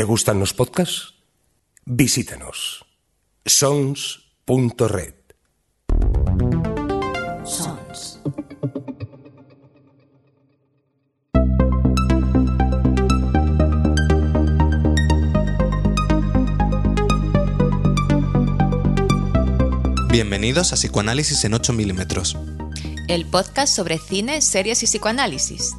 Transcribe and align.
¿Te 0.00 0.06
gustan 0.06 0.40
los 0.40 0.54
podcasts? 0.54 1.12
Visítanos. 1.84 2.86
sons.red. 3.44 5.12
Sons. 7.44 8.18
Bienvenidos 20.10 20.72
a 20.72 20.76
Psicoanálisis 20.76 21.44
en 21.44 21.52
8 21.52 21.74
milímetros. 21.74 22.38
El 23.06 23.26
podcast 23.26 23.76
sobre 23.76 23.98
cine, 23.98 24.40
series 24.40 24.82
y 24.82 24.86
psicoanálisis. 24.86 25.74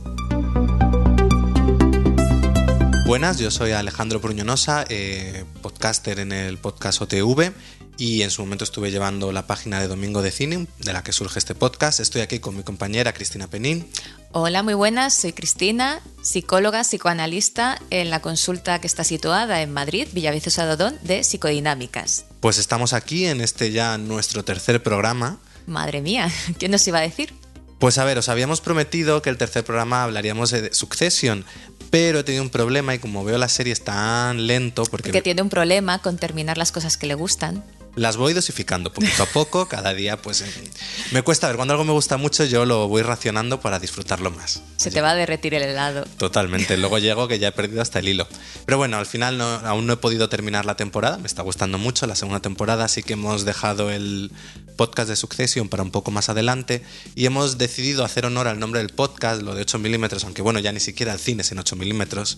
Buenas, 3.12 3.40
yo 3.40 3.52
soy 3.52 3.74
Alejandro 3.74 4.22
Bruñonosa, 4.22 4.86
eh, 4.88 5.44
podcaster 5.62 6.22
en 6.22 6.32
el 6.32 6.58
podcast 6.58 7.02
OTV 7.02 7.52
y 7.98 8.22
en 8.22 8.32
su 8.32 8.42
momento 8.42 8.64
estuve 8.64 8.90
llevando 8.90 9.34
la 9.34 9.48
página 9.48 9.82
de 9.82 9.90
Domingo 9.90 10.22
de 10.22 10.32
Cine, 10.32 10.66
de 10.80 10.94
la 10.94 11.04
que 11.04 11.12
surge 11.12 11.38
este 11.38 11.54
podcast. 11.54 12.00
Estoy 12.00 12.22
aquí 12.22 12.40
con 12.40 12.56
mi 12.56 12.64
compañera 12.64 13.12
Cristina 13.12 13.50
Penín. 13.50 13.86
Hola, 14.32 14.64
muy 14.64 14.76
buenas, 14.76 15.14
soy 15.14 15.34
Cristina, 15.34 16.00
psicóloga, 16.22 16.86
psicoanalista 16.86 17.82
en 17.90 18.12
la 18.12 18.22
consulta 18.22 18.80
que 18.80 18.88
está 18.88 19.04
situada 19.04 19.62
en 19.62 19.74
Madrid, 19.74 20.08
Villaviciosa 20.14 20.66
Dodón, 20.66 20.98
de 21.04 21.26
Psicodinámicas. 21.26 22.24
Pues 22.40 22.60
estamos 22.60 22.94
aquí 22.94 23.26
en 23.26 23.42
este 23.42 23.74
ya 23.74 23.98
nuestro 23.98 24.46
tercer 24.46 24.82
programa. 24.82 25.38
Madre 25.68 26.00
mía, 26.00 26.32
¿quién 26.58 26.72
nos 26.72 26.88
iba 26.88 27.00
a 27.00 27.02
decir? 27.02 27.34
Pues 27.82 27.98
a 27.98 28.06
ver, 28.06 28.20
os 28.20 28.30
habíamos 28.30 28.62
prometido 28.62 29.24
que 29.24 29.32
el 29.32 29.38
tercer 29.38 29.64
programa 29.64 30.04
hablaríamos 30.04 30.52
de 30.52 30.72
Succession, 30.72 31.46
pero 31.90 32.20
he 32.20 32.24
tenido 32.24 32.44
un 32.44 32.52
problema 32.52 32.94
y 32.94 33.00
como 33.00 33.24
veo 33.24 33.40
la 33.40 33.50
serie 33.50 33.74
es 33.74 33.84
tan 33.84 34.46
lento 34.46 34.84
porque... 34.84 35.10
Porque 35.10 35.24
tiene 35.24 35.42
un 35.42 35.50
problema 35.50 36.00
con 36.00 36.18
terminar 36.18 36.60
las 36.60 36.72
cosas 36.72 36.96
que 36.96 37.08
le 37.08 37.16
gustan. 37.16 37.64
Las 37.96 38.16
voy 38.16 38.34
dosificando 38.34 38.94
poquito 38.94 39.24
a 39.24 39.26
poco, 39.26 39.68
cada 39.68 39.94
día 39.94 40.22
pues 40.22 40.42
eh, 40.42 40.70
me 41.12 41.24
cuesta 41.24 41.48
ver, 41.48 41.58
cuando 41.58 41.74
algo 41.74 41.84
me 41.84 41.92
gusta 41.92 42.16
mucho 42.16 42.46
yo 42.46 42.66
lo 42.66 42.88
voy 42.88 43.02
racionando 43.02 43.60
para 43.60 43.80
disfrutarlo 43.80 44.32
más. 44.32 44.62
Se 44.78 44.92
te 44.92 45.02
va 45.02 45.12
a 45.12 45.16
derretir 45.16 45.54
el 45.54 45.64
helado. 45.64 46.06
Totalmente, 46.18 46.78
luego 46.78 46.98
llego 47.00 47.28
que 47.28 47.38
ya 47.38 47.50
he 47.50 47.52
perdido 47.52 47.82
hasta 47.82 48.00
el 48.00 48.08
hilo. 48.08 48.28
Pero 48.66 48.78
bueno, 48.78 48.98
al 48.98 49.06
final 49.06 49.38
no, 49.38 49.46
aún 49.46 49.88
no 49.88 49.94
he 49.94 49.98
podido 49.98 50.30
terminar 50.30 50.66
la 50.66 50.78
temporada, 50.78 51.18
me 51.18 51.28
está 51.28 51.42
gustando 51.42 51.78
mucho 51.78 52.08
la 52.08 52.16
segunda 52.16 52.40
temporada, 52.40 52.86
así 52.86 53.04
que 53.04 53.14
hemos 53.14 53.44
dejado 53.44 53.92
el 53.92 54.32
podcast 54.78 55.10
de 55.10 55.18
Succession 55.18 55.68
para 55.68 55.84
un 55.84 55.92
poco 55.92 56.12
más 56.12 56.30
adelante 56.30 56.84
y 57.16 57.26
hemos 57.26 57.58
decidido 57.58 58.06
hacer 58.06 58.26
honor 58.26 58.48
al 58.48 58.58
nombre 58.58 58.80
del 58.80 58.90
podcast, 58.90 59.42
lo 59.42 59.54
de 59.54 59.64
8 59.64 59.80
milímetros, 59.80 60.24
aunque 60.24 60.42
bueno, 60.42 60.60
ya 60.60 60.72
ni 60.72 60.80
siquiera 60.80 61.12
el 61.12 61.20
cine 61.20 61.42
es 61.42 61.52
en 61.52 61.60
8 61.60 61.76
milímetros 61.76 62.38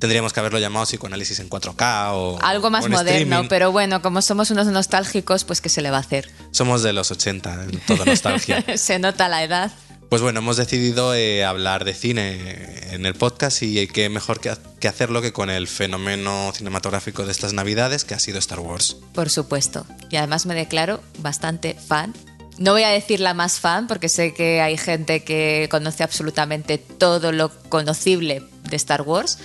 tendríamos 0.00 0.32
que 0.32 0.40
haberlo 0.40 0.58
llamado 0.58 0.86
psicoanálisis 0.86 1.38
en 1.38 1.48
4K 1.48 2.10
o 2.14 2.42
algo 2.42 2.70
más 2.70 2.84
o 2.84 2.86
en 2.86 2.92
moderno, 2.92 3.20
streaming. 3.20 3.48
pero 3.48 3.70
bueno, 3.70 4.02
como 4.02 4.22
somos 4.22 4.50
unos 4.50 4.66
nostálgicos, 4.66 5.44
pues 5.44 5.60
qué 5.60 5.68
se 5.68 5.82
le 5.82 5.90
va 5.90 5.98
a 5.98 6.00
hacer. 6.00 6.28
Somos 6.50 6.82
de 6.82 6.92
los 6.92 7.10
80, 7.12 7.66
toda 7.86 8.04
nostalgia. 8.04 8.64
se 8.76 8.98
nota 8.98 9.28
la 9.28 9.44
edad. 9.44 9.70
Pues 10.08 10.22
bueno, 10.22 10.40
hemos 10.40 10.56
decidido 10.56 11.14
eh, 11.14 11.44
hablar 11.44 11.84
de 11.84 11.94
cine 11.94 12.92
en 12.92 13.06
el 13.06 13.14
podcast 13.14 13.62
y 13.62 13.86
qué 13.86 14.08
mejor 14.08 14.40
que, 14.40 14.52
que 14.80 14.88
hacerlo 14.88 15.22
que 15.22 15.32
con 15.32 15.50
el 15.50 15.68
fenómeno 15.68 16.50
cinematográfico 16.52 17.24
de 17.24 17.30
estas 17.30 17.52
navidades 17.52 18.04
que 18.04 18.14
ha 18.14 18.18
sido 18.18 18.40
Star 18.40 18.58
Wars. 18.58 18.96
Por 19.14 19.30
supuesto. 19.30 19.86
Y 20.10 20.16
además 20.16 20.46
me 20.46 20.56
declaro 20.56 21.00
bastante 21.18 21.74
fan. 21.74 22.12
No 22.58 22.72
voy 22.72 22.82
a 22.82 22.88
decir 22.88 23.20
la 23.20 23.34
más 23.34 23.60
fan 23.60 23.86
porque 23.86 24.08
sé 24.08 24.34
que 24.34 24.60
hay 24.60 24.76
gente 24.76 25.22
que 25.22 25.68
conoce 25.70 26.02
absolutamente 26.02 26.78
todo 26.78 27.30
lo 27.30 27.50
conocible 27.68 28.42
de 28.68 28.76
Star 28.76 29.02
Wars, 29.02 29.38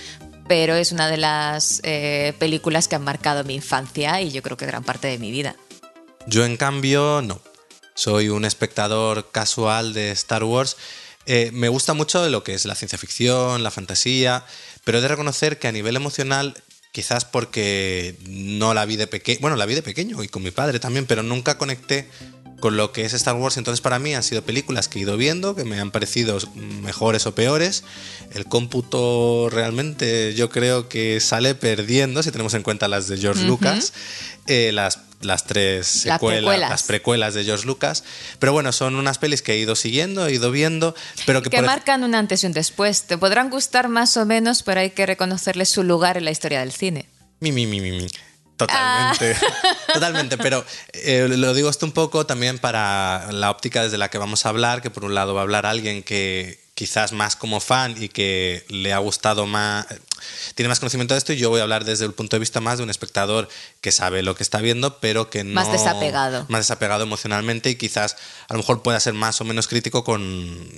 pero 0.48 0.74
es 0.74 0.92
una 0.92 1.08
de 1.08 1.16
las 1.16 1.80
eh, 1.82 2.34
películas 2.38 2.88
que 2.88 2.96
han 2.96 3.04
marcado 3.04 3.44
mi 3.44 3.54
infancia 3.54 4.20
y 4.20 4.30
yo 4.30 4.42
creo 4.42 4.56
que 4.56 4.66
gran 4.66 4.84
parte 4.84 5.08
de 5.08 5.18
mi 5.18 5.30
vida. 5.30 5.56
Yo 6.26 6.44
en 6.44 6.56
cambio 6.56 7.22
no. 7.22 7.40
Soy 7.94 8.28
un 8.28 8.44
espectador 8.44 9.30
casual 9.30 9.94
de 9.94 10.10
Star 10.10 10.44
Wars. 10.44 10.76
Eh, 11.24 11.50
me 11.52 11.68
gusta 11.68 11.94
mucho 11.94 12.28
lo 12.28 12.44
que 12.44 12.54
es 12.54 12.66
la 12.66 12.74
ciencia 12.74 12.98
ficción, 12.98 13.62
la 13.62 13.70
fantasía, 13.70 14.44
pero 14.84 14.98
he 14.98 15.00
de 15.00 15.08
reconocer 15.08 15.58
que 15.58 15.66
a 15.66 15.72
nivel 15.72 15.96
emocional, 15.96 16.62
quizás 16.92 17.24
porque 17.24 18.16
no 18.28 18.74
la 18.74 18.84
vi 18.84 18.96
de 18.96 19.06
pequeño, 19.06 19.40
bueno, 19.40 19.56
la 19.56 19.66
vi 19.66 19.74
de 19.74 19.82
pequeño 19.82 20.22
y 20.22 20.28
con 20.28 20.42
mi 20.42 20.50
padre 20.50 20.78
también, 20.78 21.06
pero 21.06 21.22
nunca 21.22 21.58
conecté 21.58 22.08
con 22.60 22.76
lo 22.76 22.92
que 22.92 23.04
es 23.04 23.12
Star 23.12 23.36
Wars. 23.36 23.56
Entonces 23.56 23.80
para 23.80 23.98
mí 23.98 24.14
han 24.14 24.22
sido 24.22 24.42
películas 24.42 24.88
que 24.88 24.98
he 24.98 25.02
ido 25.02 25.16
viendo, 25.16 25.54
que 25.54 25.64
me 25.64 25.78
han 25.78 25.90
parecido 25.90 26.38
mejores 26.54 27.26
o 27.26 27.34
peores. 27.34 27.84
El 28.32 28.46
cómputo 28.46 29.48
realmente 29.50 30.34
yo 30.34 30.50
creo 30.50 30.88
que 30.88 31.20
sale 31.20 31.54
perdiendo, 31.54 32.22
si 32.22 32.30
tenemos 32.30 32.54
en 32.54 32.62
cuenta 32.62 32.88
las 32.88 33.08
de 33.08 33.18
George. 33.18 33.44
Lucas, 33.44 33.92
eh, 34.46 34.70
las, 34.72 35.00
las 35.20 35.44
tres 35.44 36.04
Las 36.06 36.14
secuelas, 36.14 36.38
precuelas. 36.40 36.70
las 36.70 36.82
precuelas 36.82 37.34
de 37.34 37.44
George 37.44 37.66
Lucas. 37.66 38.04
Pero 38.38 38.52
bueno, 38.52 38.72
son 38.72 38.96
unas 38.96 39.18
pelis 39.18 39.42
que 39.42 39.52
he 39.52 39.58
ido 39.58 39.76
siguiendo, 39.76 40.26
he 40.26 40.34
ido 40.34 40.50
viendo, 40.50 40.94
pero 41.26 41.42
que, 41.42 41.50
Que 41.50 41.62
marcan 41.62 42.04
un 42.04 42.14
antes 42.14 42.42
y 42.42 42.46
un 42.46 42.52
después. 42.52 43.02
Te 43.02 43.18
podrán 43.18 43.50
gustar 43.50 43.88
más 43.88 44.16
o 44.16 44.24
menos, 44.24 44.62
pero 44.62 44.80
hay 44.80 44.90
que 44.90 45.06
reconocerles 45.06 45.68
su 45.68 45.82
lugar 45.82 46.16
en 46.16 46.24
la 46.24 46.30
historia 46.30 46.60
del 46.60 46.72
cine. 46.72 47.06
Mi, 47.40 47.52
mi, 47.52 47.66
mi, 47.66 47.80
mi, 47.80 47.92
mi. 47.92 48.06
Totalmente. 48.56 49.36
Totalmente. 49.92 50.38
Pero 50.38 50.64
eh, 50.92 51.28
lo 51.28 51.54
digo 51.54 51.68
esto 51.68 51.86
un 51.86 51.92
poco 51.92 52.26
también 52.26 52.58
para 52.58 53.30
la 53.32 53.50
óptica 53.50 53.82
desde 53.82 53.98
la 53.98 54.08
que 54.08 54.18
vamos 54.18 54.46
a 54.46 54.48
hablar, 54.48 54.82
que 54.82 54.90
por 54.90 55.04
un 55.04 55.14
lado 55.14 55.34
va 55.34 55.40
a 55.40 55.42
hablar 55.42 55.66
alguien 55.66 56.02
que 56.02 56.64
quizás 56.76 57.12
más 57.12 57.36
como 57.36 57.60
fan 57.60 57.94
y 57.98 58.10
que 58.10 58.66
le 58.68 58.92
ha 58.92 58.98
gustado 58.98 59.46
más, 59.46 59.86
tiene 60.54 60.68
más 60.68 60.78
conocimiento 60.78 61.14
de 61.14 61.18
esto 61.18 61.32
y 61.32 61.38
yo 61.38 61.48
voy 61.48 61.60
a 61.60 61.62
hablar 61.62 61.86
desde 61.86 62.04
el 62.04 62.12
punto 62.12 62.36
de 62.36 62.40
vista 62.40 62.60
más 62.60 62.76
de 62.76 62.84
un 62.84 62.90
espectador 62.90 63.48
que 63.80 63.92
sabe 63.92 64.22
lo 64.22 64.34
que 64.34 64.42
está 64.42 64.58
viendo, 64.58 64.98
pero 65.00 65.30
que 65.30 65.42
no... 65.42 65.54
Más 65.54 65.72
desapegado. 65.72 66.44
Más 66.50 66.60
desapegado 66.60 67.02
emocionalmente 67.02 67.70
y 67.70 67.76
quizás 67.76 68.18
a 68.48 68.52
lo 68.52 68.58
mejor 68.58 68.82
pueda 68.82 69.00
ser 69.00 69.14
más 69.14 69.40
o 69.40 69.44
menos 69.44 69.68
crítico 69.68 70.04
con 70.04 70.68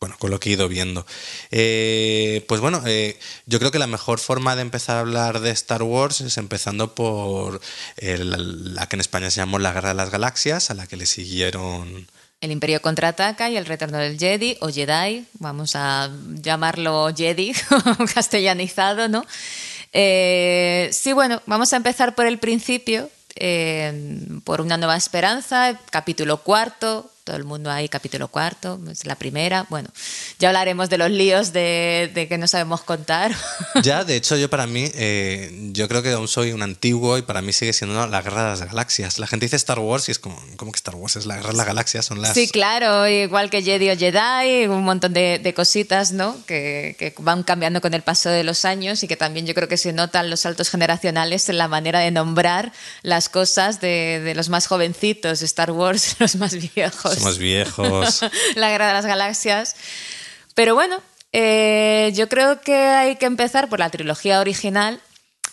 bueno, 0.00 0.16
con 0.18 0.30
lo 0.30 0.40
que 0.40 0.48
he 0.48 0.52
ido 0.54 0.66
viendo. 0.66 1.06
Eh, 1.50 2.44
pues 2.48 2.62
bueno, 2.62 2.82
eh, 2.86 3.18
yo 3.44 3.58
creo 3.58 3.70
que 3.70 3.78
la 3.78 3.86
mejor 3.86 4.18
forma 4.18 4.56
de 4.56 4.62
empezar 4.62 4.96
a 4.96 5.00
hablar 5.00 5.40
de 5.40 5.50
Star 5.50 5.82
Wars 5.82 6.22
es 6.22 6.38
empezando 6.38 6.94
por 6.94 7.60
la 7.98 8.88
que 8.88 8.96
en 8.96 9.00
España 9.00 9.30
se 9.30 9.40
llamó 9.40 9.58
la 9.58 9.72
Guerra 9.72 9.90
de 9.90 9.96
las 9.96 10.10
Galaxias, 10.10 10.70
a 10.70 10.74
la 10.74 10.86
que 10.86 10.96
le 10.96 11.04
siguieron... 11.04 12.08
El 12.40 12.50
Imperio 12.50 12.80
contraataca 12.80 13.50
y 13.50 13.58
el 13.58 13.66
retorno 13.66 13.98
del 13.98 14.18
Jedi 14.18 14.56
o 14.62 14.70
Jedi, 14.70 15.26
vamos 15.34 15.76
a 15.76 16.10
llamarlo 16.40 17.12
Jedi, 17.14 17.52
castellanizado, 18.14 19.08
¿no? 19.10 19.26
Eh, 19.92 20.88
sí, 20.92 21.12
bueno, 21.12 21.42
vamos 21.44 21.74
a 21.74 21.76
empezar 21.76 22.14
por 22.14 22.24
el 22.24 22.38
principio, 22.38 23.10
por 24.44 24.62
Una 24.62 24.78
Nueva 24.78 24.96
Esperanza, 24.96 25.78
capítulo 25.90 26.38
cuarto, 26.38 27.10
todo 27.24 27.36
el 27.36 27.44
mundo 27.44 27.70
ahí, 27.70 27.88
capítulo 27.88 28.28
cuarto, 28.28 28.80
es 28.90 29.06
la 29.06 29.14
primera. 29.14 29.66
Bueno, 29.68 29.88
ya 30.38 30.48
hablaremos 30.48 30.90
de 30.90 30.98
los 30.98 31.10
líos 31.10 31.52
de, 31.52 32.10
de 32.14 32.28
que 32.28 32.38
no 32.38 32.46
sabemos 32.46 32.82
contar. 32.82 33.34
Ya, 33.82 34.04
de 34.04 34.16
hecho, 34.16 34.36
yo 34.36 34.50
para 34.50 34.66
mí, 34.66 34.90
eh, 34.94 35.70
yo 35.72 35.88
creo 35.88 36.02
que 36.02 36.12
aún 36.12 36.28
soy 36.28 36.52
un 36.52 36.62
antiguo 36.62 37.16
y 37.16 37.22
para 37.22 37.40
mí 37.40 37.52
sigue 37.52 37.72
siendo 37.72 38.06
la 38.06 38.20
Guerra 38.20 38.44
de 38.44 38.50
las 38.50 38.62
Galaxias. 38.68 39.18
La 39.18 39.26
gente 39.26 39.46
dice 39.46 39.56
Star 39.56 39.78
Wars 39.78 40.08
y 40.08 40.12
es 40.12 40.18
como, 40.18 40.38
¿cómo 40.56 40.72
que 40.72 40.76
Star 40.76 40.96
Wars? 40.96 41.16
Es 41.16 41.24
la 41.24 41.36
Guerra 41.36 41.50
de 41.50 41.56
las 41.56 41.66
Galaxias, 41.66 42.04
son 42.04 42.20
las... 42.20 42.34
Sí, 42.34 42.48
claro, 42.48 43.08
igual 43.08 43.48
que 43.48 43.62
Jedi 43.62 43.90
o 43.90 43.96
Jedi, 43.96 44.66
un 44.66 44.84
montón 44.84 45.14
de, 45.14 45.38
de 45.42 45.54
cositas, 45.54 46.12
¿no? 46.12 46.36
Que, 46.46 46.96
que 46.98 47.14
van 47.18 47.42
cambiando 47.42 47.80
con 47.80 47.94
el 47.94 48.02
paso 48.02 48.28
de 48.28 48.44
los 48.44 48.64
años 48.64 49.02
y 49.02 49.08
que 49.08 49.16
también 49.16 49.46
yo 49.46 49.54
creo 49.54 49.68
que 49.68 49.76
se 49.76 49.92
notan 49.92 50.28
los 50.30 50.40
saltos 50.40 50.68
generacionales 50.68 51.48
en 51.48 51.58
la 51.58 51.68
manera 51.68 52.00
de 52.00 52.10
nombrar 52.10 52.72
las 53.02 53.28
cosas 53.28 53.80
de, 53.80 54.20
de 54.22 54.34
los 54.34 54.48
más 54.48 54.66
jovencitos, 54.66 55.42
Star 55.42 55.70
Wars, 55.70 56.16
los 56.18 56.36
más 56.36 56.54
viejos. 56.74 57.19
Somos 57.20 57.38
viejos. 57.38 58.20
la 58.56 58.70
Guerra 58.70 58.88
de 58.88 58.92
las 58.94 59.06
Galaxias. 59.06 59.76
Pero 60.54 60.74
bueno, 60.74 61.00
eh, 61.32 62.12
yo 62.14 62.28
creo 62.28 62.60
que 62.60 62.74
hay 62.74 63.16
que 63.16 63.26
empezar 63.26 63.68
por 63.68 63.78
la 63.78 63.90
trilogía 63.90 64.40
original 64.40 65.00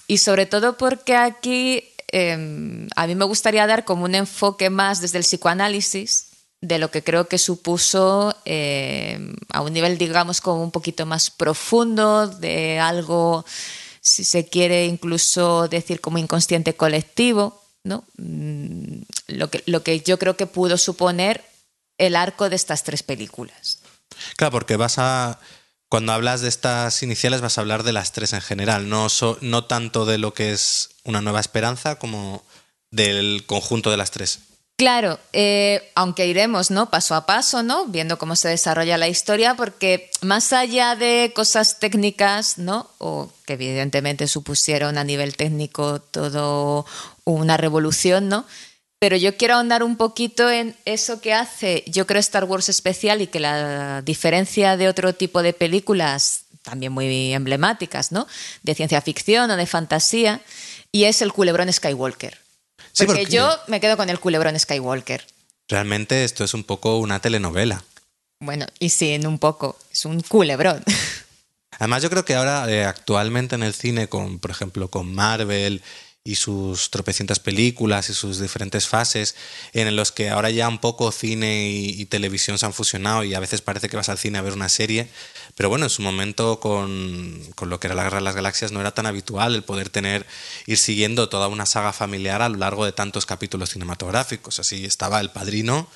y 0.07 0.19
sobre 0.19 0.45
todo 0.45 0.77
porque 0.77 1.15
aquí 1.15 1.83
eh, 2.11 2.87
a 2.95 3.07
mí 3.07 3.15
me 3.15 3.25
gustaría 3.25 3.67
dar 3.67 3.85
como 3.85 4.05
un 4.05 4.15
enfoque 4.15 4.69
más 4.69 5.01
desde 5.01 5.17
el 5.17 5.23
psicoanálisis 5.23 6.27
de 6.61 6.79
lo 6.79 6.89
que 6.89 7.03
creo 7.03 7.27
que 7.27 7.37
supuso 7.37 8.35
eh, 8.45 9.19
a 9.49 9.61
un 9.61 9.73
nivel, 9.73 9.97
digamos, 9.97 10.41
como 10.41 10.63
un 10.63 10.71
poquito 10.71 11.05
más 11.05 11.29
profundo, 11.29 12.27
de 12.27 12.79
algo, 12.79 13.45
si 14.01 14.23
se 14.23 14.47
quiere 14.47 14.85
incluso 14.85 15.67
decir 15.67 16.01
como 16.01 16.17
inconsciente 16.17 16.75
colectivo, 16.75 17.61
¿no? 17.83 18.03
Mm, 18.17 19.01
Lo 19.27 19.49
que, 19.51 19.63
lo 19.67 19.83
que 19.83 19.99
yo 19.99 20.17
creo 20.17 20.35
que 20.35 20.47
pudo 20.47 20.77
suponer 20.77 21.43
el 21.97 22.15
arco 22.15 22.49
de 22.49 22.55
estas 22.55 22.83
tres 22.83 23.03
películas. 23.03 23.79
Claro, 24.35 24.51
porque 24.51 24.77
vas 24.77 24.97
a. 24.97 25.39
Cuando 25.89 26.11
hablas 26.11 26.41
de 26.41 26.49
estas 26.49 27.01
iniciales, 27.01 27.39
vas 27.39 27.57
a 27.57 27.61
hablar 27.61 27.83
de 27.83 27.93
las 27.93 28.11
tres 28.11 28.33
en 28.33 28.41
general, 28.41 28.89
no, 28.89 29.07
so- 29.07 29.37
no 29.41 29.65
tanto 29.65 30.05
de 30.05 30.17
lo 30.17 30.33
que 30.33 30.51
es 30.51 30.89
una 31.05 31.21
nueva 31.21 31.39
esperanza 31.39 31.95
como 31.97 32.43
del 32.91 33.45
conjunto 33.45 33.89
de 33.89 33.95
las 33.97 34.11
tres. 34.11 34.39
Claro, 34.77 35.17
eh, 35.33 35.89
aunque 35.95 36.27
iremos, 36.27 36.69
¿no? 36.69 36.89
Paso 36.91 37.15
a 37.15 37.25
paso, 37.25 37.63
¿no? 37.63 37.85
Viendo 37.85 38.19
cómo 38.19 38.35
se 38.35 38.49
desarrolla 38.49 38.97
la 38.99 39.07
historia, 39.07 39.55
porque 39.55 40.11
más 40.21 40.53
allá 40.53 40.95
de 40.95 41.31
cosas 41.33 41.79
técnicas, 41.79 42.57
¿no? 42.59 42.87
O 42.99 43.31
que 43.45 43.53
evidentemente 43.53 44.27
supusieron 44.27 44.97
a 44.99 45.03
nivel 45.03 45.35
técnico 45.35 45.99
todo 45.99 46.85
una 47.23 47.57
revolución, 47.57 48.29
¿no? 48.29 48.45
Pero 48.99 49.15
yo 49.15 49.37
quiero 49.37 49.55
ahondar 49.55 49.83
un 49.83 49.95
poquito 49.95 50.49
en 50.49 50.75
eso 50.85 51.21
que 51.21 51.33
hace, 51.33 51.83
yo 51.87 52.07
creo, 52.07 52.19
Star 52.19 52.45
Wars 52.45 52.69
especial 52.69 53.21
y 53.21 53.27
que 53.27 53.39
la 53.39 54.01
diferencia 54.01 54.75
de 54.75 54.87
otro 54.87 55.13
tipo 55.13 55.43
de 55.43 55.53
películas 55.53 56.45
también 56.63 56.91
muy 56.91 57.33
emblemáticas, 57.33 58.11
¿no? 58.11 58.27
De 58.63 58.75
ciencia 58.75 59.01
ficción 59.01 59.49
o 59.49 59.55
de 59.55 59.65
fantasía, 59.65 60.41
y 60.91 61.05
es 61.05 61.21
el 61.21 61.31
culebrón 61.31 61.71
Skywalker. 61.71 62.37
porque, 62.97 63.25
yo 63.25 63.49
me 63.67 63.79
quedo 63.79 63.95
con 63.95 64.09
el 64.09 64.19
culebrón 64.19 64.59
Skywalker. 64.59 65.25
Realmente 65.69 66.25
esto 66.25 66.43
es 66.43 66.53
un 66.53 66.63
poco 66.63 66.97
una 66.97 67.21
telenovela. 67.21 67.83
Bueno, 68.39 68.65
y 68.79 68.89
sí, 68.89 69.13
en 69.13 69.27
un 69.27 69.39
poco, 69.39 69.77
es 69.91 70.05
un 70.05 70.21
culebrón. 70.21 70.83
Además, 71.79 72.03
yo 72.03 72.09
creo 72.09 72.25
que 72.25 72.35
ahora, 72.35 72.69
eh, 72.69 72.85
actualmente 72.85 73.55
en 73.55 73.63
el 73.63 73.73
cine, 73.73 74.09
con, 74.09 74.39
por 74.39 74.51
ejemplo, 74.51 74.89
con 74.89 75.13
Marvel 75.13 75.81
y 76.27 76.35
sus 76.35 76.91
tropecientas 76.91 77.39
películas 77.39 78.09
y 78.09 78.13
sus 78.13 78.39
diferentes 78.39 78.85
fases, 78.85 79.35
en 79.71 79.95
los 79.95 80.11
que 80.11 80.29
ahora 80.29 80.49
ya 80.49 80.67
un 80.67 80.77
poco 80.77 81.13
cine 81.13 81.69
y, 81.69 82.05
televisión 82.07 82.57
se 82.57 82.65
han 82.65 82.73
fusionado 82.73 83.23
y 83.23 83.33
a 83.33 83.39
veces 83.39 83.61
parece 83.61 83.87
que 83.87 83.95
vas 83.95 84.09
al 84.09 84.17
cine 84.17 84.37
a 84.37 84.41
ver 84.41 84.51
una 84.51 84.67
serie, 84.67 85.07
pero 85.55 85.69
bueno, 85.69 85.85
en 85.85 85.89
su 85.89 86.01
momento 86.01 86.59
con, 86.59 87.41
con, 87.55 87.69
lo 87.69 87.79
que 87.79 87.87
era 87.87 87.95
la 87.95 88.03
Guerra 88.03 88.17
de 88.17 88.25
las 88.25 88.35
Galaxias 88.35 88.73
no 88.73 88.81
era 88.81 88.93
tan 88.93 89.05
habitual 89.05 89.55
el 89.55 89.63
poder 89.63 89.89
tener, 89.89 90.25
ir 90.65 90.77
siguiendo 90.77 91.29
toda 91.29 91.47
una 91.47 91.65
saga 91.65 91.93
familiar 91.93 92.41
a 92.41 92.49
lo 92.49 92.57
largo 92.57 92.83
de 92.83 92.91
tantos 92.91 93.25
capítulos 93.25 93.69
cinematográficos. 93.69 94.59
Así 94.59 94.83
estaba 94.83 95.21
El 95.21 95.31
Padrino 95.31 95.87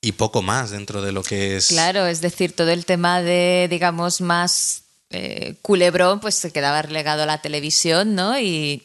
y 0.00 0.12
poco 0.12 0.42
más 0.42 0.70
dentro 0.70 1.02
de 1.02 1.10
lo 1.10 1.24
que 1.24 1.56
es... 1.56 1.66
Claro, 1.66 2.06
es 2.06 2.20
decir, 2.20 2.54
todo 2.54 2.70
el 2.70 2.86
tema 2.86 3.20
de, 3.20 3.66
digamos, 3.68 4.20
más 4.20 4.84
eh, 5.10 5.54
culebrón 5.62 6.20
pues 6.20 6.34
se 6.34 6.50
quedaba 6.50 6.82
relegado 6.82 7.22
a 7.22 7.26
la 7.26 7.40
televisión, 7.40 8.14
¿no? 8.14 8.38
Y, 8.38 8.82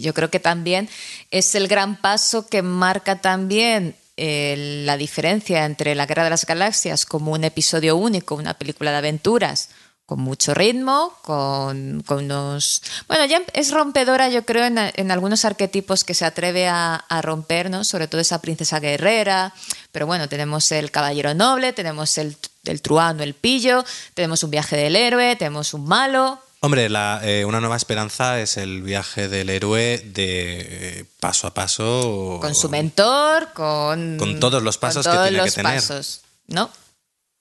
yo 0.00 0.14
creo 0.14 0.30
que 0.30 0.40
también 0.40 0.88
es 1.30 1.54
el 1.54 1.68
gran 1.68 2.00
paso 2.00 2.46
que 2.46 2.62
marca 2.62 3.20
también 3.20 3.94
eh, 4.16 4.82
la 4.86 4.96
diferencia 4.96 5.66
entre 5.66 5.94
La 5.94 6.06
Guerra 6.06 6.24
de 6.24 6.30
las 6.30 6.46
Galaxias 6.46 7.04
como 7.04 7.32
un 7.32 7.44
episodio 7.44 7.94
único, 7.94 8.36
una 8.36 8.54
película 8.54 8.90
de 8.92 8.96
aventuras, 8.96 9.68
con 10.06 10.20
mucho 10.20 10.54
ritmo, 10.54 11.12
con, 11.22 12.02
unos... 12.08 12.82
Bueno, 13.08 13.26
ya 13.26 13.42
es 13.52 13.72
rompedora, 13.72 14.28
yo 14.28 14.46
creo, 14.46 14.64
en, 14.64 15.10
algunos 15.10 15.44
arquetipos 15.44 16.04
que 16.04 16.14
se 16.14 16.24
atreve 16.24 16.68
a, 16.68 17.04
romper, 17.22 17.70
¿no? 17.70 17.82
Sobre 17.82 18.06
todo 18.06 18.20
esa 18.20 18.40
princesa 18.40 18.78
guerrera, 18.78 19.52
pero 19.90 20.06
bueno, 20.06 20.28
tenemos 20.28 20.70
el 20.70 20.92
caballero 20.92 21.34
noble, 21.34 21.72
tenemos 21.72 22.16
el, 22.18 22.36
el 22.68 22.82
truano, 22.82 23.22
el 23.22 23.34
pillo, 23.34 23.84
tenemos 24.14 24.42
un 24.42 24.50
viaje 24.50 24.76
del 24.76 24.96
héroe, 24.96 25.36
tenemos 25.36 25.74
un 25.74 25.86
malo... 25.86 26.40
Hombre, 26.60 26.88
la, 26.88 27.20
eh, 27.22 27.44
una 27.44 27.60
nueva 27.60 27.76
esperanza 27.76 28.40
es 28.40 28.56
el 28.56 28.82
viaje 28.82 29.28
del 29.28 29.50
héroe 29.50 29.98
de 29.98 31.06
paso 31.20 31.46
a 31.46 31.54
paso. 31.54 32.38
Con 32.40 32.54
su 32.54 32.68
mentor, 32.68 33.52
con... 33.52 34.16
Con 34.18 34.40
todos 34.40 34.62
los 34.62 34.78
pasos 34.78 35.06
que 35.06 35.16
tiene 35.28 35.44
que 35.44 35.50
tener. 35.50 35.74
Pasos, 35.74 36.22
¿no? 36.46 36.70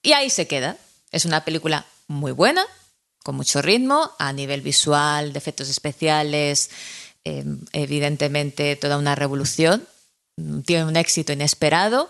Y 0.04 0.14
ahí 0.14 0.30
se 0.30 0.48
queda. 0.48 0.78
Es 1.12 1.26
una 1.26 1.44
película 1.46 1.86
muy 2.08 2.34
buena, 2.34 2.66
con 3.24 3.36
mucho 3.36 3.62
ritmo, 3.62 4.12
a 4.20 4.34
nivel 4.34 4.62
visual, 4.62 5.34
de 5.34 5.40
efectos 5.40 5.70
especiales, 5.70 6.70
em, 7.24 7.60
evidentemente 7.74 8.76
toda 8.76 8.98
una 8.98 9.16
revolución, 9.16 9.88
tiene 10.66 10.86
un 10.86 10.96
éxito 10.96 11.34
inesperado, 11.34 12.10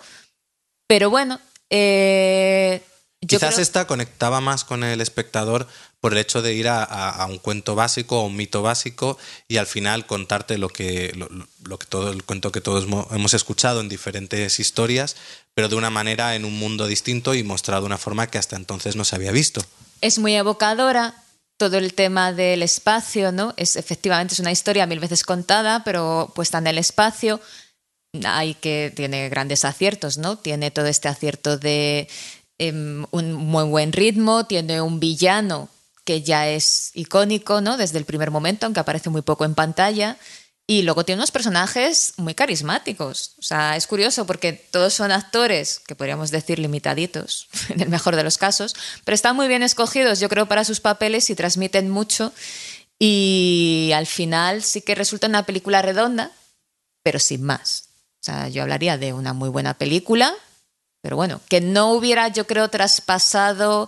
pero 0.88 1.09
bueno, 1.09 1.39
eh, 1.69 2.83
Quizás 3.27 3.60
esta 3.60 3.88
conectaba 3.88 4.42
más 4.42 4.63
con 4.63 4.83
el 4.83 5.01
espectador 5.01 5.68
por 6.00 6.13
el 6.13 6.19
hecho 6.19 6.42
de 6.42 6.54
ir 6.54 6.68
a, 6.68 7.25
un 7.30 7.39
cuento 7.39 7.74
básico 7.74 8.19
o 8.19 8.25
un 8.27 8.36
mito 8.36 8.62
básico 8.62 9.18
y 9.48 9.57
al 9.57 9.66
final 9.66 10.06
contarte 10.06 10.57
lo 10.57 10.69
que, 10.69 11.12
lo, 11.63 11.80
que 11.80 11.88
todo 11.88 12.12
el 12.12 12.24
cuento 12.24 12.51
que 12.51 12.62
todos 12.62 12.86
hemos 13.12 13.33
escuchado 13.33 13.81
en 13.81 13.89
diferentes 13.89 14.60
historias, 14.60 15.16
pero 15.54 15.68
de 15.68 15.75
una 15.75 15.89
manera 15.89 16.36
en 16.36 16.45
un 16.45 16.60
mundo 16.60 16.86
distinto 16.86 17.33
y 17.33 17.44
mostrado 17.44 17.81
de 17.81 17.88
una 17.88 17.98
forma 17.98 18.27
que 18.27 18.38
hasta 18.38 18.56
entonces 18.56 18.95
no 18.95 19.04
se 19.04 19.16
había 19.16 19.31
visto. 19.31 19.62
Es 20.01 20.19
muy 20.19 20.36
evocadora, 20.36 21.16
todo 21.57 21.78
el 21.78 21.94
tema 21.94 22.33
del 22.33 22.62
espacio, 22.63 23.31
¿no? 23.31 23.54
Es 23.57 23.75
efectivamente 23.75 24.33
es 24.33 24.39
una 24.39 24.51
historia 24.51 24.86
mil 24.88 25.00
veces 25.00 25.24
contada, 25.24 25.83
pero 25.83 26.31
puesta 26.36 26.57
en 26.57 26.68
el 26.68 26.78
espacio. 26.78 27.39
Hay 28.25 28.56
que 28.56 28.94
tiene 28.95 29.30
grandes 29.30 29.66
aciertos, 29.66 30.18
¿no? 30.18 30.38
Tiene 30.38 30.71
todo 30.71 30.88
este 30.88 31.07
acierto 31.07 31.57
de 31.57 32.07
em, 32.57 33.06
un 33.12 33.34
muy 33.34 33.66
buen 33.66 33.92
ritmo, 33.92 34.46
tiene 34.46 34.81
un 34.81 35.00
villano 35.00 35.69
que 36.06 36.22
ya 36.22 36.48
es 36.48 36.92
icónico, 36.94 37.62
¿no? 37.62 37.78
Desde 37.78 37.98
el 37.98 38.06
primer 38.06 38.31
momento, 38.31 38.66
aunque 38.66 38.80
aparece 38.80 39.10
muy 39.10 39.22
poco 39.24 39.44
en 39.44 39.56
pantalla. 39.56 40.18
Y 40.68 40.81
luego 40.81 41.06
tiene 41.06 41.19
unos 41.19 41.31
personajes 41.31 42.13
muy 42.18 42.34
carismáticos. 42.34 43.36
O 43.38 43.44
sea, 43.44 43.75
es 43.75 43.86
curioso 43.86 44.25
porque 44.25 44.54
todos 44.54 44.94
son 44.94 45.12
actores 45.12 45.80
que 45.80 45.96
podríamos 45.96 46.31
decir 46.31 46.57
limitaditos, 46.57 47.48
en 47.69 47.81
el 47.81 47.90
mejor 47.90 48.16
de 48.16 48.24
los 48.24 48.38
casos, 48.38 48.75
pero 49.04 49.13
están 49.13 49.36
muy 49.36 49.48
bien 49.48 49.63
escogidos, 49.63 50.19
yo 50.19 50.30
creo, 50.30 50.48
para 50.48 50.63
sus 50.63 50.80
papeles 50.80 51.30
y 51.30 51.36
transmiten 51.36 51.90
mucho. 51.90 52.34
Y 52.98 53.92
al 53.94 54.07
final 54.07 54.63
sí 54.63 54.81
que 54.81 54.96
resulta 54.96 55.28
una 55.28 55.46
película 55.46 55.81
redonda, 55.81 56.31
pero 57.04 57.19
sin 57.19 57.44
más. 57.44 57.90
O 58.22 58.25
sea, 58.25 58.48
yo 58.48 58.63
hablaría 58.63 58.98
de 58.98 59.13
una 59.13 59.34
muy 59.34 59.50
buena 59.50 59.75
película, 59.75 60.34
pero 61.06 61.18
bueno, 61.18 61.40
que 61.48 61.62
no 61.62 61.92
hubiera, 61.92 62.30
yo 62.30 62.48
creo, 62.48 62.68
traspasado 62.69 63.88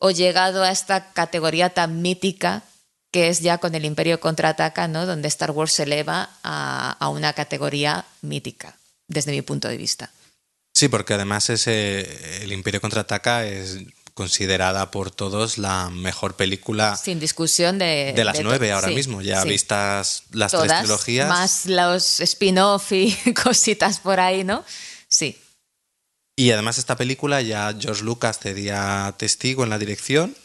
o 0.00 0.10
llegado 0.10 0.64
a 0.64 0.72
esta 0.72 1.12
categoría 1.12 1.70
tan 1.70 2.02
mítica 2.02 2.64
que 3.12 3.28
es 3.28 3.42
ya 3.42 3.58
con 3.58 3.76
el 3.76 3.84
Imperio 3.84 4.18
contraataca, 4.18 4.88
¿no? 4.88 5.06
donde 5.06 5.28
Star 5.28 5.52
Wars 5.52 5.74
se 5.74 5.84
eleva 5.84 6.30
a, 6.42 7.08
una 7.10 7.32
categoría 7.32 8.06
mítica, 8.22 8.76
desde 9.06 9.30
mi 9.30 9.40
punto 9.40 9.68
de 9.68 9.76
vista. 9.76 10.10
Sí, 10.74 10.88
porque 10.88 11.14
además 11.14 11.48
ese, 11.48 12.42
el 12.42 12.50
Imperio 12.50 12.80
contraataca 12.80 13.46
es 13.46 13.78
considerada 14.14 14.90
por 14.90 15.12
todos 15.12 15.58
la 15.58 15.90
mejor 15.90 16.34
película. 16.34 16.96
Sin 16.96 17.20
discusión 17.20 17.78
de. 17.78 18.14
De 18.16 18.24
las 18.24 18.40
nueve 18.40 18.72
ahora 18.72 18.88
mismo, 18.88 19.22
ya 19.22 19.44
vistas 19.44 20.24
las 20.32 20.50
tres 20.50 20.76
trilogías. 20.80 21.28
Más 21.28 21.66
los 21.66 22.18
spin-off 22.18 22.90
y 22.90 23.16
cositas 23.44 24.00
por 24.00 24.18
ahí, 24.18 24.42
¿no? 24.42 24.64
Sí. 25.06 25.38
Y 26.38 26.52
además 26.52 26.78
esta 26.78 26.96
película 26.96 27.42
ya 27.42 27.74
George 27.76 28.04
Lucas 28.04 28.38
cedía 28.38 29.12
testigo 29.18 29.64
en 29.64 29.70
la 29.70 29.78
dirección 29.78 30.36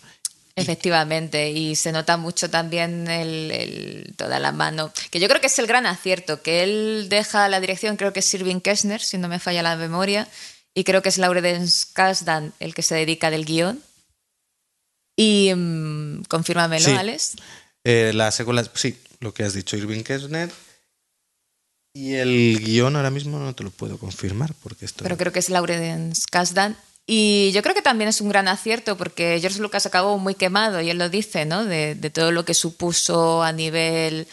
Efectivamente, 0.55 1.49
y 1.49 1.75
se 1.75 1.91
nota 1.91 2.17
mucho 2.17 2.49
también 2.49 3.07
el, 3.07 4.13
toda 4.17 4.39
la 4.39 4.51
mano, 4.51 4.91
que 5.09 5.19
yo 5.19 5.27
creo 5.27 5.41
que 5.41 5.47
es 5.47 5.57
el 5.57 5.65
gran 5.65 5.87
acierto, 5.87 6.43
que 6.43 6.63
él 6.63 7.07
deja 7.09 7.50
la 7.50 7.59
dirección, 7.59 7.97
creo 7.97 8.13
que 8.13 8.19
es 8.19 8.25
Sirvin 8.25 8.62
Kessner, 8.62 9.01
si 9.01 9.17
no 9.17 9.27
me 9.27 9.39
falla 9.39 9.63
la 9.63 9.75
memoria, 9.75 10.27
y 10.75 10.83
creo 10.83 11.01
que 11.01 11.09
es 11.09 11.17
Laurence 11.17 11.88
Kasdan 11.93 12.53
el 12.59 12.75
que 12.75 12.83
se 12.83 12.93
dedica 12.93 13.31
del 13.31 13.45
guion. 13.45 13.81
Y 15.15 15.51
um, 15.53 16.23
confírmamelo, 16.25 16.85
sí. 16.85 16.91
Alex. 16.91 17.35
Eh, 17.83 18.12
la 18.13 18.31
secuela, 18.31 18.63
sí, 18.75 19.00
lo 19.21 19.33
que 19.33 19.43
has 19.43 19.55
dicho, 19.55 19.75
Irving 19.75 20.03
Kessner. 20.03 20.51
Y 21.93 22.15
el 22.15 22.59
guion 22.59 22.95
ahora 22.95 23.12
mismo 23.12 23.38
no 23.38 23.53
te 23.53 23.63
lo 23.63 23.69
puedo 23.69 24.00
confirmar 24.00 24.53
porque 24.63 24.85
esto. 24.85 25.03
Pero 25.03 25.15
creo 25.15 25.31
que 25.31 25.39
es 25.39 25.50
Laurence 25.50 26.23
Kasdan. 26.29 26.75
Y 27.05 27.51
yo 27.53 27.62
creo 27.62 27.75
que 27.75 27.81
también 27.81 28.07
es 28.07 28.21
un 28.21 28.29
gran 28.29 28.47
acierto 28.47 28.97
porque 28.97 29.38
George 29.39 29.59
Lucas 29.59 29.85
acabó 29.85 30.17
muy 30.17 30.35
quemado, 30.35 30.81
y 30.81 30.89
él 30.89 30.97
lo 30.97 31.09
dice, 31.09 31.45
¿no? 31.45 31.65
De, 31.65 31.95
todo 32.13 32.31
lo 32.31 32.45
que 32.45 32.53
supuso 32.53 33.43
a 33.43 33.51
nivel 33.51 34.27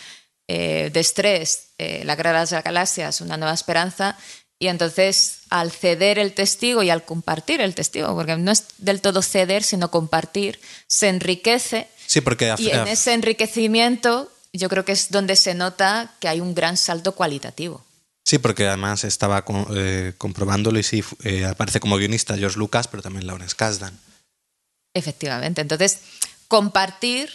eh, 0.48 0.90
de 0.92 1.00
estrés 1.00 1.70
eh, 1.78 2.02
la 2.04 2.14
Guerra 2.16 2.44
de 2.44 2.50
las 2.50 2.64
Galaxias, 2.64 3.20
una 3.20 3.36
nueva 3.36 3.54
esperanza. 3.54 4.16
Y 4.58 4.68
entonces, 4.68 5.40
al 5.50 5.70
ceder 5.70 6.18
el 6.18 6.32
testigo 6.32 6.82
y 6.82 6.90
al 6.90 7.04
compartir 7.04 7.60
el 7.60 7.74
testigo, 7.74 8.14
porque 8.14 8.36
no 8.36 8.52
es 8.52 8.66
del 8.78 9.00
todo 9.00 9.22
ceder, 9.22 9.62
sino 9.62 9.90
compartir, 9.90 10.60
se 10.86 11.08
enriquece. 11.08 11.88
Sí, 12.06 12.20
porque 12.20 12.54
y 12.58 12.70
en 12.70 12.86
ese 12.86 13.14
enriquecimiento 13.14 14.30
yo 14.58 14.68
creo 14.68 14.84
que 14.84 14.92
es 14.92 15.10
donde 15.10 15.36
se 15.36 15.54
nota 15.54 16.14
que 16.20 16.28
hay 16.28 16.40
un 16.40 16.54
gran 16.54 16.76
salto 16.76 17.14
cualitativo. 17.14 17.84
Sí, 18.24 18.38
porque 18.38 18.66
además 18.66 19.04
estaba 19.04 19.44
eh, 19.74 20.12
comprobándolo 20.18 20.78
y 20.78 20.82
sí, 20.82 21.02
eh, 21.24 21.44
aparece 21.44 21.80
como 21.80 21.96
guionista 21.96 22.36
George 22.36 22.58
Lucas, 22.58 22.88
pero 22.88 23.02
también 23.02 23.26
Lawrence 23.26 23.56
Kasdan. 23.56 23.98
Efectivamente. 24.94 25.60
Entonces, 25.60 26.00
compartir, 26.48 27.30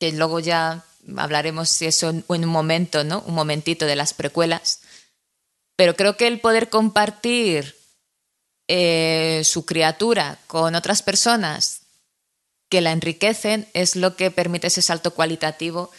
que 0.00 0.12
luego 0.12 0.40
ya 0.40 0.84
hablaremos 1.16 1.68
si 1.68 1.86
eso 1.86 2.10
en 2.10 2.24
un 2.28 2.46
momento, 2.46 3.04
¿no? 3.04 3.20
Un 3.26 3.34
momentito 3.34 3.86
de 3.86 3.96
las 3.96 4.14
precuelas. 4.14 4.80
Pero 5.76 5.96
creo 5.96 6.16
que 6.16 6.26
el 6.26 6.40
poder 6.40 6.70
compartir 6.70 7.76
eh, 8.68 9.42
su 9.44 9.66
criatura 9.66 10.38
con 10.46 10.74
otras 10.74 11.02
personas 11.02 11.82
que 12.70 12.80
la 12.80 12.92
enriquecen 12.92 13.68
es 13.74 13.94
lo 13.94 14.16
que 14.16 14.30
permite 14.30 14.68
ese 14.68 14.82
salto 14.82 15.12
cualitativo. 15.12 15.90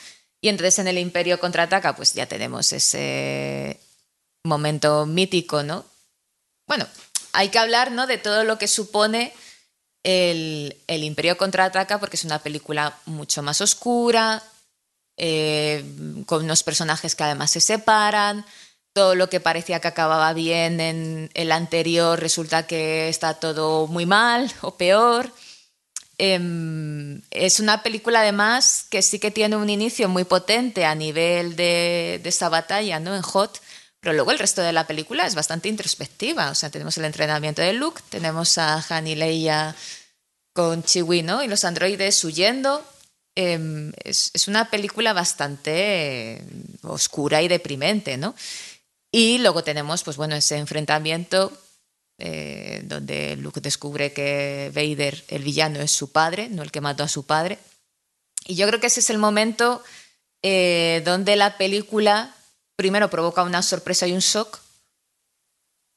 Y 0.46 0.50
entonces 0.50 0.78
en 0.78 0.88
el 0.88 1.00
Imperio 1.00 1.40
contraataca, 1.40 1.96
pues 1.96 2.14
ya 2.14 2.28
tenemos 2.28 2.72
ese, 2.72 3.80
momento 4.44 5.08
mítico, 5.08 5.64
¿no? 5.64 5.84
Bueno, 6.68 6.86
hay 7.34 7.50
que 7.50 7.58
hablar, 7.58 7.92
¿no? 7.92 8.06
De 8.06 8.20
todo 8.20 8.44
lo 8.44 8.60
que 8.60 8.68
supone 8.68 9.34
el, 10.04 10.78
el 10.86 11.04
Imperio 11.04 11.36
contraataca, 11.36 12.00
porque 12.00 12.16
es 12.16 12.26
una 12.26 12.44
película 12.44 12.96
mucho 13.08 13.42
más 13.42 13.60
oscura, 13.60 14.44
eh, 15.18 15.84
con 16.28 16.44
unos 16.44 16.62
personajes 16.62 17.16
que 17.16 17.24
además 17.24 17.50
se 17.50 17.60
separan. 17.60 18.46
Todo 18.94 19.16
lo 19.16 19.32
que 19.32 19.40
parecía 19.40 19.80
que 19.80 19.88
acababa 19.88 20.32
bien 20.34 20.80
en 20.80 21.32
el 21.34 21.52
anterior 21.52 22.20
resulta 22.20 22.68
que 22.68 23.10
está 23.10 23.34
todo 23.34 23.88
muy 23.88 24.06
mal 24.06 24.54
o 24.62 24.76
peor. 24.76 25.32
Em, 26.18 27.22
es 27.30 27.60
una 27.60 27.84
película 27.84 28.22
además 28.22 28.86
que 28.90 29.02
sí 29.02 29.20
que 29.20 29.32
tiene 29.32 29.58
un 29.58 29.70
inicio 29.70 30.08
muy 30.08 30.24
potente 30.24 30.86
a 30.86 30.96
nivel 30.96 31.56
de, 31.56 32.22
de 32.24 32.30
esa 32.30 32.48
batalla 32.48 33.00
¿no? 33.00 33.16
en 33.16 33.22
Hot, 33.22 33.62
pero 34.00 34.14
luego 34.14 34.32
el 34.32 34.40
resto 34.40 34.62
de 34.62 34.72
la 34.72 34.88
película 34.88 35.26
es 35.26 35.36
bastante 35.36 35.68
introspectiva. 35.68 36.52
O 36.52 36.56
sea, 36.56 36.70
tenemos 36.70 36.98
el 36.98 37.06
entrenamiento 37.06 37.62
de 37.62 37.74
Luke, 37.74 38.02
tenemos 38.10 38.58
a 38.58 38.84
Han 38.90 39.08
y 39.08 39.16
Leia 39.16 39.76
con 40.54 40.84
Chiwi 40.84 41.24
¿no? 41.24 41.44
y 41.44 41.48
los 41.48 41.66
androides 41.66 42.24
huyendo. 42.24 42.86
Em, 43.36 43.92
es, 44.04 44.32
es, 44.34 44.48
una 44.48 44.70
película 44.70 45.12
bastante 45.12 46.38
eh, 46.38 46.44
oscura 46.84 47.42
y 47.42 47.50
deprimente, 47.50 48.16
¿no? 48.16 48.34
Y 49.12 49.40
luego 49.40 49.62
tenemos, 49.62 50.04
pues 50.04 50.16
bueno, 50.16 50.36
ese 50.36 50.56
enfrentamiento 50.56 51.52
eh, 52.18 52.82
donde 52.86 53.36
Luke 53.36 53.62
descubre 53.62 54.14
que 54.14 54.72
Vader, 54.74 55.24
el 55.28 55.44
villano, 55.44 55.80
es 55.80 55.92
su 55.92 56.12
padre, 56.12 56.50
no 56.50 56.64
el 56.64 56.72
que 56.72 56.82
mató 56.82 57.04
a 57.04 57.10
su 57.10 57.26
padre. 57.26 57.60
Y 58.48 58.56
yo 58.56 58.68
creo 58.68 58.80
que 58.80 58.88
ese 58.88 59.00
es 59.00 59.10
el 59.10 59.18
momento 59.18 59.84
eh, 60.44 61.02
donde 61.06 61.36
la 61.36 61.58
película 61.58 62.36
primero 62.76 63.10
provoca 63.10 63.44
una 63.44 63.62
sorpresa 63.62 64.08
y 64.08 64.14
un 64.14 64.20
shock, 64.20 64.60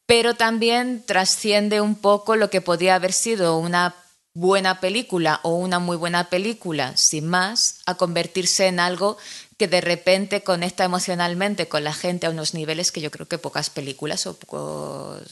pero 0.07 0.35
también 0.35 1.05
trasciende 1.05 1.81
un 1.81 1.95
poco 1.95 2.37
lo 2.37 2.49
que 2.49 2.61
podía 2.61 2.95
haber 2.95 3.13
sido 3.13 3.59
una 3.59 3.95
buena 4.35 4.81
película 4.81 5.41
o 5.43 5.57
una 5.57 5.79
muy 5.79 5.97
buena 5.97 6.31
película, 6.31 6.97
sin 6.97 7.27
más, 7.27 7.81
a 7.87 7.97
convertirse 7.97 8.69
en 8.69 8.81
algo 8.81 9.19
que 9.59 9.67
de 9.67 9.81
repente 9.81 10.43
conecta 10.43 10.85
emocionalmente 10.85 11.69
con 11.69 11.85
la 11.85 11.93
gente 11.93 12.27
a 12.27 12.31
unos 12.31 12.55
niveles 12.55 12.93
que 12.93 13.01
yo 13.01 13.11
creo 13.11 13.27
que 13.27 13.39
pocas 13.39 13.69
películas 13.69 14.27
o 14.27 14.35
pocos, 14.35 15.23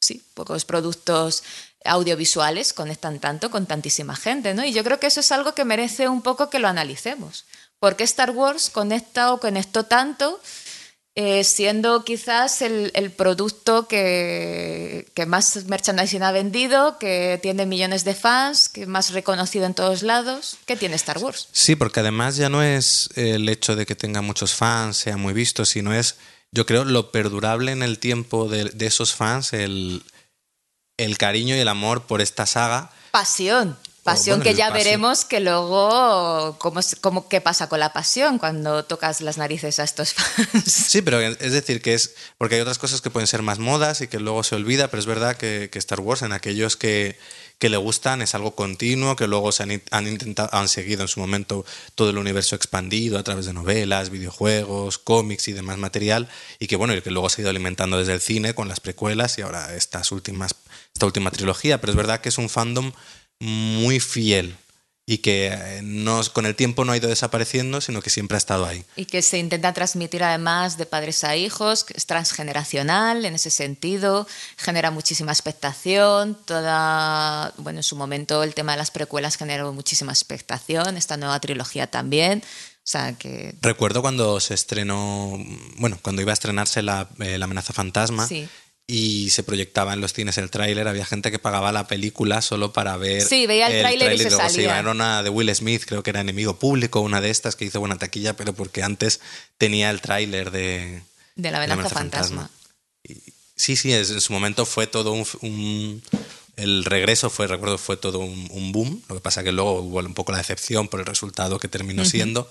sí, 0.00 0.22
pocos 0.34 0.64
productos 0.64 1.42
audiovisuales 1.84 2.72
conectan 2.72 3.20
tanto 3.20 3.50
con 3.50 3.66
tantísima 3.66 4.16
gente, 4.16 4.54
¿no? 4.54 4.64
Y 4.64 4.72
yo 4.72 4.84
creo 4.84 4.98
que 4.98 5.06
eso 5.06 5.20
es 5.20 5.32
algo 5.32 5.54
que 5.54 5.64
merece 5.64 6.08
un 6.08 6.22
poco 6.22 6.50
que 6.50 6.58
lo 6.58 6.68
analicemos. 6.68 7.44
¿Por 7.78 7.96
qué 7.96 8.04
Star 8.04 8.30
Wars 8.30 8.70
conecta 8.70 9.32
o 9.32 9.40
conectó 9.40 9.84
tanto? 9.84 10.40
Eh, 11.18 11.44
siendo 11.44 12.04
quizás 12.04 12.60
el, 12.60 13.10
producto 13.16 13.88
que, 13.88 15.10
que, 15.14 15.24
más 15.24 15.64
merchandising 15.64 16.22
ha 16.22 16.30
vendido, 16.30 16.98
que 16.98 17.38
tiene 17.42 17.64
millones 17.64 18.04
de 18.04 18.14
fans, 18.14 18.68
que 18.68 18.84
más 18.84 19.14
reconocido 19.14 19.64
en 19.64 19.72
todos 19.72 20.02
lados. 20.02 20.58
¿Qué 20.66 20.76
tiene 20.76 20.94
Star 20.96 21.16
Wars? 21.16 21.48
Sí, 21.52 21.74
porque 21.74 22.00
además 22.00 22.36
ya 22.36 22.50
no 22.50 22.62
es 22.62 23.08
el 23.14 23.48
hecho 23.48 23.76
de 23.76 23.86
que 23.86 23.94
tenga 23.94 24.20
muchos 24.20 24.54
fans, 24.54 24.98
sea 24.98 25.16
muy 25.16 25.32
visto, 25.32 25.64
sino 25.64 25.94
es, 25.94 26.16
yo 26.52 26.66
creo, 26.66 26.84
lo 26.84 27.10
perdurable 27.10 27.72
en 27.72 27.82
el 27.82 27.98
tiempo 27.98 28.48
de, 28.48 28.64
de 28.64 28.86
esos 28.86 29.14
fans, 29.14 29.52
el, 29.52 30.02
el 30.96 31.18
cariño 31.18 31.56
y 31.56 31.58
el 31.58 31.68
amor 31.68 32.02
por 32.02 32.20
esta 32.20 32.46
saga. 32.46 32.90
Pasión. 33.10 33.76
Pasión 34.02 34.38
bueno, 34.38 34.50
que 34.50 34.56
ya 34.56 34.68
pasión. 34.68 34.84
veremos 34.84 35.24
que 35.24 35.40
luego, 35.40 36.56
¿cómo, 36.60 36.80
cómo, 37.00 37.28
¿qué 37.28 37.40
pasa 37.40 37.68
con 37.68 37.80
la 37.80 37.92
pasión 37.92 38.38
cuando 38.38 38.84
tocas 38.84 39.20
las 39.20 39.36
narices 39.36 39.80
a 39.80 39.84
estos 39.84 40.14
fans? 40.14 40.62
Sí, 40.64 41.02
pero 41.02 41.20
es 41.20 41.52
decir, 41.52 41.82
que 41.82 41.94
es. 41.94 42.14
Porque 42.38 42.54
hay 42.54 42.60
otras 42.60 42.78
cosas 42.78 43.00
que 43.00 43.10
pueden 43.10 43.26
ser 43.26 43.42
más 43.42 43.58
modas 43.58 44.00
y 44.02 44.08
que 44.08 44.20
luego 44.20 44.44
se 44.44 44.54
olvida, 44.54 44.88
pero 44.88 45.00
es 45.00 45.06
verdad 45.06 45.36
que, 45.36 45.70
que 45.72 45.80
Star 45.80 45.98
Wars, 45.98 46.22
en 46.22 46.32
aquellos 46.32 46.76
que, 46.76 47.18
que, 47.58 47.68
le 47.68 47.76
gustan, 47.76 48.22
es 48.22 48.34
algo 48.34 48.54
continuo, 48.54 49.16
que 49.16 49.26
luego 49.26 49.52
se 49.52 49.62
han, 49.62 49.82
han, 49.90 50.06
intentado, 50.06 50.48
han 50.52 50.68
seguido 50.68 51.02
en 51.02 51.08
su 51.08 51.20
momento 51.20 51.64
todo 51.94 52.10
el 52.10 52.18
universo 52.18 52.56
expandido 52.56 53.18
a 53.18 53.22
través 53.22 53.46
de 53.46 53.52
novelas, 53.52 54.10
videojuegos, 54.10 54.98
cómics 54.98 55.48
y 55.48 55.52
demás 55.52 55.78
material, 55.78 56.28
y 56.58 56.66
que 56.66 56.76
bueno, 56.76 56.94
y 56.94 57.02
que 57.02 57.10
luego 57.10 57.28
se 57.28 57.40
ha 57.40 57.42
ido 57.42 57.50
alimentando 57.50 57.98
desde 57.98 58.14
el 58.14 58.20
cine 58.20 58.54
con 58.54 58.68
las 58.68 58.80
precuelas 58.80 59.38
y 59.38 59.42
ahora 59.42 59.74
estas 59.74 60.12
últimas, 60.12 60.54
esta 60.92 61.06
última 61.06 61.30
trilogía. 61.30 61.80
Pero 61.80 61.92
es 61.92 61.96
verdad 61.96 62.20
que 62.20 62.28
es 62.28 62.38
un 62.38 62.48
fandom 62.48 62.92
muy 63.38 64.00
fiel 64.00 64.56
y 65.08 65.18
que 65.18 65.52
eh, 65.52 65.80
no, 65.84 66.20
con 66.32 66.46
el 66.46 66.56
tiempo 66.56 66.84
no 66.84 66.90
ha 66.90 66.96
ido 66.96 67.08
desapareciendo, 67.08 67.80
sino 67.80 68.02
que 68.02 68.10
siempre 68.10 68.34
ha 68.34 68.38
estado 68.38 68.66
ahí. 68.66 68.84
Y 68.96 69.04
que 69.06 69.22
se 69.22 69.38
intenta 69.38 69.72
transmitir 69.72 70.24
además 70.24 70.78
de 70.78 70.86
padres 70.86 71.22
a 71.22 71.36
hijos, 71.36 71.84
que 71.84 71.94
es 71.96 72.06
transgeneracional 72.06 73.24
en 73.24 73.36
ese 73.36 73.50
sentido, 73.50 74.26
genera 74.56 74.90
muchísima 74.90 75.30
expectación, 75.30 76.36
toda, 76.44 77.54
bueno, 77.58 77.78
en 77.78 77.84
su 77.84 77.94
momento 77.94 78.42
el 78.42 78.54
tema 78.54 78.72
de 78.72 78.78
las 78.78 78.90
precuelas 78.90 79.36
generó 79.36 79.72
muchísima 79.72 80.10
expectación, 80.10 80.96
esta 80.96 81.16
nueva 81.16 81.38
trilogía 81.38 81.86
también. 81.86 82.42
O 82.42 82.88
sea, 82.88 83.14
que... 83.14 83.54
Recuerdo 83.62 84.02
cuando 84.02 84.40
se 84.40 84.54
estrenó, 84.54 85.38
bueno, 85.76 85.98
cuando 86.02 86.22
iba 86.22 86.32
a 86.32 86.34
estrenarse 86.34 86.82
la, 86.82 87.08
eh, 87.20 87.38
la 87.38 87.44
amenaza 87.44 87.72
fantasma. 87.72 88.26
Sí 88.26 88.48
y 88.86 89.30
se 89.30 89.42
proyectaba 89.42 89.94
en 89.94 90.00
los 90.00 90.12
cines 90.12 90.38
el 90.38 90.50
tráiler, 90.50 90.86
había 90.86 91.04
gente 91.04 91.32
que 91.32 91.40
pagaba 91.40 91.72
la 91.72 91.88
película 91.88 92.40
solo 92.40 92.72
para 92.72 92.96
ver 92.96 93.22
sí, 93.22 93.46
veía 93.46 93.66
el, 93.66 93.80
tráiler 93.80 94.12
y 94.12 94.18
se 94.18 94.30
luego 94.30 94.48
salía. 94.48 94.82
se 94.82 94.88
una 94.88 95.22
de 95.24 95.30
Will 95.30 95.52
Smith, 95.54 95.82
creo 95.86 96.04
que 96.04 96.10
era 96.10 96.20
enemigo 96.20 96.58
público, 96.58 97.00
una 97.00 97.20
de 97.20 97.30
estas 97.30 97.56
que 97.56 97.64
hizo 97.64 97.80
buena 97.80 97.98
taquilla, 97.98 98.36
pero 98.36 98.52
porque 98.52 98.84
antes 98.84 99.20
tenía 99.58 99.90
el 99.90 100.00
tráiler 100.00 100.52
de, 100.52 101.02
de 101.34 101.50
la 101.50 101.58
amenaza 101.58 101.88
fantasma. 101.88 102.42
fantasma. 102.42 102.50
Y, 103.02 103.32
sí, 103.56 103.74
sí, 103.74 103.92
en 103.92 104.20
su 104.20 104.32
momento 104.32 104.64
fue 104.64 104.86
todo 104.86 105.12
un, 105.12 105.26
un 105.40 106.02
el 106.56 106.84
regreso 106.84 107.28
fue, 107.28 107.48
recuerdo, 107.48 107.78
fue 107.78 107.96
todo 107.96 108.20
un, 108.20 108.48
un, 108.50 108.72
boom. 108.72 109.02
Lo 109.08 109.16
que 109.16 109.20
pasa 109.20 109.44
que 109.44 109.52
luego 109.52 109.80
hubo 109.80 109.98
un 109.98 110.14
poco 110.14 110.32
la 110.32 110.38
decepción 110.38 110.88
por 110.88 111.00
el 111.00 111.06
resultado 111.06 111.58
que 111.58 111.68
terminó 111.68 112.02
uh 112.02 112.06
-huh. 112.06 112.10
siendo. 112.10 112.50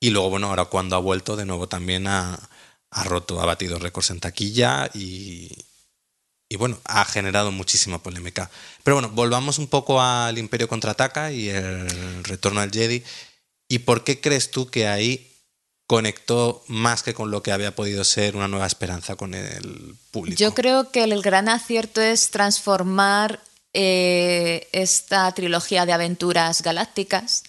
Y 0.00 0.10
luego, 0.10 0.28
bueno, 0.30 0.48
ahora 0.48 0.66
cuando 0.66 0.96
ha 0.96 0.98
vuelto 0.98 1.36
de 1.36 1.46
nuevo 1.46 1.66
también 1.66 2.06
a, 2.08 2.50
ha 2.92 3.04
roto, 3.04 3.40
ha 3.40 3.46
batido 3.46 3.78
récords 3.78 4.10
en 4.10 4.20
taquilla 4.20 4.90
y, 4.94 5.50
y, 6.48 6.56
bueno, 6.56 6.78
ha 6.84 7.04
generado 7.04 7.50
muchísima 7.50 8.02
polémica. 8.02 8.50
Pero 8.84 8.96
bueno, 8.96 9.08
volvamos 9.10 9.58
un 9.58 9.66
poco 9.66 10.00
al 10.00 10.36
Imperio 10.38 10.68
contraataca 10.68 11.32
y 11.32 11.48
el 11.48 12.22
retorno 12.24 12.60
al 12.60 12.70
Jedi. 12.70 13.02
¿Y 13.68 13.80
por 13.80 14.04
qué 14.04 14.20
crees 14.20 14.50
tú 14.50 14.70
que 14.70 14.86
ahí 14.86 15.32
conectó 15.86 16.62
más 16.68 17.02
que 17.02 17.14
con 17.14 17.30
lo 17.30 17.42
que 17.42 17.52
había 17.52 17.74
podido 17.74 18.04
ser 18.04 18.36
una 18.36 18.48
nueva 18.48 18.66
esperanza 18.66 19.16
con 19.16 19.32
el 19.32 19.96
público? 20.10 20.38
Yo 20.38 20.52
creo 20.52 20.90
que 20.90 21.04
el 21.04 21.22
gran 21.22 21.48
acierto 21.48 22.02
es 22.02 22.30
transformar 22.30 23.40
eh, 23.72 24.68
esta 24.72 25.32
trilogía 25.32 25.86
de 25.86 25.94
aventuras 25.94 26.60
galácticas 26.60 27.44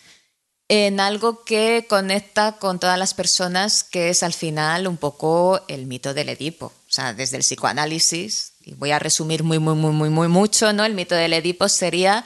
en 0.67 0.99
algo 0.99 1.43
que 1.43 1.85
conecta 1.89 2.53
con 2.57 2.79
todas 2.79 2.97
las 2.97 3.13
personas, 3.13 3.83
que 3.83 4.09
es 4.09 4.23
al 4.23 4.33
final 4.33 4.87
un 4.87 4.97
poco 4.97 5.61
el 5.67 5.85
mito 5.85 6.13
del 6.13 6.29
Edipo. 6.29 6.67
O 6.67 6.91
sea, 6.91 7.13
desde 7.13 7.37
el 7.37 7.43
psicoanálisis, 7.43 8.53
y 8.61 8.73
voy 8.75 8.91
a 8.91 8.99
resumir 8.99 9.43
muy, 9.43 9.59
muy, 9.59 9.75
muy, 9.75 9.91
muy, 9.91 10.09
muy 10.09 10.27
mucho, 10.27 10.71
¿no? 10.73 10.85
El 10.85 10.93
mito 10.93 11.15
del 11.15 11.33
Edipo 11.33 11.67
sería 11.67 12.23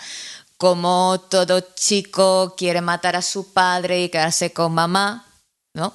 como 0.57 1.19
todo 1.29 1.61
chico 1.75 2.55
quiere 2.57 2.81
matar 2.81 3.15
a 3.15 3.21
su 3.21 3.53
padre 3.53 4.03
y 4.03 4.09
quedarse 4.09 4.51
con 4.53 4.73
mamá, 4.73 5.25
¿no? 5.73 5.93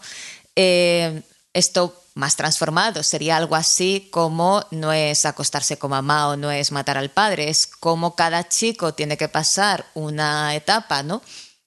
Eh, 0.55 1.23
esto 1.53 2.03
más 2.15 2.37
transformado 2.37 3.03
sería 3.03 3.37
algo 3.37 3.57
así 3.57 4.09
como 4.11 4.65
no 4.71 4.93
es 4.93 5.25
acostarse 5.25 5.79
con 5.79 5.91
mamá 5.91 6.29
o 6.29 6.37
no 6.37 6.51
es 6.51 6.71
matar 6.71 6.99
al 6.99 7.11
padre, 7.11 7.49
es 7.49 7.67
como 7.67 8.15
cada 8.15 8.49
chico 8.49 8.95
tiene 8.95 9.17
que 9.17 9.29
pasar 9.29 9.87
una 9.95 10.55
etapa, 10.55 11.03
¿no? 11.03 11.23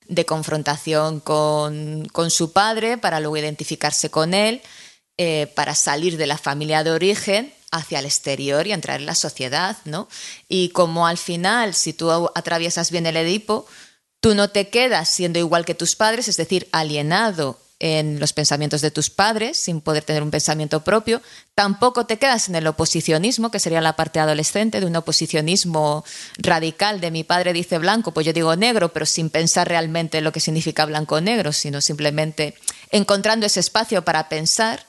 De 0.07 0.25
confrontación 0.25 1.19
con, 1.19 2.07
con, 2.11 2.29
su 2.29 2.51
padre 2.51 2.97
para 2.97 3.19
luego 3.19 3.37
identificarse 3.37 4.09
con 4.09 4.33
él, 4.33 4.61
eh, 5.17 5.51
para 5.55 5.75
salir 5.75 6.17
de 6.17 6.27
la 6.27 6.37
familia 6.37 6.83
de 6.83 6.91
origen 6.91 7.53
hacia 7.71 7.99
el 7.99 8.05
exterior 8.05 8.67
y 8.67 8.71
entrar 8.71 8.99
en 8.99 9.05
la 9.05 9.15
sociedad, 9.15 9.77
¿no? 9.85 10.07
Y 10.47 10.69
como 10.69 11.07
al 11.07 11.17
final, 11.17 11.73
si 11.73 11.93
tú 11.93 12.11
atraviesas 12.35 12.91
bien 12.91 13.05
el 13.05 13.17
Edipo, 13.17 13.65
tú 14.19 14.35
no 14.35 14.49
te 14.49 14.69
quedas 14.69 15.09
siendo 15.09 15.39
igual 15.39 15.65
que 15.65 15.75
tus 15.75 15.95
padres, 15.95 16.27
es 16.27 16.37
decir, 16.37 16.67
alienado 16.71 17.59
en 17.79 18.19
los 18.19 18.31
pensamientos 18.31 18.81
de 18.81 18.91
tus 18.91 19.09
padres, 19.09 19.57
sin 19.57 19.81
poder 19.81 20.03
tener 20.03 20.23
un 20.23 20.31
pensamiento 20.31 20.83
propio. 20.83 21.21
Tampoco 21.55 22.05
te 22.05 22.17
quedas 22.17 22.47
en 22.47 22.55
el 22.55 22.67
oposicionismo, 22.67 23.51
que 23.51 23.59
sería 23.59 23.81
la 23.81 23.95
parte 23.95 24.19
adolescente 24.19 24.79
de 24.79 24.85
un 24.85 24.95
oposicionismo 24.95 26.05
radical 26.37 27.01
de 27.01 27.11
mi 27.11 27.23
padre 27.23 27.53
dice 27.53 27.77
blanco, 27.77 28.13
pues 28.13 28.25
yo 28.25 28.33
digo 28.33 28.55
negro, 28.55 28.93
pero 28.93 29.05
sin 29.05 29.29
pensar 29.29 29.67
realmente 29.67 30.21
lo 30.21 30.31
que 30.31 30.39
significa 30.39 30.85
blanco 30.85 31.15
o 31.15 31.21
negro, 31.21 31.51
sino 31.51 31.81
simplemente 31.81 32.55
encontrando 32.91 33.45
ese 33.45 33.59
espacio 33.59 34.03
para 34.03 34.29
pensar. 34.29 34.85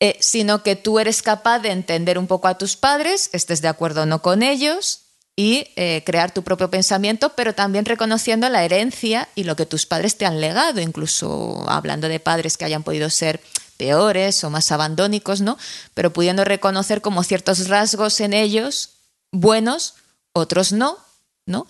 Eh, 0.00 0.16
sino 0.20 0.62
que 0.62 0.76
tú 0.76 1.00
eres 1.00 1.22
capaz 1.22 1.58
de 1.58 1.72
entender 1.72 2.20
un 2.20 2.28
poco 2.28 2.46
a 2.46 2.56
tus 2.56 2.76
padres, 2.76 3.30
estés 3.32 3.62
de 3.62 3.66
acuerdo 3.66 4.02
o 4.02 4.06
no 4.06 4.22
con 4.22 4.44
ellos, 4.44 5.07
y 5.38 5.68
eh, 5.76 6.02
crear 6.04 6.34
tu 6.34 6.42
propio 6.42 6.68
pensamiento, 6.68 7.36
pero 7.36 7.54
también 7.54 7.84
reconociendo 7.84 8.48
la 8.48 8.64
herencia 8.64 9.28
y 9.36 9.44
lo 9.44 9.54
que 9.54 9.66
tus 9.66 9.86
padres 9.86 10.18
te 10.18 10.26
han 10.26 10.40
legado, 10.40 10.80
incluso 10.80 11.64
hablando 11.68 12.08
de 12.08 12.18
padres 12.18 12.56
que 12.56 12.64
hayan 12.64 12.82
podido 12.82 13.08
ser 13.08 13.40
peores 13.76 14.42
o 14.42 14.50
más 14.50 14.72
abandónicos, 14.72 15.40
¿no? 15.40 15.56
Pero 15.94 16.12
pudiendo 16.12 16.44
reconocer 16.44 17.02
como 17.02 17.22
ciertos 17.22 17.68
rasgos 17.68 18.18
en 18.18 18.32
ellos 18.32 18.94
buenos, 19.30 19.94
otros 20.32 20.72
no, 20.72 20.98
¿no? 21.46 21.68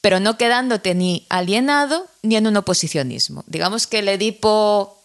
Pero 0.00 0.20
no 0.20 0.38
quedándote 0.38 0.94
ni 0.94 1.26
alienado 1.28 2.06
ni 2.22 2.36
en 2.36 2.46
un 2.46 2.56
oposicionismo. 2.56 3.42
Digamos 3.48 3.88
que 3.88 3.98
el 3.98 4.10
Edipo 4.10 5.02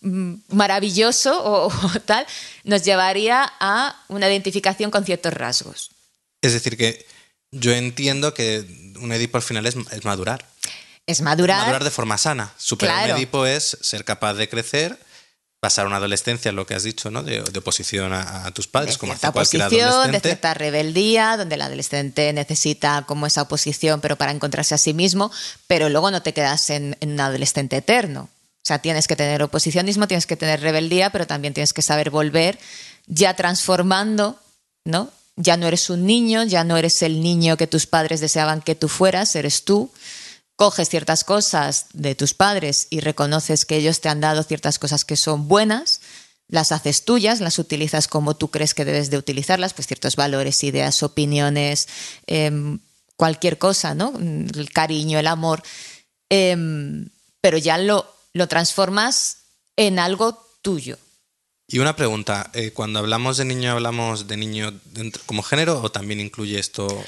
mm, 0.00 0.36
maravilloso 0.48 1.42
o, 1.44 1.70
tal 2.06 2.26
nos 2.64 2.84
llevaría 2.84 3.52
a 3.60 4.02
una 4.08 4.30
identificación 4.30 4.90
con 4.90 5.04
ciertos 5.04 5.34
rasgos. 5.34 5.90
Es 6.40 6.54
decir, 6.54 6.78
que 6.78 7.04
yo 7.54 7.72
entiendo 7.72 8.34
que 8.34 8.64
un 9.00 9.12
Edipo 9.12 9.36
al 9.36 9.42
final 9.42 9.66
es, 9.66 9.76
madurar. 10.04 10.46
Es 11.06 11.20
madurar. 11.20 11.60
Madurar 11.60 11.84
de 11.84 11.90
forma 11.90 12.18
sana. 12.18 12.52
Superar 12.56 13.10
un 13.10 13.16
Edipo 13.16 13.46
es 13.46 13.78
ser 13.80 14.04
capaz 14.04 14.34
de 14.34 14.48
crecer 14.48 14.98
pasar 15.64 15.86
una 15.86 15.96
adolescencia, 15.96 16.52
lo 16.52 16.66
que 16.66 16.74
has 16.74 16.82
dicho, 16.82 17.10
¿no? 17.10 17.22
De, 17.22 17.40
oposición 17.40 18.12
a, 18.12 18.50
tus 18.50 18.66
padres, 18.68 18.98
como 18.98 19.14
hace 19.14 19.32
cualquier 19.32 19.62
adolescente. 19.62 20.12
De 20.12 20.20
cierta 20.20 20.52
rebeldía, 20.52 21.38
donde 21.38 21.54
el 21.54 21.62
adolescente 21.62 22.30
necesita 22.34 23.04
como 23.06 23.24
esa 23.24 23.40
oposición, 23.40 24.02
pero 24.02 24.16
para 24.16 24.30
encontrarse 24.30 24.74
a 24.74 24.78
sí 24.78 24.92
mismo, 24.92 25.32
pero 25.66 25.88
luego 25.88 26.10
no 26.10 26.20
te 26.20 26.34
quedas 26.34 26.68
en, 26.68 26.98
un 27.00 27.18
adolescente 27.18 27.78
eterno. 27.78 28.28
O 28.58 28.66
sea, 28.66 28.80
tienes 28.80 29.08
que 29.08 29.16
tener 29.16 29.42
oposicionismo, 29.42 30.06
tienes 30.06 30.26
que 30.26 30.36
tener 30.36 30.60
rebeldía, 30.60 31.08
pero 31.08 31.26
también 31.26 31.54
tienes 31.54 31.72
que 31.72 31.80
saber 31.80 32.10
volver 32.10 32.58
ya 33.06 33.32
transformando, 33.32 34.38
¿no? 34.84 35.10
Ya 35.36 35.56
no 35.56 35.66
eres 35.66 35.90
un 35.90 36.06
niño, 36.06 36.44
ya 36.44 36.64
no 36.64 36.76
eres 36.76 37.02
el 37.02 37.20
niño 37.20 37.56
que 37.56 37.66
tus 37.66 37.86
padres 37.86 38.20
deseaban 38.20 38.62
que 38.62 38.74
tú 38.74 38.88
fueras, 38.88 39.34
eres 39.34 39.64
tú 39.64 39.90
coges 40.56 40.88
ciertas 40.88 41.24
cosas 41.24 41.86
de 41.92 42.14
tus 42.14 42.34
padres 42.34 42.86
y 42.90 43.00
reconoces 43.00 43.64
que 43.64 43.76
ellos 43.76 44.00
te 44.00 44.08
han 44.08 44.20
dado 44.20 44.42
ciertas 44.42 44.78
cosas 44.78 45.04
que 45.04 45.16
son 45.16 45.48
buenas, 45.48 46.00
las 46.48 46.72
haces 46.72 47.04
tuyas, 47.04 47.40
las 47.40 47.58
utilizas 47.58 48.06
como 48.06 48.36
tú 48.36 48.50
crees 48.50 48.74
que 48.74 48.84
debes 48.84 49.10
de 49.10 49.18
utilizarlas, 49.18 49.74
pues 49.74 49.86
ciertos 49.86 50.16
valores, 50.16 50.62
ideas, 50.62 51.02
opiniones, 51.02 51.88
em, 52.26 52.78
cualquier 53.16 53.58
cosa, 53.58 53.94
¿no? 53.94 54.12
El 54.18 54.70
cariño, 54.72 55.18
el 55.18 55.26
amor, 55.26 55.62
em, 56.28 57.08
pero 57.40 57.58
ya 57.58 57.78
lo, 57.78 58.06
lo 58.32 58.46
transformas 58.46 59.38
en 59.76 59.98
algo 59.98 60.38
tuyo. 60.62 60.98
Y 61.66 61.78
una 61.78 61.96
pregunta, 61.96 62.50
eh, 62.52 62.72
cuando 62.72 62.98
hablamos 62.98 63.36
de 63.36 63.44
niño, 63.46 63.72
¿hablamos 63.72 64.28
de 64.28 64.36
niño 64.36 64.72
como 65.26 65.42
género 65.42 65.80
o 65.82 65.90
también 65.90 66.20
incluye 66.20 66.58
esto? 66.58 67.04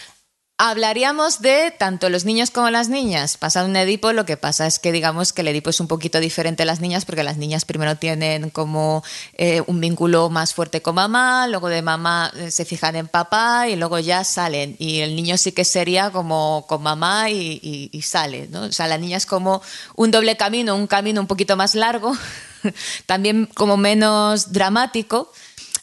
Hablaríamos 0.59 1.43
de 1.43 1.71
tanto 1.71 2.09
los 2.09 2.25
niños 2.25 2.51
como 2.51 2.71
las 2.71 2.89
niñas. 2.89 3.37
Pasado 3.37 3.69
un 3.69 3.77
Edipo, 3.77 4.15
lo 4.15 4.25
que 4.25 4.39
pasa 4.39 4.67
es 4.67 4.79
que 4.79 4.91
digamos 4.91 5.35
que 5.35 5.43
el 5.43 5.49
Edipo 5.49 5.69
es 5.69 5.81
un 5.81 5.87
poquito 5.87 6.19
diferente 6.19 6.63
a 6.63 6.67
las 6.67 6.81
niñas 6.81 7.05
porque 7.05 7.23
las 7.23 7.37
niñas 7.37 7.67
primero 7.67 7.97
tienen 7.97 8.49
como 8.49 9.05
eh, 9.35 9.63
un 9.67 9.79
vínculo 9.83 10.31
más 10.31 10.55
fuerte 10.55 10.81
con 10.81 10.95
mamá, 10.95 11.47
luego 11.47 11.69
de 11.69 11.83
mamá 11.83 12.33
eh, 12.35 12.51
se 12.51 12.65
fijan 12.65 12.97
en 12.97 13.07
papá 13.07 13.69
y 13.69 13.77
luego 13.77 13.99
ya 13.99 14.25
salen. 14.25 14.77
Y 14.79 15.01
el 15.01 15.15
niño 15.15 15.37
sí 15.37 15.53
que 15.53 15.67
sería 15.67 16.09
como 16.09 16.65
con 16.67 16.83
mamá 16.83 17.29
y, 17.29 17.91
sale. 18.03 18.49
¿no? 18.49 18.63
O 18.63 18.73
sea, 18.73 18.87
la 18.87 18.97
niña 18.97 19.19
es 19.19 19.27
como 19.27 19.61
un 19.95 20.11
doble 20.11 20.39
camino, 20.39 20.75
un 20.75 20.87
camino 20.87 21.21
un 21.21 21.27
poquito 21.27 21.59
más 21.59 21.75
largo, 21.75 22.17
también 23.07 23.47
como 23.55 23.77
menos 23.77 24.53
dramático. 24.53 25.33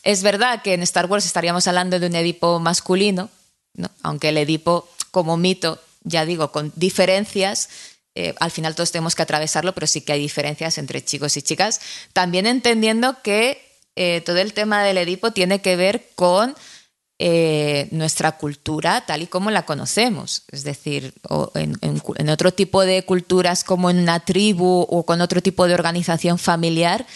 Es 0.04 0.24
verdad 0.24 0.62
que 0.62 0.74
en 0.74 0.84
Star 0.84 1.06
Wars 1.06 1.26
estaríamos 1.26 1.68
hablando 1.68 2.00
de 2.00 2.08
un 2.08 2.16
Edipo 2.16 2.60
masculino 2.60 3.30
aunque 4.02 4.30
el 4.30 4.38
Edipo 4.38 4.88
como 5.12 5.38
mito, 5.38 5.80
ya 6.04 6.26
digo, 6.26 6.52
con 6.52 6.72
diferencias, 6.76 7.70
eh, 8.16 8.36
al 8.40 8.52
final 8.52 8.76
todos 8.76 8.92
tenemos 8.92 9.16
que 9.16 9.24
atravesarlo, 9.24 9.74
pero 9.74 9.88
sí 9.88 10.02
que 10.02 10.14
hay 10.14 10.20
diferencias 10.20 10.78
entre 10.78 11.04
chicos 11.04 11.36
y 11.38 11.42
chicas, 11.42 11.82
también 12.14 12.46
entendiendo 12.46 13.22
que 13.24 13.62
eh, 13.96 14.22
todo 14.22 14.38
el 14.38 14.54
tema 14.54 14.84
del 14.84 14.98
Edipo 14.98 15.32
tiene 15.32 15.62
que 15.62 15.76
ver 15.76 16.10
con 16.16 16.56
eh, 17.26 17.88
nuestra 17.92 18.34
cultura 18.34 19.06
tal 19.06 19.22
y 19.22 19.28
como 19.28 19.50
la 19.50 19.66
conocemos. 19.66 20.44
Es 20.52 20.66
decir, 20.66 21.14
en, 21.56 22.30
otro 22.30 22.54
tipo 22.54 22.82
de 22.82 23.06
culturas 23.06 23.64
como 23.64 23.90
en 23.90 24.00
una 24.00 24.20
tribu 24.20 24.86
o 24.90 25.06
con 25.06 25.22
otro 25.22 25.42
tipo 25.42 25.66
de 25.66 25.74
organización 25.74 26.38
familiar, 26.38 27.08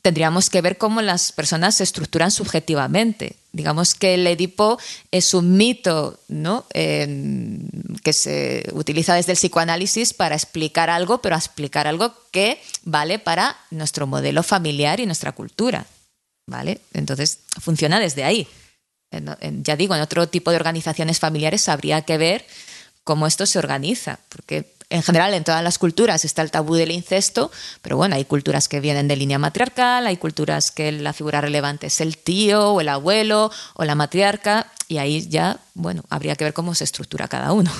tendríamos 0.00 0.48
que 0.48 0.62
ver 0.62 0.78
cómo 0.78 1.02
las 1.02 1.30
personas 1.30 1.74
se 1.74 1.84
estructuran 1.84 2.30
subjetivamente. 2.30 3.36
Digamos 3.52 3.94
que 3.94 4.14
el 4.14 4.26
Edipo 4.26 4.78
es 5.10 5.34
un 5.34 5.58
mito 5.58 6.18
¿no? 6.28 6.64
que 6.72 8.12
se 8.14 8.66
utiliza 8.72 9.14
desde 9.14 9.32
el 9.32 9.38
psicoanálisis 9.38 10.14
para 10.14 10.36
explicar 10.36 10.88
algo, 10.88 11.18
pero 11.18 11.36
explicar 11.36 11.86
algo 11.86 12.14
que 12.30 12.62
vale 12.84 13.18
para 13.18 13.58
nuestro 13.70 14.06
modelo 14.06 14.42
familiar 14.42 15.00
y 15.00 15.06
nuestra 15.06 15.32
cultura. 15.32 15.84
¿vale? 16.46 16.80
Entonces, 16.94 17.40
funciona 17.60 18.00
desde 18.00 18.24
ahí. 18.24 18.48
Ya 19.62 19.76
digo, 19.76 19.94
en 19.94 20.00
otro 20.00 20.28
tipo 20.28 20.50
de 20.50 20.56
organizaciones 20.56 21.18
familiares 21.18 21.68
habría 21.68 22.02
que 22.02 22.18
ver 22.18 22.46
cómo 23.04 23.26
esto 23.26 23.46
se 23.46 23.58
organiza, 23.58 24.18
porque 24.28 24.74
en 24.90 25.02
general 25.02 25.34
en 25.34 25.44
todas 25.44 25.62
las 25.62 25.78
culturas 25.78 26.24
está 26.24 26.42
el 26.42 26.50
tabú 26.50 26.74
del 26.74 26.90
incesto, 26.90 27.50
pero 27.82 27.96
bueno, 27.96 28.16
hay 28.16 28.24
culturas 28.24 28.68
que 28.68 28.80
vienen 28.80 29.08
de 29.08 29.16
línea 29.16 29.38
matriarcal, 29.38 30.06
hay 30.06 30.16
culturas 30.16 30.70
que 30.70 30.92
la 30.92 31.12
figura 31.12 31.40
relevante 31.40 31.88
es 31.88 32.00
el 32.00 32.16
tío 32.16 32.72
o 32.72 32.80
el 32.80 32.88
abuelo 32.88 33.50
o 33.74 33.84
la 33.84 33.94
matriarca, 33.94 34.70
y 34.88 34.98
ahí 34.98 35.26
ya, 35.28 35.58
bueno, 35.74 36.04
habría 36.10 36.36
que 36.36 36.44
ver 36.44 36.54
cómo 36.54 36.74
se 36.74 36.84
estructura 36.84 37.28
cada 37.28 37.52
uno. 37.52 37.72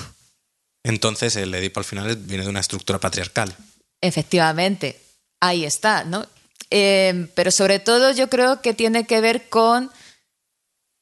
Entonces 0.83 1.35
el 1.35 1.53
Edipo 1.55 1.79
al 1.79 1.85
final 1.85 2.15
viene 2.15 2.43
de 2.43 2.49
una 2.49 2.59
estructura 2.59 2.99
patriarcal. 2.99 3.55
Efectivamente, 4.01 5.01
ahí 5.39 5.65
está, 5.65 6.03
¿no? 6.03 6.27
Eh, 6.69 7.27
pero 7.33 7.51
sobre 7.51 7.79
todo 7.79 8.11
yo 8.11 8.29
creo 8.29 8.61
que 8.61 8.73
tiene 8.73 9.05
que 9.05 9.21
ver 9.21 9.49
con... 9.49 9.91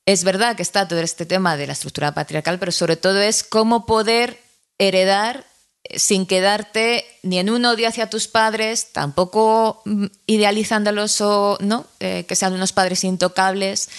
Es 0.06 0.24
verdad 0.24 0.56
que 0.56 0.64
está 0.64 0.88
todo 0.88 1.00
este 1.00 1.26
tema 1.26 1.56
de 1.56 1.68
la 1.68 1.74
estructura 1.74 2.14
patriarcal, 2.14 2.60
pero 2.60 2.72
sobre 2.72 2.98
todo 2.98 3.22
es 3.22 3.44
cómo 3.44 3.86
poder 3.86 4.40
heredar 4.78 5.46
sin 5.96 6.26
quedarte 6.26 7.06
ni 7.24 7.40
en 7.40 7.50
un 7.50 7.66
odio 7.66 7.88
hacia 7.88 8.10
tus 8.10 8.28
padres, 8.28 8.92
tampoco 8.92 9.82
mm, 9.86 10.06
idealizándolos 10.26 11.22
o 11.22 11.58
no, 11.62 11.86
eh, 12.00 12.26
que 12.28 12.36
sean 12.36 12.54
unos 12.54 12.74
padres 12.74 13.04
intocables, 13.04 13.90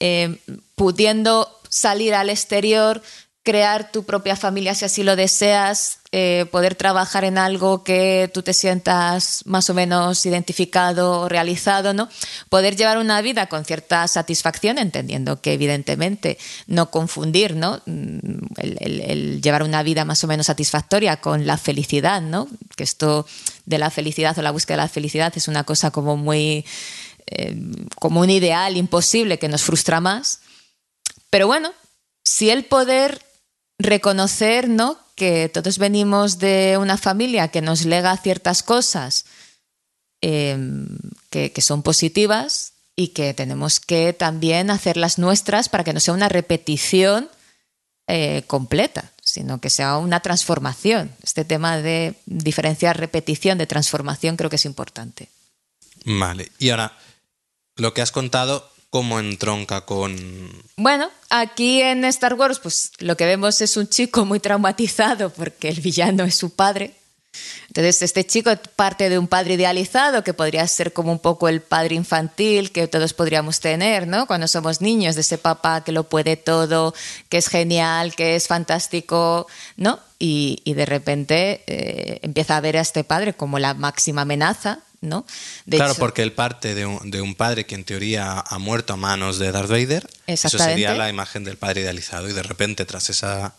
eh, 0.00 0.38
pudiendo 0.74 1.60
salir 1.68 2.14
al 2.14 2.30
exterior 2.30 3.02
crear 3.42 3.90
tu 3.90 4.04
propia 4.04 4.36
familia 4.36 4.74
si 4.74 4.84
así 4.84 5.02
lo 5.02 5.16
deseas, 5.16 5.98
eh, 6.14 6.44
poder 6.50 6.74
trabajar 6.74 7.24
en 7.24 7.38
algo 7.38 7.82
que 7.84 8.30
tú 8.34 8.42
te 8.42 8.52
sientas 8.52 9.40
más 9.46 9.70
o 9.70 9.74
menos 9.74 10.26
identificado 10.26 11.26
realizado, 11.26 11.94
¿no? 11.94 12.10
Poder 12.50 12.76
llevar 12.76 12.98
una 12.98 13.22
vida 13.22 13.46
con 13.46 13.64
cierta 13.64 14.06
satisfacción, 14.08 14.76
entendiendo 14.76 15.40
que 15.40 15.54
evidentemente 15.54 16.36
no 16.66 16.90
confundir, 16.90 17.56
¿no? 17.56 17.80
Mm, 17.86 18.18
el, 18.58 19.40
llevar 19.40 19.62
una 19.62 19.82
vida 19.82 20.04
más 20.04 20.22
o 20.22 20.26
menos 20.26 20.48
satisfactoria 20.48 21.16
con 21.16 21.46
la 21.46 21.56
felicidad, 21.56 22.20
¿no? 22.20 22.46
Que 22.76 22.84
esto 22.84 23.26
de 23.64 23.78
la 23.78 23.88
felicidad 23.88 24.38
o 24.38 24.42
la 24.42 24.50
búsqueda 24.50 24.76
de 24.76 24.82
la 24.82 24.88
felicidad 24.88 25.32
es 25.34 25.48
una 25.48 25.64
cosa 25.64 25.92
como 25.92 26.18
muy 26.18 26.66
eh, 27.26 27.56
como 27.98 28.20
un 28.20 28.28
ideal 28.28 28.76
imposible 28.76 29.38
que 29.38 29.48
nos 29.48 29.62
frustra 29.62 30.00
más. 30.00 30.40
Pero 31.30 31.46
bueno, 31.46 31.72
si 32.22 32.50
el 32.50 32.66
poder 32.66 33.31
reconocer 33.78 34.68
¿no? 34.68 34.98
que 35.14 35.48
todos 35.48 35.78
venimos 35.78 36.38
de 36.38 36.78
una 36.80 36.96
familia 36.96 37.48
que 37.48 37.62
nos 37.62 37.84
lega 37.84 38.16
ciertas 38.16 38.62
cosas 38.62 39.24
em, 40.20 40.88
que, 41.30 41.52
son 41.60 41.82
positivas 41.82 42.72
y 42.96 43.08
que 43.08 43.34
tenemos 43.34 43.80
que 43.80 44.12
también 44.12 44.70
hacerlas 44.70 45.18
nuestras 45.18 45.68
para 45.68 45.84
que 45.84 45.92
no 45.92 46.00
sea 46.00 46.14
una 46.14 46.28
repetición 46.28 47.28
eh, 48.08 48.42
completa, 48.46 49.12
sino 49.22 49.60
que 49.60 49.70
sea 49.70 49.96
una 49.98 50.20
transformación. 50.20 51.14
Este 51.22 51.44
tema 51.44 51.78
de 51.78 52.14
diferenciar 52.26 52.98
repetición 52.98 53.58
de 53.58 53.66
transformación 53.66 54.36
creo 54.36 54.50
que 54.50 54.56
es 54.56 54.64
importante. 54.64 55.28
Vale, 56.04 56.50
y 56.58 56.70
ahora, 56.70 56.98
lo 57.76 57.94
que 57.94 58.02
has 58.02 58.10
contado 58.10 58.71
cómo 58.92 59.18
entronca 59.18 59.86
con... 59.86 60.14
Bueno, 60.76 61.08
aquí 61.30 61.80
en 61.80 62.04
Star 62.04 62.34
Wars 62.34 62.58
pues 62.58 62.92
lo 62.98 63.16
que 63.16 63.24
vemos 63.24 63.62
es 63.62 63.78
un 63.78 63.88
chico 63.88 64.26
muy 64.26 64.38
traumatizado 64.38 65.30
porque 65.30 65.70
el 65.70 65.80
villano 65.80 66.24
es 66.24 66.34
su 66.34 66.54
padre. 66.54 66.92
Entonces 67.68 68.02
este 68.02 68.26
chico 68.26 68.50
parte 68.76 69.08
de 69.08 69.18
un 69.18 69.28
padre 69.28 69.54
idealizado 69.54 70.22
que 70.22 70.34
podría 70.34 70.68
ser 70.68 70.92
como 70.92 71.10
un 71.10 71.20
poco 71.20 71.48
el 71.48 71.62
padre 71.62 71.94
infantil 71.94 72.70
que 72.70 72.86
todos 72.86 73.14
podríamos 73.14 73.60
tener, 73.60 74.06
¿no? 74.06 74.26
Cuando 74.26 74.46
somos 74.46 74.82
niños, 74.82 75.14
de 75.14 75.22
ese 75.22 75.38
papá 75.38 75.82
que 75.82 75.92
lo 75.92 76.10
puede 76.10 76.36
todo, 76.36 76.92
que 77.30 77.38
es 77.38 77.48
genial, 77.48 78.14
que 78.14 78.36
es 78.36 78.46
fantástico, 78.46 79.46
¿no? 79.78 80.00
Y, 80.18 80.60
de 80.66 80.84
repente 80.84 81.62
eh, 81.66 82.20
empieza 82.20 82.58
a 82.58 82.60
ver 82.60 82.76
a 82.76 82.82
este 82.82 83.04
padre 83.04 83.32
como 83.32 83.58
la 83.58 83.72
máxima 83.72 84.22
amenaza 84.22 84.80
¿no? 85.02 85.26
claro, 85.68 85.94
porque 85.96 86.22
él 86.22 86.32
parte 86.32 86.74
de 86.74 86.86
un, 86.86 87.34
padre 87.34 87.66
que 87.66 87.74
en 87.74 87.84
teoría 87.84 88.40
ha 88.40 88.58
muerto 88.58 88.94
a 88.94 88.96
manos 88.96 89.38
de 89.38 89.52
Darth 89.52 89.68
Vader. 89.68 90.08
Eso 90.26 90.48
sería 90.48 90.94
la 90.94 91.10
imagen 91.10 91.44
del 91.44 91.58
padre 91.58 91.82
idealizado. 91.82 92.28
Y 92.28 92.32
de 92.32 92.42
repente, 92.42 92.86
tras 92.86 93.10
esa 93.10 93.54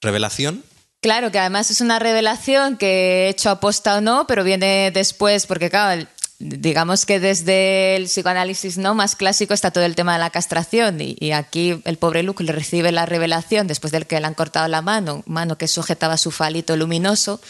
revelación. 0.00 0.64
Claro, 1.02 1.30
que 1.30 1.38
además 1.38 1.70
es 1.70 1.80
una 1.80 1.98
revelación 1.98 2.78
que 2.78 3.26
he 3.26 3.28
hecho 3.28 3.50
aposta 3.50 3.96
o 3.96 4.00
no, 4.00 4.26
pero 4.26 4.44
viene 4.44 4.90
después, 4.90 5.46
porque 5.46 5.68
claro, 5.68 6.06
digamos 6.38 7.06
que 7.06 7.18
desde 7.18 7.96
el 7.96 8.04
psicoanálisis 8.04 8.76
no 8.76 8.94
más 8.94 9.16
clásico 9.16 9.54
está 9.54 9.70
todo 9.70 9.84
el 9.84 9.94
tema 9.94 10.12
de 10.12 10.18
la 10.18 10.28
castración 10.28 10.98
y, 11.00 11.32
aquí 11.32 11.80
el 11.84 11.96
pobre 11.96 12.22
Luke 12.22 12.44
le 12.44 12.52
recibe 12.52 12.92
la 12.92 13.06
revelación 13.06 13.66
después 13.66 13.90
del 13.90 14.06
que 14.06 14.20
le 14.20 14.26
han 14.26 14.34
cortado 14.34 14.68
la 14.68 14.82
mano, 14.82 15.22
mano 15.26 15.56
que 15.56 15.66
sujetaba 15.66 16.18
su 16.18 16.30
falito 16.30 16.76
luminoso, 16.76 17.40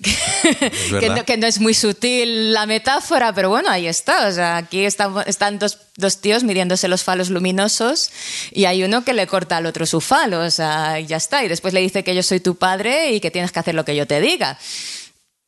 que, 1.26 1.36
no, 1.38 1.46
es 1.46 1.60
muy 1.60 1.74
sutil 1.74 2.52
la 2.52 2.66
metáfora, 2.66 3.32
pero 3.32 3.48
bueno, 3.48 3.70
ahí 3.70 3.86
está. 3.86 4.26
O 4.26 4.32
sea, 4.32 4.56
aquí 4.56 4.84
están, 4.84 5.14
están 5.26 5.58
dos, 5.58 5.78
dos, 5.96 6.18
tíos 6.18 6.42
midiéndose 6.42 6.88
los 6.88 7.04
falos 7.04 7.30
luminosos 7.30 8.10
y 8.50 8.64
hay 8.64 8.82
uno 8.82 9.04
que 9.04 9.12
le 9.12 9.26
corta 9.26 9.58
al 9.58 9.66
otro 9.66 9.86
su 9.86 10.00
falo, 10.00 10.40
o 10.40 10.50
sea, 10.50 10.98
ya 10.98 11.16
está. 11.16 11.44
Y 11.44 11.48
después 11.48 11.74
le 11.74 11.80
dice 11.80 12.02
que 12.02 12.14
yo 12.14 12.22
soy 12.22 12.40
tu 12.40 12.56
padre 12.56 13.12
y 13.12 13.20
que 13.20 13.30
tienes 13.30 13.52
que 13.52 13.60
hacer 13.60 13.74
lo 13.74 13.84
que 13.84 13.94
yo 13.94 14.06
te 14.06 14.20
diga 14.20 14.58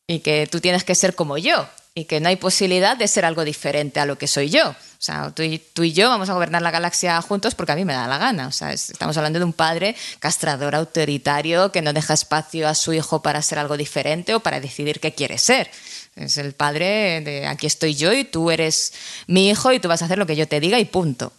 y 0.06 0.20
que 0.20 0.46
tú 0.50 0.60
tienes 0.60 0.84
que 0.84 0.94
ser 0.94 1.14
como 1.14 1.38
yo 1.38 1.68
y 1.96 2.06
que 2.06 2.20
no 2.20 2.28
hay 2.28 2.36
posibilidad 2.36 2.96
de 2.96 3.06
ser 3.06 3.24
algo 3.24 3.44
diferente 3.44 4.00
a 4.00 4.06
lo 4.06 4.18
que 4.18 4.26
soy 4.26 4.50
yo. 4.50 4.70
O 4.70 5.04
sea, 5.04 5.30
tú 5.30 5.42
y, 5.42 5.92
yo 5.92 6.08
vamos 6.08 6.28
a 6.28 6.34
gobernar 6.34 6.60
la 6.60 6.72
galaxia 6.72 7.20
juntos 7.22 7.54
porque 7.54 7.72
a 7.72 7.76
mí 7.76 7.84
me 7.84 7.92
da 7.92 8.08
la 8.08 8.18
gana. 8.18 8.48
O 8.48 8.52
sea, 8.52 8.72
estamos 8.72 9.16
hablando 9.16 9.38
de 9.38 9.44
un 9.44 9.52
padre 9.52 9.94
castrador, 10.18 10.74
autoritario, 10.74 11.70
que 11.70 11.82
no 11.82 11.92
deja 11.92 12.14
espacio 12.14 12.68
a 12.68 12.74
su 12.74 12.92
hijo 12.92 13.22
para 13.22 13.40
ser 13.42 13.60
algo 13.60 13.76
diferente 13.76 14.34
o 14.34 14.40
para 14.40 14.60
decidir 14.60 14.98
qué 14.98 15.12
quiere 15.12 15.38
ser. 15.38 15.70
Es 16.16 16.36
el 16.36 16.52
padre 16.52 17.20
de 17.20 17.46
aquí 17.46 17.66
estoy 17.66 17.94
yo 17.94 18.12
y 18.12 18.24
tú 18.24 18.50
eres 18.50 18.92
mi 19.28 19.48
hijo 19.48 19.72
y 19.72 19.78
tú 19.78 19.86
vas 19.86 20.02
a 20.02 20.06
hacer 20.06 20.18
lo 20.18 20.26
que 20.26 20.36
yo 20.36 20.48
te 20.48 20.58
diga 20.58 20.80
y 20.80 20.86
punto. 20.86 21.32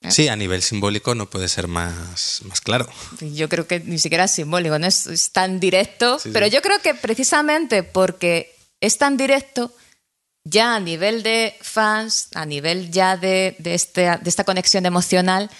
¿Eh? 0.00 0.10
Sí, 0.10 0.28
a 0.28 0.34
nivel 0.34 0.62
simbólico 0.62 1.14
no 1.14 1.30
puede 1.30 1.48
ser 1.48 1.68
más, 1.68 2.40
más 2.44 2.60
claro. 2.60 2.88
Yo 3.20 3.48
creo 3.48 3.68
que 3.68 3.80
ni 3.80 3.98
siquiera 3.98 4.24
es 4.24 4.30
simbólico, 4.32 4.78
no 4.78 4.86
es, 4.86 5.30
tan 5.32 5.60
directo, 5.60 6.18
pero 6.32 6.48
yo 6.48 6.62
creo 6.62 6.80
que 6.80 6.94
precisamente 6.94 7.82
porque 7.82 8.57
es 8.80 8.98
tan 8.98 9.16
directo, 9.16 9.72
ya 10.44 10.76
a 10.76 10.80
nivel 10.80 11.22
de 11.22 11.56
fans, 11.60 12.28
a 12.34 12.46
nivel 12.46 12.90
ya 12.90 13.16
de, 13.16 13.56
este, 13.64 14.02
de 14.02 14.28
esta 14.28 14.44
conexión 14.44 14.86
emocional, 14.86 15.50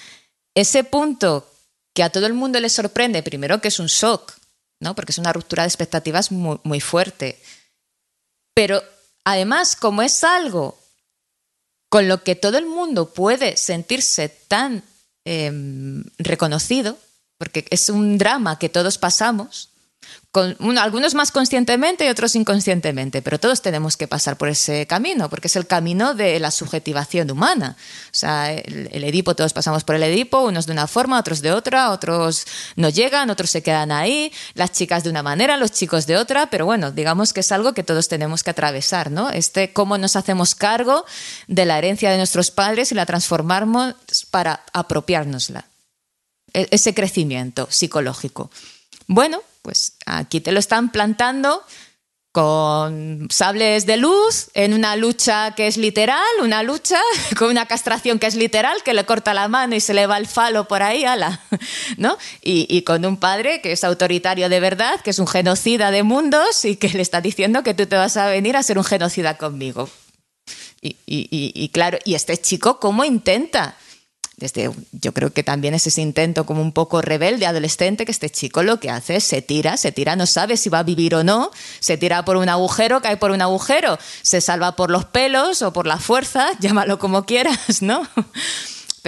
ese 0.55 0.85
punto 0.85 1.51
que 1.95 2.03
a 2.03 2.11
todo 2.11 2.27
el 2.27 2.35
mundo 2.35 2.61
le 2.61 2.69
sorprende, 2.69 3.23
primero 3.23 3.61
que 3.61 3.69
es 3.69 3.79
un 3.79 3.87
shock, 3.87 4.33
¿no? 4.81 4.95
porque 4.95 5.13
es 5.13 5.19
una 5.19 5.33
ruptura 5.33 5.65
de 5.65 5.69
expectativas 5.69 6.31
muy, 6.31 6.81
fuerte, 6.81 7.43
pero 8.55 8.83
además 9.25 9.77
como 9.77 10.03
es 10.03 10.25
algo 10.25 10.79
con 11.89 12.07
lo 12.09 12.23
que 12.23 12.37
todo 12.37 12.59
el 12.59 12.67
mundo 12.67 13.13
puede 13.13 13.57
sentirse 13.57 14.29
tan 14.29 14.85
em, 15.25 16.05
reconocido, 16.19 16.99
porque 17.39 17.67
es 17.71 17.89
un 17.89 18.19
drama 18.19 18.59
que 18.59 18.69
todos 18.69 18.99
pasamos, 18.99 19.71
algunos 20.35 21.15
más 21.15 21.33
conscientemente 21.33 22.05
y 22.05 22.09
otros 22.09 22.37
inconscientemente, 22.37 23.23
pero 23.23 23.41
todos 23.41 23.63
tenemos 23.63 23.97
que 23.97 24.07
pasar 24.07 24.37
por 24.37 24.49
ese 24.49 24.87
camino, 24.87 25.31
porque 25.31 25.49
es 25.49 25.57
el 25.57 25.67
camino 25.67 26.15
de 26.15 26.39
la 26.39 26.51
subjetivación 26.51 27.31
humana. 27.31 27.77
O 28.07 28.15
sea, 28.15 28.53
el, 28.53 29.05
Edipo, 29.05 29.35
todos 29.35 29.55
pasamos 29.55 29.85
por 29.85 29.95
el 29.95 30.03
Edipo, 30.03 30.41
unos 30.41 30.67
de 30.67 30.73
una 30.73 30.87
forma, 30.87 31.19
otros 31.19 31.41
de 31.41 31.53
otra, 31.53 31.91
otros 31.91 32.47
no 32.77 32.91
llegan, 32.91 33.31
otros 33.31 33.51
se 33.51 33.63
quedan 33.63 33.91
ahí, 33.91 34.31
las 34.55 34.73
chicas 34.73 35.03
de 35.03 35.11
una 35.11 35.23
manera, 35.23 35.57
los 35.57 35.73
chicos 35.73 36.07
de 36.07 36.17
otra, 36.19 36.51
pero 36.51 36.67
bueno, 36.67 36.91
digamos 36.93 37.33
que 37.33 37.41
es 37.41 37.51
algo 37.51 37.73
que 37.73 37.83
todos 37.83 38.09
tenemos 38.09 38.45
que 38.45 38.51
atravesar, 38.51 39.11
¿no? 39.11 39.31
Este 39.31 39.73
cómo 39.73 39.97
nos 39.97 40.15
hacemos 40.15 40.55
cargo 40.55 41.07
de 41.47 41.65
la 41.65 41.79
herencia 41.79 42.11
de 42.11 42.19
nuestros 42.19 42.51
padres 42.51 42.93
y 42.93 42.95
la 42.95 43.07
transformamos 43.07 43.95
para 44.31 44.61
apropiárnosla. 44.75 45.65
E, 46.53 46.69
ese 46.71 46.95
crecimiento 46.95 47.69
psicológico. 47.71 48.51
Bueno, 49.07 49.43
pues 49.69 49.99
aquí 50.07 50.41
te 50.41 50.51
lo 50.51 50.61
están 50.61 50.91
plantando 50.91 51.63
con 52.33 53.29
sables 53.29 53.85
de 53.85 53.99
luz 53.99 54.49
en 54.55 54.73
una 54.73 54.97
lucha 54.97 55.55
que 55.55 55.67
es 55.67 55.77
literal, 55.77 56.25
una 56.41 56.63
lucha 56.63 56.99
con 57.39 57.51
una 57.51 57.67
castración 57.67 58.19
que 58.19 58.29
es 58.29 58.35
literal, 58.35 58.83
que 58.83 58.95
le 58.95 59.05
corta 59.05 59.35
la 59.35 59.47
mano 59.49 59.75
y 59.75 59.81
se 59.81 59.93
le 59.93 60.07
va 60.07 60.17
el 60.17 60.27
falo 60.27 60.67
por 60.69 60.83
ahí, 60.83 61.05
ala, 61.05 61.43
¿no? 61.99 62.17
Y, 62.41 62.81
con 62.81 63.05
un 63.05 63.19
padre 63.19 63.61
que 63.61 63.73
es 63.73 63.85
autoritario 63.85 64.49
de 64.49 64.59
verdad, 64.59 64.99
que 65.03 65.11
es 65.11 65.19
un 65.19 65.27
genocida 65.27 65.91
de 65.91 66.03
mundos 66.03 66.65
y 66.65 66.77
que 66.77 66.89
le 66.89 67.03
está 67.03 67.21
diciendo 67.21 67.63
que 67.63 67.75
tú 67.75 67.85
te 67.85 67.97
vas 67.97 68.17
a 68.17 68.29
venir 68.29 68.57
a 68.57 68.63
ser 68.63 68.79
un 68.79 68.85
genocida 68.85 69.37
conmigo. 69.37 69.91
Y, 70.81 70.97
y 71.07 71.69
claro, 71.75 71.99
y 72.07 72.15
este 72.15 72.39
chico, 72.39 72.81
¿cómo 72.81 73.05
intenta? 73.05 73.77
Desde, 74.39 74.71
yo 74.93 75.13
creo 75.13 75.33
que 75.33 75.43
también 75.43 75.75
es 75.75 75.87
ese 75.87 76.01
intento 76.01 76.47
como 76.47 76.63
un 76.63 76.73
poco 76.73 77.03
rebelde, 77.03 77.45
adolescente, 77.45 78.05
que 78.05 78.13
este 78.13 78.31
chico 78.31 78.63
lo 78.63 78.79
que 78.79 78.89
hace 78.89 79.17
es 79.17 79.25
se 79.25 79.43
tira, 79.43 79.77
se 79.77 79.91
tira, 79.91 80.15
no 80.15 80.27
sabe 80.27 80.57
si 80.57 80.71
va 80.71 80.79
a 80.79 80.85
vivir 80.85 81.17
o 81.17 81.25
no, 81.25 81.51
se 81.81 81.97
tira 81.97 82.25
por 82.25 82.37
un 82.37 82.49
agujero, 82.49 83.03
cae 83.03 83.17
por 83.17 83.33
un 83.33 83.43
agujero, 83.43 83.99
se 84.23 84.41
salva 84.41 84.77
por 84.77 84.91
los 84.91 85.05
pelos 85.05 85.63
o 85.63 85.73
por 85.73 85.89
la 85.89 85.99
fuerza, 85.99 86.51
llámalo 86.61 87.01
como 87.01 87.27
quieras, 87.27 87.83
¿no? 87.83 88.07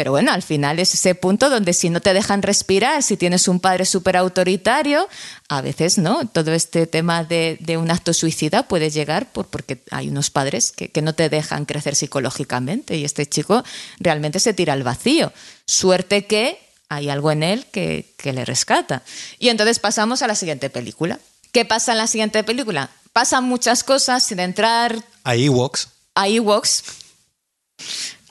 Pero 0.01 0.13
bueno, 0.13 0.33
al 0.33 0.43
final 0.43 0.79
es 0.79 0.95
ese 0.95 1.15
punto 1.15 1.51
donde 1.51 1.75
si 1.75 1.91
no 1.91 2.01
te 2.01 2.15
dejan 2.15 2.41
respirar, 2.41 3.03
si 3.03 3.19
tienes 3.19 3.49
un 3.49 3.61
padre 3.61 3.85
súper 3.85 4.17
autoritario, 4.17 5.07
a 5.51 5.61
veces, 5.61 5.99
¿no? 5.99 6.27
Todo 6.27 6.55
este 6.55 6.87
tema 6.87 7.23
de, 7.23 7.59
un 7.79 7.91
acto 7.91 8.15
suicida 8.15 8.63
puede 8.63 8.89
llegar 8.89 9.31
por, 9.31 9.49
porque 9.49 9.83
hay 9.91 10.09
unos 10.09 10.31
padres 10.31 10.73
que, 10.73 10.91
no 11.03 11.15
te 11.15 11.29
dejan 11.29 11.67
crecer 11.67 11.97
psicológicamente 11.97 12.97
y 12.97 13.05
este 13.05 13.27
chico 13.27 13.63
realmente 13.99 14.41
se 14.41 14.55
tira 14.55 14.73
al 14.73 14.85
vacío. 14.85 15.35
Suerte 15.67 16.25
que 16.25 16.59
hay 16.89 17.11
algo 17.11 17.31
en 17.31 17.43
él 17.43 17.67
que, 17.71 18.15
que 18.17 18.33
le 18.33 18.47
rescata. 18.47 19.03
Y 19.39 19.51
entonces 19.51 19.81
pasamos 19.81 20.23
a 20.23 20.27
la 20.27 20.35
siguiente 20.35 20.71
película. 20.71 21.19
¿Qué 21.53 21.67
pasa 21.67 21.93
en 21.93 21.99
la 21.99 22.07
siguiente 22.07 22.43
película? 22.43 22.89
Pasan 23.13 23.45
muchas 23.45 23.85
cosas 23.85 24.23
sin 24.23 24.41
entrar... 24.41 24.97
A 25.25 25.37
Ewoks. 25.37 25.89
A 26.15 26.27
Ewoks. 26.27 26.85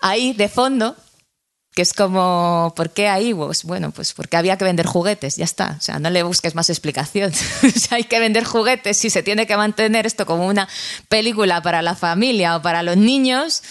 Ahí, 0.02 0.34
de 0.34 0.50
fondo, 0.50 0.96
que 1.80 1.84
es 1.84 1.94
como, 1.94 2.74
¿por 2.76 2.90
qué 2.90 3.08
hay 3.08 3.30
Ewoks? 3.30 3.64
Bueno, 3.64 3.92
pues 3.92 4.12
porque 4.12 4.36
había 4.36 4.58
que 4.58 4.66
vender 4.66 4.86
juguetes, 4.86 5.38
ya 5.38 5.46
está. 5.46 5.78
O 5.78 5.82
sea, 5.82 5.98
no 5.98 6.10
le 6.10 6.24
busques 6.24 6.54
más 6.54 6.70
explicación. 6.70 7.32
hay 7.92 8.04
que 8.04 8.20
vender 8.20 8.44
juguetes 8.44 8.98
si 8.98 9.10
se 9.10 9.24
tiene 9.24 9.48
que 9.48 9.56
mantener 9.56 10.06
esto 10.06 10.26
como 10.26 10.46
una 10.46 10.68
película 11.08 11.62
para 11.62 11.82
la 11.82 11.96
familia 11.96 12.58
o 12.58 12.62
para 12.62 12.84
los 12.84 12.98
niños, 12.98 13.64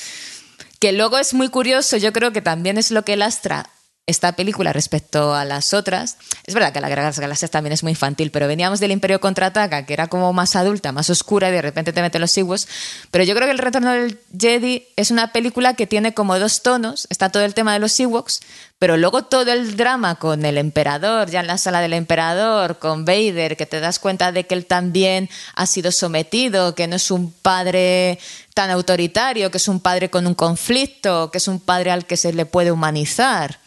que 0.79 0.93
luego 0.93 1.19
es 1.19 1.35
muy 1.35 1.51
curioso, 1.51 1.99
yo 1.99 2.15
creo 2.15 2.33
que 2.33 2.41
también 2.41 2.79
es 2.79 2.91
lo 2.91 3.05
que 3.05 3.15
lastra 3.19 3.69
esta 4.09 4.33
película 4.33 4.73
respecto 4.73 5.35
a 5.35 5.45
las 5.45 5.75
otras. 5.75 6.17
Es 6.47 6.55
verdad 6.55 6.73
que 6.73 6.81
la 6.81 6.89
Guerra 6.89 7.03
de 7.03 7.09
las 7.09 7.21
Galaxias 7.21 7.51
también 7.51 7.75
es 7.75 7.83
muy 7.83 7.93
infantil, 7.93 8.31
pero 8.31 8.49
veníamos 8.49 8.81
del 8.81 8.91
Imperio 8.91 9.21
Contraataca, 9.21 9.85
que 9.85 9.93
era 9.93 10.07
como 10.07 10.33
más 10.33 10.57
adulta, 10.57 10.93
más 10.93 11.11
oscura, 11.11 11.51
y 11.51 11.53
de 11.53 11.61
repente 11.61 11.93
te 11.93 12.01
meten 12.01 12.23
los 12.23 12.37
Ewoks. 12.37 12.69
Pero 13.11 13.25
yo 13.25 13.35
creo 13.35 13.47
que 13.47 13.53
El 13.53 13.59
Retorno 13.59 13.93
del 13.93 14.19
Jedi 14.37 14.87
es 14.97 15.11
una 15.11 15.31
película 15.31 15.75
que 15.75 15.87
tiene 15.87 16.15
como 16.15 16.39
dos 16.39 16.63
tonos. 16.63 17.07
Está 17.11 17.29
todo 17.29 17.45
el 17.45 17.53
tema 17.53 17.75
de 17.75 17.81
los 17.81 18.01
Ewoks, 18.01 18.41
pero 18.79 18.97
luego 18.97 19.25
todo 19.25 19.53
el 19.53 19.77
drama 19.77 20.15
con 20.15 20.47
el 20.47 20.57
emperador, 20.57 21.29
ya 21.29 21.41
en 21.41 21.47
la 21.47 21.59
sala 21.59 21.83
del 21.83 21.93
emperador, 21.93 22.79
con 22.79 23.05
Vader, 23.05 23.59
que 23.59 23.67
te 23.67 23.79
das 23.79 23.99
cuenta 23.99 24.33
de 24.33 24.47
que 24.47 24.55
él 24.55 24.65
también 24.65 25.29
ha 25.55 25.67
sido 25.67 25.93
sometido, 25.93 26.75
que 26.75 26.87
no 26.87 26.97
es 26.97 27.11
un 27.11 27.31
padre 27.31 28.19
tan 28.55 28.71
autoritario, 28.71 29.51
que 29.51 29.59
es 29.59 29.69
un 29.69 29.81
padre 29.81 30.09
con 30.09 30.27
un 30.27 30.35
conflicto, 30.35 31.31
que 31.31 31.37
es 31.37 31.47
un 31.47 31.61
padre 31.61 31.91
al 31.91 32.07
que 32.07 32.17
se 32.17 32.33
le 32.33 32.47
puede 32.47 32.73
humanizar 32.73 33.59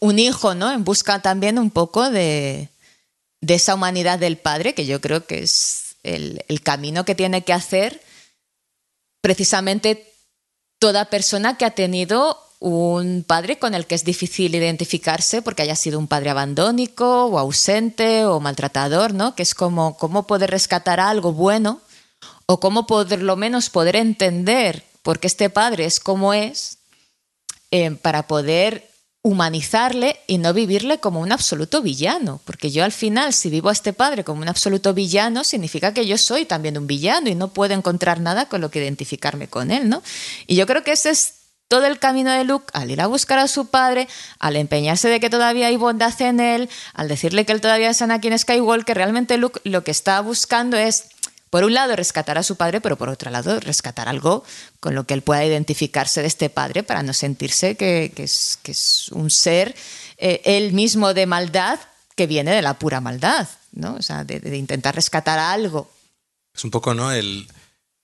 un 0.00 0.18
hijo, 0.18 0.54
¿no? 0.54 0.70
En 0.70 0.84
busca 0.84 1.20
también 1.20 1.58
un 1.58 1.70
poco 1.70 2.10
de, 2.10 2.68
esa 3.40 3.74
humanidad 3.74 4.18
del 4.18 4.38
padre, 4.38 4.74
que 4.74 4.86
yo 4.86 5.00
creo 5.00 5.26
que 5.26 5.42
es 5.42 5.96
el, 6.02 6.42
camino 6.62 7.04
que 7.04 7.14
tiene 7.14 7.44
que 7.44 7.52
hacer 7.52 8.02
precisamente 9.20 10.12
toda 10.78 11.06
persona 11.06 11.56
que 11.56 11.64
ha 11.64 11.70
tenido 11.70 12.38
un 12.60 13.24
padre 13.26 13.58
con 13.58 13.74
el 13.74 13.86
que 13.86 13.94
es 13.94 14.04
difícil 14.04 14.54
identificarse 14.54 15.42
porque 15.42 15.62
haya 15.62 15.76
sido 15.76 15.98
un 15.98 16.08
padre 16.08 16.30
abandónico 16.30 17.26
o 17.26 17.38
ausente 17.38 18.24
o 18.24 18.40
maltratador, 18.40 19.12
¿no? 19.12 19.34
Que 19.34 19.42
es 19.42 19.54
como 19.54 19.96
cómo 19.96 20.26
poder 20.26 20.50
rescatar 20.50 21.00
algo 21.00 21.32
bueno 21.32 21.80
o 22.46 22.60
cómo 22.60 22.86
por 22.86 23.10
lo 23.18 23.36
menos 23.36 23.70
poder 23.70 23.96
entender 23.96 24.84
por 25.02 25.20
qué 25.20 25.26
este 25.26 25.50
padre 25.50 25.84
es 25.84 26.00
como 26.00 26.32
es 26.32 26.78
eh, 27.70 27.90
para 27.90 28.26
poder 28.26 28.93
humanizarle 29.26 30.20
y 30.26 30.36
no 30.36 30.52
vivirle 30.52 31.00
como 31.00 31.20
un 31.20 31.32
absoluto 31.32 31.80
villano, 31.80 32.42
porque 32.44 32.70
yo 32.70 32.84
al 32.84 32.92
final, 32.92 33.32
si 33.32 33.48
vivo 33.48 33.70
a 33.70 33.72
este 33.72 33.94
padre 33.94 34.22
como 34.22 34.42
un 34.42 34.48
absoluto 34.48 34.92
villano, 34.92 35.44
significa 35.44 35.94
que 35.94 36.06
yo 36.06 36.18
soy 36.18 36.44
también 36.44 36.76
un 36.76 36.86
villano 36.86 37.30
y 37.30 37.34
no 37.34 37.48
puedo 37.48 37.72
encontrar 37.72 38.20
nada 38.20 38.50
con 38.50 38.60
lo 38.60 38.70
que 38.70 38.80
identificarme 38.80 39.48
con 39.48 39.70
él, 39.70 39.88
¿no? 39.88 40.02
Y 40.46 40.56
yo 40.56 40.66
creo 40.66 40.84
que 40.84 40.92
ese 40.92 41.08
es 41.08 41.36
todo 41.68 41.86
el 41.86 41.98
camino 41.98 42.30
de 42.32 42.44
Luke 42.44 42.66
al 42.74 42.90
ir 42.90 43.00
a 43.00 43.06
buscar 43.06 43.38
a 43.38 43.48
su 43.48 43.68
padre, 43.68 44.08
al 44.38 44.56
empeñarse 44.56 45.08
de 45.08 45.20
que 45.20 45.30
todavía 45.30 45.68
hay 45.68 45.76
bondad 45.78 46.12
en 46.20 46.38
él, 46.38 46.68
al 46.92 47.08
decirle 47.08 47.46
que 47.46 47.52
él 47.52 47.62
todavía 47.62 47.88
es 47.88 48.02
Anakin 48.02 48.38
Skywalker, 48.38 48.94
realmente 48.94 49.38
Luke 49.38 49.58
lo 49.64 49.84
que 49.84 49.90
está 49.90 50.20
buscando 50.20 50.76
es 50.76 51.06
por 51.54 51.62
un 51.62 51.72
lado, 51.72 51.94
rescatar 51.94 52.36
a 52.36 52.42
su 52.42 52.56
padre, 52.56 52.80
pero 52.80 52.96
por 52.96 53.08
otro 53.08 53.30
lado, 53.30 53.60
rescatar 53.60 54.08
algo 54.08 54.42
con 54.80 54.96
lo 54.96 55.04
que 55.04 55.14
él 55.14 55.22
pueda 55.22 55.44
identificarse 55.44 56.20
de 56.20 56.26
este 56.26 56.50
padre 56.50 56.82
para 56.82 57.04
no 57.04 57.12
sentirse 57.12 57.76
que, 57.76 58.12
es, 58.16 59.08
un 59.12 59.30
ser 59.30 59.76
eh, 60.18 60.42
él 60.46 60.72
mismo 60.72 61.14
de 61.14 61.26
maldad 61.26 61.78
que 62.16 62.26
viene 62.26 62.50
de 62.50 62.60
la 62.60 62.76
pura 62.76 63.00
maldad, 63.00 63.46
¿no? 63.70 63.94
O 63.94 64.02
sea, 64.02 64.24
de, 64.24 64.56
intentar 64.56 64.96
rescatar 64.96 65.38
algo. 65.38 65.88
Es 66.52 66.64
un 66.64 66.72
poco, 66.72 66.92
¿no? 66.92 67.12
El, 67.12 67.46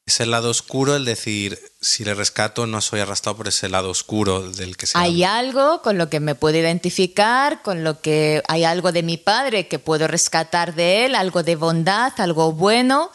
Es 0.06 0.20
el 0.20 0.30
lado 0.30 0.48
oscuro 0.48 0.94
el 0.94 1.04
decir, 1.04 1.58
si 1.80 2.04
le 2.04 2.14
rescato 2.14 2.68
no 2.68 2.80
soy 2.80 3.00
arrastrado 3.00 3.38
por 3.38 3.48
ese 3.48 3.68
lado 3.68 3.90
oscuro 3.90 4.48
del 4.48 4.76
que 4.76 4.86
se 4.86 4.96
Hay 4.96 5.24
algo 5.24 5.82
con 5.82 5.98
lo 5.98 6.08
que 6.08 6.20
me 6.20 6.36
puedo 6.36 6.56
identificar, 6.56 7.62
con 7.62 7.82
lo 7.82 8.00
que 8.00 8.44
hay 8.46 8.62
algo 8.62 8.92
de 8.92 9.02
mi 9.02 9.16
padre 9.16 9.66
que 9.66 9.80
puedo 9.80 10.06
rescatar 10.06 10.76
de 10.76 11.06
él, 11.06 11.16
algo 11.16 11.42
de 11.42 11.56
bondad, 11.56 12.12
algo 12.18 12.52
bueno, 12.52 13.10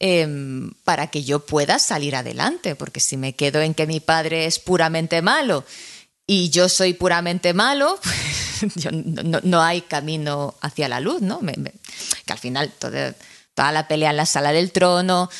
em, 0.00 0.70
para 0.84 1.08
que 1.08 1.24
yo 1.24 1.46
pueda 1.46 1.78
salir 1.78 2.16
adelante. 2.16 2.74
Porque 2.74 3.00
si 3.00 3.16
me 3.16 3.34
quedo 3.34 3.60
en 3.60 3.74
que 3.74 3.86
mi 3.86 4.00
padre 4.00 4.46
es 4.46 4.58
puramente 4.58 5.22
malo 5.22 5.64
y 6.26 6.50
yo 6.50 6.68
soy 6.68 6.92
puramente 6.94 7.54
malo, 7.54 7.98
no, 9.42 9.62
hay 9.62 9.82
camino 9.82 10.54
hacia 10.60 10.88
la 10.88 11.00
luz, 11.00 11.22
¿no? 11.22 11.40
que 11.40 12.32
al 12.32 12.38
final 12.38 12.72
toda 12.78 13.72
la 13.72 13.88
pelea 13.88 14.10
en 14.10 14.16
la 14.18 14.26
sala 14.26 14.52
del 14.52 14.70
trono 14.70 15.30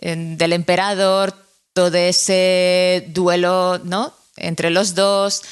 del 0.00 0.52
emperador, 0.52 1.34
todo 1.72 1.96
ese 1.96 3.04
duelo 3.08 3.80
¿no? 3.84 4.14
entre 4.36 4.70
los 4.70 4.94
dos, 4.94 5.42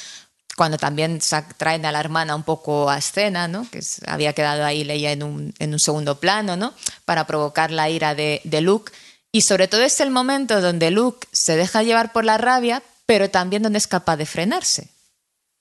cuando 0.57 0.79
también 0.79 1.19
traen 1.57 1.85
a 1.85 1.91
la 1.91 1.99
hermana 1.99 2.35
un 2.35 2.41
poco 2.41 2.89
a 2.89 2.97
escena, 2.97 3.47
¿no? 3.47 3.69
que 3.69 3.79
había 4.07 4.33
quedado 4.33 4.65
ahí 4.65 4.83
leía 4.83 5.11
en 5.11 5.21
un, 5.21 5.53
en 5.59 5.71
un 5.71 5.79
segundo 5.79 6.19
plano, 6.19 6.57
¿no? 6.57 6.73
para 7.05 7.27
provocar 7.27 7.69
la 7.69 7.91
ira 7.91 8.15
de, 8.15 8.41
de 8.43 8.61
Luke. 8.61 8.91
Y 9.31 9.41
sobre 9.41 9.67
todo 9.67 9.83
es 9.83 10.01
el 10.01 10.09
momento 10.09 10.59
donde 10.59 10.89
Luke 10.89 11.27
se 11.31 11.55
deja 11.55 11.83
llevar 11.83 12.11
por 12.11 12.25
la 12.25 12.39
rabia, 12.39 12.81
pero 13.05 13.29
también 13.29 13.61
donde 13.61 13.77
es 13.77 13.85
capaz 13.85 14.17
de 14.17 14.25
frenarse. 14.25 14.89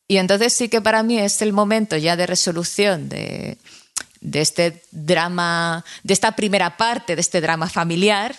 Y 0.09 0.16
entonces 0.16 0.54
sí 0.54 0.70
que 0.70 0.80
para 0.80 1.02
mí 1.02 1.18
es 1.18 1.42
el 1.42 1.52
momento 1.52 1.98
ya 1.98 2.16
de 2.16 2.26
resolución 2.26 3.11
de, 3.11 3.59
de 4.22 4.40
este 4.40 4.82
drama, 4.92 5.85
de 6.04 6.14
esta 6.14 6.32
primera 6.32 6.78
parte 6.78 7.16
de 7.16 7.20
este 7.20 7.42
drama 7.42 7.68
familiar, 7.68 8.35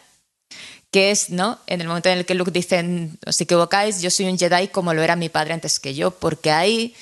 que 0.91 1.11
es, 1.11 1.29
¿no? 1.29 1.59
En 1.67 1.81
el 1.81 1.87
momento 1.87 2.09
en 2.09 2.19
el 2.19 2.25
que 2.25 2.35
Luke 2.35 2.51
dice, 2.51 3.09
os 3.25 3.39
equivocáis, 3.41 4.01
yo 4.01 4.09
soy 4.09 4.27
un 4.27 4.37
Jedi 4.37 4.69
como 4.69 4.93
lo 4.93 5.03
era 5.03 5.15
mi 5.15 5.29
padre 5.29 5.53
antes 5.53 5.79
que 5.79 5.93
yo, 5.93 6.11
porque 6.11 6.51
ahí 6.51 6.95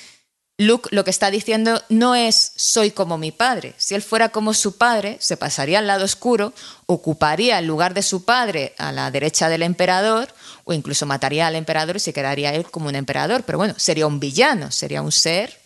Luke 0.58 0.88
lo 0.90 1.04
que 1.04 1.10
está 1.10 1.30
diciendo 1.30 1.82
no 1.90 2.14
es 2.14 2.52
soy 2.56 2.90
como 2.90 3.18
mi 3.18 3.30
padre. 3.30 3.74
Si 3.76 3.94
él 3.94 4.02
fuera 4.02 4.30
como 4.30 4.54
su 4.54 4.76
padre, 4.78 5.18
se 5.20 5.36
pasaría 5.36 5.80
al 5.80 5.86
lado 5.86 6.04
oscuro, 6.04 6.54
ocuparía 6.86 7.58
el 7.58 7.66
lugar 7.66 7.92
de 7.92 8.02
su 8.02 8.24
padre 8.24 8.74
a 8.78 8.90
la 8.90 9.10
derecha 9.10 9.50
del 9.50 9.62
emperador, 9.62 10.28
o 10.64 10.72
incluso 10.72 11.04
mataría 11.04 11.46
al 11.46 11.56
emperador 11.56 11.96
y 11.96 12.00
se 12.00 12.14
quedaría 12.14 12.54
él 12.54 12.70
como 12.70 12.88
un 12.88 12.94
emperador. 12.94 13.44
Pero 13.44 13.58
bueno, 13.58 13.74
sería 13.76 14.06
un 14.06 14.18
villano, 14.18 14.72
sería 14.72 15.02
un 15.02 15.12
ser 15.12 15.60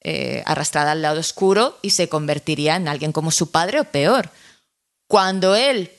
eh, 0.00 0.42
arrastrado 0.46 0.90
al 0.90 1.02
lado 1.02 1.20
oscuro 1.20 1.78
y 1.82 1.90
se 1.90 2.08
convertiría 2.08 2.76
en 2.76 2.88
alguien 2.88 3.12
como 3.12 3.30
su 3.30 3.50
padre 3.50 3.80
o 3.80 3.84
peor. 3.84 4.30
Cuando 5.06 5.54
él 5.54 5.90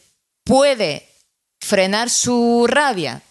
puede 0.44 1.11
frenar 1.72 2.10
su 2.10 2.66
rabia, 2.68 3.22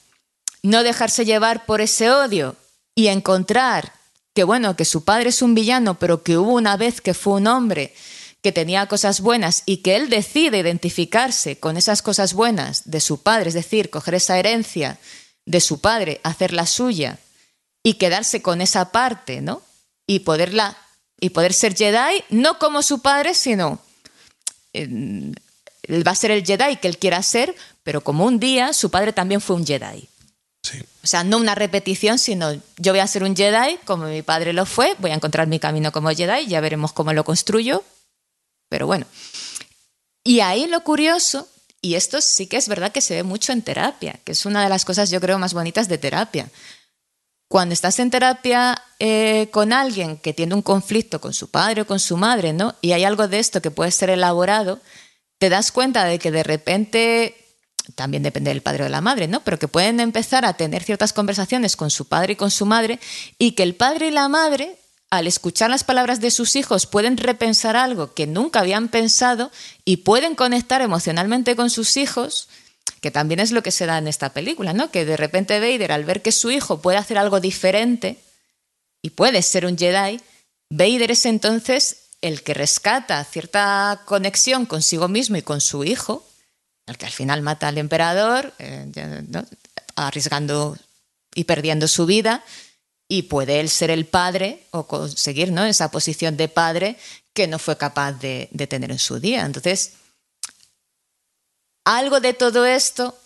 no 0.62 0.82
dejarse 0.82 1.26
llevar 1.26 1.66
por 1.66 1.82
ese 1.82 2.10
odio 2.10 2.56
y 2.94 3.08
encontrar 3.08 3.92
que 4.34 4.44
bueno, 4.44 4.76
que 4.76 4.86
su 4.86 5.04
padre 5.04 5.28
es 5.28 5.42
un 5.42 5.54
villano, 5.54 5.98
pero 5.98 6.22
que 6.22 6.38
hubo 6.38 6.54
una 6.54 6.78
vez 6.78 7.02
que 7.02 7.12
fue 7.12 7.34
un 7.34 7.46
hombre 7.48 7.94
que 8.40 8.50
tenía 8.50 8.86
cosas 8.86 9.20
buenas 9.20 9.62
y 9.66 9.82
que 9.82 9.94
él 9.94 10.08
decide 10.08 10.56
identificarse 10.56 11.58
con 11.58 11.76
esas 11.76 12.00
cosas 12.00 12.32
buenas 12.32 12.90
de 12.90 13.00
su 13.00 13.22
padre, 13.22 13.48
es 13.48 13.54
decir, 13.54 13.90
coger 13.90 14.14
esa 14.14 14.38
herencia 14.38 14.98
de 15.44 15.60
su 15.60 15.82
padre, 15.82 16.22
hacerla 16.22 16.64
suya 16.64 17.18
y 17.82 17.94
quedarse 17.94 18.40
con 18.40 18.62
esa 18.62 18.90
parte, 18.90 19.42
¿no? 19.42 19.60
Y 20.06 20.20
poderla 20.20 20.78
y 21.20 21.28
poder 21.28 21.52
ser 21.52 21.76
Jedi 21.76 22.24
no 22.30 22.58
como 22.58 22.80
su 22.80 23.02
padre, 23.02 23.34
sino 23.34 23.80
él 25.82 26.06
va 26.06 26.12
a 26.12 26.16
ser 26.16 26.30
el 26.30 26.44
Jedi 26.44 26.76
que 26.76 26.88
él 26.88 26.98
quiera 26.98 27.22
ser, 27.22 27.54
pero 27.82 28.02
como 28.02 28.24
un 28.24 28.38
día 28.38 28.72
su 28.72 28.90
padre 28.90 29.12
también 29.12 29.40
fue 29.40 29.56
un 29.56 29.66
Jedi. 29.66 30.08
O 31.02 31.06
sea, 31.06 31.24
no 31.24 31.38
una 31.38 31.54
repetición, 31.54 32.18
sino 32.18 32.52
yo 32.76 32.92
voy 32.92 33.00
a 33.00 33.06
ser 33.06 33.24
un 33.24 33.34
Jedi 33.34 33.78
como 33.84 34.04
mi 34.04 34.22
padre 34.22 34.52
lo 34.52 34.66
fue, 34.66 34.94
voy 34.98 35.10
a 35.10 35.14
encontrar 35.14 35.46
mi 35.46 35.58
camino 35.58 35.90
como 35.92 36.10
Jedi, 36.10 36.46
ya 36.46 36.60
veremos 36.60 36.92
cómo 36.92 37.12
lo 37.12 37.24
construyo, 37.24 37.82
pero 38.68 38.86
bueno. 38.86 39.06
Y 40.22 40.40
ahí 40.40 40.66
lo 40.66 40.84
curioso, 40.84 41.48
y 41.80 41.94
esto 41.94 42.20
sí 42.20 42.46
que 42.46 42.58
es 42.58 42.68
verdad 42.68 42.92
que 42.92 43.00
se 43.00 43.14
ve 43.14 43.22
mucho 43.22 43.52
en 43.52 43.62
terapia, 43.62 44.20
que 44.24 44.32
es 44.32 44.44
una 44.44 44.62
de 44.62 44.68
las 44.68 44.84
cosas 44.84 45.10
yo 45.10 45.20
creo 45.20 45.38
más 45.38 45.54
bonitas 45.54 45.88
de 45.88 45.96
terapia. 45.96 46.50
Cuando 47.48 47.72
estás 47.72 47.98
en 47.98 48.10
terapia 48.10 48.80
eh, 48.98 49.48
con 49.50 49.72
alguien 49.72 50.18
que 50.18 50.34
tiene 50.34 50.54
un 50.54 50.62
conflicto 50.62 51.20
con 51.20 51.32
su 51.32 51.50
padre 51.50 51.82
o 51.82 51.86
con 51.86 51.98
su 51.98 52.16
madre, 52.16 52.52
¿no? 52.52 52.76
Y 52.80 52.92
hay 52.92 53.04
algo 53.04 53.26
de 53.26 53.40
esto 53.40 53.62
que 53.62 53.72
puede 53.72 53.90
ser 53.90 54.10
elaborado, 54.10 54.78
te 55.40 55.48
das 55.48 55.72
cuenta 55.72 56.04
de 56.04 56.18
que 56.18 56.30
de 56.30 56.42
repente 56.42 57.34
también 57.94 58.22
depende 58.22 58.50
del 58.50 58.60
padre 58.60 58.82
o 58.82 58.84
de 58.84 58.90
la 58.90 59.00
madre, 59.00 59.26
¿no? 59.26 59.40
Pero 59.42 59.58
que 59.58 59.68
pueden 59.68 59.98
empezar 59.98 60.44
a 60.44 60.52
tener 60.52 60.84
ciertas 60.84 61.14
conversaciones 61.14 61.76
con 61.76 61.90
su 61.90 62.08
padre 62.08 62.34
y 62.34 62.36
con 62.36 62.50
su 62.50 62.66
madre 62.66 63.00
y 63.38 63.52
que 63.52 63.62
el 63.62 63.74
padre 63.74 64.08
y 64.08 64.10
la 64.10 64.28
madre, 64.28 64.76
al 65.08 65.26
escuchar 65.26 65.70
las 65.70 65.82
palabras 65.82 66.20
de 66.20 66.30
sus 66.30 66.56
hijos, 66.56 66.84
pueden 66.84 67.16
repensar 67.16 67.74
algo 67.74 68.12
que 68.12 68.26
nunca 68.26 68.60
habían 68.60 68.88
pensado 68.88 69.50
y 69.86 69.98
pueden 69.98 70.34
conectar 70.34 70.82
emocionalmente 70.82 71.56
con 71.56 71.70
sus 71.70 71.96
hijos, 71.96 72.50
que 73.00 73.10
también 73.10 73.40
es 73.40 73.50
lo 73.50 73.62
que 73.62 73.70
se 73.70 73.86
da 73.86 73.96
en 73.96 74.08
esta 74.08 74.34
película, 74.34 74.74
¿no? 74.74 74.90
Que 74.90 75.06
de 75.06 75.16
repente 75.16 75.58
Vader, 75.58 75.92
al 75.92 76.04
ver 76.04 76.20
que 76.20 76.32
su 76.32 76.50
hijo 76.50 76.82
puede 76.82 76.98
hacer 76.98 77.16
algo 77.16 77.40
diferente 77.40 78.18
y 79.00 79.10
puede 79.10 79.40
ser 79.40 79.64
un 79.64 79.78
Jedi, 79.78 80.20
Vader 80.68 81.12
es 81.12 81.24
entonces 81.24 82.09
el 82.20 82.42
que 82.42 82.54
rescata 82.54 83.24
cierta 83.24 84.02
conexión 84.04 84.66
consigo 84.66 85.08
mismo 85.08 85.36
y 85.36 85.42
con 85.42 85.60
su 85.60 85.84
hijo 85.84 86.26
el 86.90 86.98
que 86.98 87.06
al 87.06 87.12
final 87.12 87.40
mata 87.40 87.68
al 87.68 87.78
emperador, 87.78 88.52
eh, 88.58 89.22
arriesgando 89.94 90.76
y 91.34 91.44
perdiendo 91.44 91.86
su 91.86 92.04
vida, 92.04 92.44
y 93.08 93.22
puede 93.22 93.60
él 93.60 93.68
ser 93.68 93.90
el 93.90 94.06
padre 94.06 94.66
o 94.72 94.86
conseguir 94.86 95.52
¿no? 95.52 95.64
esa 95.64 95.90
posición 95.90 96.36
de 96.36 96.48
padre 96.48 96.96
que 97.32 97.46
no 97.46 97.58
fue 97.58 97.76
capaz 97.76 98.12
de, 98.12 98.48
de 98.50 98.66
tener 98.66 98.90
en 98.90 98.98
su 98.98 99.20
día. 99.20 99.44
Entonces, 99.44 99.92
algo 101.84 102.20
de 102.20 102.34
todo 102.34 102.66
esto 102.66 103.16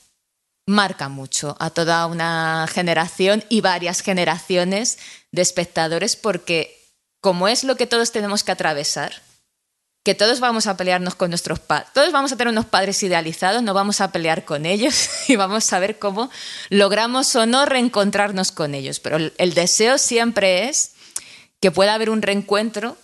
marca 0.66 1.08
mucho 1.08 1.56
a 1.58 1.70
toda 1.70 2.06
una 2.06 2.66
generación 2.70 3.44
y 3.48 3.62
varias 3.62 4.00
generaciones 4.00 4.98
de 5.32 5.42
espectadores 5.42 6.16
porque 6.16 6.83
como 7.24 7.48
es 7.48 7.64
lo 7.64 7.78
que 7.78 7.86
todos 7.86 8.12
tenemos 8.12 8.44
que 8.44 8.52
atravesar, 8.52 9.22
que 10.04 10.14
todos 10.14 10.40
vamos 10.40 10.66
a 10.66 10.76
pelearnos 10.76 11.14
con 11.14 11.30
nuestros 11.30 11.58
padres, 11.58 11.88
todos 11.94 12.12
vamos 12.12 12.30
a 12.30 12.36
tener 12.36 12.52
unos 12.52 12.66
padres 12.66 13.02
idealizados, 13.02 13.62
no 13.62 13.72
vamos 13.72 14.02
a 14.02 14.12
pelear 14.12 14.44
con 14.44 14.66
ellos 14.66 15.08
y 15.28 15.36
vamos 15.36 15.72
a 15.72 15.78
ver 15.78 15.98
cómo 15.98 16.28
logramos 16.68 17.34
o 17.34 17.46
no 17.46 17.64
reencontrarnos 17.64 18.52
con 18.52 18.74
ellos. 18.74 19.00
Pero 19.00 19.16
el 19.38 19.54
deseo 19.54 19.96
siempre 19.96 20.68
es 20.68 20.96
que 21.62 21.70
pueda 21.70 21.94
haber 21.94 22.10
un 22.10 22.20
reencuentro 22.20 22.98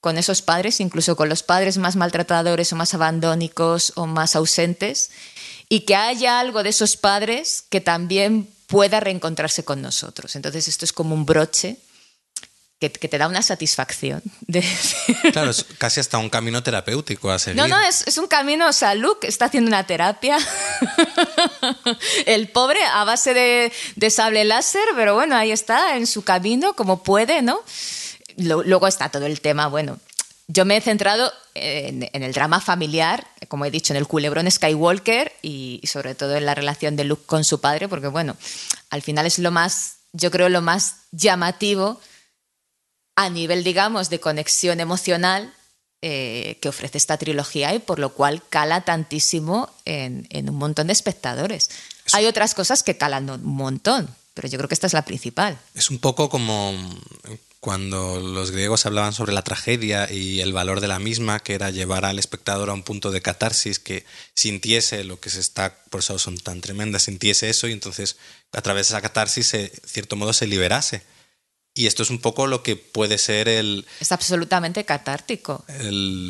con 0.00 0.18
esos 0.18 0.42
padres, 0.42 0.80
incluso 0.80 1.14
con 1.14 1.28
los 1.28 1.44
padres 1.44 1.78
más 1.78 1.94
maltratadores 1.94 2.72
o 2.72 2.76
más 2.76 2.94
abandónicos 2.94 3.92
o 3.94 4.08
más 4.08 4.34
ausentes, 4.34 5.12
y 5.68 5.82
que 5.82 5.94
haya 5.94 6.40
algo 6.40 6.64
de 6.64 6.70
esos 6.70 6.96
padres 6.96 7.62
que 7.70 7.80
también 7.80 8.52
pueda 8.66 8.98
reencontrarse 8.98 9.64
con 9.64 9.80
nosotros. 9.82 10.34
Entonces 10.34 10.66
esto 10.66 10.84
es 10.84 10.92
como 10.92 11.14
un 11.14 11.26
broche 11.26 11.76
que, 12.90 13.08
te 13.08 13.18
da 13.18 13.28
una 13.28 13.42
satisfacción. 13.42 14.22
Claro, 15.32 15.50
es 15.50 15.64
casi 15.78 16.00
hasta 16.00 16.18
un 16.18 16.28
camino 16.28 16.62
terapéutico 16.62 17.30
a 17.30 17.38
seguir. 17.38 17.56
No, 17.56 17.68
no, 17.68 17.80
es, 17.80 18.18
un 18.18 18.26
camino, 18.26 18.68
o 18.68 18.72
sea, 18.72 18.94
Luke 18.94 19.26
está 19.26 19.46
haciendo 19.46 19.68
una 19.68 19.86
terapia. 19.86 20.38
El 22.26 22.48
pobre 22.48 22.80
a 22.84 23.04
base 23.04 23.34
de, 23.34 24.10
sable 24.10 24.44
láser, 24.44 24.82
pero 24.94 25.14
bueno, 25.14 25.36
ahí 25.36 25.52
está, 25.52 25.96
en 25.96 26.06
su 26.06 26.22
camino, 26.22 26.74
como 26.74 27.02
puede, 27.02 27.42
¿no? 27.42 27.60
Luego 28.36 28.86
está 28.86 29.08
todo 29.10 29.26
el 29.26 29.40
tema, 29.40 29.68
bueno, 29.68 29.98
yo 30.48 30.64
me 30.64 30.76
he 30.76 30.80
centrado 30.80 31.32
en, 31.54 32.08
el 32.12 32.32
drama 32.32 32.60
familiar, 32.60 33.26
como 33.48 33.64
he 33.64 33.70
dicho, 33.70 33.92
en 33.92 33.98
el 33.98 34.06
culebrón 34.06 34.50
Skywalker 34.50 35.32
y, 35.42 35.80
y, 35.82 35.86
sobre 35.86 36.14
todo 36.14 36.36
en 36.36 36.46
la 36.46 36.54
relación 36.54 36.96
de 36.96 37.04
Luke 37.04 37.24
con 37.26 37.44
su 37.44 37.60
padre, 37.60 37.88
porque 37.88 38.08
bueno, 38.08 38.36
al 38.90 39.02
final 39.02 39.26
es 39.26 39.38
lo 39.38 39.50
más, 39.50 39.96
yo 40.12 40.30
creo, 40.30 40.48
lo 40.48 40.62
más 40.62 40.96
llamativo 41.12 42.00
a 43.16 43.30
nivel, 43.30 43.64
digamos, 43.64 44.10
de 44.10 44.20
conexión 44.20 44.80
emocional 44.80 45.52
eh, 46.04 46.58
que 46.60 46.68
ofrece 46.68 46.98
esta 46.98 47.16
trilogía 47.16 47.72
y 47.74 47.78
por 47.78 48.00
lo 48.00 48.12
cual 48.12 48.42
cala 48.48 48.80
tantísimo 48.80 49.70
en, 49.84 50.26
un 50.48 50.56
montón 50.56 50.88
de 50.88 50.92
espectadores. 50.92 51.70
Hay 52.12 52.26
otras 52.26 52.54
cosas 52.54 52.82
que 52.82 52.96
calan 52.96 53.30
un 53.30 53.44
montón, 53.44 54.12
pero 54.34 54.48
yo 54.48 54.58
creo 54.58 54.68
que 54.68 54.74
esta 54.74 54.88
es 54.88 54.94
la 54.94 55.04
principal. 55.04 55.58
Es 55.74 55.90
un 55.90 55.98
poco 55.98 56.28
como 56.28 56.74
cuando 57.60 58.18
los 58.18 58.50
griegos 58.50 58.84
hablaban 58.86 59.12
sobre 59.12 59.32
la 59.32 59.42
tragedia 59.42 60.10
y 60.10 60.40
el 60.40 60.52
valor 60.52 60.80
de 60.80 60.88
la 60.88 60.98
misma, 60.98 61.38
que 61.38 61.54
era 61.54 61.70
llevar 61.70 62.04
al 62.04 62.18
espectador 62.18 62.70
a 62.70 62.74
un 62.74 62.82
punto 62.82 63.12
de 63.12 63.22
catarsis, 63.22 63.78
que 63.78 64.04
sintiese 64.34 65.04
lo 65.04 65.20
que 65.20 65.30
se 65.30 65.38
está, 65.38 65.76
por 65.88 66.00
eso 66.00 66.18
son 66.18 66.36
tan 66.38 66.60
tremendas, 66.60 67.04
sintiese 67.04 67.48
eso 67.48 67.68
y 67.68 67.72
entonces 67.72 68.16
a 68.52 68.60
través 68.60 68.88
de 68.88 68.94
esa 68.94 69.02
catarsis, 69.02 69.52
de 69.52 69.72
cierto 69.86 70.16
modo, 70.16 70.32
se 70.32 70.48
liberase. 70.48 71.02
Y 71.74 71.86
esto 71.86 72.02
es 72.02 72.10
un 72.10 72.18
poco 72.18 72.46
lo 72.46 72.62
que 72.62 72.76
puede 72.76 73.16
ser 73.16 73.48
el... 73.48 73.86
Es 73.98 74.12
absolutamente 74.12 74.84
catártico. 74.84 75.64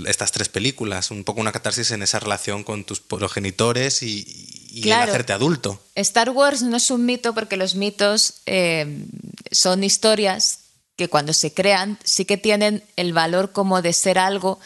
estas 0.07 0.31
tres 0.31 0.49
películas, 0.49 1.11
un 1.11 1.25
poco 1.25 1.41
una 1.41 1.51
catarsis 1.51 1.91
en 1.91 2.03
esa 2.03 2.21
relación 2.21 2.63
con 2.63 2.85
tus 2.85 3.01
progenitores 3.01 4.03
y, 4.05 4.25
y 4.73 4.89
el 4.89 4.93
hacerte 4.93 5.33
adulto. 5.33 5.83
Star 5.97 6.31
Wars 6.31 6.63
no 6.63 6.77
es 6.77 6.91
un 6.91 7.05
mito 7.05 7.35
porque 7.35 7.57
los 7.57 7.75
mitos 7.75 8.43
eh, 8.47 9.05
son 9.51 9.83
historias 9.83 10.61
que 10.97 11.09
cuando 11.09 11.33
se 11.33 11.53
crean 11.53 11.99
sí 12.05 12.25
que 12.25 12.37
tienen 12.37 12.85
el 12.97 13.13
valor 13.13 13.51
como 13.53 13.83
de 13.83 13.93
ser 13.93 14.19
algo 14.19 14.61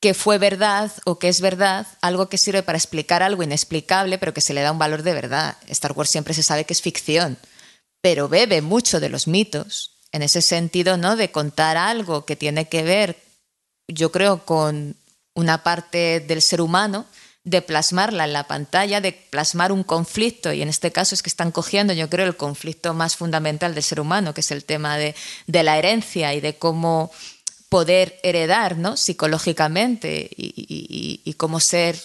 que 0.00 0.14
fue 0.14 0.38
verdad 0.38 0.92
o 1.04 1.18
que 1.18 1.28
es 1.28 1.40
verdad, 1.40 1.86
algo 2.00 2.28
que 2.28 2.38
sirve 2.38 2.62
para 2.62 2.76
explicar 2.76 3.22
algo 3.22 3.42
inexplicable, 3.44 4.18
pero 4.18 4.34
que 4.34 4.40
se 4.40 4.52
le 4.52 4.62
da 4.62 4.72
un 4.72 4.78
valor 4.78 5.02
de 5.02 5.14
verdad. 5.14 5.56
Star 5.68 5.92
Wars 5.92 6.10
siempre 6.10 6.34
se 6.34 6.42
sabe 6.42 6.64
que 6.64 6.72
es 6.72 6.82
ficción, 6.82 7.38
pero 8.00 8.28
bebe 8.28 8.62
mucho 8.62 8.98
de 8.98 9.08
los 9.08 9.28
mitos, 9.28 9.91
en 10.12 10.22
ese 10.22 10.42
sentido, 10.42 10.96
¿no? 10.96 11.16
De 11.16 11.30
contar 11.30 11.76
algo 11.76 12.24
que 12.24 12.36
tiene 12.36 12.68
que 12.68 12.82
ver, 12.82 13.16
yo 13.88 14.12
creo, 14.12 14.44
con 14.44 14.96
una 15.34 15.62
parte 15.62 16.20
del 16.20 16.42
ser 16.42 16.60
humano, 16.60 17.06
de 17.44 17.60
plasmarla 17.60 18.24
en 18.24 18.32
la 18.32 18.46
pantalla, 18.46 19.00
de 19.00 19.12
plasmar 19.12 19.72
un 19.72 19.82
conflicto, 19.82 20.52
y 20.52 20.62
en 20.62 20.68
este 20.68 20.92
caso 20.92 21.14
es 21.14 21.22
que 21.22 21.30
están 21.30 21.50
cogiendo, 21.50 21.92
yo 21.92 22.08
creo, 22.08 22.26
el 22.26 22.36
conflicto 22.36 22.94
más 22.94 23.16
fundamental 23.16 23.74
del 23.74 23.82
ser 23.82 23.98
humano, 23.98 24.32
que 24.32 24.42
es 24.42 24.50
el 24.52 24.64
tema 24.64 24.96
de, 24.96 25.16
de 25.46 25.62
la 25.62 25.78
herencia 25.78 26.34
y 26.34 26.40
de 26.40 26.56
cómo 26.56 27.10
poder 27.72 28.20
heredar 28.22 28.76
¿no? 28.76 28.98
psicológicamente 28.98 30.28
y, 30.36 31.34
cómo 31.38 31.58
ser 31.58 31.98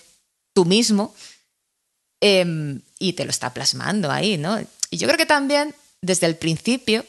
tú 0.53 0.63
mismo, 0.63 1.13
em, 2.21 2.79
y 2.99 3.11
te 3.13 3.25
lo 3.25 3.31
está 3.31 3.53
plasmando 3.53 4.09
ahí. 4.09 4.37
¿no? 4.37 4.61
Y 4.89 4.97
yo 4.97 5.07
creo 5.07 5.17
que 5.17 5.25
también, 5.25 5.75
desde 6.01 6.25
el 6.25 6.37
principio, 6.37 7.05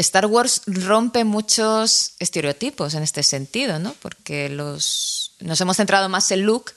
Star 0.00 0.26
Wars 0.26 0.62
rompe 0.66 1.24
muchos 1.24 2.14
estereotipos 2.18 2.94
en 2.94 3.02
este 3.02 3.22
sentido, 3.22 3.78
¿no? 3.78 3.94
porque 4.00 4.48
los, 4.48 5.36
nos 5.40 5.60
hemos 5.60 5.76
centrado 5.76 6.08
más 6.08 6.30
en 6.30 6.42
Luke, 6.42 6.72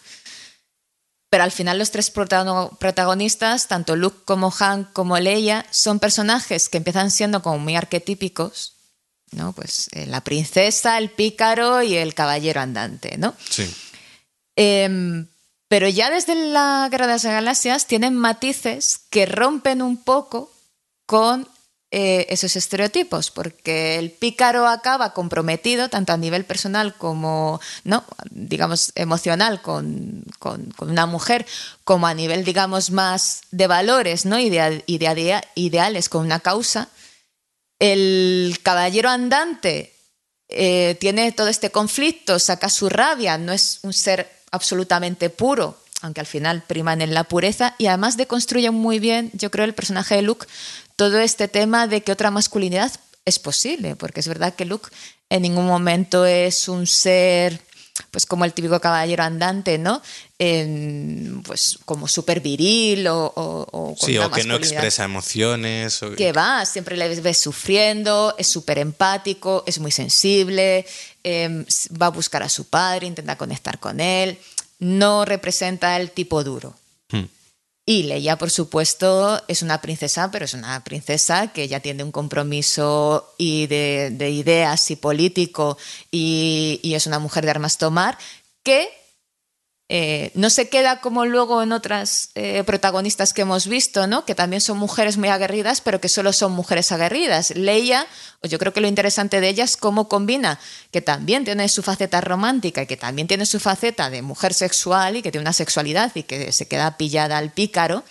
pero 1.29 1.43
al 1.43 1.51
final 1.51 1.79
los 1.79 1.91
tres 1.91 2.11
protagonistas, 2.11 3.67
tanto 3.67 3.95
Luke 3.95 4.19
como 4.25 4.53
Han 4.59 4.83
como 4.85 5.17
Leia, 5.17 5.65
son 5.71 5.99
personajes 5.99 6.69
que 6.69 6.77
empiezan 6.77 7.09
siendo 7.09 7.41
como 7.41 7.57
muy 7.57 7.75
arquetípicos 7.75 8.73
¿no? 9.33 9.53
Pues 9.53 9.89
eh, 9.91 10.05
la 10.05 10.21
princesa, 10.21 10.97
el 10.97 11.09
pícaro 11.09 11.81
y 11.81 11.95
el 11.95 12.13
caballero 12.13 12.61
andante, 12.61 13.17
¿no? 13.17 13.35
Sí. 13.49 13.73
Em, 14.55 15.27
pero 15.67 15.87
ya 15.87 16.09
desde 16.09 16.35
la 16.35 16.87
Guerra 16.91 17.07
de 17.07 17.13
las 17.13 17.25
Galaxias 17.25 17.87
tienen 17.87 18.15
matices 18.15 19.01
que 19.09 19.25
rompen 19.25 19.81
un 19.81 19.97
poco 19.97 20.51
con 21.05 21.47
eh, 21.95 22.25
esos 22.33 22.55
estereotipos, 22.55 23.29
porque 23.29 23.99
el 23.99 24.09
pícaro 24.09 24.67
acaba 24.67 25.13
comprometido 25.13 25.89
tanto 25.89 26.11
a 26.11 26.17
nivel 26.17 26.43
personal 26.43 26.95
como, 26.95 27.61
¿no? 27.83 28.03
digamos, 28.31 28.93
emocional 28.95 29.61
con, 29.61 30.25
una 30.79 31.05
mujer, 31.05 31.45
como 31.83 32.07
a 32.07 32.15
nivel, 32.15 32.45
digamos, 32.45 32.89
más 32.89 33.41
de 33.51 33.67
valores 33.67 34.25
¿no? 34.25 34.39
ideales 34.39 36.09
con 36.09 36.25
una 36.25 36.39
causa. 36.39 36.89
El 37.77 38.57
caballero 38.63 39.09
andante 39.09 39.93
eh, 40.49 40.97
tiene 40.99 41.31
todo 41.31 41.47
este 41.47 41.69
conflicto, 41.69 42.39
saca 42.39 42.69
su 42.69 42.89
rabia, 42.89 43.37
no 43.37 43.53
es 43.53 43.77
un 43.83 43.93
ser 43.93 44.31
absolutamente 44.49 45.29
puro, 45.29 45.77
aunque 46.01 46.21
al 46.21 46.27
final 46.27 46.63
priman 46.63 47.01
en 47.01 47.13
la 47.13 47.23
pureza, 47.23 47.75
y 47.77 47.87
además 47.87 48.17
deconstruye 48.17 48.71
muy 48.71 48.99
bien, 48.99 49.31
yo 49.33 49.51
creo, 49.51 49.63
el 49.65 49.73
personaje 49.73 50.15
de 50.15 50.21
Luke, 50.21 50.47
todo 51.03 51.19
este 51.19 51.49
tema 51.49 51.85
de 51.87 52.01
que 52.01 52.13
otra 52.13 52.31
masculinidad 52.31 52.89
es 53.25 53.37
posible, 53.37 53.97
porque 53.97 54.21
es 54.21 54.27
verdad 54.29 54.55
que 54.55 54.63
Luke 54.63 54.89
en 55.29 55.41
ningún 55.41 55.65
momento 55.65 56.25
es 56.25 56.69
un 56.69 56.87
ser 56.87 57.59
pues 58.09 58.25
como 58.25 58.45
el 58.45 58.53
típico 58.53 58.79
caballero 58.79 59.23
andante, 59.23 59.77
¿no? 59.77 60.01
pues 61.43 61.77
como 61.85 62.07
súper 62.07 62.39
viril 62.39 63.07
o, 63.07 63.33
o, 63.35 63.95
sí, 63.99 64.17
o 64.17 64.31
que 64.31 64.45
no 64.45 64.55
expresa 64.55 65.03
emociones. 65.03 65.99
Que 66.17 66.31
va, 66.31 66.65
siempre 66.65 66.95
le 66.95 67.19
ves 67.19 67.37
sufriendo, 67.37 68.33
es 68.37 68.47
súper 68.47 68.77
empático, 68.77 69.63
es 69.67 69.79
muy 69.79 69.91
sensible, 69.91 70.85
em, 71.23 71.65
va 72.01 72.07
a 72.07 72.09
buscar 72.09 72.43
a 72.43 72.49
su 72.49 72.65
padre, 72.65 73.07
intenta 73.07 73.37
conectar 73.37 73.79
con 73.79 73.99
él, 73.99 74.37
no 74.79 75.25
representa 75.25 75.97
el 75.97 76.11
tipo 76.11 76.43
duro. 76.43 76.75
Y 77.85 78.03
Leia, 78.03 78.37
por 78.37 78.49
supuesto, 78.49 79.41
es 79.49 79.61
una 79.61 79.81
princesa, 79.81 80.31
pero 80.31 80.45
es 80.45 80.53
una 80.53 80.81
princesa 80.85 81.51
que 81.51 81.67
ya 81.67 81.81
tiene 81.81 82.03
un 82.03 82.13
compromiso 82.13 83.33
y 83.37 83.67
de, 83.67 84.29
ideas 84.29 84.89
y 84.89 84.95
político 84.95 85.77
y, 86.09 86.79
y, 86.81 86.93
es 86.93 87.07
una 87.07 87.19
mujer 87.19 87.43
de 87.43 87.51
armas 87.51 87.77
tomar 87.77 88.17
que 88.63 89.02
eh, 89.95 90.31
no 90.33 90.49
se 90.49 90.69
queda 90.69 91.01
como 91.01 91.23
luego 91.27 91.61
en 91.61 91.71
otras 91.71 92.31
eh, 92.33 92.63
protagonistas 92.65 93.31
que 93.31 93.43
hemos 93.43 93.67
visto, 93.67 94.07
¿no? 94.07 94.25
que 94.25 94.33
también 94.33 94.59
son 94.59 94.79
mujeres 94.79 95.17
muy 95.17 95.29
aguerridas, 95.29 95.81
pero 95.81 96.01
que 96.01 96.09
solo 96.09 96.33
son 96.33 96.51
mujeres 96.51 96.91
aguerridas. 96.91 97.51
Leia, 97.51 98.07
yo 98.41 98.57
creo 98.57 98.73
que 98.73 98.81
lo 98.81 98.87
interesante 98.87 99.39
de 99.39 99.49
ella 99.49 99.63
es 99.63 99.77
cómo 99.77 100.09
combina, 100.09 100.59
que 100.89 101.01
también 101.01 101.45
tiene 101.45 101.69
su 101.69 101.83
faceta 101.83 102.21
romántica 102.21 102.81
y 102.81 102.87
que 102.87 102.97
también 102.97 103.27
tiene 103.27 103.45
su 103.45 103.59
faceta 103.59 104.09
de 104.09 104.23
mujer 104.23 104.55
sexual 104.55 105.17
y 105.17 105.21
que 105.21 105.31
tiene 105.31 105.43
una 105.43 105.53
sexualidad 105.53 106.11
y 106.15 106.23
que 106.23 106.51
se 106.51 106.67
queda 106.67 106.97
pillada 106.97 107.37
al 107.37 107.51
pícaro, 107.51 108.03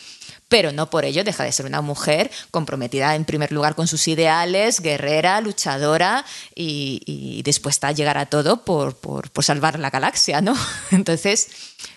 pero 0.53 0.71
no 0.71 0.91
por 0.91 1.07
ello 1.07 1.25
deja 1.25 1.45
de 1.45 1.51
ser 1.51 1.65
una 1.65 1.81
mujer 1.81 2.31
comprometida 2.51 3.15
en 3.15 3.25
primer 3.25 3.53
lugar 3.53 3.75
con 3.75 3.89
sus 3.89 4.07
ideales, 4.07 4.81
guerrera, 4.81 5.41
luchadora 5.41 6.27
y, 6.55 7.41
dispuesta 7.43 7.89
a 7.89 7.93
llegar 7.93 8.19
a 8.19 8.27
todo 8.27 8.63
por, 8.63 8.95
por, 8.95 9.31
por 9.31 9.45
salvar 9.45 9.79
la 9.79 9.89
galaxia, 9.89 10.43
¿no? 10.43 10.55
Entonces, 10.91 11.49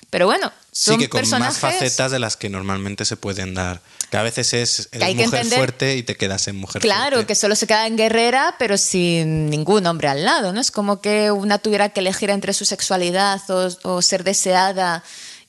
pero 0.10 0.26
bueno, 0.26 0.54
son 0.72 0.96
sí, 0.96 1.02
que 1.02 1.10
con 1.10 1.30
más 1.38 1.58
facetas 1.58 2.12
de 2.12 2.20
las 2.20 2.38
que 2.38 2.48
normalmente 2.48 3.04
se 3.04 3.18
pueden 3.18 3.56
dar. 3.56 3.82
Que 4.10 4.16
a 4.16 4.24
veces 4.24 4.54
es 4.54 4.90
mujer 4.94 5.46
fuerte 5.48 5.98
y 5.98 6.04
te 6.04 6.16
quedas 6.16 6.48
en 6.48 6.56
mujer 6.56 6.82
claro, 6.82 7.00
fuerte. 7.00 7.12
Claro, 7.12 7.28
que 7.28 7.36
solo 7.36 7.58
se 7.58 7.68
queda 7.68 7.88
en 7.88 7.98
guerrera, 7.98 8.56
pero 8.58 8.78
sin 8.78 9.50
ningún 9.50 9.86
hombre 9.86 10.08
al 10.08 10.24
lado, 10.24 10.54
¿no? 10.54 10.62
Es 10.62 10.72
como 10.72 11.02
que 11.02 11.30
una 11.30 11.58
tuviera 11.58 11.90
que 11.90 12.00
elegir 12.00 12.30
entre 12.30 12.54
su 12.54 12.64
sexualidad 12.64 13.42
o, 13.50 14.02
ser 14.02 14.24
deseada 14.24 15.04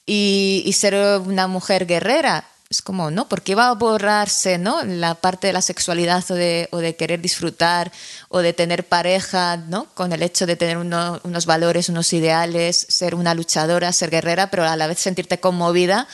y, 0.05 0.65
y, 0.67 0.73
ser 0.73 1.21
una 1.21 1.47
mujer 1.47 1.87
guerrera 1.87 2.45
es 2.69 2.83
como, 2.83 3.11
¿no? 3.11 3.29
¿Por 3.29 3.43
qué 3.43 3.55
va 3.55 3.69
a 3.69 3.75
borrarse, 3.75 4.59
¿no? 4.59 4.83
La 4.83 5.15
parte 5.15 5.47
de 5.47 5.53
la 5.53 5.63
sexualidad 5.63 6.25
o 6.31 6.35
de, 6.35 6.69
o 6.73 6.79
de 6.79 6.97
querer 6.97 7.21
disfrutar 7.21 7.93
o 8.29 8.41
de 8.41 8.53
tener 8.53 8.87
pareja, 8.89 9.57
¿no? 9.57 9.87
Con 9.95 10.13
el 10.13 10.23
hecho 10.23 10.47
de 10.47 10.57
tener 10.57 10.77
unos 10.77 11.47
valores, 11.47 11.89
unos 11.89 12.13
ideales, 12.13 12.87
ser 12.89 13.15
una 13.15 13.35
luchadora, 13.35 13.93
ser 13.93 14.11
guerrera, 14.11 14.51
pero 14.51 14.65
a 14.65 14.77
la 14.77 14.89
vez 14.89 14.99
sentirte 14.99 15.39
conmovida 15.39 16.09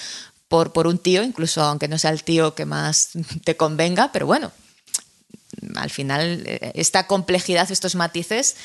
por, 0.48 0.72
por 0.74 0.86
un 0.86 0.98
tío, 0.98 1.22
incluso 1.22 1.62
aunque 1.62 1.88
no 1.88 1.98
sea 1.98 2.10
el 2.10 2.22
tío 2.22 2.54
que 2.54 2.66
más 2.66 3.10
te 3.44 3.56
convenga, 3.56 4.12
pero 4.12 4.26
bueno, 4.26 4.52
al 5.76 5.90
final 5.90 6.42
eh, 6.46 6.72
esta 6.74 7.06
complejidad, 7.06 7.70
estos 7.70 7.94
matices, 7.94 8.56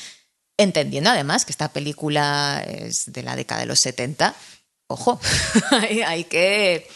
entendiendo 0.58 1.08
además 1.08 1.46
que 1.46 1.52
esta 1.52 1.72
película 1.72 2.62
es 2.66 3.10
de 3.10 3.22
la 3.22 3.34
década 3.34 3.62
de 3.62 3.66
los 3.66 3.80
70, 3.80 4.34
ojo, 4.88 5.18
hay 6.06 6.24
que 6.24 6.86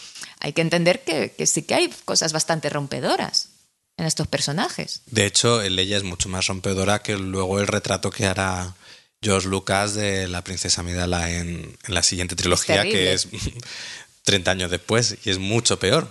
hay 0.43 0.53
que 0.53 0.61
entender 0.61 1.05
que, 1.05 1.47
sí 1.47 1.63
que 1.63 1.75
hay 1.75 1.89
cosas 2.05 2.33
bastante 2.33 2.69
rompedoras 2.69 3.51
en 3.97 4.07
estos 4.07 4.27
personajes. 4.27 5.03
De 5.07 5.25
hecho, 5.25 5.63
ella 5.63 5.97
es 5.97 6.03
mucho 6.03 6.29
más 6.29 6.49
rompedora 6.49 7.01
que 7.01 7.17
luego 7.17 7.61
el 7.61 7.69
retrato 7.69 8.11
que 8.11 8.27
hará 8.27 8.75
George 9.23 9.47
Lucas 9.47 9.95
de 9.95 10.27
la 10.27 10.43
princesa 10.43 10.83
Midala 10.83 11.31
en, 11.31 11.79
la 11.87 12.03
siguiente 12.03 12.35
trilogía, 12.35 12.83
que 12.83 13.13
es 13.13 13.29
30 14.25 14.51
años 14.51 14.71
después, 14.71 15.17
y 15.25 15.31
es 15.31 15.39
mucho 15.39 15.79
peor. 15.79 16.09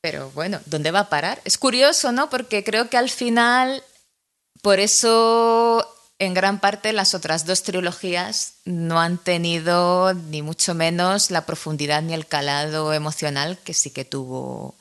Pero 0.00 0.32
bueno, 0.32 0.60
¿dónde 0.66 0.90
va 0.90 1.00
a 1.00 1.08
parar? 1.08 1.40
Es 1.44 1.56
curioso, 1.56 2.10
¿no? 2.10 2.28
Porque 2.28 2.64
creo 2.64 2.90
que 2.90 2.96
al 2.96 3.10
final, 3.10 3.84
por 4.60 4.80
eso 4.80 5.88
en 6.24 6.34
gran 6.34 6.60
parte 6.60 6.92
las 6.92 7.14
otras 7.14 7.46
dos 7.46 7.62
trilogías 7.62 8.54
no 8.64 9.00
han 9.00 9.18
tenido 9.18 10.14
ni 10.14 10.42
mucho 10.42 10.74
menos 10.74 11.30
la 11.30 11.46
profundidad 11.46 12.02
ni 12.02 12.14
el 12.14 12.26
calado 12.26 12.92
emocional 12.92 13.58
que 13.64 13.74
sí 13.74 13.90
que 13.90 14.04
tuvo 14.04 14.74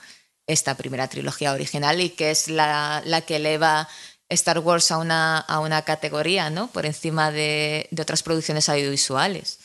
esta 0.47 0.75
primera 0.75 1.08
trilogía 1.08 1.53
original 1.53 2.01
y 2.01 2.10
que 2.10 2.32
es 2.32 2.47
la, 2.47 3.03
que 3.25 3.38
eleva 3.38 3.88
Star 4.29 4.60
Wars 4.60 4.91
a 4.91 4.97
una, 4.97 5.38
a 5.38 5.60
una 5.60 5.84
categoría, 5.84 6.49
¿no? 6.49 6.67
Por 6.67 6.86
encima 6.86 7.32
de, 7.32 7.88
otras 8.00 8.23
producciones 8.23 8.67
audiovisuales. 8.67 9.60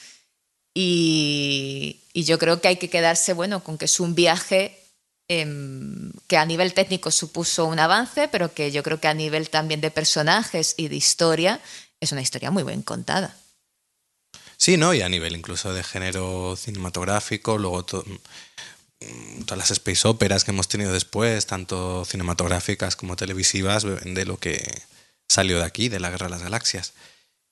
Y, 0.75 2.01
y, 2.13 2.25
yo 2.25 2.39
creo 2.39 2.61
que 2.61 2.69
hay 2.69 2.77
que 2.77 2.91
quedarse, 2.91 3.33
bueno, 3.33 3.65
con 3.65 3.79
que 3.79 3.87
es 3.87 3.99
un 3.99 4.15
viaje 4.15 4.79
Em, 5.31 6.11
que 6.27 6.39
a 6.39 6.47
nivel 6.47 6.73
técnico 6.73 7.11
supuso 7.11 7.67
un 7.67 7.79
avance, 7.79 8.29
pero 8.29 8.55
que 8.55 8.73
yo 8.73 8.83
creo 8.83 8.99
que 8.99 9.09
a 9.09 9.15
nivel 9.15 9.51
también 9.51 9.83
de 9.83 9.91
personajes 9.91 10.75
y 10.79 10.89
de 10.89 10.97
historia 10.97 11.61
es 12.01 12.13
una 12.13 12.23
historia 12.23 12.51
muy 12.51 12.63
bien 12.63 12.81
contada. 12.81 13.37
Sí, 14.57 14.79
¿no? 14.79 14.95
Y 14.95 15.03
a 15.03 15.09
nivel 15.11 15.37
incluso 15.37 15.75
de 15.75 15.85
género 15.85 16.57
cinematográfico, 16.57 17.59
luego 17.59 17.81
mm, 17.81 19.43
todas 19.43 19.59
las 19.59 19.71
space 19.71 20.09
operas 20.09 20.45
que 20.45 20.53
hemos 20.53 20.67
tenido 20.67 20.95
después, 20.95 21.47
tanto 21.47 22.07
cinematográficas 22.07 22.97
como 22.97 23.15
televisivas, 23.15 23.85
de 23.85 24.25
lo 24.25 24.39
que 24.39 24.83
salió 25.29 25.59
de 25.59 25.65
aquí, 25.65 25.91
de 25.91 26.01
la 26.01 26.09
Guerra 26.09 26.29
de 26.29 26.31
las 26.31 26.43
Galaxias. 26.43 26.95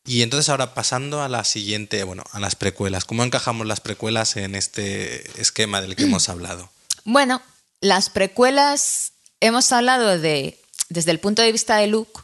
Y 0.07 0.23
entonces 0.23 0.49
ahora 0.49 0.73
pasando 0.73 1.21
a 1.21 1.29
la 1.29 1.45
siguiente, 1.45 2.05
bueno, 2.05 2.25
a 2.33 2.41
las 2.41 2.57
precuelas. 2.57 3.05
¿Cómo 3.05 3.23
encajamos 3.23 3.67
las 3.67 3.81
precuelas 3.81 4.37
en 4.37 4.55
este 4.55 5.41
esquema 5.41 5.83
del 5.83 5.95
que 5.95 6.05
hemos 6.05 6.31
hablado? 6.31 6.71
Bueno, 7.05 7.43
las 7.87 8.11
precuelas 8.11 9.13
hemos 9.41 9.73
hablado 9.73 10.19
de 10.19 10.59
desde 10.89 11.11
el 11.11 11.21
punto 11.21 11.43
de 11.43 11.53
vista 11.53 11.77
de 11.77 11.87
Luke, 11.87 12.21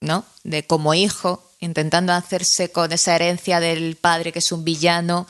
¿no? 0.00 0.24
De 0.44 0.66
como 0.66 0.94
hijo, 0.94 1.42
intentando 1.60 2.12
hacerse 2.12 2.70
con 2.70 2.92
esa 2.92 3.14
herencia 3.14 3.60
del 3.60 3.96
padre 3.96 4.32
que 4.32 4.38
es 4.40 4.52
un 4.52 4.64
villano, 4.64 5.26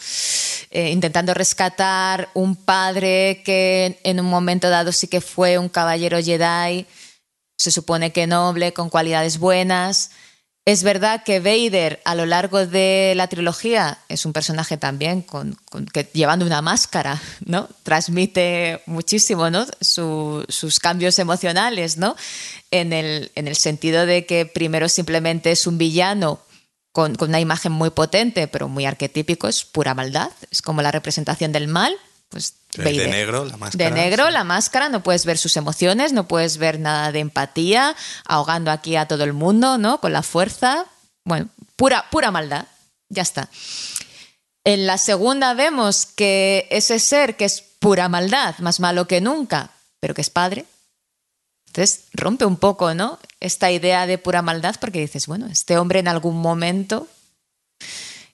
eh, 0.70 0.90
intentando 0.90 1.34
rescatar 1.34 2.28
un 2.34 2.56
padre 2.56 3.42
que 3.44 4.00
en 4.02 4.20
un 4.20 4.26
momento 4.26 4.68
dado 4.68 4.92
sí 4.92 5.08
que 5.08 5.20
fue 5.20 5.58
un 5.58 5.68
caballero 5.68 6.22
Jedi, 6.22 6.86
se 7.56 7.70
supone 7.70 8.12
que 8.12 8.26
noble, 8.26 8.72
con 8.72 8.90
cualidades 8.90 9.38
buenas. 9.38 10.10
Es 10.66 10.82
verdad 10.82 11.22
que 11.22 11.38
Vader 11.38 12.02
a 12.04 12.16
lo 12.16 12.26
largo 12.26 12.66
de 12.66 13.12
la 13.14 13.28
trilogía 13.28 13.98
es 14.08 14.26
un 14.26 14.32
personaje 14.32 14.76
también 14.76 15.22
con, 15.22 15.56
que 15.92 16.10
llevando 16.12 16.44
una 16.44 16.60
máscara, 16.60 17.22
¿no? 17.44 17.68
Transmite 17.84 18.82
muchísimo, 18.86 19.48
¿no? 19.48 19.64
sus 19.80 20.80
cambios 20.80 21.20
emocionales, 21.20 21.98
¿no? 21.98 22.16
En 22.72 22.92
el, 22.92 23.30
en 23.36 23.46
el, 23.46 23.54
sentido 23.54 24.06
de 24.06 24.26
que 24.26 24.44
primero 24.44 24.88
simplemente 24.88 25.52
es 25.52 25.68
un 25.68 25.78
villano 25.78 26.40
con, 26.90 27.14
con 27.14 27.28
una 27.28 27.38
imagen 27.38 27.70
muy 27.70 27.90
potente, 27.90 28.48
pero 28.48 28.66
muy 28.66 28.86
arquetípico, 28.86 29.46
es 29.46 29.64
pura 29.64 29.94
maldad, 29.94 30.32
es 30.50 30.62
como 30.62 30.82
la 30.82 30.90
representación 30.90 31.52
del 31.52 31.68
mal, 31.68 31.94
pues 32.28 32.54
de 32.76 33.08
negro 33.08 33.44
la 33.44 33.56
máscara. 33.56 33.84
De 33.84 33.90
negro 33.90 34.30
la 34.30 34.44
máscara, 34.44 34.88
no 34.88 35.02
puedes 35.02 35.24
ver 35.24 35.38
sus 35.38 35.56
emociones, 35.56 36.12
no 36.12 36.28
puedes 36.28 36.58
ver 36.58 36.78
nada 36.78 37.12
de 37.12 37.20
empatía, 37.20 37.96
ahogando 38.24 38.70
aquí 38.70 38.96
a 38.96 39.06
todo 39.06 39.24
el 39.24 39.32
mundo, 39.32 39.78
¿no? 39.78 40.00
Con 40.00 40.12
la 40.12 40.22
fuerza. 40.22 40.86
Bueno, 41.24 41.48
pura, 41.76 42.06
pura 42.10 42.30
maldad. 42.30 42.66
Ya 43.08 43.22
está. 43.22 43.48
En 44.64 44.86
la 44.86 44.98
segunda 44.98 45.54
vemos 45.54 46.06
que 46.06 46.66
ese 46.70 46.98
ser 46.98 47.36
que 47.36 47.44
es 47.44 47.62
pura 47.78 48.08
maldad, 48.08 48.58
más 48.58 48.80
malo 48.80 49.06
que 49.06 49.20
nunca, 49.20 49.70
pero 50.00 50.14
que 50.14 50.22
es 50.22 50.30
padre. 50.30 50.64
Entonces 51.68 52.06
rompe 52.12 52.44
un 52.44 52.56
poco, 52.56 52.94
¿no? 52.94 53.18
Esta 53.38 53.70
idea 53.70 54.06
de 54.06 54.18
pura 54.18 54.42
maldad 54.42 54.76
porque 54.80 54.98
dices, 54.98 55.26
bueno, 55.26 55.46
este 55.46 55.78
hombre 55.78 56.00
en 56.00 56.08
algún 56.08 56.40
momento 56.40 57.06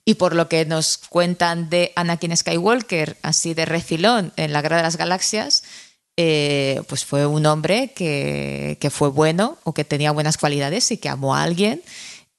y 0.05 0.14
por 0.14 0.34
lo 0.34 0.48
que 0.48 0.64
nos 0.64 0.98
cuentan 0.98 1.70
de 1.70 1.92
Anakin 1.94 2.36
Skywalker, 2.36 3.16
así 3.22 3.55
de 3.55 3.64
refilón 3.64 4.32
en 4.36 4.53
la 4.53 4.62
Guerra 4.62 4.78
de 4.78 4.82
las 4.82 4.96
Galaxias, 4.96 5.62
eh, 6.16 6.82
pues 6.88 7.05
fue 7.05 7.24
un 7.26 7.46
hombre 7.46 7.92
que, 7.94 8.76
fue 8.90 9.09
bueno 9.09 9.59
o 9.64 9.72
que 9.72 9.84
tenía 9.84 10.11
buenas 10.11 10.36
cualidades 10.36 10.90
y 10.90 10.98
que 10.98 11.09
amó 11.09 11.34
a 11.34 11.42
alguien 11.42 11.82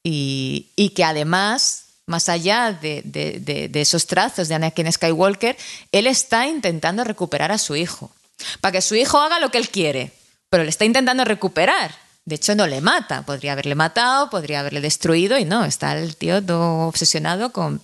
y, 0.04 0.92
que 0.96 1.04
además, 1.06 1.86
más 2.06 2.28
allá 2.28 2.74
de, 2.74 3.02
de, 3.04 3.82
esos 3.82 4.06
trazos 4.08 4.50
de 4.50 4.56
Anakin 4.56 4.92
Skywalker, 4.92 5.58
él 5.92 6.08
está 6.08 6.48
intentando 6.48 7.06
recuperar 7.06 7.54
a 7.54 7.58
su 7.58 7.78
hijo, 7.78 8.12
para 8.60 8.74
que 8.74 8.82
su 8.82 8.96
hijo 8.96 9.20
haga 9.20 9.40
lo 9.40 9.50
que 9.50 9.58
él 9.58 9.70
quiere, 9.70 10.12
pero 10.50 10.64
le 10.64 10.70
está 10.70 10.84
intentando 10.84 11.24
recuperar. 11.24 12.03
De 12.26 12.36
hecho, 12.36 12.56
no 12.56 12.68
le 12.68 12.82
mata. 12.82 13.24
Podría 13.24 13.54
haberle 13.54 13.76
matado, 13.76 14.30
podría 14.30 14.62
haberle 14.62 14.82
destruido 14.82 15.38
y 15.38 15.46
no, 15.46 15.66
está 15.66 15.98
el 15.98 16.16
tío 16.16 16.42
obsesionado 16.88 17.52
con... 17.52 17.82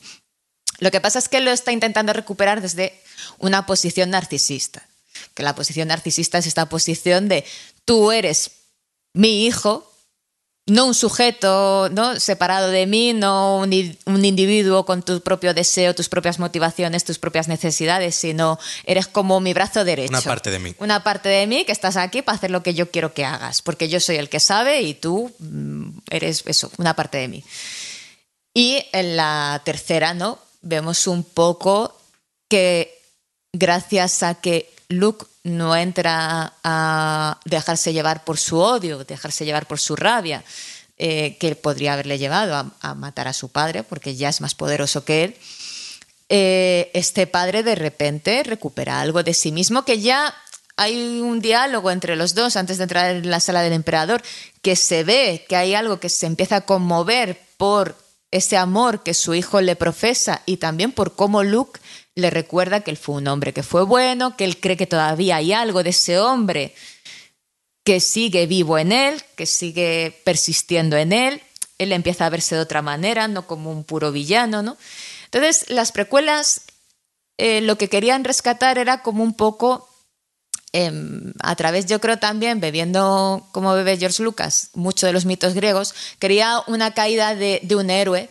Lo 0.80 0.92
que 0.92 1.02
pasa 1.02 1.20
es 1.20 1.28
que 1.28 1.42
lo 1.42 1.52
está 1.52 1.74
intentando 1.74 2.14
recuperar 2.14 2.62
desde 2.62 3.02
una 3.38 3.66
posición 3.66 4.12
narcisista. 4.12 4.88
Que 5.34 5.44
la 5.44 5.56
posición 5.56 5.90
narcisista 5.90 6.38
es 6.38 6.48
esta 6.48 6.68
posición 6.68 7.28
de 7.28 7.44
tú 7.84 8.12
eres 8.12 8.52
mi 9.14 9.46
hijo, 9.46 9.92
no 10.70 10.86
un 10.86 10.94
sujeto 10.94 11.90
¿no? 11.90 12.20
separado 12.20 12.70
de 12.70 12.86
mí, 12.86 13.14
no 13.14 13.58
un, 13.58 13.74
individuo 14.26 14.86
con 14.86 15.04
tu 15.04 15.22
propio 15.22 15.54
deseo, 15.54 15.96
tus 15.96 16.10
propias 16.10 16.40
motivaciones, 16.40 17.04
tus 17.04 17.20
propias 17.20 17.48
necesidades, 17.48 18.16
sino 18.16 18.60
eres 18.86 19.08
como 19.08 19.40
mi 19.40 19.54
brazo 19.54 19.84
derecho. 19.84 20.10
Una 20.10 20.22
parte 20.22 20.52
de 20.52 20.60
mí. 20.60 20.76
Una 20.80 21.04
parte 21.04 21.30
de 21.30 21.48
mí 21.48 21.66
que 21.66 21.72
estás 21.72 21.98
aquí 21.98 22.22
para 22.22 22.38
hacer 22.38 22.52
lo 22.52 22.64
que 22.64 22.74
yo 22.74 22.92
quiero 22.92 23.14
que 23.14 23.26
hagas, 23.26 23.62
porque 23.62 23.90
yo 23.90 24.00
soy 24.00 24.18
el 24.18 24.30
que 24.30 24.40
sabe 24.40 24.82
y 24.82 24.94
tú 24.94 25.32
mm, 25.40 25.90
eres 26.10 26.44
eso, 26.46 26.72
una 26.78 26.96
parte 26.96 27.18
de 27.18 27.28
mí. 27.28 27.44
Y 28.54 28.84
en 28.92 29.16
la 29.16 29.62
tercera, 29.64 30.14
¿no? 30.14 30.40
Vemos 30.62 31.08
un 31.08 31.24
poco 31.24 31.96
que 32.50 33.00
gracias 33.54 34.24
a 34.24 34.36
que 34.36 34.70
Luke 34.90 35.28
no 35.44 35.76
entra 35.76 36.54
a 36.64 37.40
dejarse 37.46 37.94
llevar 37.94 38.24
por 38.24 38.40
su 38.40 38.58
odio, 38.58 39.04
dejarse 39.04 39.46
llevar 39.46 39.68
por 39.68 39.80
su 39.80 39.96
rabia, 39.96 40.44
eh, 40.98 41.38
que 41.40 41.56
podría 41.56 41.94
haberle 41.94 42.18
llevado 42.18 42.72
a, 42.82 42.96
matar 42.96 43.28
a 43.28 43.34
su 43.34 43.50
padre, 43.50 43.84
porque 43.84 44.16
ya 44.16 44.30
es 44.30 44.42
más 44.42 44.56
poderoso 44.56 45.06
que 45.06 45.24
él. 45.24 45.38
Eh, 46.28 46.92
este 46.94 47.28
padre 47.28 47.64
de 47.64 47.76
repente 47.76 48.44
recupera 48.44 49.00
algo 49.00 49.24
de 49.24 49.34
sí 49.34 49.52
mismo 49.52 49.86
que 49.86 50.00
ya 50.00 50.36
hay 50.76 51.22
un 51.22 51.40
diálogo 51.40 51.92
entre 51.92 52.16
los 52.16 52.36
dos 52.36 52.56
antes 52.56 52.78
de 52.78 52.84
entrar 52.84 53.16
en 53.16 53.30
la 53.30 53.40
sala 53.40 53.62
del 53.62 53.74
emperador, 53.74 54.22
que 54.62 54.76
se 54.76 55.04
ve 55.04 55.46
que 55.48 55.56
hay 55.56 55.76
algo 55.76 56.00
que 56.00 56.10
se 56.10 56.26
empieza 56.26 56.58
a 56.58 56.62
conmover 56.62 57.40
por 57.58 57.96
ese 58.32 58.58
amor 58.58 59.04
que 59.04 59.14
su 59.14 59.34
hijo 59.34 59.62
le 59.62 59.76
profesa 59.76 60.42
y 60.46 60.58
también 60.58 60.92
por 60.92 61.16
cómo 61.16 61.44
Luke 61.44 61.80
le 62.20 62.30
recuerda 62.30 62.82
que 62.82 62.92
él 62.92 62.98
fue 62.98 63.16
un 63.16 63.28
hombre 63.28 63.54
que 63.54 63.64
fue 63.64 63.84
bueno, 63.84 64.36
que 64.38 64.46
él 64.46 64.60
cree 64.60 64.78
que 64.78 64.88
todavía 64.88 65.38
hay 65.38 65.54
algo 65.54 65.84
de 65.84 65.90
ese 65.92 66.20
hombre 66.20 66.74
que 67.84 68.00
sigue 68.00 68.46
vivo 68.46 68.78
en 68.78 68.92
él, 68.92 69.24
que 69.36 69.46
sigue 69.46 70.22
persistiendo 70.24 70.98
en 70.98 71.12
él. 71.12 71.42
Él 71.78 71.92
empieza 71.92 72.26
a 72.26 72.30
verse 72.30 72.56
de 72.56 72.62
otra 72.62 72.82
manera, 72.82 73.28
no 73.28 73.48
como 73.48 73.72
un 73.72 73.84
puro 73.84 74.12
villano, 74.12 74.62
¿no? 74.62 74.78
Entonces, 75.26 75.70
las 75.70 75.92
precuelas 75.92 76.62
eh, 77.38 77.62
lo 77.62 77.78
que 77.78 77.88
querían 77.88 78.26
rescatar 78.26 78.78
era 78.78 79.02
como 79.02 79.24
un 79.24 79.34
poco, 79.34 79.88
em, 80.74 81.34
a 81.42 81.56
través, 81.56 81.86
yo 81.86 82.02
creo 82.02 82.20
también, 82.20 82.60
bebiendo 82.60 83.48
como 83.54 83.74
bebe 83.74 83.98
George 83.98 84.22
Lucas, 84.22 84.72
mucho 84.74 85.08
de 85.08 85.14
los 85.14 85.26
mitos 85.26 85.54
griegos, 85.54 85.96
quería 86.20 86.62
una 86.68 86.94
caída 86.94 87.36
de 87.36 87.76
un 87.76 87.90
héroe 87.90 88.30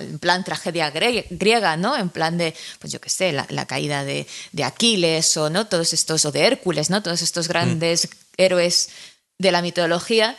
en 0.00 0.18
plan 0.18 0.44
tragedia 0.44 0.90
griega, 0.90 1.76
¿no? 1.76 1.96
En 1.96 2.08
plan 2.08 2.36
de, 2.36 2.54
pues 2.80 2.92
yo 2.92 3.00
qué 3.00 3.08
sé, 3.08 3.32
la, 3.32 3.66
caída 3.66 4.04
de, 4.04 4.26
Aquiles 4.64 5.36
o, 5.36 5.50
¿no? 5.50 5.66
Todos 5.66 5.92
estos, 5.92 6.24
o 6.24 6.32
de 6.32 6.44
Hércules, 6.46 6.90
¿no? 6.90 7.02
Todos 7.02 7.22
estos 7.22 7.48
grandes 7.48 8.06
mm. 8.06 8.10
héroes 8.38 8.88
de 9.38 9.52
la 9.52 9.62
mitología, 9.62 10.36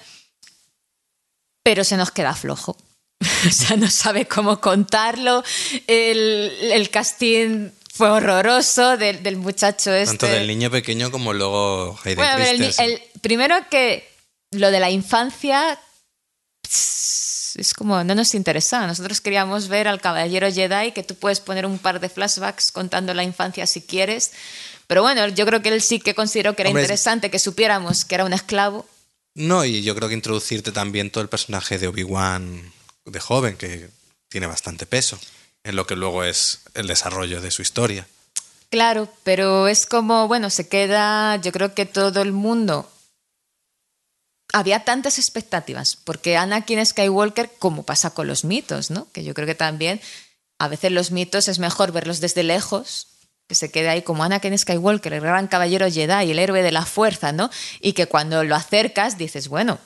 pero 1.63 1.83
se 1.83 1.97
nos 1.97 2.11
queda 2.11 2.35
flojo. 2.35 2.77
o 3.47 3.51
sea, 3.51 3.77
no 3.77 3.89
sabe 3.89 4.27
cómo 4.27 4.59
contarlo. 4.59 5.43
El, 5.87 6.89
casting 6.91 7.69
fue 7.93 8.09
horroroso 8.09 8.97
del, 8.97 9.37
muchacho 9.37 9.93
este. 9.93 10.17
Tanto 10.17 10.27
del 10.27 10.47
niño 10.47 10.69
pequeño 10.69 11.09
como 11.11 11.33
luego 11.33 11.97
Hayden 12.03 12.17
bueno, 12.17 12.43
el, 12.79 13.01
primero 13.21 13.55
que 13.69 14.07
lo 14.51 14.71
de 14.71 14.79
la 14.79 14.89
infancia 14.89 15.79
es 16.67 17.73
como, 17.73 18.03
no 18.03 18.15
nos 18.15 18.35
interesaba. 18.35 18.87
Nosotros 18.87 19.21
queríamos 19.21 19.67
ver 19.67 19.87
al 19.87 20.01
caballero 20.01 20.51
Jedi, 20.51 20.91
que 20.91 21.03
tú 21.03 21.15
puedes 21.15 21.39
poner 21.39 21.65
un 21.65 21.79
par 21.79 21.99
de 21.99 22.09
flashbacks 22.09 22.71
contando 22.71 23.13
la 23.13 23.23
infancia 23.23 23.65
si 23.65 23.81
quieres. 23.81 24.31
Pero 24.87 25.01
bueno, 25.01 25.27
yo 25.29 25.45
creo 25.45 25.61
que 25.61 25.69
él 25.69 25.81
sí 25.81 25.99
que 25.99 26.13
consideró 26.13 26.55
que 26.55 26.63
era 26.63 26.71
interesante 26.71 27.31
que 27.31 27.39
supiéramos 27.39 28.05
que 28.05 28.15
era 28.15 28.25
un 28.25 28.33
esclavo. 28.33 28.85
No, 29.33 29.65
y 29.65 29.81
yo 29.81 29.95
creo 29.95 30.07
que 30.07 30.15
introducirte 30.15 30.71
también 30.71 31.11
todo 31.11 31.21
el 31.21 31.29
personaje 31.29 31.77
de 31.77 31.87
Obi-Wan 31.87 32.71
de 33.05 33.19
joven, 33.19 33.57
que 33.57 33.89
tiene 34.29 34.47
bastante 34.47 34.85
peso 34.85 35.19
en 35.63 35.75
lo 35.75 35.85
que 35.85 35.95
luego 35.95 36.23
es 36.23 36.61
el 36.73 36.87
desarrollo 36.87 37.41
de 37.41 37.51
su 37.51 37.61
historia. 37.61 38.07
Claro, 38.69 39.09
pero 39.23 39.67
es 39.67 39.85
como, 39.85 40.27
bueno, 40.27 40.49
se 40.49 40.67
queda, 40.67 41.35
yo 41.37 41.51
creo 41.51 41.73
que 41.73 41.85
todo 41.85 42.21
el 42.21 42.31
mundo 42.31 42.89
había 44.55 44.85
tantas 44.85 45.19
expectativas, 45.19 45.97
porque 45.97 46.37
Anakin 46.37 46.85
Skywalker, 46.85 47.51
como 47.59 47.83
pasa 47.83 48.11
con 48.11 48.27
los 48.27 48.45
mitos, 48.45 48.89
¿no? 48.89 49.11
Que 49.11 49.25
yo 49.25 49.33
creo 49.33 49.45
que 49.45 49.53
también 49.53 49.99
a 50.59 50.69
veces 50.69 50.93
los 50.93 51.11
mitos 51.11 51.49
es 51.49 51.59
mejor 51.59 51.91
verlos 51.91 52.21
desde 52.21 52.41
lejos, 52.41 53.07
que 53.49 53.55
se 53.55 53.69
quede 53.69 53.89
ahí 53.89 54.01
como 54.01 54.23
Anakin 54.23 54.57
Skywalker, 54.57 55.11
el 55.11 55.19
gran 55.19 55.47
caballero 55.47 55.91
Jedi, 55.91 56.31
el 56.31 56.39
héroe 56.39 56.63
de 56.63 56.71
la 56.71 56.85
fuerza, 56.85 57.33
¿no? 57.33 57.49
Y 57.81 57.91
que 57.91 58.07
cuando 58.07 58.45
lo 58.45 58.55
acercas 58.55 59.17
dices, 59.17 59.49
bueno, 59.49 59.77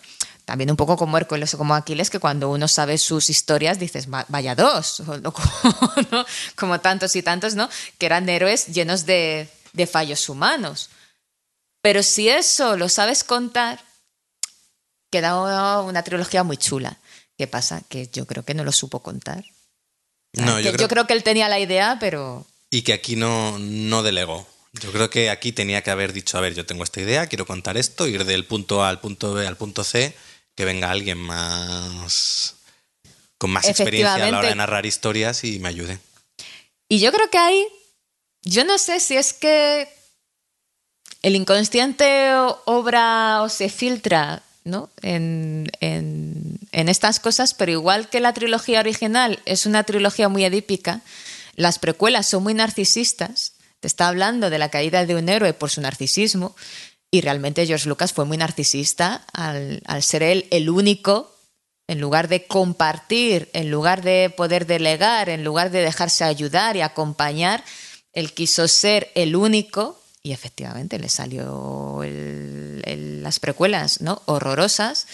también 0.45 0.69
un 0.69 0.77
poco 0.77 0.97
como 0.97 1.17
Hércules 1.17 1.51
o 1.55 1.57
como 1.57 1.73
Aquiles, 1.73 2.11
que 2.11 2.19
cuando 2.19 2.51
uno 2.51 2.67
sabe 2.67 2.99
sus 2.99 3.31
historias 3.31 3.79
dices, 3.79 4.07
vaya 4.07 4.53
dos, 4.53 5.01
como, 6.55 6.79
tantos 6.79 7.15
y 7.15 7.23
tantos, 7.23 7.55
¿no? 7.55 7.67
Que 7.97 8.05
eran 8.05 8.29
héroes 8.29 8.67
llenos 8.67 9.07
de, 9.07 9.49
de 9.73 9.87
fallos 9.87 10.29
humanos. 10.29 10.91
Pero 11.81 12.03
si 12.03 12.29
eso 12.29 12.77
lo 12.77 12.87
sabes 12.87 13.23
contar, 13.23 13.88
queda 15.09 15.81
una 15.81 16.03
trilogía 16.03 16.43
muy 16.43 16.57
chula. 16.57 16.97
¿Qué 17.37 17.47
pasa? 17.47 17.81
Que 17.87 18.09
yo 18.11 18.25
creo 18.25 18.43
que 18.43 18.53
no 18.53 18.63
lo 18.63 18.71
supo 18.71 19.01
contar. 19.01 19.45
No, 20.33 20.59
yo, 20.59 20.73
creo... 20.87 21.07
que 21.07 21.13
él 21.13 21.23
tenía 21.23 21.49
la 21.49 21.59
idea, 21.59 21.97
pero... 21.99 22.45
Y 22.69 22.83
que 22.83 22.93
aquí 22.93 23.15
no, 23.15 23.57
no 23.57 24.03
delegó. 24.03 24.47
Yo 24.73 24.91
creo 24.91 25.09
que 25.09 25.29
aquí 25.29 25.51
tenía 25.51 25.81
que 25.81 25.89
haber 25.89 26.13
dicho, 26.13 26.37
a 26.37 26.41
ver, 26.41 26.53
yo 26.53 26.65
tengo 26.65 26.83
esta 26.83 27.01
idea, 27.01 27.27
quiero 27.27 27.47
contar 27.47 27.77
esto, 27.77 28.07
ir 28.07 28.25
del 28.25 28.45
punto 28.45 28.83
A 28.83 28.89
al 28.89 28.99
punto 28.99 29.33
B 29.33 29.47
al 29.47 29.57
punto 29.57 29.83
C, 29.83 30.15
que 30.55 30.65
venga 30.65 30.91
alguien 30.91 31.17
más 31.17 32.55
con 33.39 33.49
más 33.49 33.67
experiencia 33.67 34.13
a 34.13 34.31
la 34.31 34.39
hora 34.39 34.49
de 34.49 34.55
narrar 34.55 34.85
historias 34.85 35.43
y 35.43 35.59
me 35.59 35.69
ayude. 35.69 35.97
Y 36.87 36.99
yo 36.99 37.11
creo 37.11 37.29
que 37.29 37.37
ahí, 37.37 37.65
yo 38.43 38.65
no 38.65 38.77
sé 38.77 38.99
si 38.99 39.15
es 39.15 39.33
que 39.33 39.87
el 41.21 41.35
inconsciente 41.35 42.31
obra 42.65 43.41
o 43.41 43.49
se 43.49 43.69
filtra 43.69 44.43
¿no? 44.63 44.89
en, 45.01 45.69
en- 45.79 46.59
estas 46.71 47.19
cosas, 47.19 47.53
pero 47.53 47.71
igual 47.71 48.09
que 48.09 48.19
la 48.19 48.33
trilogía 48.33 48.79
original 48.79 49.39
es 49.45 49.65
una 49.65 49.83
trilogía 49.83 50.29
muy 50.29 50.43
edípica, 50.43 51.01
las 51.55 51.77
precuelas 51.77 52.27
son 52.27 52.43
muy 52.43 52.53
narcisistas. 52.53 53.53
Te 53.79 53.87
está 53.87 54.07
hablando 54.07 54.49
de 54.49 54.57
la 54.57 54.69
caída 54.69 55.05
de 55.05 55.15
un 55.15 55.29
héroe 55.29 55.53
por 55.53 55.69
su 55.69 55.81
narcisismo 55.81 56.55
y 57.11 57.21
realmente 57.21 57.65
George 57.65 57.87
Lucas 57.87 58.13
fue 58.13 58.25
muy 58.25 58.37
narcisista 58.37 59.25
al, 59.33 59.81
al 59.85 60.03
ser 60.03 60.23
él 60.23 60.47
el 60.51 60.69
único 60.69 61.35
en 61.87 61.99
lugar 61.99 62.27
de 62.27 62.45
compartir, 62.45 63.49
en 63.53 63.71
lugar 63.71 64.03
de 64.03 64.31
poder 64.35 64.67
delegar, 64.67 65.27
en 65.27 65.43
lugar 65.43 65.71
de 65.71 65.81
dejarse 65.81 66.23
ayudar 66.23 66.75
y 66.75 66.81
acompañar, 66.81 67.63
él 68.13 68.33
quiso 68.33 68.67
ser 68.67 69.11
el 69.15 69.35
único 69.35 69.98
y 70.21 70.31
efectivamente 70.33 70.99
le 70.99 71.09
salió 71.09 72.01
las 72.03 73.39
precuelas 73.39 74.01
¿no? 74.01 74.21
horrorosas 74.25 75.07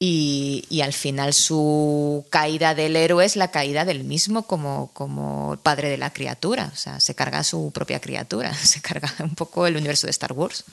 y, 0.00 0.64
y 0.68 0.80
al 0.80 0.92
final 0.92 1.32
su 1.32 2.26
caída 2.30 2.74
del 2.74 2.96
héroe 2.96 3.24
es 3.24 3.36
la 3.36 3.50
caída 3.52 3.84
del 3.84 4.02
mismo 4.04 4.46
como, 4.48 4.90
como 4.94 5.56
padre 5.62 5.88
de 5.90 5.96
la 5.96 6.12
criatura, 6.12 6.70
o 6.72 6.76
sea, 6.76 6.98
se 6.98 7.14
carga 7.14 7.44
su 7.44 7.70
propia 7.72 8.00
criatura, 8.00 8.52
se 8.64 8.80
carga 8.80 9.12
un 9.20 9.34
poco 9.36 9.66
el 9.66 9.76
universo 9.76 10.06
de 10.08 10.10
Star 10.10 10.32
Wars. 10.32 10.64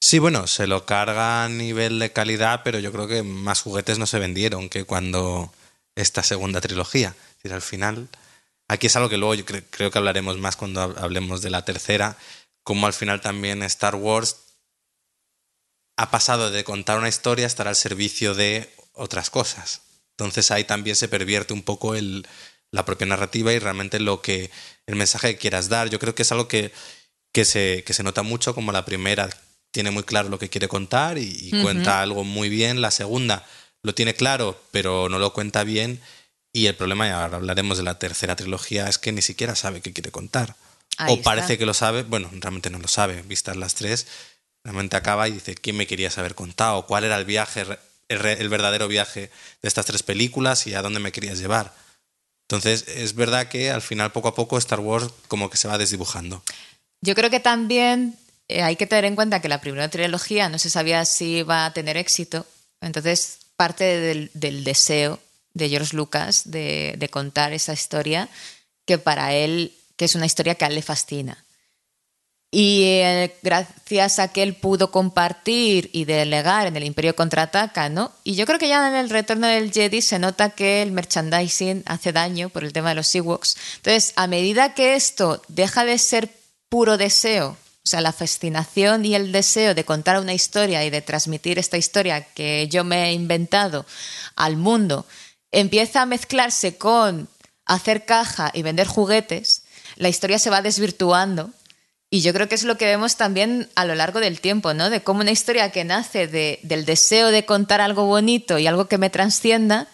Sí, 0.00 0.18
bueno, 0.18 0.46
se 0.46 0.66
lo 0.66 0.84
carga 0.84 1.44
a 1.44 1.48
nivel 1.48 1.98
de 1.98 2.12
calidad, 2.12 2.62
pero 2.64 2.78
yo 2.78 2.90
creo 2.90 3.06
que 3.06 3.22
más 3.22 3.60
juguetes 3.62 3.98
no 3.98 4.06
se 4.06 4.18
vendieron 4.18 4.68
que 4.68 4.84
cuando 4.84 5.52
esta 5.94 6.22
segunda 6.22 6.60
trilogía. 6.60 7.14
Es 7.30 7.36
decir, 7.36 7.52
al 7.52 7.62
final, 7.62 8.08
aquí 8.66 8.88
es 8.88 8.96
algo 8.96 9.08
que 9.08 9.16
luego 9.16 9.34
yo 9.34 9.44
cre- 9.44 9.64
creo 9.70 9.90
que 9.90 9.98
hablaremos 9.98 10.38
más 10.38 10.56
cuando 10.56 10.80
hab- 10.82 10.98
hablemos 11.00 11.40
de 11.42 11.50
la 11.50 11.64
tercera, 11.64 12.16
como 12.62 12.86
al 12.86 12.92
final 12.92 13.20
también 13.20 13.62
Star 13.62 13.94
Wars 13.94 14.36
ha 15.96 16.10
pasado 16.10 16.50
de 16.50 16.64
contar 16.64 16.98
una 16.98 17.08
historia 17.08 17.44
a 17.44 17.48
estar 17.48 17.68
al 17.68 17.76
servicio 17.76 18.34
de 18.34 18.72
otras 18.94 19.30
cosas. 19.30 19.82
Entonces 20.16 20.50
ahí 20.50 20.64
también 20.64 20.96
se 20.96 21.08
pervierte 21.08 21.52
un 21.52 21.62
poco 21.62 21.94
el, 21.94 22.26
la 22.70 22.84
propia 22.84 23.06
narrativa 23.06 23.52
y 23.52 23.58
realmente 23.58 24.00
lo 24.00 24.22
que 24.22 24.50
el 24.86 24.96
mensaje 24.96 25.32
que 25.32 25.38
quieras 25.38 25.68
dar. 25.68 25.90
Yo 25.90 25.98
creo 25.98 26.14
que 26.14 26.22
es 26.22 26.32
algo 26.32 26.48
que, 26.48 26.72
que, 27.32 27.44
se, 27.44 27.84
que 27.84 27.94
se 27.94 28.02
nota 28.02 28.22
mucho 28.22 28.54
como 28.54 28.72
la 28.72 28.84
primera 28.84 29.28
tiene 29.72 29.90
muy 29.90 30.02
claro 30.04 30.28
lo 30.28 30.38
que 30.38 30.50
quiere 30.50 30.68
contar 30.68 31.18
y, 31.18 31.50
cuenta 31.62 32.02
algo 32.02 32.24
muy 32.24 32.48
bien. 32.48 32.80
La 32.80 32.90
segunda 32.90 33.44
lo 33.82 33.94
tiene 33.94 34.14
claro, 34.14 34.60
pero 34.70 35.08
no 35.08 35.18
lo 35.18 35.32
cuenta 35.32 35.64
bien. 35.64 36.00
Y 36.52 36.66
el 36.66 36.76
problema, 36.76 37.08
y 37.08 37.10
ahora 37.10 37.38
hablaremos 37.38 37.78
de 37.78 37.84
la 37.84 37.98
tercera 37.98 38.36
trilogía, 38.36 38.86
es 38.86 38.98
que 38.98 39.12
ni 39.12 39.22
siquiera 39.22 39.56
sabe 39.56 39.80
qué 39.80 39.92
quiere 39.94 40.10
contar. 40.10 40.54
Ahí 40.98 41.14
o 41.14 41.22
parece 41.22 41.54
está. 41.54 41.58
que 41.58 41.66
lo 41.66 41.74
sabe, 41.74 42.02
bueno, 42.02 42.30
realmente 42.32 42.70
no 42.70 42.78
lo 42.78 42.88
sabe. 42.88 43.22
Vistas 43.22 43.56
las 43.56 43.74
tres, 43.74 44.06
realmente 44.64 44.96
acaba 44.96 45.28
y 45.28 45.32
dice, 45.32 45.54
¿quién 45.54 45.76
me 45.76 45.86
querías 45.86 46.18
haber 46.18 46.34
contado? 46.34 46.86
¿Cuál 46.86 47.04
era 47.04 47.16
el 47.16 47.24
viaje, 47.24 47.64
el, 48.08 48.26
el 48.26 48.48
verdadero 48.48 48.88
viaje 48.88 49.30
de 49.62 49.68
estas 49.68 49.86
tres 49.86 50.02
películas 50.02 50.66
y 50.66 50.74
a 50.74 50.82
dónde 50.82 51.00
me 51.00 51.12
querías 51.12 51.38
llevar? 51.38 51.74
Entonces, 52.48 52.84
es 52.86 53.14
verdad 53.14 53.48
que 53.48 53.70
al 53.70 53.80
final, 53.80 54.12
poco 54.12 54.28
a 54.28 54.34
poco, 54.34 54.58
Star 54.58 54.80
Wars 54.80 55.08
como 55.28 55.48
que 55.48 55.56
se 55.56 55.68
va 55.68 55.78
desdibujando. 55.78 56.42
Yo 57.00 57.14
creo 57.14 57.30
que 57.30 57.40
también 57.40 58.16
eh, 58.48 58.62
hay 58.62 58.76
que 58.76 58.86
tener 58.86 59.06
en 59.06 59.16
cuenta 59.16 59.40
que 59.40 59.48
la 59.48 59.60
primera 59.60 59.88
trilogía 59.88 60.48
no 60.48 60.58
se 60.58 60.68
sabía 60.68 61.04
si 61.04 61.38
iba 61.38 61.64
a 61.64 61.72
tener 61.72 61.96
éxito, 61.96 62.46
entonces 62.80 63.38
parte 63.56 63.84
del, 63.84 64.30
del 64.34 64.64
deseo 64.64 65.18
de 65.54 65.68
George 65.68 65.96
Lucas 65.96 66.50
de, 66.50 66.94
de 66.98 67.08
contar 67.08 67.52
esa 67.52 67.72
historia 67.72 68.28
que 68.84 68.98
para 68.98 69.34
él, 69.34 69.72
que 69.96 70.04
es 70.04 70.14
una 70.14 70.26
historia 70.26 70.54
que 70.54 70.64
a 70.64 70.68
él 70.68 70.74
le 70.74 70.82
fascina. 70.82 71.44
Y 72.54 72.82
eh, 72.84 73.34
gracias 73.42 74.18
a 74.18 74.28
que 74.28 74.42
él 74.42 74.54
pudo 74.54 74.90
compartir 74.90 75.88
y 75.94 76.04
delegar 76.04 76.66
en 76.66 76.76
el 76.76 76.84
Imperio 76.84 77.16
Contraataca, 77.16 77.88
¿no? 77.88 78.12
Y 78.24 78.34
yo 78.34 78.44
creo 78.44 78.58
que 78.58 78.68
ya 78.68 78.86
en 78.88 78.94
el 78.94 79.08
Retorno 79.08 79.46
del 79.46 79.72
Jedi 79.72 80.02
se 80.02 80.18
nota 80.18 80.50
que 80.50 80.82
el 80.82 80.92
merchandising 80.92 81.82
hace 81.86 82.12
daño 82.12 82.50
por 82.50 82.62
el 82.62 82.74
tema 82.74 82.90
de 82.90 82.96
los 82.96 83.14
Ewoks. 83.14 83.56
Entonces, 83.76 84.12
a 84.16 84.26
medida 84.26 84.74
que 84.74 84.96
esto 84.96 85.40
deja 85.48 85.86
de 85.86 85.96
ser 85.96 86.28
puro 86.68 86.98
deseo, 86.98 87.56
o 87.84 87.86
sea, 87.86 88.02
la 88.02 88.12
fascinación 88.12 89.06
y 89.06 89.14
el 89.14 89.32
deseo 89.32 89.74
de 89.74 89.84
contar 89.84 90.20
una 90.20 90.34
historia 90.34 90.84
y 90.84 90.90
de 90.90 91.00
transmitir 91.00 91.58
esta 91.58 91.78
historia 91.78 92.22
que 92.22 92.68
yo 92.68 92.84
me 92.84 93.08
he 93.08 93.12
inventado 93.14 93.86
al 94.36 94.58
mundo, 94.58 95.06
empieza 95.50 96.02
a 96.02 96.06
mezclarse 96.06 96.76
con 96.76 97.28
hacer 97.64 98.04
caja 98.04 98.50
y 98.52 98.62
vender 98.62 98.86
juguetes, 98.86 99.61
la 100.02 100.08
historia 100.08 100.38
se 100.38 100.50
va 100.50 100.62
desvirtuando 100.62 101.50
y 102.10 102.20
yo 102.20 102.32
creo 102.34 102.48
que 102.48 102.54
es 102.56 102.64
lo 102.64 102.76
que 102.76 102.84
vemos 102.84 103.16
también 103.16 103.68
a 103.74 103.84
lo 103.84 103.94
largo 103.94 104.20
del 104.20 104.40
tiempo, 104.40 104.74
¿no? 104.74 104.90
De 104.90 105.02
cómo 105.02 105.20
una 105.20 105.30
historia 105.30 105.70
que 105.70 105.84
nace 105.84 106.26
de- 106.26 106.58
del 106.62 106.84
deseo 106.84 107.30
de 107.30 107.46
contar 107.46 107.80
algo 107.80 108.04
bonito 108.04 108.58
y 108.58 108.66
algo 108.66 108.86
que 108.86 108.98
me 108.98 109.08
transcienda, 109.10 109.88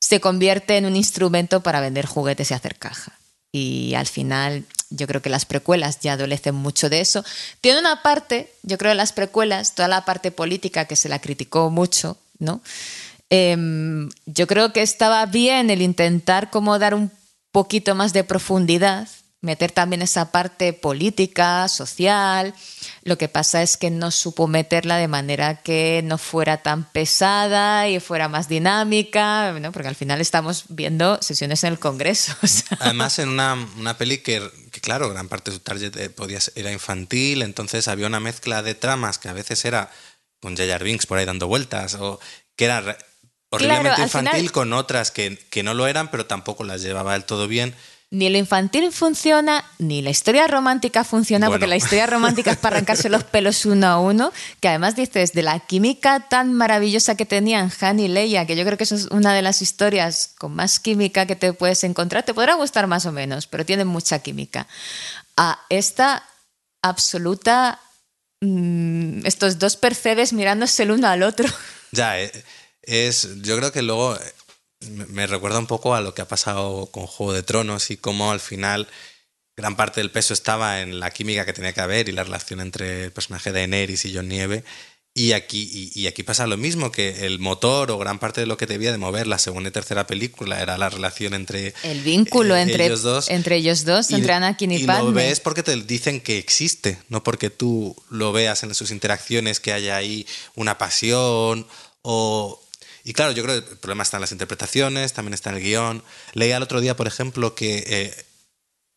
se 0.00 0.20
convierte 0.20 0.76
en 0.78 0.86
un 0.86 0.96
instrumento 0.96 1.60
para 1.60 1.80
vender 1.80 2.06
juguetes 2.06 2.50
y 2.50 2.54
hacer 2.54 2.76
caja. 2.76 3.12
Y 3.52 3.94
al 3.94 4.06
final, 4.06 4.64
yo 4.88 5.06
creo 5.06 5.20
que 5.22 5.28
las 5.28 5.44
precuelas 5.44 6.00
ya 6.00 6.14
adolecen 6.14 6.54
mucho 6.54 6.88
de 6.88 7.00
eso. 7.00 7.24
Tiene 7.60 7.78
una 7.80 8.02
parte, 8.02 8.50
yo 8.62 8.78
creo, 8.78 8.92
en 8.92 8.96
las 8.96 9.12
precuelas, 9.12 9.74
toda 9.74 9.88
la 9.88 10.04
parte 10.04 10.30
política 10.32 10.86
que 10.86 10.96
se 10.96 11.08
la 11.08 11.18
criticó 11.20 11.68
mucho, 11.70 12.16
¿no? 12.38 12.62
Em, 13.28 14.08
yo 14.26 14.46
creo 14.46 14.72
que 14.72 14.82
estaba 14.82 15.24
bien 15.26 15.70
el 15.70 15.82
intentar 15.82 16.50
como 16.50 16.78
dar 16.78 16.94
un 16.94 17.12
poquito 17.52 17.94
más 17.94 18.12
de 18.12 18.24
profundidad, 18.24 19.06
meter 19.42 19.72
también 19.72 20.02
esa 20.02 20.32
parte 20.32 20.72
política, 20.74 21.66
social. 21.68 22.54
Lo 23.04 23.16
que 23.16 23.28
pasa 23.28 23.62
es 23.62 23.76
que 23.78 23.90
no 23.90 24.10
supo 24.10 24.46
meterla 24.48 24.98
de 24.98 25.08
manera 25.08 25.62
que 25.62 26.02
no 26.04 26.18
fuera 26.18 26.62
tan 26.62 26.84
pesada 26.92 27.88
y 27.88 28.00
fuera 28.00 28.28
más 28.28 28.48
dinámica, 28.48 29.52
¿no? 29.58 29.72
porque 29.72 29.88
al 29.88 29.94
final 29.96 30.20
estamos 30.20 30.64
viendo 30.68 31.18
sesiones 31.22 31.64
en 31.64 31.72
el 31.72 31.78
Congreso. 31.78 32.34
Además, 32.80 33.18
en 33.18 33.30
una, 33.30 33.54
una 33.78 33.96
peli 33.96 34.18
que, 34.18 34.46
que, 34.72 34.80
claro, 34.82 35.08
gran 35.08 35.28
parte 35.28 35.50
de 35.50 35.56
su 35.56 35.62
target 35.62 35.96
eh, 35.96 36.10
podía 36.10 36.40
ser- 36.40 36.52
era 36.56 36.70
infantil, 36.70 37.40
entonces 37.42 37.88
había 37.88 38.06
una 38.06 38.20
mezcla 38.20 38.62
de 38.62 38.74
tramas 38.74 39.18
que 39.18 39.28
a 39.30 39.32
veces 39.32 39.64
era 39.64 39.90
con 40.40 40.56
Jar 40.56 40.84
Binks 40.84 41.06
por 41.06 41.16
ahí 41.18 41.24
dando 41.24 41.48
vueltas, 41.48 41.94
o 41.94 42.20
que 42.56 42.66
era 42.66 42.96
horriblemente 43.50 44.02
infantil 44.02 44.32
final- 44.40 44.52
con 44.52 44.72
otras 44.74 45.10
que, 45.10 45.38
que 45.50 45.62
no 45.62 45.72
lo 45.74 45.86
eran, 45.86 46.10
pero 46.10 46.26
tampoco 46.26 46.64
las 46.64 46.82
llevaba 46.82 47.14
del 47.14 47.24
todo 47.24 47.48
bien. 47.48 47.74
Ni 48.12 48.28
lo 48.28 48.38
infantil 48.38 48.90
funciona, 48.90 49.64
ni 49.78 50.02
la 50.02 50.10
historia 50.10 50.48
romántica 50.48 51.04
funciona, 51.04 51.46
Bueno. 51.46 51.60
porque 51.60 51.68
la 51.68 51.76
historia 51.76 52.08
romántica 52.08 52.50
es 52.50 52.56
para 52.56 52.74
arrancarse 52.76 53.08
los 53.08 53.22
pelos 53.22 53.64
uno 53.66 53.86
a 53.86 54.00
uno, 54.00 54.32
que 54.60 54.66
además 54.66 54.96
dices, 54.96 55.32
de 55.32 55.42
la 55.44 55.60
química 55.60 56.26
tan 56.28 56.52
maravillosa 56.52 57.14
que 57.14 57.24
tenían 57.24 57.70
Han 57.80 58.00
y 58.00 58.08
Leia, 58.08 58.46
que 58.46 58.56
yo 58.56 58.64
creo 58.64 58.76
que 58.76 58.82
eso 58.82 58.96
es 58.96 59.06
una 59.12 59.32
de 59.32 59.42
las 59.42 59.62
historias 59.62 60.34
con 60.38 60.52
más 60.56 60.80
química 60.80 61.26
que 61.26 61.36
te 61.36 61.52
puedes 61.52 61.84
encontrar, 61.84 62.24
te 62.24 62.34
podrá 62.34 62.54
gustar 62.54 62.88
más 62.88 63.06
o 63.06 63.12
menos, 63.12 63.46
pero 63.46 63.64
tienen 63.64 63.86
mucha 63.86 64.18
química. 64.18 64.66
A 65.36 65.60
esta 65.68 66.24
absoluta, 66.82 67.78
mm, 68.40 69.24
estos 69.24 69.60
dos 69.60 69.76
percebes 69.76 70.32
mirándose 70.32 70.82
el 70.82 70.90
uno 70.90 71.06
al 71.06 71.22
otro. 71.22 71.46
Ya, 71.92 72.20
eh, 72.20 72.32
es, 72.82 73.28
yo 73.42 73.56
creo 73.56 73.70
que 73.70 73.82
luego 73.82 74.18
me 74.88 75.26
recuerda 75.26 75.58
un 75.58 75.66
poco 75.66 75.94
a 75.94 76.00
lo 76.00 76.14
que 76.14 76.22
ha 76.22 76.28
pasado 76.28 76.86
con 76.86 77.06
Juego 77.06 77.32
de 77.32 77.42
Tronos 77.42 77.90
y 77.90 77.96
cómo 77.96 78.32
al 78.32 78.40
final 78.40 78.88
gran 79.56 79.76
parte 79.76 80.00
del 80.00 80.10
peso 80.10 80.32
estaba 80.32 80.80
en 80.80 81.00
la 81.00 81.10
química 81.10 81.44
que 81.44 81.52
tenía 81.52 81.72
que 81.74 81.80
haber 81.82 82.08
y 82.08 82.12
la 82.12 82.24
relación 82.24 82.60
entre 82.60 83.04
el 83.04 83.12
personaje 83.12 83.52
de 83.52 83.60
Daenerys 83.60 84.04
y 84.06 84.14
Jon 84.14 84.28
Nieve. 84.28 84.64
Y 85.12 85.32
aquí, 85.32 85.68
y, 85.94 86.00
y 86.00 86.06
aquí 86.06 86.22
pasa 86.22 86.46
lo 86.46 86.56
mismo, 86.56 86.92
que 86.92 87.26
el 87.26 87.40
motor 87.40 87.90
o 87.90 87.98
gran 87.98 88.20
parte 88.20 88.40
de 88.40 88.46
lo 88.46 88.56
que 88.56 88.66
debía 88.66 88.92
de 88.92 88.96
mover 88.96 89.26
la 89.26 89.38
segunda 89.38 89.68
y 89.68 89.72
tercera 89.72 90.06
película 90.06 90.62
era 90.62 90.78
la 90.78 90.88
relación 90.88 91.34
entre 91.34 91.74
El 91.82 92.00
vínculo 92.02 92.54
eh, 92.56 92.62
entre, 92.62 92.86
ellos 92.86 93.02
dos. 93.02 93.28
entre 93.28 93.56
ellos 93.56 93.84
dos, 93.84 94.10
Y- 94.12 94.14
entre 94.14 94.32
Anakin 94.34 94.70
y, 94.70 94.76
y 94.76 94.86
Padme. 94.86 95.04
lo 95.06 95.12
ves 95.12 95.40
porque 95.40 95.64
te 95.64 95.74
dicen 95.76 96.20
que 96.20 96.38
existe, 96.38 96.96
no 97.08 97.24
porque 97.24 97.50
tú 97.50 97.96
lo 98.08 98.32
veas 98.32 98.62
en 98.62 98.72
sus 98.72 98.92
interacciones, 98.92 99.58
que 99.60 99.72
haya 99.72 99.96
ahí 99.96 100.26
una 100.54 100.78
pasión 100.78 101.66
o... 102.02 102.62
Y 103.10 103.12
claro, 103.12 103.32
yo 103.32 103.42
creo 103.42 103.60
que 103.64 103.72
el 103.72 103.76
problema 103.78 104.04
está 104.04 104.18
en 104.18 104.20
las 104.20 104.30
interpretaciones, 104.30 105.12
también 105.14 105.34
está 105.34 105.50
en 105.50 105.56
el 105.56 105.62
guion. 105.64 106.04
Leía 106.34 106.56
el 106.58 106.62
otro 106.62 106.80
día, 106.80 106.94
por 106.94 107.08
ejemplo, 107.08 107.56
que 107.56 107.82
eh, 107.88 108.24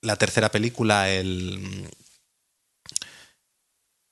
la 0.04 0.18
tercera 0.18 0.52
película, 0.52 1.10
el, 1.10 1.90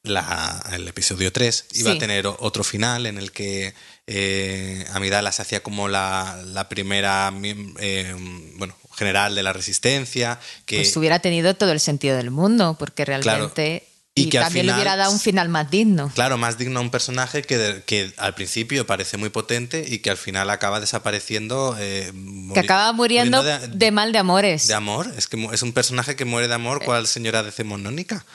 la- 0.04 0.64
el 0.74 0.88
episodio 0.88 1.32
3, 1.32 1.66
iba 1.74 1.92
Sí. 1.92 1.98
a 1.98 2.00
tener 2.00 2.26
otro 2.26 2.64
final 2.64 3.06
en 3.06 3.20
el 3.20 3.32
que 3.32 3.76
eh, 4.08 4.86
Amidala 4.94 5.32
se 5.32 5.44
hacía 5.44 5.62
como 5.62 5.88
la, 5.88 6.42
la 6.48 6.68
primera 6.68 7.32
eh, 7.44 8.16
bueno, 8.56 8.76
general 8.96 9.36
de 9.36 9.44
la 9.44 9.54
resistencia. 9.54 10.40
Que, 10.66 10.78
Pues 10.78 10.98
hubiera 10.98 11.20
tenido 11.20 11.54
todo 11.56 11.72
el 11.72 11.80
sentido 11.80 12.18
del 12.18 12.32
mundo, 12.32 12.76
porque 12.80 13.06
realmente 13.06 13.88
Y, 14.14 14.30
también 14.30 14.66
le 14.66 14.74
hubiera 14.74 14.98
dado 14.98 15.14
un 15.14 15.20
final 15.20 15.48
más 15.48 15.72
digno. 15.72 16.12
Claro, 16.14 16.38
más 16.38 16.58
digno 16.58 16.80
a 16.80 16.82
un 16.82 16.92
personaje 16.92 17.44
que, 17.44 17.82
que 17.86 18.14
al 18.18 18.36
principio 18.36 18.86
parece 18.86 19.16
muy 19.16 19.30
potente 19.30 19.86
y 19.88 20.00
que 20.00 20.10
al 20.10 20.18
final 20.18 20.50
acaba 20.50 20.82
desapareciendo. 20.82 21.78
Eh, 21.80 22.12
que 22.54 22.60
acaba 22.60 22.92
muriendo, 22.92 23.42
de, 23.42 23.92
mal 23.92 24.12
de 24.12 24.20
amores. 24.20 24.68
De 24.68 24.74
amor, 24.74 25.10
es 25.18 25.28
que 25.28 25.42
es 25.54 25.62
un 25.62 25.72
personaje 25.72 26.18
que 26.18 26.26
muere 26.26 26.50
de 26.50 26.56
amor, 26.56 26.84
¿cuál 26.84 27.08
señora 27.08 27.42
decimonónica? 27.42 28.26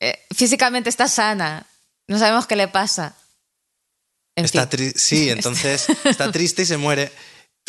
Eh, 0.00 0.18
físicamente 0.34 0.90
está 0.90 1.06
sana, 1.06 1.64
no 2.08 2.18
sabemos 2.18 2.48
qué 2.48 2.56
le 2.56 2.66
pasa. 2.66 3.14
está 4.34 4.68
sí, 4.96 5.30
entonces 5.30 5.86
está 6.04 6.32
triste 6.32 6.62
y 6.62 6.66
se 6.66 6.76
muere. 6.76 7.12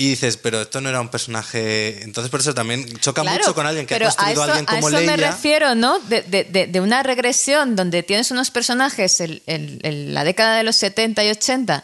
Y 0.01 0.09
dices, 0.09 0.35
pero 0.37 0.63
esto 0.63 0.81
no 0.81 0.89
era 0.89 0.99
un 0.99 1.09
personaje. 1.09 2.01
Entonces, 2.01 2.31
por 2.31 2.39
eso 2.39 2.55
también 2.55 2.91
choca 2.97 3.23
mucho 3.23 3.53
con 3.53 3.67
alguien 3.67 3.85
que 3.85 3.93
ha 3.93 3.99
construido 3.99 4.41
a, 4.41 4.45
alguien 4.45 4.65
como 4.65 4.87
a 4.87 4.89
eso 4.89 5.01
me 5.01 5.15
refiero, 5.15 5.75
¿no? 5.75 5.99
De, 5.99 6.79
una 6.81 7.03
regresión 7.03 7.75
donde 7.75 8.01
tienes 8.01 8.31
unos 8.31 8.49
personajes 8.49 9.21
en, 9.21 10.13
la 10.15 10.23
década 10.23 10.57
de 10.57 10.63
los 10.63 10.75
70 10.77 11.23
y 11.23 11.29
80 11.29 11.83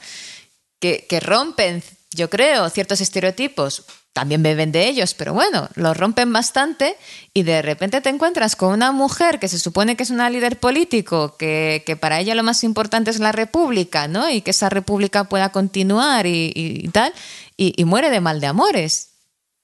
que, 0.79 1.05
que 1.07 1.19
rompen, 1.19 1.83
yo 2.09 2.27
creo, 2.27 2.67
ciertos 2.71 3.01
estereotipos 3.01 3.83
también 4.17 4.41
beben 4.41 4.71
de 4.71 4.87
ellos, 4.87 5.13
pero 5.13 5.35
bueno, 5.35 5.69
los 5.75 5.95
rompen 5.95 6.33
bastante 6.33 6.97
y 7.35 7.43
de 7.43 7.61
repente 7.61 8.01
te 8.01 8.09
encuentras 8.09 8.55
con 8.55 8.73
una 8.73 8.91
mujer 8.91 9.37
que 9.37 9.47
se 9.47 9.59
supone 9.59 9.95
que 9.95 10.01
es 10.01 10.09
una 10.09 10.31
líder 10.31 10.59
político, 10.59 11.37
que, 11.37 11.95
para 12.01 12.19
ella 12.19 12.33
lo 12.33 12.41
más 12.41 12.63
importante 12.63 13.11
es 13.11 13.19
la 13.19 13.31
república, 13.31 14.07
¿no? 14.07 14.27
Y 14.27 14.41
que 14.41 14.49
esa 14.49 14.69
república 14.69 15.25
pueda 15.25 15.49
continuar 15.49 16.25
y, 16.25 16.89
tal, 16.91 17.13
y, 17.57 17.83
muere 17.85 18.09
de 18.09 18.21
mal 18.21 18.39
de 18.39 18.47
amores. 18.47 19.09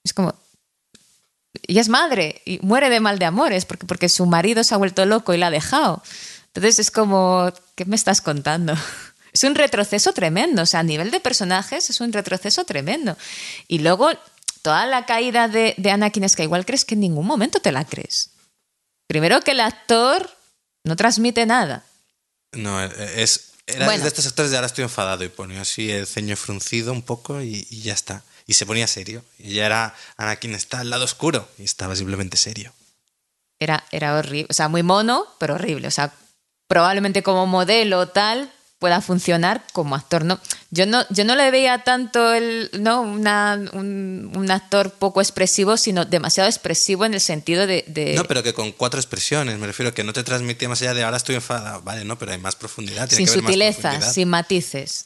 Es 0.03 0.13
como... 0.13 0.33
Y 1.67 1.77
es 1.77 1.87
madre 1.87 2.41
y 2.45 2.59
muere 2.63 2.89
de 2.89 2.99
mal 2.99 3.19
de 3.19 3.25
amores 3.25 3.65
porque, 3.65 3.85
porque 3.85 4.09
su 4.09 4.25
marido 4.25 4.63
se 4.63 4.73
ha 4.73 4.77
vuelto 4.77 5.05
loco 5.05 5.33
y 5.33 5.37
la 5.37 5.47
ha 5.47 5.51
dejado. 5.51 6.01
Entonces 6.47 6.79
es 6.79 6.91
como, 6.91 7.53
¿qué 7.75 7.85
me 7.85 7.95
estás 7.95 8.21
contando? 8.21 8.73
Es 9.33 9.43
un 9.43 9.55
retroceso 9.55 10.13
tremendo, 10.13 10.61
o 10.61 10.65
sea, 10.67 10.81
a 10.81 10.83
nivel 10.83 11.09
de 11.09 11.19
personajes 11.19 11.89
es 11.89 12.01
un 12.01 12.13
retroceso 12.13 12.65
tremendo. 12.65 13.17
Y 13.67 13.79
luego 13.79 14.11
toda 14.61 14.85
la 14.85 15.07
caída 15.07 15.47
de, 15.47 15.73
de 15.77 15.89
Anakin 15.89 16.29
Skywalker 16.29 16.65
crees 16.65 16.85
que 16.85 16.93
en 16.93 17.01
ningún 17.01 17.25
momento 17.25 17.59
te 17.59 17.71
la 17.71 17.83
crees. 17.83 18.29
Primero 19.07 19.41
que 19.41 19.51
el 19.51 19.59
actor 19.59 20.29
no 20.83 20.95
transmite 20.95 21.45
nada. 21.45 21.83
No, 22.51 22.81
es, 22.83 23.52
era 23.65 23.89
de 23.89 24.07
estos 24.07 24.27
actores 24.27 24.51
de 24.51 24.57
ahora 24.57 24.67
estoy 24.67 24.83
enfadado 24.83 25.23
y 25.23 25.29
ponía 25.29 25.61
así 25.61 25.89
el 25.89 26.05
ceño 26.05 26.35
fruncido 26.35 26.91
un 26.91 27.01
poco 27.01 27.41
y, 27.41 27.63
ya 27.81 27.93
está. 27.93 28.23
Y 28.45 28.53
se 28.53 28.65
ponía 28.65 28.87
serio. 28.87 29.23
Y 29.39 29.53
ya 29.53 29.65
era 29.65 29.95
Anakin 30.17 30.53
está 30.53 30.81
al 30.81 30.89
lado 30.89 31.05
oscuro 31.05 31.47
y 31.57 31.63
estaba 31.63 31.95
simplemente 31.95 32.35
serio. 32.35 32.73
Era, 33.59 33.85
era 33.91 34.17
horrible, 34.17 34.47
o 34.49 34.53
sea, 34.53 34.67
muy 34.67 34.83
mono, 34.83 35.25
pero 35.39 35.55
horrible. 35.55 35.87
O 35.87 35.91
sea, 35.91 36.13
probablemente 36.67 37.23
como 37.23 37.45
modelo 37.47 38.09
tal, 38.09 38.51
pueda 38.83 38.99
funcionar 38.99 39.63
como 39.71 39.95
actor. 39.95 40.25
No, 40.25 40.41
yo 40.69 40.85
no, 40.85 41.05
yo 41.09 41.23
no 41.23 41.37
le 41.37 41.49
veía 41.51 41.85
tanto 41.85 42.33
el, 42.33 42.69
¿no? 42.81 42.99
Una, 42.99 43.57
un, 43.71 44.51
actor 44.51 44.91
poco 44.91 45.21
expresivo, 45.21 45.77
sino 45.77 46.03
demasiado 46.03 46.49
expresivo 46.49 47.05
en 47.05 47.13
el 47.13 47.21
sentido 47.21 47.65
de, 47.65 48.13
No, 48.17 48.25
pero 48.25 48.43
que 48.43 48.53
con 48.53 48.73
cuatro 48.73 48.99
expresiones, 48.99 49.57
me 49.57 49.67
refiero, 49.67 49.93
que 49.93 50.03
no 50.03 50.11
te 50.11 50.21
transmitía 50.25 50.67
más 50.67 50.81
allá 50.81 50.95
de 50.95 51.03
ahora 51.03 51.15
estoy 51.15 51.35
enfadado, 51.35 51.81
vale, 51.83 52.03
no, 52.03 52.19
pero 52.19 52.33
hay 52.33 52.39
más 52.39 52.57
profundidad. 52.57 53.09
sin 53.09 53.25
sutileza, 53.25 54.01
sin 54.01 54.27
matices. 54.27 55.05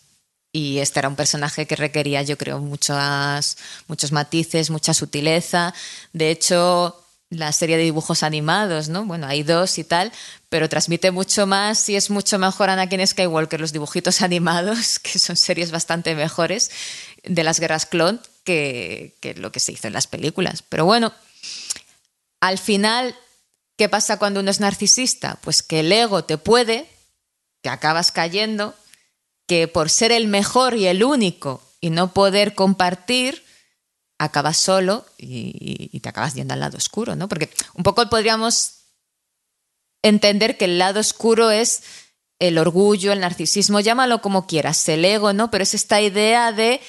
Y 0.52 0.80
este 0.80 0.98
era 0.98 1.08
un 1.08 1.16
personaje 1.16 1.68
que 1.68 1.76
requería, 1.76 2.24
yo 2.24 2.36
creo, 2.36 2.58
muchos, 2.58 3.58
muchos 3.86 4.12
matices, 4.12 4.72
mucha 4.72 4.96
sutileza. 4.96 5.72
De 6.14 6.32
hecho, 6.32 7.00
la 7.30 7.52
serie 7.52 7.78
de 7.78 7.84
dibujos 7.84 8.24
animados, 8.24 8.90
¿no? 8.90 9.06
Bueno, 9.06 9.28
hay 9.28 9.44
dos 9.44 9.78
y 9.78 9.84
tal, 9.84 10.12
pero 10.50 10.70
transmite 10.70 11.12
mucho 11.12 11.46
más 11.46 11.90
y 11.90 11.96
es 11.96 12.10
mucho 12.10 12.40
mejor 12.40 12.70
Anakin 12.70 13.06
Skywalker 13.06 13.60
los 13.60 13.74
dibujitos 13.74 14.22
animados, 14.22 15.00
que 15.00 15.20
son 15.20 15.36
series 15.36 15.72
bastante 15.72 16.16
mejores 16.16 16.72
de 17.24 17.44
las 17.44 17.60
guerras 17.60 17.86
clon 17.86 18.22
que, 18.44 19.18
que 19.22 19.34
lo 19.34 19.52
que 19.52 19.60
se 19.60 19.74
hizo 19.74 19.88
en 19.88 19.94
las 19.94 20.08
películas. 20.08 20.64
Pero 20.68 20.86
bueno, 20.86 21.14
al 22.40 22.58
final, 22.58 23.16
¿qué 23.78 23.90
pasa 23.90 24.20
cuando 24.20 24.40
uno 24.40 24.52
es 24.52 24.60
narcisista? 24.60 25.38
Pues 25.42 25.64
que 25.64 25.82
el 25.82 25.92
ego 25.92 26.24
te 26.24 26.38
puede, 26.38 26.88
que 27.62 27.70
acabas 27.70 28.12
cayendo, 28.12 28.76
que 29.48 29.68
por 29.68 29.90
ser 29.90 30.12
el 30.12 30.28
mejor 30.28 30.76
y 30.76 30.88
el 30.88 31.04
único 31.04 31.62
y 31.82 31.90
no 31.90 32.14
poder 32.14 32.54
compartir, 32.54 33.44
acabas 34.20 34.58
solo 34.58 35.06
y, 35.18 36.00
te 36.00 36.10
acabas 36.10 36.34
yendo 36.34 36.54
al 36.54 36.60
lado 36.60 36.78
oscuro, 36.78 37.16
¿no? 37.16 37.28
Porque 37.28 37.50
un 37.74 37.84
poco 37.84 38.08
podríamos 38.10 38.77
entender 40.02 40.58
que 40.58 40.66
el 40.66 40.78
lado 40.78 41.00
oscuro 41.00 41.52
es 41.52 41.84
el 42.40 42.58
orgullo, 42.58 43.12
el 43.12 43.20
narcisismo, 43.20 43.80
llámalo 43.80 44.22
como 44.22 44.46
quieras, 44.46 44.88
el 44.90 45.04
ego, 45.06 45.34
¿no? 45.34 45.50
Pero 45.50 45.64
es 45.64 45.74
esta 45.74 46.02
idea 46.02 46.52
de 46.52 46.82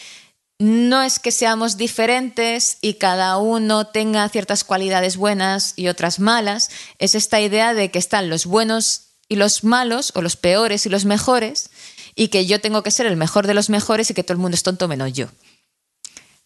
no 0.59 1.03
es 1.03 1.19
que 1.21 1.31
seamos 1.31 1.77
diferentes 1.77 2.79
y 2.81 2.95
cada 2.95 3.39
uno 3.39 3.87
tenga 3.87 4.29
ciertas 4.29 4.65
cualidades 4.65 5.17
buenas 5.17 5.73
y 5.77 5.89
otras 5.89 6.19
malas, 6.19 6.71
es 6.99 7.15
esta 7.15 7.41
idea 7.41 7.75
de 7.75 7.91
que 7.91 7.99
están 7.99 8.29
los 8.29 8.45
buenos 8.45 9.05
y 9.29 9.37
los 9.37 9.63
malos, 9.63 10.13
o 10.15 10.23
los 10.23 10.37
peores 10.37 10.87
y 10.87 10.89
los 10.89 11.05
mejores, 11.05 11.71
y 12.15 12.29
que 12.29 12.47
yo 12.47 12.61
tengo 12.61 12.83
que 12.83 12.91
ser 12.91 13.07
el 13.07 13.17
mejor 13.17 13.47
de 13.47 13.55
los 13.55 13.71
mejores 13.71 14.11
y 14.11 14.15
que 14.15 14.25
todo 14.25 14.33
el 14.33 14.39
mundo 14.39 14.55
es 14.55 14.63
tonto 14.63 14.89
menos 14.89 15.13
yo. 15.13 15.29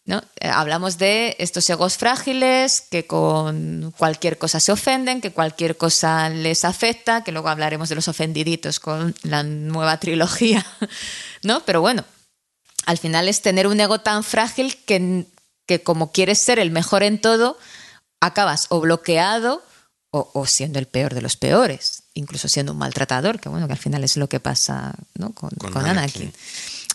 ¿No? 0.05 0.23
Eh, 0.41 0.49
hablamos 0.49 0.99
de 0.99 1.37
estos 1.39 1.69
egos 1.71 1.97
frágiles 1.97 2.81
que 2.91 3.07
con 3.07 3.95
cualquier 3.97 4.39
cosa 4.39 4.59
se 4.61 4.73
ofenden, 4.73 5.21
que 5.21 5.33
cualquier 5.33 5.77
cosa 5.77 6.29
les 6.29 6.65
afecta, 6.65 7.23
que 7.23 7.33
luego 7.33 7.49
hablaremos 7.49 7.89
de 7.89 7.95
los 7.95 8.09
ofendiditos 8.09 8.81
con 8.81 9.15
la 9.23 9.43
nueva 9.43 9.99
trilogía, 10.01 10.67
¿no? 11.43 11.65
Pero 11.65 11.81
bueno, 11.81 12.05
al 12.87 12.99
final 12.99 13.29
es 13.29 13.43
tener 13.43 13.67
un 13.67 13.81
ego 13.81 14.01
tan 14.01 14.25
frágil 14.25 14.77
que, 14.85 15.27
que 15.67 15.83
como 15.83 16.11
quieres 16.11 16.41
ser 16.41 16.59
el 16.59 16.71
mejor 16.71 17.03
en 17.03 17.21
todo, 17.21 17.59
acabas 18.21 18.67
o 18.71 18.81
bloqueado 18.81 19.63
o, 20.15 20.45
siendo 20.45 20.79
el 20.79 20.87
peor 20.87 21.15
de 21.15 21.23
los 21.23 21.37
peores, 21.37 22.03
incluso 22.13 22.47
siendo 22.47 22.73
un 22.73 22.79
maltratador, 22.79 23.41
que 23.41 23.49
bueno, 23.49 23.67
que 23.67 23.73
al 23.73 23.79
final 23.79 24.05
es 24.05 24.19
lo 24.19 24.29
que 24.29 24.41
pasa 24.41 24.95
con, 25.35 25.49
con, 25.51 25.87
Anakin. 25.87 26.35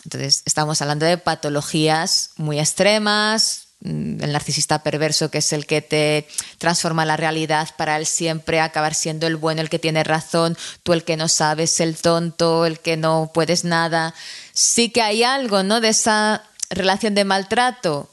Entonces, 0.08 0.42
estamos 0.46 0.80
hablando 0.80 1.04
de 1.04 1.18
patologías 1.18 2.30
muy 2.38 2.58
extremas, 2.58 3.66
mm, 3.80 4.22
el 4.22 4.32
narcisista 4.32 4.82
perverso 4.82 5.30
que 5.30 5.36
es 5.36 5.52
el 5.52 5.66
que 5.66 5.82
te 5.82 6.26
transforma 6.56 7.04
la 7.04 7.18
realidad 7.18 7.68
para 7.76 7.98
él 7.98 8.06
siempre 8.06 8.58
acabar 8.58 8.94
siendo 8.94 9.26
el 9.26 9.36
bueno, 9.36 9.60
el 9.60 9.68
que 9.68 9.78
tiene 9.78 10.04
razón, 10.04 10.56
tú 10.82 10.94
el 10.94 11.04
que 11.04 11.18
no 11.18 11.28
sabes, 11.28 11.78
el 11.80 11.94
tonto, 11.98 12.64
el 12.64 12.80
que 12.80 12.96
no 12.96 13.30
puedes 13.34 13.64
nada. 13.64 14.14
Sí 14.54 14.88
que 14.88 15.02
hay 15.02 15.24
algo, 15.24 15.62
¿no? 15.62 15.82
De 15.82 15.90
esa 15.90 16.42
relación 16.70 17.14
de 17.14 17.26
maltrato 17.26 18.08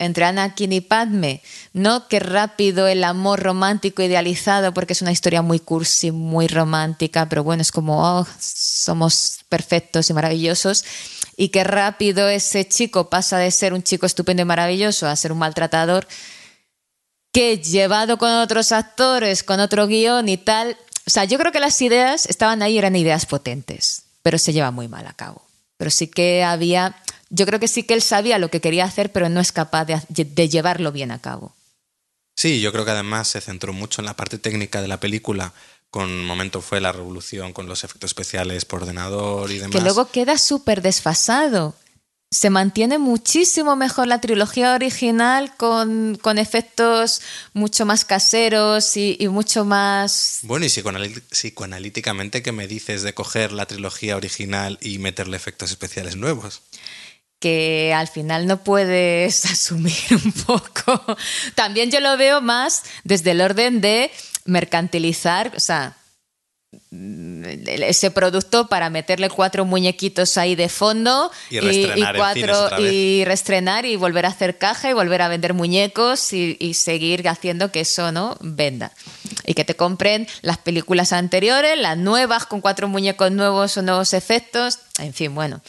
entre 0.00 0.24
Anakin 0.24 0.72
y 0.72 0.80
Padme, 0.80 1.42
¿no? 1.72 2.08
Qué 2.08 2.18
rápido 2.18 2.88
el 2.88 3.04
amor 3.04 3.40
romántico 3.40 4.02
idealizado, 4.02 4.74
porque 4.74 4.94
es 4.94 5.02
una 5.02 5.12
historia 5.12 5.42
muy 5.42 5.60
cursi, 5.60 6.10
muy 6.10 6.48
romántica, 6.48 7.28
pero 7.28 7.44
bueno, 7.44 7.62
es 7.62 7.70
como, 7.70 8.02
oh, 8.02 8.26
somos 8.40 9.40
perfectos 9.48 10.10
y 10.10 10.14
maravillosos 10.14 10.84
y 11.36 11.48
qué 11.48 11.64
rápido 11.64 12.28
ese 12.28 12.68
chico 12.68 13.08
pasa 13.08 13.38
de 13.38 13.50
ser 13.50 13.72
un 13.72 13.82
chico 13.82 14.04
estupendo 14.06 14.42
y 14.42 14.44
maravilloso 14.44 15.06
a 15.06 15.16
ser 15.16 15.32
un 15.32 15.38
maltratador 15.38 16.06
que 17.32 17.58
llevado 17.58 18.18
con 18.18 18.30
otros 18.30 18.72
actores, 18.72 19.42
con 19.42 19.60
otro 19.60 19.86
guion 19.86 20.28
y 20.28 20.36
tal. 20.36 20.76
O 21.06 21.10
sea, 21.10 21.24
yo 21.24 21.38
creo 21.38 21.50
que 21.52 21.60
las 21.60 21.80
ideas 21.80 22.26
estaban 22.26 22.62
ahí, 22.62 22.76
eran 22.76 22.96
ideas 22.96 23.26
potentes, 23.26 24.02
pero 24.22 24.36
se 24.36 24.52
lleva 24.52 24.70
muy 24.70 24.88
mal 24.88 25.06
a 25.06 25.12
cabo. 25.12 25.42
Pero 25.76 25.90
sí 25.90 26.08
que 26.08 26.44
había, 26.44 26.96
yo 27.30 27.46
creo 27.46 27.58
que 27.58 27.68
sí 27.68 27.84
que 27.84 27.94
él 27.94 28.02
sabía 28.02 28.38
lo 28.38 28.50
que 28.50 28.60
quería 28.60 28.84
hacer, 28.84 29.10
pero 29.12 29.28
no 29.28 29.40
es 29.40 29.52
capaz 29.52 29.86
de, 29.86 30.00
de 30.08 30.48
llevarlo 30.48 30.92
bien 30.92 31.10
a 31.10 31.20
cabo. 31.20 31.54
Sí, 32.36 32.60
yo 32.60 32.72
creo 32.72 32.84
que 32.84 32.90
además 32.90 33.28
se 33.28 33.40
centró 33.40 33.72
mucho 33.72 34.00
en 34.00 34.06
la 34.06 34.16
parte 34.16 34.38
técnica 34.38 34.80
de 34.82 34.88
la 34.88 35.00
película, 35.00 35.52
con 35.90 36.24
momento 36.24 36.62
fue 36.62 36.80
la 36.80 36.92
revolución 36.92 37.52
con 37.52 37.66
los 37.66 37.84
efectos 37.84 38.10
especiales 38.10 38.64
por 38.64 38.82
ordenador 38.82 39.50
y 39.50 39.58
demás. 39.58 39.72
Que 39.72 39.82
luego 39.82 40.10
queda 40.10 40.38
súper 40.38 40.82
desfasado. 40.82 41.74
Se 42.32 42.48
mantiene 42.48 42.98
muchísimo 42.98 43.74
mejor 43.74 44.06
la 44.06 44.20
trilogía 44.20 44.74
original 44.74 45.52
con, 45.56 46.16
efectos 46.38 47.22
mucho 47.54 47.84
más 47.84 48.04
caseros 48.04 48.96
y, 48.96 49.18
mucho 49.28 49.64
más... 49.64 50.38
Bueno, 50.42 50.64
y 50.64 50.68
psicoanalíticamente, 50.68 52.40
¿qué 52.40 52.52
me 52.52 52.68
dices 52.68 53.02
de 53.02 53.14
coger 53.14 53.50
la 53.50 53.66
trilogía 53.66 54.16
original 54.16 54.78
y 54.80 54.98
meterle 54.98 55.36
efectos 55.36 55.72
especiales 55.72 56.14
nuevos? 56.14 56.62
Que 57.40 57.92
al 57.94 58.06
final 58.06 58.46
no 58.46 58.62
puedes 58.62 59.44
asumir 59.50 59.94
un 60.10 60.32
poco. 60.32 61.16
También 61.56 61.90
yo 61.90 61.98
lo 62.00 62.16
veo 62.16 62.40
más 62.40 62.84
desde 63.02 63.32
el 63.32 63.40
orden 63.40 63.80
de 63.80 64.12
mercantilizar, 64.44 65.52
o 65.56 65.60
sea, 65.60 65.96
ese 66.92 68.12
producto 68.12 68.68
para 68.68 68.90
meterle 68.90 69.28
cuatro 69.28 69.64
muñequitos 69.64 70.36
ahí 70.38 70.54
de 70.54 70.68
fondo 70.68 71.32
y, 71.48 71.58
y, 71.58 72.04
cuatro 72.16 72.80
y 72.80 73.24
restrenar 73.24 73.86
y 73.86 73.96
volver 73.96 74.24
a 74.26 74.28
hacer 74.28 74.56
caja 74.56 74.88
y 74.88 74.92
volver 74.92 75.22
a 75.22 75.28
vender 75.28 75.52
muñecos 75.52 76.32
y, 76.32 76.56
y, 76.60 76.74
seguir 76.74 77.28
haciendo 77.28 77.72
que 77.72 77.80
eso 77.80 78.12
no 78.12 78.36
venda. 78.40 78.92
Y 79.46 79.54
que 79.54 79.64
te 79.64 79.74
compren 79.74 80.28
las 80.42 80.58
películas 80.58 81.12
anteriores 81.12 81.76
las 81.76 81.96
nuevas 81.96 82.46
con 82.46 82.60
cuatro 82.60 82.86
muñecos 82.86 83.32
nuevos 83.32 83.76
o 83.76 83.82
nuevos 83.82 84.12
efectos 84.14 84.78
en 84.98 85.12
fin 85.12 85.34
bueno. 85.34 85.62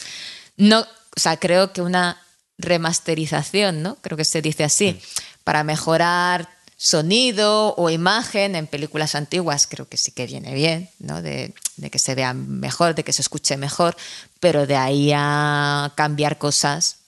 No 0.58 0.86
o 1.16 1.20
sea 1.20 1.38
creo 1.38 1.74
que 1.74 1.82
una 1.82 2.22
remasterización 2.58 3.82
no 3.82 3.96
creo 4.02 4.18
que 4.18 4.26
se 4.26 4.42
dice 4.42 4.64
así 4.64 4.94
mm. 4.94 5.44
para 5.44 5.64
mejorar 5.64 6.50
sonido 6.82 7.76
o 7.76 7.92
imagen 7.92 8.56
en 8.56 8.66
películas 8.66 9.14
antiguas 9.14 9.68
creo 9.68 9.88
que 9.88 9.98
sí 9.98 10.12
que 10.12 10.26
viene 10.26 10.56
bien, 10.56 10.90
¿no? 10.98 11.22
De, 11.22 11.54
que 11.92 12.00
se 12.00 12.16
vea 12.16 12.34
mejor, 12.34 12.96
de 12.96 13.04
que 13.04 13.14
se 13.14 13.22
escuche 13.22 13.56
mejor, 13.56 13.96
pero 14.40 14.66
de 14.66 14.76
ahí 14.76 15.12
a 15.16 15.94
cambiar 15.94 16.40
cosas, 16.40 17.02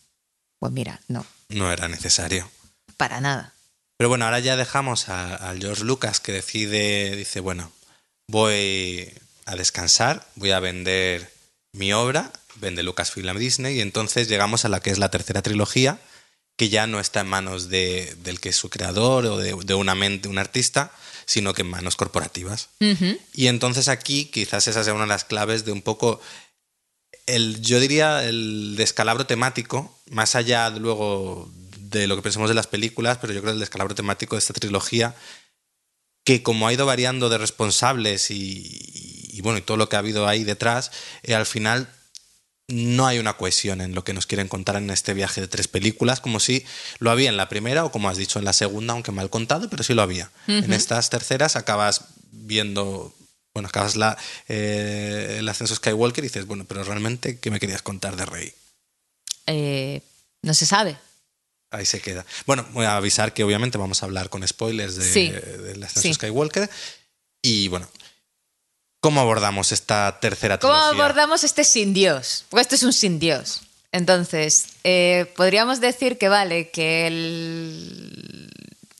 pues 0.59 0.71
mira, 0.71 1.01
no. 1.07 1.25
No 1.49 1.71
era 1.71 1.87
necesario. 1.87 2.47
Para 2.97 3.19
nada. 3.19 3.55
Pero 3.97 4.09
bueno, 4.09 4.25
ahora 4.25 4.39
ya 4.41 4.55
dejamos 4.55 5.09
a, 5.09 5.55
George 5.59 5.83
Lucas 5.83 6.19
que 6.19 6.33
decide, 6.33 7.15
dice, 7.15 7.39
bueno, 7.39 7.71
voy 8.27 9.11
a 9.45 9.55
descansar, 9.55 10.27
voy 10.35 10.51
a 10.51 10.59
vender 10.59 11.33
mi 11.71 11.93
obra, 11.93 12.31
vende 12.63 12.81
Lucasfilm 12.81 13.37
Disney, 13.37 13.77
y 13.77 13.81
entonces 13.81 14.27
llegamos 14.27 14.65
a 14.65 14.69
la 14.69 14.79
que 14.79 14.89
es 14.89 14.97
la 14.97 15.11
tercera 15.11 15.41
trilogía, 15.43 15.99
que 16.57 16.69
ya 16.69 16.87
no 16.87 16.99
está 16.99 17.21
en 17.21 17.27
manos 17.27 17.69
de, 17.69 18.15
del 18.23 18.39
que 18.39 18.49
es 18.49 18.55
su 18.55 18.69
creador 18.69 19.25
o 19.25 19.37
de, 19.37 19.73
una 19.73 19.95
mente, 19.95 20.27
un 20.27 20.37
artista, 20.37 20.91
sino 21.25 21.53
que 21.53 21.61
en 21.61 21.69
manos 21.69 21.95
corporativas. 21.95 22.69
Y 23.33 23.47
entonces 23.47 23.87
aquí 23.87 24.25
quizás 24.25 24.67
esa 24.67 24.83
sea 24.83 24.93
una 24.93 25.03
de 25.03 25.09
las 25.09 25.23
claves 25.23 25.65
de 25.65 25.71
un 25.71 25.81
poco 25.81 26.19
el, 27.25 27.61
yo 27.61 27.79
diría, 27.79 28.25
el 28.25 28.75
descalabro 28.75 29.25
temático, 29.25 29.97
más 30.09 30.35
allá 30.35 30.69
luego 30.69 31.51
de 31.77 32.07
lo 32.07 32.15
que 32.15 32.21
pensemos 32.21 32.49
de 32.49 32.55
las 32.55 32.67
películas, 32.67 33.17
pero 33.19 33.33
yo 33.33 33.41
creo 33.41 33.53
el 33.53 33.59
descalabro 33.59 33.95
temático 33.95 34.35
de 34.35 34.39
esta 34.39 34.53
trilogía, 34.53 35.15
que 36.23 36.43
como 36.43 36.67
ha 36.67 36.73
ido 36.73 36.85
variando 36.85 37.29
de 37.29 37.37
responsables 37.37 38.31
y, 38.31 39.39
bueno, 39.41 39.59
y 39.59 39.61
todo 39.61 39.77
lo 39.77 39.89
que 39.89 39.95
ha 39.95 39.99
habido 39.99 40.27
ahí 40.27 40.43
detrás, 40.43 40.91
eh, 41.23 41.35
al 41.35 41.45
final 41.45 41.89
no 42.73 43.05
hay 43.05 43.19
una 43.19 43.37
cohesión 43.37 43.81
en 43.81 43.93
lo 43.93 44.03
que 44.03 44.13
nos 44.13 44.25
quieren 44.25 44.47
contar 44.47 44.75
en 44.75 44.89
este 44.89 45.13
viaje 45.13 45.41
de 45.41 45.47
tres 45.47 45.67
películas, 45.67 46.19
como 46.19 46.39
si 46.39 46.65
lo 46.99 47.11
había 47.11 47.29
en 47.29 47.37
la 47.37 47.49
primera 47.49 47.85
o 47.85 47.91
como 47.91 48.09
has 48.09 48.17
dicho 48.17 48.39
en 48.39 48.45
la 48.45 48.53
segunda, 48.53 48.93
aunque 48.93 49.11
mal 49.11 49.29
contado, 49.29 49.69
pero 49.69 49.83
sí 49.83 49.93
lo 49.93 50.01
había. 50.01 50.31
En 50.47 50.73
estas 50.73 51.09
terceras 51.09 51.55
acabas 51.55 52.05
viendo, 52.31 53.13
bueno, 53.53 53.69
acabas 53.69 53.95
la, 53.95 54.17
eh, 54.47 55.37
el 55.39 55.47
ascenso 55.47 55.75
Skywalker 55.75 56.23
y 56.23 56.27
dices, 56.27 56.47
bueno, 56.47 56.65
pero 56.65 56.83
realmente, 56.83 57.39
¿qué 57.39 57.51
me 57.51 57.59
querías 57.59 57.81
contar 57.81 58.15
de 58.15 58.25
Rey? 58.25 58.53
Eh, 59.45 60.01
no 60.41 60.53
se 60.53 60.65
sabe. 60.65 60.97
Ahí 61.69 61.85
se 61.85 62.01
queda. 62.01 62.25
Bueno, 62.45 62.65
voy 62.71 62.85
a 62.85 62.97
avisar 62.97 63.33
que 63.33 63.43
obviamente 63.43 63.77
vamos 63.77 64.03
a 64.03 64.05
hablar 64.05 64.29
con 64.29 64.47
spoilers 64.47 64.95
de, 64.95 65.31
del 65.31 65.83
ascenso 65.83 66.13
Skywalker. 66.13 66.69
Y 67.41 67.67
bueno, 67.67 67.87
¿Cómo 69.03 69.19
abordamos 69.19 69.73
esta 69.73 70.17
tercera 70.21 70.57
trilogía? 70.57 70.81
¿Cómo 70.91 71.03
abordamos 71.03 71.43
este 71.43 71.65
sin 71.65 71.93
Dios? 71.93 72.45
Porque 72.49 72.61
esto 72.61 72.75
es 72.75 72.83
un 72.83 72.93
sin 72.93 73.19
Dios. 73.19 73.63
Entonces, 73.91 74.67
eh, 74.85 75.29
podríamos 75.35 75.81
decir 75.81 76.17
que 76.17 76.29
vale, 76.29 76.69
que 76.69 77.07
el, 77.07 78.49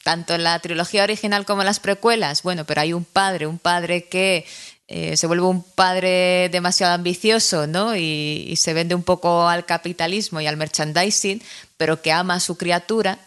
tanto 0.04 0.36
en 0.36 0.43
la 0.43 0.60
trilogía 0.60 1.04
original 1.04 1.45
como 1.45 1.62
en 1.62 1.68
las 1.68 1.80
precuelas, 1.80 2.43
bueno, 2.43 2.66
pero 2.66 2.82
hay 2.82 2.91
un 2.91 3.06
padre, 3.06 3.47
un 3.47 3.60
padre 3.60 4.04
que 4.04 4.45
eh, 4.89 5.16
se 5.16 5.26
vuelve 5.26 5.45
un 5.45 5.64
padre 5.64 6.49
demasiado 6.49 6.93
ambicioso, 6.95 7.66
¿no? 7.66 7.95
Y, 7.95 8.45
y, 8.49 8.58
se 8.58 8.74
vende 8.74 8.95
un 8.95 9.04
poco 9.04 9.47
al 9.47 9.66
capitalismo 9.66 10.41
y 10.41 10.47
al 10.47 10.58
merchandising, 10.58 11.41
pero 11.78 12.01
que 12.01 12.12
ama 12.12 12.34
a 12.34 12.39
su 12.41 12.58
criatura 12.58 13.20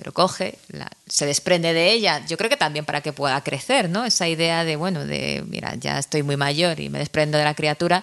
pero 0.00 0.14
coge, 0.14 0.58
se 1.06 1.26
desprende 1.26 1.74
de 1.74 1.92
ella, 1.92 2.24
yo 2.26 2.38
creo 2.38 2.48
que 2.48 2.56
también 2.56 2.86
para 2.86 3.02
que 3.02 3.12
pueda 3.12 3.38
crecer, 3.42 3.90
¿no? 3.90 4.06
Esa 4.06 4.28
idea 4.28 4.64
de, 4.64 4.76
bueno, 4.76 5.04
de, 5.04 5.44
mira, 5.46 5.74
ya 5.74 5.98
estoy 5.98 6.22
muy 6.22 6.38
mayor 6.38 6.80
y 6.80 6.88
me 6.88 6.98
desprendo 6.98 7.36
de 7.36 7.44
la 7.44 7.52
criatura, 7.52 8.02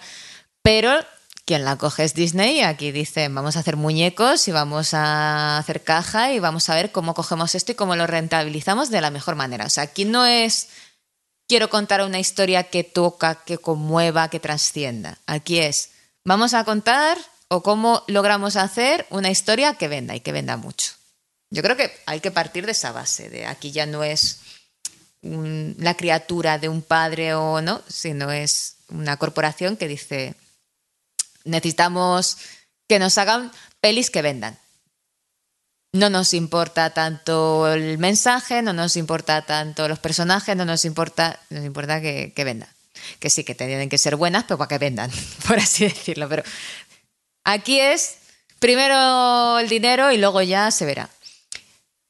pero 0.62 0.91
quien 1.43 1.66
la 1.66 1.76
coge 1.76 2.04
es 2.04 2.14
Disney 2.14 2.62
aquí 2.62 2.91
dicen, 2.91 3.34
vamos 3.34 3.56
a 3.56 3.62
hacer 3.62 3.78
muñecos 3.78 4.48
y 4.48 4.52
vamos 4.52 4.93
a 4.93 5.58
hacer 5.58 5.84
caja 5.84 6.34
y 6.34 6.39
vamos 6.39 6.70
a 6.70 6.76
ver 6.76 6.91
cómo 6.91 7.16
cogemos 7.16 7.56
esto 7.56 7.72
y 7.72 7.76
cómo 7.76 7.95
lo 7.95 8.06
rentabilizamos 8.06 8.91
de 8.91 9.02
la 9.02 9.10
mejor 9.10 9.34
manera. 9.34 9.66
O 9.66 9.70
sea, 9.70 9.82
aquí 9.82 10.06
no 10.06 10.28
es 10.28 10.68
quiero 11.48 11.72
contar 11.72 12.04
una 12.04 12.20
historia 12.20 12.66
que 12.66 12.84
toca, 12.84 13.43
que 13.43 13.58
conmueva, 13.58 14.30
que 14.30 14.39
trascienda. 14.39 15.18
Aquí 15.26 15.58
es, 15.58 15.93
vamos 16.24 16.54
a 16.54 16.64
contar 16.64 17.18
o 17.48 17.64
cómo 17.64 18.04
logramos 18.06 18.56
hacer 18.56 19.08
una 19.10 19.32
historia 19.32 19.74
que 19.74 19.88
venda 19.88 20.16
y 20.16 20.20
que 20.20 20.32
venda 20.32 20.58
mucho. 20.58 20.91
Yo 21.50 21.64
creo 21.64 21.78
que 21.78 21.91
hay 22.06 22.20
que 22.20 22.32
partir 22.32 22.66
de 22.66 22.74
esa 22.74 22.91
base, 22.91 23.30
de 23.30 23.45
aquí 23.45 23.72
ya 23.72 23.86
no 23.86 24.04
es 24.04 24.39
la 25.22 25.95
criatura 25.95 26.58
de 26.58 26.70
un 26.70 26.82
padre 26.82 27.34
o 27.34 27.62
no, 27.62 27.82
sino 27.88 28.32
es 28.32 28.76
una 28.89 29.18
corporación 29.18 29.78
que 29.78 29.88
dice, 29.88 30.36
necesitamos 31.43 32.38
que 32.88 33.00
nos 33.00 33.18
hagan 33.18 33.52
pelis 33.80 34.10
que 34.10 34.22
vendan. 34.22 34.58
No 35.93 36.10
nos 36.10 36.34
importa 36.34 36.93
tanto 36.93 37.72
el 37.72 37.98
mensaje, 37.98 38.62
no 38.62 38.74
nos 38.74 38.98
importa 38.98 39.45
tanto 39.45 39.88
los 39.88 40.00
personajes, 40.00 40.56
no 40.56 40.66
nos 40.66 40.86
importa, 40.86 41.39
nos 41.50 41.66
importa 41.66 42.02
que, 42.02 42.34
que 42.36 42.43
vendan. 42.43 42.70
Que 43.20 43.30
sí, 43.30 43.43
que 43.43 43.56
tienen 43.56 43.89
que 43.89 43.98
ser 43.98 44.16
buenas, 44.16 44.43
pero 44.43 44.58
para 44.58 44.68
que 44.68 44.78
vendan, 44.78 45.12
por 45.48 45.58
así 45.58 45.86
decirlo. 45.86 46.28
Pero 46.30 46.43
aquí 47.43 47.80
es 47.80 48.18
primero 48.60 49.60
el 49.60 49.70
dinero 49.70 50.12
y 50.12 50.18
luego 50.18 50.41
ya 50.41 50.70
se 50.72 50.86
verá. 50.86 51.10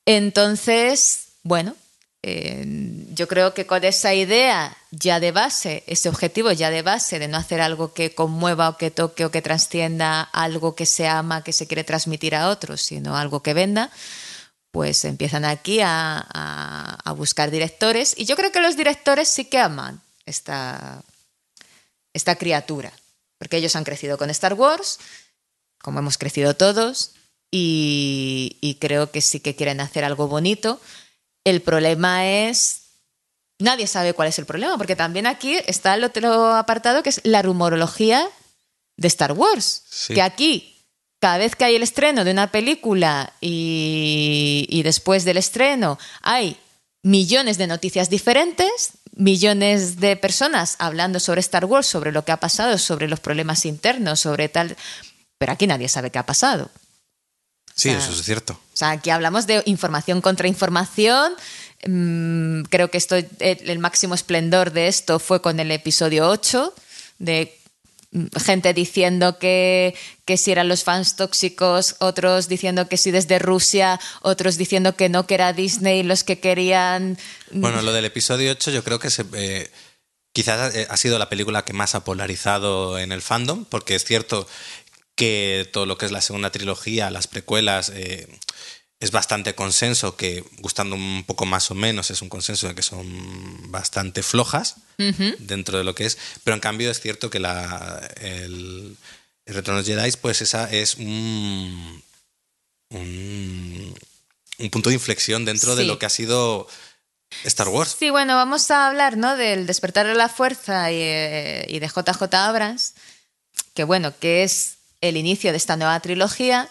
Entonces, 0.07 1.33
bueno, 1.43 1.75
eh, 2.23 2.63
yo 3.13 3.27
creo 3.27 3.53
que 3.53 3.67
con 3.67 3.83
esa 3.83 4.13
idea 4.13 4.75
ya 4.89 5.19
de 5.19 5.33
base, 5.33 5.83
ese 5.85 6.07
objetivo 6.07 6.49
ya 6.53 6.69
de 6.69 6.81
base 6.81 7.19
de 7.19 7.27
no 7.27 7.35
hacer 7.35 7.59
algo 7.59 7.93
que 7.93 8.15
conmueva 8.15 8.69
o 8.69 8.77
que 8.77 8.89
toque 8.89 9.25
o 9.25 9.31
que 9.31 9.41
trascienda 9.41 10.21
algo 10.21 10.75
que 10.75 10.85
se 10.85 11.09
ama, 11.09 11.43
que 11.43 11.51
se 11.51 11.67
quiere 11.67 11.83
transmitir 11.83 12.35
a 12.35 12.47
otros, 12.47 12.81
sino 12.81 13.17
algo 13.17 13.43
que 13.43 13.53
venda, 13.53 13.91
pues 14.71 15.03
empiezan 15.03 15.43
aquí 15.43 15.81
a, 15.83 16.95
buscar 17.17 17.51
directores. 17.51 18.13
Y 18.15 18.23
yo 18.23 18.37
creo 18.37 18.53
que 18.53 18.61
los 18.61 18.77
directores 18.77 19.27
sí 19.27 19.43
que 19.43 19.59
aman 19.59 20.01
esta, 20.25 21.03
esta 22.13 22.37
criatura, 22.37 22.93
porque 23.39 23.57
ellos 23.57 23.75
han 23.75 23.83
crecido 23.83 24.17
con 24.17 24.29
Star 24.29 24.53
Wars, 24.53 24.99
como 25.81 25.99
hemos 25.99 26.17
crecido 26.17 26.55
todos, 26.55 27.16
y, 27.51 28.77
creo 28.79 29.11
que 29.11 29.21
sí 29.21 29.39
que 29.39 29.55
quieren 29.55 29.79
hacer 29.79 30.03
algo 30.03 30.27
bonito. 30.27 30.79
El 31.43 31.61
problema 31.61 32.27
es 32.27 32.81
nadie 33.59 33.87
sabe 33.87 34.13
cuál 34.13 34.27
es 34.27 34.37
el 34.37 34.45
problema, 34.45 34.77
porque 34.77 34.95
también 34.95 35.25
aquí 35.25 35.57
está 35.65 35.95
el 35.95 36.03
otro 36.03 36.55
apartado 36.55 37.01
que 37.01 37.09
es 37.09 37.21
la 37.23 37.41
rumorología 37.41 38.27
de 38.97 39.07
Star 39.07 39.31
Wars. 39.31 39.83
Que 40.07 40.21
aquí, 40.21 40.75
cada 41.19 41.37
vez 41.37 41.55
que 41.55 41.65
hay 41.65 41.75
el 41.75 41.83
estreno 41.83 42.23
de 42.23 42.31
una 42.31 42.51
película 42.51 43.33
y, 43.41 44.67
y, 44.69 44.83
después 44.83 45.25
del 45.25 45.37
estreno 45.37 45.97
hay 46.21 46.57
millones 47.01 47.57
de 47.57 47.67
noticias 47.67 48.09
diferentes, 48.09 48.91
millones 49.15 49.99
de 49.99 50.15
personas 50.15 50.75
hablando 50.77 51.19
sobre 51.19 51.39
Star 51.39 51.65
Wars, 51.65 51.87
sobre 51.87 52.11
lo 52.11 52.23
que 52.25 52.31
ha 52.31 52.39
pasado, 52.39 52.77
sobre 52.77 53.07
los 53.07 53.19
problemas 53.19 53.65
internos, 53.65 54.19
sobre 54.19 54.49
tal. 54.49 54.75
Pero 55.39 55.53
aquí 55.53 55.65
nadie 55.65 55.87
sabe 55.87 56.11
qué 56.11 56.19
ha 56.19 56.25
pasado. 56.25 56.69
Sí, 57.77 57.89
eso 57.89 58.11
es 58.11 58.23
cierto. 58.23 58.53
O 58.53 58.77
sea, 58.77 58.89
aquí 58.89 59.11
hablamos 59.11 59.45
de 59.45 59.61
información 59.67 60.19
contra 60.19 60.47
información. 60.47 61.33
Mm, 61.85 62.63
creo 62.63 62.89
que 62.89 62.97
esto, 62.97 63.15
el 63.39 63.79
máximo 63.79 64.15
esplendor 64.15 64.71
de 64.71 64.87
esto 64.87 65.19
fue 65.19 65.43
con 65.43 65.59
el 65.59 65.69
episodio 65.69 66.27
8, 66.27 66.73
de 67.19 67.55
mm, 68.11 68.25
gente 68.43 68.73
diciendo 68.73 69.37
que, 69.37 69.95
que 70.25 70.37
si 70.37 70.51
eran 70.51 70.69
los 70.69 70.83
fans 70.83 71.15
tóxicos, 71.15 71.97
otros 71.99 72.47
diciendo 72.47 72.89
que 72.89 72.97
sí 72.97 73.11
desde 73.11 73.37
Rusia, 73.37 73.99
otros 74.23 74.57
diciendo 74.57 74.95
que 74.95 75.07
no, 75.07 75.27
que 75.27 75.35
era 75.35 75.53
Disney 75.53 76.01
los 76.01 76.23
que 76.23 76.39
querían... 76.39 77.15
Mm. 77.51 77.61
Bueno, 77.61 77.83
lo 77.83 77.93
del 77.93 78.05
episodio 78.05 78.53
8 78.53 78.71
yo 78.71 78.83
creo 78.83 78.97
que 78.97 79.11
se, 79.11 79.23
eh, 79.33 79.69
quizás 80.37 80.75
eh, 80.75 80.85
ha 80.87 80.97
sido 80.97 81.17
la 81.17 81.29
película 81.29 81.65
que 81.65 81.73
más 81.73 81.95
ha 81.95 82.03
polarizado 82.03 82.99
en 82.99 83.11
el 83.11 83.23
fandom, 83.23 83.65
porque 83.65 83.95
es 83.95 84.03
cierto 84.03 84.47
que 85.17 85.67
todo 85.73 85.85
lo 85.85 85.97
que 85.97 86.05
es 86.05 86.11
la 86.13 86.21
segunda 86.21 86.51
trilogía, 86.51 87.09
las 87.09 87.27
precuelas, 87.27 87.91
eh, 87.93 88.29
es 88.99 89.11
bastante 89.11 89.55
consenso, 89.55 90.15
que 90.15 90.43
gustando 90.59 90.95
un 90.95 91.23
poco 91.25 91.45
más 91.45 91.69
o 91.69 91.75
menos 91.75 92.09
es 92.09 92.21
un 92.21 92.29
consenso 92.29 92.67
de 92.67 92.75
que 92.75 92.81
son 92.81 93.71
bastante 93.71 94.23
flojas 94.23 94.77
dentro 94.97 95.77
de 95.77 95.83
lo 95.83 95.93
que 95.93 96.05
es, 96.05 96.17
pero 96.43 96.55
en 96.55 96.61
cambio 96.61 96.89
es 96.89 96.99
cierto 96.99 97.29
que 97.29 97.39
la, 97.39 98.09
el, 98.21 98.95
el 99.45 99.53
Retorno 99.53 99.83
de 99.83 99.93
Jedi, 99.93 100.11
pues 100.19 100.41
esa 100.41 100.71
es 100.71 100.95
un, 100.95 102.03
un, 102.89 103.95
punto 104.71 104.89
de 104.89 104.95
inflexión 104.95 105.45
dentro 105.45 105.75
de 105.75 105.83
lo 105.83 105.99
que 105.99 106.07
ha 106.07 106.09
sido 106.09 106.67
Star 107.43 107.67
Wars. 107.67 107.95
Sí, 107.99 108.09
bueno, 108.09 108.35
vamos 108.35 108.71
a 108.71 108.87
hablar 108.87 109.17
¿no? 109.17 109.35
del 109.35 109.67
despertar 109.67 110.07
de 110.07 110.15
la 110.15 110.29
fuerza 110.29 110.91
y, 110.91 110.99
eh, 110.99 111.65
y 111.69 111.77
de 111.79 111.87
JJ 111.87 112.33
Abrams, 112.33 112.95
que 113.75 113.83
bueno, 113.83 114.17
que 114.17 114.43
es 114.43 114.76
el 115.01 115.17
inicio 115.17 115.51
de 115.51 115.57
esta 115.57 115.77
nueva 115.77 115.99
trilogía. 115.99 116.69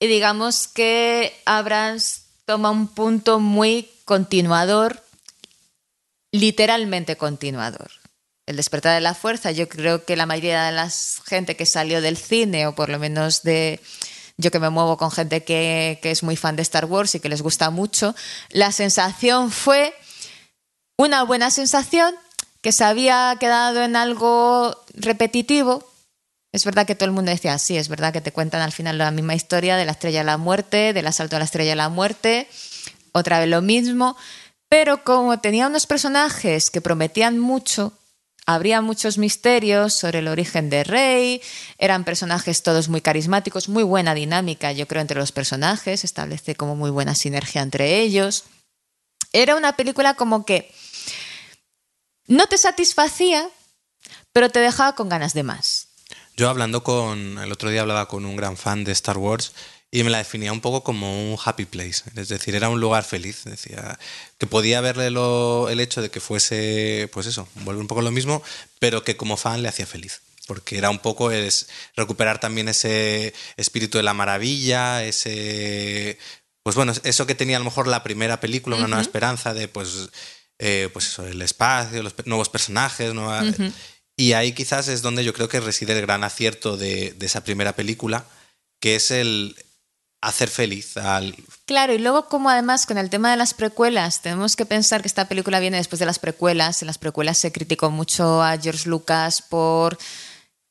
Y 0.00 0.06
digamos 0.06 0.68
que 0.68 1.38
Abrams 1.44 2.26
toma 2.44 2.70
un 2.70 2.88
punto 2.88 3.40
muy 3.40 3.90
continuador, 4.04 5.02
literalmente 6.32 7.16
continuador. 7.16 7.90
El 8.46 8.56
despertar 8.56 8.94
de 8.94 9.00
la 9.00 9.14
fuerza, 9.14 9.50
yo 9.50 9.68
creo 9.68 10.04
que 10.04 10.16
la 10.16 10.26
mayoría 10.26 10.64
de 10.64 10.72
la 10.72 10.90
gente 11.26 11.56
que 11.56 11.66
salió 11.66 12.00
del 12.00 12.16
cine, 12.16 12.66
o 12.66 12.74
por 12.74 12.88
lo 12.88 12.98
menos 12.98 13.42
de 13.42 13.80
yo 14.36 14.50
que 14.50 14.60
me 14.60 14.70
muevo 14.70 14.96
con 14.98 15.10
gente 15.10 15.44
que, 15.44 15.98
que 16.02 16.10
es 16.10 16.22
muy 16.22 16.36
fan 16.36 16.56
de 16.56 16.62
Star 16.62 16.84
Wars 16.84 17.14
y 17.14 17.20
que 17.20 17.28
les 17.28 17.42
gusta 17.42 17.70
mucho, 17.70 18.14
la 18.50 18.70
sensación 18.70 19.50
fue 19.50 19.94
una 20.96 21.24
buena 21.24 21.50
sensación 21.50 22.14
que 22.60 22.72
se 22.72 22.84
había 22.84 23.36
quedado 23.40 23.82
en 23.82 23.96
algo 23.96 24.76
repetitivo, 24.94 25.88
es 26.56 26.64
verdad 26.64 26.86
que 26.86 26.94
todo 26.94 27.04
el 27.04 27.14
mundo 27.14 27.30
decía, 27.30 27.58
sí, 27.58 27.76
es 27.76 27.88
verdad 27.88 28.14
que 28.14 28.22
te 28.22 28.32
cuentan 28.32 28.62
al 28.62 28.72
final 28.72 28.96
la 28.96 29.10
misma 29.10 29.34
historia 29.34 29.76
de 29.76 29.84
la 29.84 29.92
estrella 29.92 30.20
de 30.20 30.24
la 30.24 30.38
muerte, 30.38 30.94
del 30.94 31.06
asalto 31.06 31.36
a 31.36 31.38
la 31.38 31.44
estrella 31.44 31.70
de 31.70 31.76
la 31.76 31.90
muerte, 31.90 32.48
otra 33.12 33.38
vez 33.38 33.48
lo 33.48 33.60
mismo, 33.60 34.16
pero 34.68 35.04
como 35.04 35.38
tenía 35.38 35.66
unos 35.66 35.86
personajes 35.86 36.70
que 36.70 36.80
prometían 36.80 37.38
mucho, 37.38 37.92
habría 38.46 38.80
muchos 38.80 39.18
misterios 39.18 39.92
sobre 39.92 40.20
el 40.20 40.28
origen 40.28 40.70
de 40.70 40.82
Rey, 40.82 41.42
eran 41.76 42.04
personajes 42.04 42.62
todos 42.62 42.88
muy 42.88 43.02
carismáticos, 43.02 43.68
muy 43.68 43.82
buena 43.82 44.14
dinámica, 44.14 44.72
yo 44.72 44.88
creo, 44.88 45.02
entre 45.02 45.18
los 45.18 45.32
personajes, 45.32 46.04
establece 46.04 46.54
como 46.54 46.74
muy 46.74 46.90
buena 46.90 47.14
sinergia 47.14 47.60
entre 47.60 48.00
ellos. 48.00 48.44
Era 49.32 49.56
una 49.56 49.76
película 49.76 50.14
como 50.14 50.46
que 50.46 50.72
no 52.26 52.46
te 52.46 52.56
satisfacía, 52.56 53.46
pero 54.32 54.48
te 54.48 54.60
dejaba 54.60 54.94
con 54.94 55.10
ganas 55.10 55.34
de 55.34 55.42
más. 55.42 55.75
Yo 56.36 56.50
hablando 56.50 56.82
con, 56.82 57.38
el 57.38 57.50
otro 57.50 57.70
día 57.70 57.80
hablaba 57.80 58.08
con 58.08 58.26
un 58.26 58.36
gran 58.36 58.56
fan 58.56 58.84
de 58.84 58.92
Star 58.92 59.16
Wars 59.16 59.52
y 59.90 60.02
me 60.02 60.10
la 60.10 60.18
definía 60.18 60.52
un 60.52 60.60
poco 60.60 60.82
como 60.82 61.32
un 61.32 61.38
happy 61.42 61.64
place, 61.64 62.02
es 62.14 62.28
decir, 62.28 62.54
era 62.54 62.68
un 62.68 62.80
lugar 62.80 63.04
feliz, 63.04 63.44
decía 63.44 63.98
que 64.36 64.46
podía 64.46 64.80
verle 64.82 65.10
lo, 65.10 65.70
el 65.70 65.80
hecho 65.80 66.02
de 66.02 66.10
que 66.10 66.20
fuese, 66.20 67.08
pues 67.12 67.26
eso, 67.26 67.48
vuelve 67.54 67.80
un 67.80 67.86
poco 67.86 68.02
lo 68.02 68.10
mismo, 68.10 68.42
pero 68.78 69.02
que 69.02 69.16
como 69.16 69.36
fan 69.36 69.62
le 69.62 69.68
hacía 69.68 69.86
feliz 69.86 70.20
porque 70.46 70.78
era 70.78 70.90
un 70.90 71.00
poco 71.00 71.30
es 71.30 71.68
recuperar 71.96 72.38
también 72.38 72.68
ese 72.68 73.34
espíritu 73.56 73.98
de 73.98 74.04
la 74.04 74.14
maravilla, 74.14 75.04
ese 75.04 76.18
pues 76.62 76.76
bueno, 76.76 76.92
eso 77.04 77.26
que 77.26 77.34
tenía 77.34 77.56
a 77.56 77.60
lo 77.60 77.64
mejor 77.64 77.88
la 77.88 78.02
primera 78.02 78.40
película, 78.40 78.76
una 78.76 78.88
nueva 78.88 79.02
esperanza 79.02 79.54
de 79.54 79.68
pues 79.68 80.08
eh, 80.58 80.88
pues 80.92 81.06
eso, 81.06 81.26
el 81.26 81.42
espacio, 81.42 82.02
los 82.02 82.14
nuevos 82.26 82.48
personajes, 82.48 83.12
nueva, 83.12 83.44
y 84.16 84.32
ahí 84.32 84.52
quizás 84.52 84.88
es 84.88 85.02
donde 85.02 85.24
yo 85.24 85.32
creo 85.32 85.48
que 85.48 85.60
reside 85.60 85.92
el 85.92 86.02
gran 86.02 86.24
acierto 86.24 86.76
de, 86.76 87.12
de 87.12 87.26
esa 87.26 87.44
primera 87.44 87.74
película, 87.74 88.24
que 88.80 88.96
es 88.96 89.10
el 89.10 89.56
hacer 90.22 90.48
feliz 90.48 90.96
al... 90.96 91.34
Claro, 91.66 91.92
y 91.92 91.98
luego 91.98 92.28
como 92.28 92.50
además 92.50 92.86
con 92.86 92.98
el 92.98 93.10
tema 93.10 93.30
de 93.30 93.36
las 93.36 93.54
precuelas, 93.54 94.22
tenemos 94.22 94.56
que 94.56 94.66
pensar 94.66 95.02
que 95.02 95.08
esta 95.08 95.28
película 95.28 95.60
viene 95.60 95.76
después 95.76 96.00
de 96.00 96.06
las 96.06 96.18
precuelas. 96.18 96.82
En 96.82 96.86
las 96.86 96.98
precuelas 96.98 97.38
se 97.38 97.52
criticó 97.52 97.90
mucho 97.90 98.42
a 98.42 98.58
George 98.58 98.88
Lucas 98.88 99.42
por 99.42 99.98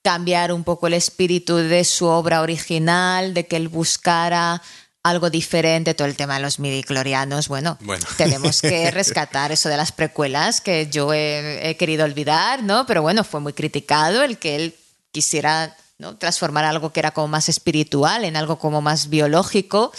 cambiar 0.04 0.52
un 0.52 0.64
poco 0.64 0.88
el 0.88 0.94
espíritu 0.94 1.56
de 1.56 1.84
su 1.84 2.06
obra 2.06 2.42
original, 2.42 3.34
de 3.34 3.48
que 3.48 3.56
él 3.56 3.70
buscara 3.70 4.62
algo 5.06 5.30
diferente, 5.30 5.94
todo 5.94 6.08
el 6.08 6.16
tema 6.16 6.34
de 6.36 6.42
los 6.42 6.58
midiclorianos, 6.60 7.48
bueno, 7.48 7.78
Bueno. 7.82 8.04
tenemos 8.18 8.62
que 8.62 8.90
rescatar 9.02 9.52
eso 9.52 9.70
de 9.70 9.78
las 9.78 9.92
precuelas 9.92 10.62
que 10.62 10.88
yo 10.90 11.14
he, 11.14 11.70
he 11.70 11.78
querido 11.78 12.06
olvidar, 12.06 12.64
¿no? 12.64 12.88
Pero 12.88 13.04
bueno, 13.04 13.24
fue 13.24 13.40
muy 13.40 13.54
criticado 13.54 14.24
el 14.24 14.40
que 14.40 14.56
él 14.56 14.76
quisiera 15.12 15.78
¿no? 16.00 16.18
transformar 16.18 16.66
algo 16.66 16.92
que 16.92 17.00
era 17.00 17.12
como 17.12 17.28
más 17.28 17.50
espiritual 17.50 18.26
en 18.26 18.36
algo 18.36 18.58
como 18.58 18.82
más 18.82 19.10
biológico. 19.10 19.92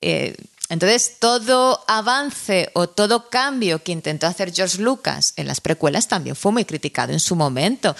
Eh, 0.00 0.34
entonces, 0.70 1.16
todo 1.18 1.84
avance 1.86 2.70
o 2.72 2.88
todo 2.88 3.28
cambio 3.28 3.82
que 3.82 3.92
intentó 3.92 4.26
hacer 4.26 4.52
George 4.52 4.78
Lucas 4.78 5.34
en 5.36 5.46
las 5.46 5.60
precuelas 5.60 6.08
también 6.08 6.36
fue 6.36 6.52
muy 6.52 6.64
criticado 6.64 7.12
en 7.12 7.20
su 7.20 7.36
momento. 7.36 7.94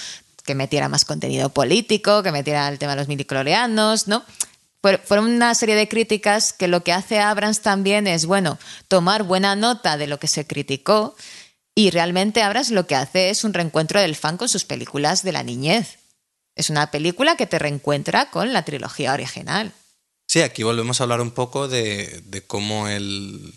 Que 0.45 0.55
metiera 0.55 0.89
más 0.89 1.05
contenido 1.05 1.51
político, 1.51 2.23
que 2.23 2.33
metiera 2.33 2.69
el 2.69 2.79
tema 2.79 2.93
de 2.93 3.01
los 3.03 3.09
midiclorianos, 3.09 4.09
¿no? 4.09 4.25
Fue- 4.83 4.99
Fueron 4.99 5.27
una 5.27 5.55
serie 5.55 5.75
de 5.75 5.89
críticas 5.89 6.53
que 6.53 6.69
lo 6.69 6.85
que 6.85 6.93
hace 6.93 7.19
Abrams 7.21 7.61
también 7.63 8.07
es, 8.07 8.27
bueno, 8.27 8.59
tomar 8.89 9.23
buena 9.25 9.57
nota 9.57 9.97
de 9.97 10.07
lo 10.07 10.19
que 10.19 10.29
se 10.29 10.47
criticó 10.47 11.17
y 11.75 11.91
realmente 11.91 12.43
Abrams 12.43 12.71
lo 12.71 12.87
que 12.87 12.95
hace 12.97 13.31
es 13.31 13.45
un 13.45 13.55
reencuentro 13.55 14.01
del 14.01 14.17
fan 14.17 14.37
con 14.37 14.49
sus 14.49 14.65
películas 14.65 15.23
de 15.23 15.33
la 15.33 15.43
niñez. 15.43 15.99
Es 16.57 16.71
una 16.71 16.91
película 16.91 17.37
que 17.37 17.47
te 17.47 17.59
reencuentra 17.59 18.31
con 18.31 18.53
la 18.53 18.65
trilogía 18.65 19.13
original. 19.13 19.73
Sí, 20.27 20.41
aquí 20.43 20.63
volvemos 20.63 21.01
a 21.01 21.05
hablar 21.05 21.21
un 21.21 21.31
poco 21.31 21.69
de, 21.69 22.21
de 22.27 22.43
cómo 22.47 22.89
el. 22.89 23.55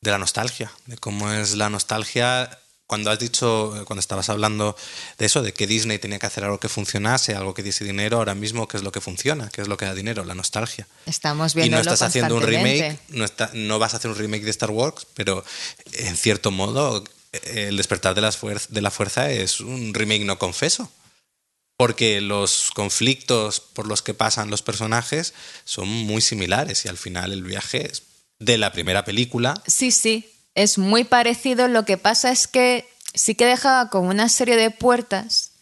de 0.00 0.10
la 0.10 0.18
nostalgia, 0.18 0.72
de 0.86 0.96
cómo 0.96 1.30
es 1.30 1.54
la 1.56 1.68
nostalgia. 1.70 2.58
Cuando 2.90 3.12
has 3.12 3.20
dicho, 3.20 3.84
cuando 3.86 4.00
estabas 4.00 4.30
hablando 4.30 4.74
de 5.16 5.26
eso, 5.26 5.42
de 5.42 5.52
que 5.52 5.68
Disney 5.68 6.00
tenía 6.00 6.18
que 6.18 6.26
hacer 6.26 6.42
algo 6.42 6.58
que 6.58 6.68
funcionase, 6.68 7.36
algo 7.36 7.54
que 7.54 7.62
diese 7.62 7.84
dinero, 7.84 8.16
ahora 8.16 8.34
mismo, 8.34 8.66
¿qué 8.66 8.78
es 8.78 8.82
lo 8.82 8.90
que 8.90 9.00
funciona? 9.00 9.48
¿Qué 9.48 9.60
es 9.62 9.68
lo 9.68 9.76
que 9.76 9.84
da 9.84 9.94
dinero? 9.94 10.24
La 10.24 10.34
nostalgia. 10.34 10.88
Estamos 11.06 11.54
Y 11.54 11.58
viendo 11.60 11.76
no 11.76 11.82
estás 11.82 12.02
haciendo 12.02 12.34
un 12.34 12.42
remake, 12.42 12.98
no, 13.10 13.24
está, 13.24 13.48
no 13.54 13.78
vas 13.78 13.94
a 13.94 13.98
hacer 13.98 14.10
un 14.10 14.16
remake 14.16 14.42
de 14.42 14.50
Star 14.50 14.72
Wars, 14.72 15.06
pero 15.14 15.44
en 15.92 16.16
cierto 16.16 16.50
modo, 16.50 17.04
eh, 17.32 17.66
El 17.68 17.76
despertar 17.76 18.16
de, 18.16 18.22
las 18.22 18.40
de 18.68 18.80
la 18.80 18.90
fuerza 18.90 19.30
es 19.30 19.60
un 19.60 19.94
remake 19.94 20.24
no 20.24 20.40
confeso. 20.40 20.90
Porque 21.76 22.20
los 22.20 22.72
conflictos 22.74 23.60
por 23.60 23.86
los 23.86 24.02
que 24.02 24.14
pasan 24.14 24.50
los 24.50 24.62
personajes 24.62 25.32
son 25.62 25.86
muy 25.88 26.22
similares 26.22 26.84
y 26.86 26.88
al 26.88 26.98
final 26.98 27.32
el 27.32 27.44
viaje 27.44 27.88
es 27.88 28.02
de 28.40 28.58
la 28.58 28.72
primera 28.72 29.04
película. 29.04 29.62
Sí, 29.68 29.92
sí, 29.92 30.28
es 30.54 30.78
muy 30.78 31.04
parecido. 31.04 31.68
Lo 31.68 31.84
que 31.84 31.96
pasa 31.96 32.30
es 32.30 32.46
que 32.48 32.88
sí 33.14 33.34
que 33.34 33.46
dejaba 33.46 33.90
como 33.90 34.08
una 34.10 34.28
serie 34.28 34.56
de 34.56 34.70
puertas. 34.70 35.52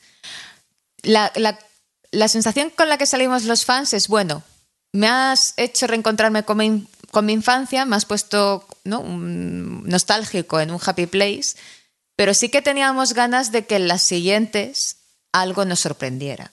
La, 1.02 1.32
la- 1.36 1.58
la 2.10 2.28
sensación 2.28 2.70
con 2.70 2.88
la 2.88 2.96
que 2.96 3.04
salimos 3.06 3.44
los 3.44 3.64
fans 3.66 3.92
es, 3.92 4.08
bueno, 4.08 4.42
me 4.92 5.08
has 5.08 5.52
hecho 5.58 5.86
reencontrarme 5.86 6.42
con 6.42 6.56
mi, 6.56 6.86
con 7.10 7.26
mi 7.26 7.34
infancia, 7.34 7.84
me 7.84 7.96
has 7.96 8.06
puesto 8.06 8.66
¿no? 8.84 9.00
un 9.00 9.84
nostálgico 9.86 10.58
en 10.58 10.70
un 10.70 10.80
happy 10.84 11.04
place, 11.06 11.56
pero 12.16 12.32
sí 12.32 12.48
que 12.48 12.62
teníamos 12.62 13.12
ganas 13.12 13.52
de 13.52 13.66
que 13.66 13.76
en 13.76 13.88
las 13.88 14.02
siguientes 14.02 14.96
algo 15.32 15.66
nos 15.66 15.80
sorprendiera. 15.80 16.50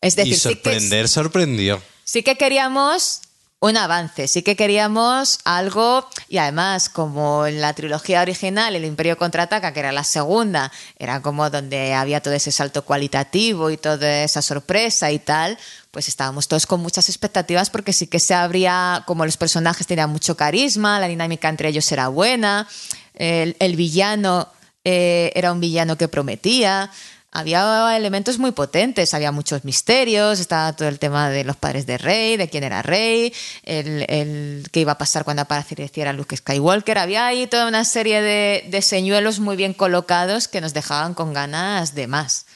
Es 0.00 0.14
decir, 0.14 0.34
y 0.34 0.36
sí 0.36 0.42
que- 0.48 0.54
sorprender 0.54 1.08
sorprendió. 1.08 1.82
sí 2.04 2.22
que 2.22 2.36
queríamos 2.36 3.22
un 3.58 3.76
avance, 3.76 4.28
sí 4.28 4.42
que 4.42 4.54
queríamos 4.54 5.38
algo, 5.44 6.06
y 6.28 6.38
además, 6.38 6.90
como 6.90 7.46
en 7.46 7.60
la 7.60 7.72
trilogía 7.72 8.20
original, 8.20 8.76
El 8.76 8.84
Imperio 8.84 9.16
contraataca, 9.16 9.72
que 9.72 9.80
era 9.80 9.92
la 9.92 10.04
segunda, 10.04 10.70
era 10.98 11.22
como 11.22 11.48
donde 11.48 11.94
había 11.94 12.20
todo 12.20 12.34
ese 12.34 12.52
salto 12.52 12.84
cualitativo 12.84 13.70
y 13.70 13.78
toda 13.78 14.24
esa 14.24 14.42
sorpresa 14.42 15.10
y 15.10 15.18
tal, 15.18 15.58
pues 15.90 16.08
estábamos 16.08 16.48
todos 16.48 16.66
con 16.66 16.80
muchas 16.80 17.08
expectativas 17.08 17.70
porque 17.70 17.94
sí 17.94 18.06
que 18.06 18.20
se 18.20 18.34
abría, 18.34 19.02
como 19.06 19.24
los 19.24 19.38
personajes 19.38 19.86
tenían 19.86 20.10
mucho 20.10 20.36
carisma, 20.36 21.00
la 21.00 21.08
dinámica 21.08 21.48
entre 21.48 21.70
ellos 21.70 21.90
era 21.90 22.08
buena, 22.08 22.68
el, 23.14 23.76
villano 23.76 24.48
eh, 24.84 25.32
era 25.34 25.52
un 25.52 25.60
villano 25.60 25.96
que 25.96 26.08
prometía. 26.08 26.90
Había 27.38 27.94
elementos 27.96 28.38
muy 28.38 28.52
potentes, 28.52 29.12
había 29.12 29.30
muchos 29.30 29.62
misterios, 29.64 30.40
estaba 30.40 30.74
todo 30.74 30.88
el 30.88 30.98
tema 30.98 31.28
de 31.28 31.44
los 31.44 31.56
padres 31.56 31.84
de 31.84 31.98
Rey, 31.98 32.38
de 32.38 32.48
quién 32.48 32.64
era 32.64 32.80
Rey, 32.80 33.30
el, 33.62 34.06
el 34.08 34.66
qué 34.72 34.80
iba 34.80 34.92
a 34.92 34.98
pasar 34.98 35.24
cuando 35.24 35.42
apareciera 35.42 36.14
Luke 36.14 36.34
Skywalker. 36.34 36.96
Había 36.96 37.26
ahí 37.26 37.46
toda 37.46 37.68
una 37.68 37.84
serie 37.84 38.22
de, 38.22 38.64
de 38.70 38.80
señuelos 38.80 39.38
muy 39.38 39.54
bien 39.56 39.74
colocados 39.74 40.48
que 40.48 40.62
nos 40.62 40.72
dejaban 40.72 41.12
con 41.12 41.34
ganas 41.34 41.94
de 41.94 42.06
más. 42.06 42.46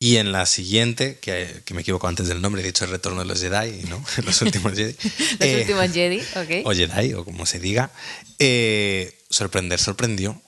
Y 0.00 0.18
en 0.18 0.30
la 0.30 0.46
siguiente, 0.46 1.18
que, 1.18 1.62
que 1.64 1.74
me 1.74 1.80
equivoco 1.80 2.06
antes 2.06 2.28
del 2.28 2.40
nombre, 2.40 2.62
he 2.62 2.64
dicho 2.64 2.84
el 2.84 2.92
retorno 2.92 3.18
de 3.22 3.26
los 3.26 3.40
Jedi, 3.40 3.82
¿no? 3.88 4.00
Los 4.24 4.40
últimos 4.42 4.74
Jedi. 4.74 4.94
Los 5.02 5.40
Eh, 5.40 5.56
últimos 5.62 5.92
Jedi, 5.92 6.20
ok. 6.20 6.64
o 6.66 6.72
Jedi, 6.72 7.14
o 7.14 7.24
como 7.24 7.44
se 7.46 7.58
diga. 7.58 7.90
Eh, 8.38 9.18
sorprender 9.28 9.80
sorprendió. 9.80 10.40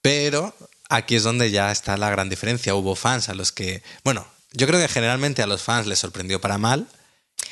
Pero 0.00 0.54
aquí 0.88 1.16
es 1.16 1.22
donde 1.22 1.50
ya 1.50 1.72
está 1.72 1.96
la 1.96 2.10
gran 2.10 2.28
diferencia. 2.28 2.74
Hubo 2.74 2.94
fans 2.94 3.28
a 3.28 3.34
los 3.34 3.52
que, 3.52 3.82
bueno, 4.04 4.26
yo 4.52 4.66
creo 4.66 4.80
que 4.80 4.88
generalmente 4.88 5.42
a 5.42 5.46
los 5.46 5.62
fans 5.62 5.86
les 5.86 5.98
sorprendió 5.98 6.40
para 6.40 6.58
mal. 6.58 6.86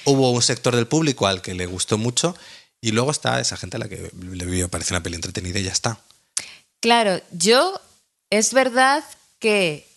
Hubo 0.04 0.30
un 0.30 0.42
sector 0.42 0.74
del 0.74 0.86
público 0.86 1.26
al 1.26 1.42
que 1.42 1.54
le 1.54 1.66
gustó 1.66 1.98
mucho. 1.98 2.36
Y 2.80 2.92
luego 2.92 3.10
está 3.10 3.40
esa 3.40 3.56
gente 3.56 3.76
a 3.76 3.80
la 3.80 3.88
que 3.88 4.10
le 4.14 4.44
vio, 4.44 4.68
parece 4.68 4.92
una 4.92 5.02
peli 5.02 5.16
entretenida 5.16 5.58
y 5.58 5.64
ya 5.64 5.72
está. 5.72 5.98
Claro, 6.80 7.20
yo 7.30 7.80
es 8.28 8.52
verdad 8.52 9.02
que 9.38 9.88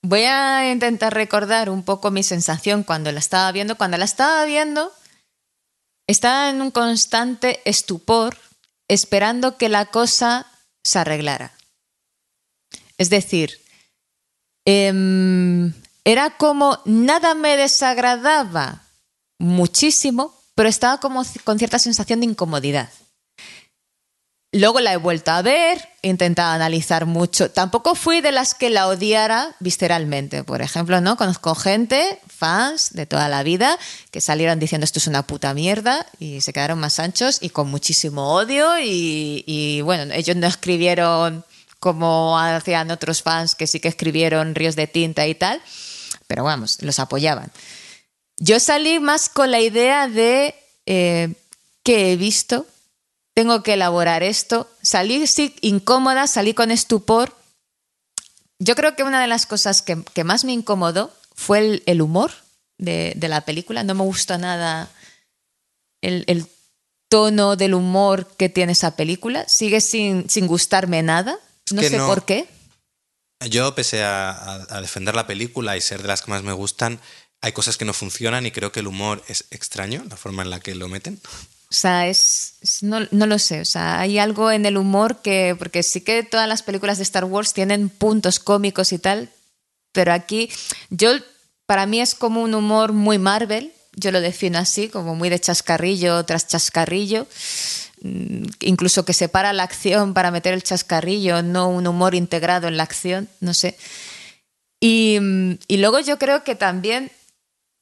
voy 0.00 0.22
a 0.22 0.70
intentar 0.70 1.12
recordar 1.12 1.70
un 1.70 1.82
poco 1.82 2.12
mi 2.12 2.22
sensación 2.22 2.84
cuando 2.84 3.10
la 3.10 3.18
estaba 3.18 3.50
viendo. 3.50 3.76
Cuando 3.76 3.96
la 3.96 4.04
estaba 4.04 4.44
viendo, 4.44 4.92
estaba 6.06 6.50
en 6.50 6.62
un 6.62 6.70
constante 6.70 7.60
estupor 7.64 8.36
esperando 8.86 9.56
que 9.56 9.68
la 9.68 9.86
cosa 9.86 10.46
se 10.84 10.98
arreglara. 11.00 11.52
Es 12.98 13.10
decir, 13.10 13.60
em, 14.64 15.72
era 16.04 16.36
como 16.36 16.78
nada 16.84 17.34
me 17.34 17.56
desagradaba 17.56 18.82
muchísimo, 19.38 20.34
pero 20.54 20.68
estaba 20.68 20.98
como 21.00 21.24
con 21.44 21.58
cierta 21.58 21.78
sensación 21.78 22.20
de 22.20 22.26
incomodidad. 22.26 22.90
Luego 24.52 24.78
la 24.78 24.92
he 24.92 24.96
vuelto 24.96 25.32
a 25.32 25.42
ver, 25.42 25.88
he 26.02 26.08
intentado 26.08 26.52
analizar 26.52 27.06
mucho. 27.06 27.50
Tampoco 27.50 27.96
fui 27.96 28.20
de 28.20 28.30
las 28.30 28.54
que 28.54 28.70
la 28.70 28.86
odiara 28.86 29.56
visceralmente. 29.58 30.44
Por 30.44 30.62
ejemplo, 30.62 31.00
¿no? 31.00 31.16
Conozco 31.16 31.56
gente, 31.56 32.20
fans 32.28 32.92
de 32.92 33.04
toda 33.04 33.28
la 33.28 33.42
vida, 33.42 33.76
que 34.12 34.20
salieron 34.20 34.60
diciendo 34.60 34.84
esto 34.84 35.00
es 35.00 35.08
una 35.08 35.26
puta 35.26 35.54
mierda 35.54 36.06
y 36.20 36.40
se 36.40 36.52
quedaron 36.52 36.78
más 36.78 37.00
anchos 37.00 37.38
y 37.40 37.50
con 37.50 37.68
muchísimo 37.68 38.32
odio. 38.32 38.78
Y, 38.78 39.42
y 39.44 39.80
bueno, 39.80 40.14
ellos 40.14 40.36
no 40.36 40.46
escribieron 40.46 41.44
como 41.84 42.38
hacían 42.38 42.90
otros 42.90 43.20
fans 43.20 43.54
que 43.54 43.66
sí 43.66 43.78
que 43.78 43.88
escribieron 43.88 44.54
ríos 44.54 44.74
de 44.74 44.86
tinta 44.86 45.26
y 45.26 45.34
tal, 45.34 45.60
pero 46.26 46.42
vamos, 46.42 46.80
los 46.80 46.98
apoyaban. 46.98 47.52
Yo 48.38 48.58
salí 48.58 49.00
más 49.00 49.28
con 49.28 49.50
la 49.50 49.60
idea 49.60 50.08
de 50.08 50.54
eh, 50.86 51.34
que 51.82 52.10
he 52.10 52.16
visto, 52.16 52.66
tengo 53.34 53.62
que 53.62 53.74
elaborar 53.74 54.22
esto. 54.22 54.70
Salí 54.80 55.26
sí, 55.26 55.54
incómoda, 55.60 56.26
salí 56.26 56.54
con 56.54 56.70
estupor. 56.70 57.36
Yo 58.58 58.76
creo 58.76 58.96
que 58.96 59.02
una 59.02 59.20
de 59.20 59.26
las 59.26 59.44
cosas 59.44 59.82
que, 59.82 60.24
más 60.24 60.46
me 60.46 60.52
incomodó 60.52 61.12
fue 61.34 61.82
el, 61.84 62.00
humor 62.00 62.30
de, 62.78 63.14
la 63.20 63.42
película. 63.42 63.84
No 63.84 63.94
me 63.94 64.04
gustó 64.04 64.38
nada 64.38 64.88
el, 66.00 66.48
tono 67.10 67.56
del 67.56 67.74
humor 67.74 68.26
que 68.38 68.48
tiene 68.48 68.72
esa 68.72 68.96
película. 68.96 69.46
Sigue 69.46 69.82
sin, 69.82 70.30
sin 70.30 70.46
gustarme 70.46 71.02
nada. 71.02 71.38
No 71.74 71.82
sé 71.82 71.98
por 71.98 72.24
qué. 72.24 72.48
Yo, 73.50 73.74
pese 73.74 74.02
a, 74.02 74.66
defender 74.80 75.14
la 75.14 75.26
película 75.26 75.76
y 75.76 75.80
ser 75.80 76.02
de 76.02 76.08
las 76.08 76.22
que 76.22 76.30
más 76.30 76.42
me 76.42 76.52
gustan, 76.52 77.00
hay 77.40 77.52
cosas 77.52 77.76
que 77.76 77.84
no 77.84 77.92
funcionan 77.92 78.46
y 78.46 78.50
creo 78.50 78.72
que 78.72 78.80
el 78.80 78.86
humor 78.86 79.22
es 79.28 79.44
extraño, 79.50 80.04
la 80.08 80.16
forma 80.16 80.42
en 80.42 80.50
la 80.50 80.60
que 80.60 80.74
lo 80.74 80.88
meten. 80.88 81.20
O 81.70 81.74
sea, 81.74 82.06
es, 82.06 82.54
no, 82.82 83.00
lo 83.10 83.38
sé, 83.38 83.60
o 83.60 83.64
sea, 83.64 84.00
hay 84.00 84.18
algo 84.18 84.50
en 84.50 84.64
el 84.64 84.76
humor 84.76 85.20
que, 85.22 85.56
porque 85.58 85.82
sí 85.82 86.00
que 86.00 86.22
todas 86.22 86.48
las 86.48 86.62
películas 86.62 86.98
de 86.98 87.02
Star 87.02 87.24
Wars 87.24 87.52
tienen 87.52 87.88
puntos 87.88 88.38
cómicos 88.38 88.92
y 88.92 88.98
tal, 88.98 89.30
pero 89.92 90.12
aquí 90.12 90.50
yo, 90.90 91.10
para 91.66 91.86
mí 91.86 92.00
es 92.00 92.14
como 92.14 92.42
un 92.42 92.54
humor 92.54 92.92
muy 92.92 93.18
Marvel, 93.18 93.72
yo 93.96 94.10
lo 94.10 94.20
defino 94.20 94.58
así, 94.58 94.88
como 94.88 95.14
muy 95.14 95.28
de 95.28 95.40
chascarrillo 95.40 96.24
tras 96.24 96.46
chascarrillo, 96.46 97.26
mm, 98.02 98.44
incluso 98.60 99.04
que 99.04 99.12
separa 99.12 99.52
la 99.52 99.62
acción 99.62 100.14
para 100.14 100.30
meter 100.30 100.54
el 100.54 100.62
chascarrillo, 100.62 101.42
no 101.42 101.68
un 101.68 101.86
humor 101.86 102.14
integrado 102.14 102.68
en 102.68 102.76
la 102.76 102.82
acción, 102.82 103.28
no 103.40 103.54
sé. 103.54 103.76
Y, 104.80 105.18
mm, 105.20 105.58
y 105.68 105.76
luego 105.78 106.00
yo 106.00 106.18
creo 106.18 106.44
que 106.44 106.54
también 106.54 107.10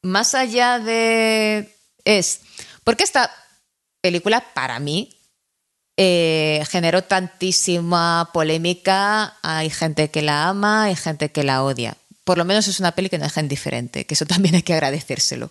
más 0.02 0.34
allá 0.34 0.78
de... 0.78 1.74
es, 2.04 2.40
porque 2.84 3.04
esta 3.04 3.30
película 4.00 4.44
para 4.52 4.78
mí 4.80 5.16
eh, 5.96 6.64
generó 6.70 7.04
tantísima 7.04 8.30
polémica, 8.32 9.36
hay 9.42 9.70
gente 9.70 10.10
que 10.10 10.22
la 10.22 10.48
ama, 10.48 10.84
hay 10.84 10.96
gente 10.96 11.30
que 11.30 11.44
la 11.44 11.62
odia. 11.62 11.96
Por 12.24 12.38
lo 12.38 12.44
menos 12.44 12.66
es 12.68 12.80
una 12.80 12.92
peli 12.92 13.08
que 13.08 13.18
no 13.18 13.24
deja 13.24 13.40
indiferente, 13.40 14.04
que 14.04 14.14
eso 14.14 14.26
también 14.26 14.56
hay 14.56 14.62
que 14.62 14.74
agradecérselo. 14.74 15.50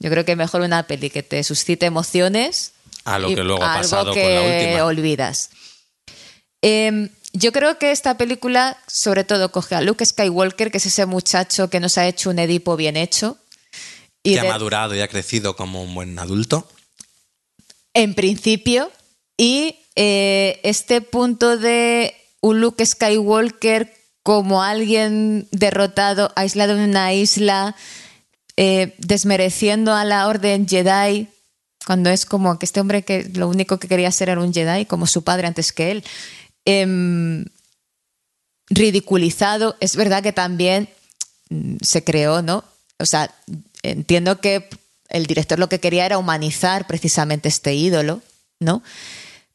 Yo 0.00 0.10
creo 0.10 0.24
que 0.24 0.36
mejor 0.36 0.60
una 0.60 0.86
peli 0.86 1.10
que 1.10 1.22
te 1.22 1.42
suscite 1.42 1.86
emociones 1.86 2.72
a 3.04 3.18
lo 3.18 3.28
que 3.28 3.42
luego 3.42 3.62
ha 3.62 3.74
pasado 3.74 4.12
que 4.12 4.22
con 4.22 4.34
la 4.34 4.42
última. 4.42 4.84
olvidas. 4.84 5.50
Em, 6.62 7.08
yo 7.32 7.52
creo 7.52 7.78
que 7.78 7.90
esta 7.90 8.16
película, 8.16 8.78
sobre 8.86 9.24
todo, 9.24 9.50
coge 9.50 9.74
a 9.74 9.80
Luke 9.80 10.04
Skywalker, 10.04 10.70
que 10.70 10.78
es 10.78 10.86
ese 10.86 11.06
muchacho 11.06 11.70
que 11.70 11.80
nos 11.80 11.98
ha 11.98 12.06
hecho 12.06 12.30
un 12.30 12.38
Edipo 12.38 12.76
bien 12.76 12.96
hecho, 12.96 13.38
que 14.22 14.38
ha 14.40 14.44
madurado 14.44 14.94
y 14.94 15.00
ha 15.00 15.08
crecido 15.08 15.56
como 15.56 15.82
un 15.82 15.94
buen 15.94 16.18
adulto. 16.18 16.68
En 17.94 18.14
principio. 18.14 18.90
Y 19.36 19.76
eh, 19.94 20.60
este 20.64 21.00
punto 21.00 21.56
de 21.56 22.14
un 22.40 22.60
Luke 22.60 22.84
Skywalker 22.84 23.94
como 24.22 24.62
alguien 24.62 25.48
derrotado, 25.52 26.32
aislado 26.36 26.74
en 26.74 26.90
una 26.90 27.14
isla, 27.14 27.76
eh, 28.60 28.96
desmereciendo 28.98 29.94
a 29.94 30.04
la 30.04 30.26
orden 30.26 30.66
Jedi, 30.66 31.28
cuando 31.86 32.10
es 32.10 32.26
como 32.26 32.58
que 32.58 32.66
este 32.66 32.80
hombre 32.80 33.04
que 33.04 33.30
lo 33.34 33.48
único 33.48 33.78
que 33.78 33.86
quería 33.86 34.10
ser 34.10 34.30
era 34.30 34.40
un 34.40 34.52
Jedi, 34.52 34.84
como 34.84 35.06
su 35.06 35.22
padre 35.22 35.46
antes 35.46 35.72
que 35.72 35.92
él, 35.92 36.04
em, 36.64 37.44
ridiculizado. 38.68 39.76
Es 39.78 39.94
verdad 39.94 40.24
que 40.24 40.32
también 40.32 40.88
mm, 41.50 41.76
se 41.82 42.02
creó, 42.02 42.42
¿no? 42.42 42.64
O 42.98 43.06
sea, 43.06 43.32
entiendo 43.84 44.40
que 44.40 44.68
el 45.08 45.26
director 45.26 45.60
lo 45.60 45.68
que 45.68 45.78
quería 45.78 46.04
era 46.06 46.18
humanizar 46.18 46.88
precisamente 46.88 47.48
este 47.48 47.74
ídolo, 47.76 48.22
¿no? 48.58 48.82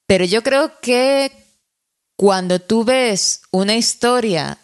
Pero 0.07 0.23
yo 0.23 0.43
creo 0.43 0.79
que 0.79 1.29
cuando 2.15 2.61
tú 2.61 2.85
ves 2.85 3.41
una 3.51 3.75
historia 3.75 4.59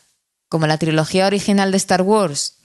como 0.47 0.65
la 0.65 0.77
trilogía 0.77 1.27
original 1.27 1.71
de 1.71 1.77
Star 1.77 2.03
Wars 2.03 2.58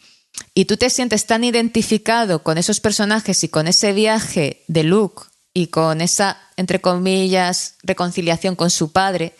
y 0.55 0.64
tú 0.66 0.76
te 0.76 0.91
sientes 0.91 1.26
tan 1.26 1.45
identificado 1.45 2.43
con 2.43 2.59
esos 2.59 2.80
personajes 2.80 3.43
y 3.45 3.49
con 3.49 3.66
ese 3.66 3.93
viaje 3.93 4.64
de 4.68 4.85
Luke 4.85 5.24
y 5.53 5.68
con 5.68 6.01
esa, 6.01 6.41
entre 6.57 6.80
comillas, 6.80 7.76
reconciliación 7.82 8.57
con 8.57 8.70
su 8.70 8.93
padre, 8.93 9.35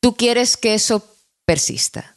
tú 0.00 0.16
quieres 0.16 0.56
que 0.56 0.74
eso 0.74 1.06
persista. 1.44 2.14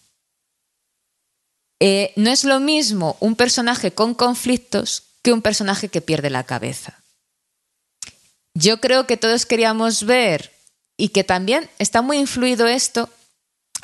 Eh, 1.79 2.13
no 2.15 2.31
es 2.31 2.43
lo 2.43 2.59
mismo 2.59 3.17
un 3.19 3.35
personaje 3.35 3.91
con 3.91 4.13
conflictos 4.13 5.03
que 5.21 5.33
un 5.33 5.41
personaje 5.41 5.89
que 5.89 6.01
pierde 6.01 6.29
la 6.29 6.43
cabeza. 6.43 6.99
Yo 8.53 8.81
creo 8.81 9.05
que 9.05 9.17
todos 9.17 9.45
queríamos 9.45 10.03
ver 10.03 10.51
y 10.97 11.09
que 11.09 11.23
también 11.23 11.69
está 11.77 12.01
muy 12.01 12.17
influido 12.17 12.65
esto. 12.67 13.09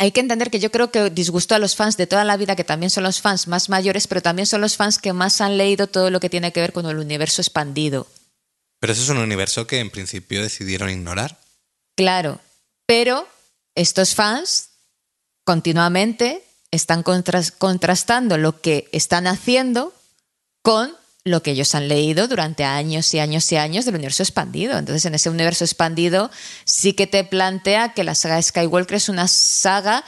Hay 0.04 0.12
que 0.12 0.20
entender 0.20 0.52
que 0.52 0.60
yo 0.60 0.70
creo 0.70 0.92
que 0.92 1.10
disgustó 1.12 1.56
a 1.56 1.60
los 1.60 1.78
fans 1.78 1.96
de 1.96 2.08
toda 2.08 2.26
la 2.26 2.36
vida, 2.36 2.58
que 2.58 2.66
también 2.66 2.90
son 2.90 3.06
los 3.06 3.22
fans 3.22 3.48
más 3.48 3.70
mayores, 3.70 4.06
pero 4.06 4.22
también 4.22 4.46
son 4.46 4.60
los 4.60 4.76
fans 4.76 5.00
que 5.00 5.14
más 5.14 5.40
han 5.40 5.58
leído 5.58 5.88
todo 5.88 6.10
lo 6.10 6.20
que 6.20 6.30
tiene 6.30 6.52
que 6.52 6.60
ver 6.60 6.74
con 6.74 6.86
el 6.88 6.98
universo 6.98 7.42
expandido. 7.42 8.06
Pero 8.82 8.92
eso 8.92 9.02
es 9.02 9.08
un 9.08 9.20
universo 9.20 9.66
que 9.66 9.80
en 9.80 9.90
principio 9.90 10.44
decidieron 10.44 10.90
ignorar. 10.90 11.40
Claro, 11.96 12.42
pero 12.86 13.26
estos 13.76 14.14
fans 14.14 14.72
continuamente 15.46 16.44
están 16.70 17.02
contrastando 17.02 18.38
lo 18.38 18.60
que 18.60 18.90
están 18.92 19.26
haciendo 19.26 19.94
con 20.64 20.94
lo 21.26 21.42
que 21.42 21.52
ellos 21.52 21.74
han 21.74 21.88
leído 21.88 22.28
durante 22.28 22.66
años 22.66 23.14
y 23.14 23.20
años 23.20 23.50
y 23.52 23.56
años 23.56 23.86
del 23.86 23.96
universo 23.96 24.24
expandido. 24.24 24.78
Entonces, 24.78 25.06
en 25.06 25.16
ese 25.16 25.30
universo 25.30 25.64
expandido 25.64 26.30
sí 26.66 26.94
que 26.94 27.08
te 27.08 27.24
plantea 27.24 27.94
que 27.94 28.04
la 28.04 28.16
saga 28.16 28.42
Skywalker 28.42 28.98
es 28.98 29.10
una 29.10 29.28
saga 29.28 30.04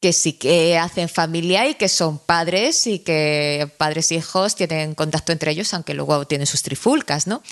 que 0.00 0.12
sí 0.12 0.34
que 0.34 0.78
hacen 0.78 1.08
familia 1.08 1.68
y 1.68 1.74
que 1.74 1.88
son 1.88 2.18
padres 2.18 2.86
y 2.86 3.00
que 3.00 3.72
padres 3.78 4.12
e 4.12 4.16
hijos 4.16 4.54
tienen 4.54 4.94
contacto 4.94 5.32
entre 5.32 5.50
ellos, 5.50 5.72
aunque 5.74 5.94
luego 5.94 6.26
tienen 6.26 6.46
sus 6.46 6.62
trifulcas, 6.62 7.26
¿no? 7.26 7.42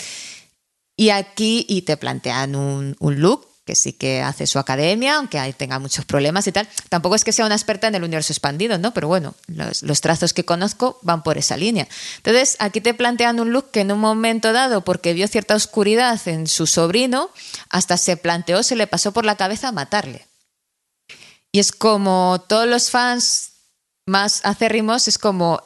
Y 0.95 1.09
aquí 1.09 1.65
y 1.67 1.81
te 1.81 1.97
plantean 1.97 2.55
un 2.55 2.95
look 2.99 3.46
que 3.67 3.75
sí 3.75 3.91
que 3.91 4.21
hace 4.21 4.47
su 4.47 4.59
academia, 4.59 5.17
aunque 5.17 5.37
ahí 5.37 5.51
tenga 5.51 5.77
muchos 5.77 6.05
problemas 6.05 6.47
y 6.47 6.53
tal. 6.53 6.69
Tampoco 6.87 7.15
es 7.15 7.25
que 7.25 7.33
sea 7.33 7.45
una 7.45 7.55
experta 7.55 7.87
en 7.87 7.95
el 7.95 8.03
universo 8.03 8.31
expandido, 8.31 8.77
¿no? 8.77 8.93
Pero 8.93 9.09
bueno, 9.09 9.35
los, 9.47 10.01
trazos 10.01 10.33
que 10.33 10.45
conozco 10.45 10.99
van 11.01 11.21
por 11.21 11.37
esa 11.37 11.57
línea. 11.57 11.85
Entonces, 12.15 12.55
aquí 12.59 12.79
te 12.79 12.93
plantean 12.93 13.41
un 13.41 13.51
look 13.51 13.69
que 13.71 13.81
en 13.81 13.91
un 13.91 13.99
momento 13.99 14.53
dado, 14.53 14.85
porque 14.85 15.13
vio 15.13 15.27
cierta 15.27 15.53
oscuridad 15.53 16.25
en 16.29 16.47
su 16.47 16.65
sobrino, 16.65 17.29
hasta 17.69 17.97
se 17.97 18.15
planteó, 18.15 18.63
se 18.63 18.77
le 18.77 18.87
pasó 18.87 19.11
por 19.11 19.25
la 19.25 19.35
cabeza 19.35 19.73
matarle. 19.73 20.25
Y 21.51 21.59
es 21.59 21.73
como 21.73 22.45
todos 22.47 22.67
los 22.67 22.89
fans 22.89 23.51
más 24.05 24.39
acérrimos, 24.45 25.09
es 25.09 25.17
como 25.17 25.61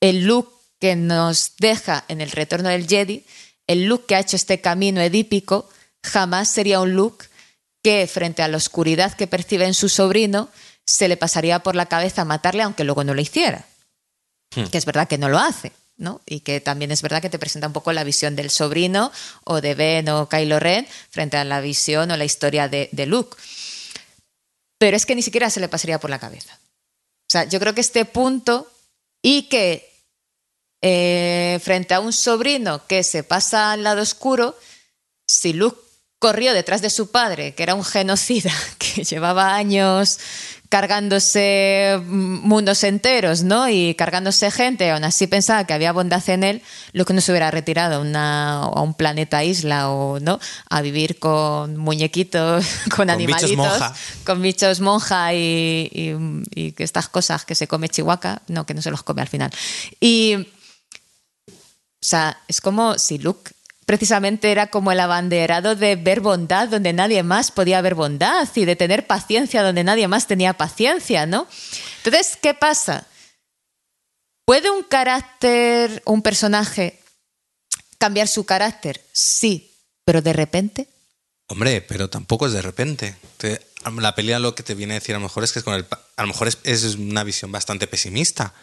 el 0.00 0.26
look 0.26 0.48
que 0.78 0.94
nos 0.94 1.56
deja 1.58 2.04
en 2.06 2.20
el 2.20 2.30
retorno 2.30 2.68
del 2.68 2.86
Jedi, 2.86 3.26
el 3.66 3.86
look 3.86 4.06
que 4.06 4.14
ha 4.14 4.20
hecho 4.20 4.36
este 4.36 4.60
camino 4.60 5.00
edípico, 5.00 5.68
jamás 6.02 6.50
sería 6.50 6.80
un 6.80 6.94
look 6.94 7.24
que, 7.82 8.06
frente 8.06 8.42
a 8.42 8.48
la 8.48 8.56
oscuridad 8.56 9.14
que 9.14 9.26
percibe 9.26 9.66
en 9.66 9.74
su 9.74 9.88
sobrino, 9.88 10.48
se 10.86 11.08
le 11.08 11.16
pasaría 11.16 11.60
por 11.60 11.76
la 11.76 11.86
cabeza 11.86 12.24
matarle, 12.24 12.62
aunque 12.62 12.84
luego 12.84 13.04
no 13.04 13.14
lo 13.14 13.20
hiciera. 13.20 13.66
Hmm. 14.54 14.64
Que 14.64 14.78
es 14.78 14.84
verdad 14.84 15.08
que 15.08 15.18
no 15.18 15.28
lo 15.28 15.38
hace, 15.38 15.72
¿no? 15.96 16.20
Y 16.26 16.40
que 16.40 16.60
también 16.60 16.90
es 16.90 17.02
verdad 17.02 17.22
que 17.22 17.30
te 17.30 17.38
presenta 17.38 17.68
un 17.68 17.72
poco 17.72 17.92
la 17.92 18.04
visión 18.04 18.36
del 18.36 18.50
sobrino 18.50 19.12
o 19.44 19.60
de 19.60 19.74
Ben 19.74 20.08
o 20.08 20.28
Kylo 20.28 20.58
Ren 20.58 20.86
frente 21.10 21.36
a 21.36 21.44
la 21.44 21.60
visión 21.60 22.10
o 22.10 22.16
la 22.16 22.24
historia 22.24 22.68
de, 22.68 22.88
de 22.92 23.06
Luke. 23.06 23.36
Pero 24.78 24.96
es 24.96 25.06
que 25.06 25.14
ni 25.14 25.22
siquiera 25.22 25.50
se 25.50 25.60
le 25.60 25.68
pasaría 25.68 26.00
por 26.00 26.10
la 26.10 26.18
cabeza. 26.18 26.58
O 27.28 27.32
sea, 27.32 27.44
yo 27.44 27.60
creo 27.60 27.74
que 27.74 27.80
este 27.80 28.04
punto 28.04 28.68
y 29.22 29.42
que 29.44 29.88
eh, 30.82 31.60
frente 31.62 31.94
a 31.94 32.00
un 32.00 32.12
sobrino 32.12 32.86
que 32.86 33.04
se 33.04 33.22
pasa 33.22 33.72
al 33.72 33.84
lado 33.84 34.02
oscuro, 34.02 34.58
si 35.28 35.52
Luke 35.52 35.80
corrió 36.20 36.52
detrás 36.52 36.82
de 36.82 36.90
su 36.90 37.10
padre, 37.10 37.54
que 37.54 37.64
era 37.64 37.74
un 37.74 37.82
genocida, 37.82 38.52
que 38.78 39.02
llevaba 39.02 39.56
años 39.56 40.20
cargándose 40.68 42.00
mundos 42.06 42.84
enteros, 42.84 43.42
¿no? 43.42 43.68
Y 43.68 43.96
cargándose 43.96 44.52
gente, 44.52 44.88
aún 44.92 45.02
así 45.02 45.26
pensaba 45.26 45.64
que 45.64 45.72
había 45.72 45.90
bondad 45.90 46.22
en 46.28 46.44
él, 46.44 46.62
lo 46.92 47.04
que 47.04 47.12
no 47.12 47.20
se 47.20 47.32
hubiera 47.32 47.50
retirado 47.50 47.96
a, 47.96 47.98
una, 47.98 48.62
a 48.62 48.80
un 48.80 48.94
planeta 48.94 49.42
isla 49.42 49.90
o, 49.90 50.20
¿no? 50.20 50.38
A 50.68 50.80
vivir 50.80 51.18
con 51.18 51.76
muñequitos, 51.76 52.64
con, 52.94 53.10
animalitos, 53.10 53.82
con 54.24 54.40
bichos 54.40 54.78
monja 54.78 55.34
y, 55.34 55.90
y, 55.92 56.14
y, 56.54 56.74
estas 56.78 57.08
cosas 57.08 57.44
que 57.44 57.56
se 57.56 57.66
come 57.66 57.88
Chihuahua, 57.88 58.42
no, 58.46 58.64
que 58.64 58.74
no 58.74 58.82
se 58.82 58.92
los 58.92 59.02
come 59.02 59.22
al 59.22 59.28
final. 59.28 59.50
Y, 59.98 60.36
o 60.36 62.02
sea, 62.02 62.38
es 62.46 62.60
como 62.60 62.96
si 62.96 63.18
Luke 63.18 63.50
precisamente 63.90 64.52
era 64.52 64.68
como 64.68 64.92
el 64.92 65.00
abanderado 65.00 65.74
de 65.74 65.96
ver 65.96 66.20
bondad 66.20 66.68
donde 66.68 66.92
nadie 66.92 67.24
más 67.24 67.50
podía 67.50 67.80
ver 67.80 67.96
bondad 67.96 68.48
y 68.54 68.64
de 68.64 68.76
tener 68.76 69.08
paciencia 69.08 69.64
donde 69.64 69.82
nadie 69.82 70.06
más 70.06 70.28
tenía 70.28 70.52
paciencia, 70.52 71.26
¿no? 71.26 71.48
Entonces, 71.96 72.38
¿qué 72.40 72.54
pasa? 72.54 73.08
¿Puede 74.44 74.70
un 74.70 74.84
carácter, 74.84 76.04
un 76.06 76.22
personaje, 76.22 77.00
cambiar 77.98 78.28
su 78.28 78.46
carácter? 78.46 79.04
Sí, 79.12 79.72
pero 80.04 80.22
de 80.22 80.34
repente. 80.34 80.86
Hombre, 81.48 81.80
pero 81.80 82.08
tampoco 82.08 82.46
es 82.46 82.52
de 82.52 82.62
repente. 82.62 83.16
La 83.98 84.14
pelea 84.14 84.38
lo 84.38 84.54
que 84.54 84.62
te 84.62 84.76
viene 84.76 84.94
a 84.94 85.00
decir 85.00 85.16
a 85.16 85.18
lo 85.18 85.24
mejor 85.24 85.42
es 85.42 85.52
que 85.52 85.64
con 85.64 85.74
el, 85.74 85.84
a 86.16 86.22
lo 86.22 86.28
mejor 86.28 86.46
es, 86.46 86.58
es 86.62 86.94
una 86.94 87.24
visión 87.24 87.50
bastante 87.50 87.88
pesimista. 87.88 88.54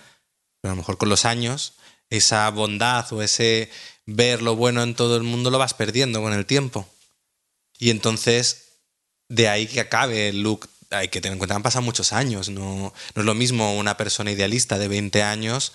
Pero 0.62 0.72
a 0.72 0.76
lo 0.76 0.78
mejor 0.78 0.98
con 0.98 1.10
los 1.10 1.26
años, 1.26 1.74
esa 2.10 2.50
bondad 2.50 3.12
o 3.12 3.22
ese 3.22 3.70
ver 4.08 4.42
lo 4.42 4.56
bueno 4.56 4.82
en 4.82 4.96
todo 4.96 5.18
el 5.18 5.24
mundo 5.24 5.52
lo 5.52 5.60
vas 5.60 5.76
perdiendo 5.76 6.22
con 6.22 6.34
el 6.34 6.48
tiempo. 6.48 6.88
Y 7.78 7.92
entonces, 7.92 8.70
de 9.30 9.50
ahí 9.50 9.68
que 9.68 9.82
acabe 9.82 10.30
el 10.30 10.42
look, 10.42 10.68
hay 10.90 11.10
que 11.10 11.22
tener 11.22 11.34
en 11.34 11.38
cuenta 11.38 11.56
han 11.56 11.62
pasado 11.62 11.84
muchos 11.84 12.14
años. 12.14 12.50
No, 12.50 12.94
no 13.14 13.22
es 13.22 13.26
lo 13.26 13.36
mismo 13.36 13.78
una 13.78 13.98
persona 13.98 14.32
idealista 14.32 14.80
de 14.80 14.88
20 14.88 15.22
años 15.22 15.74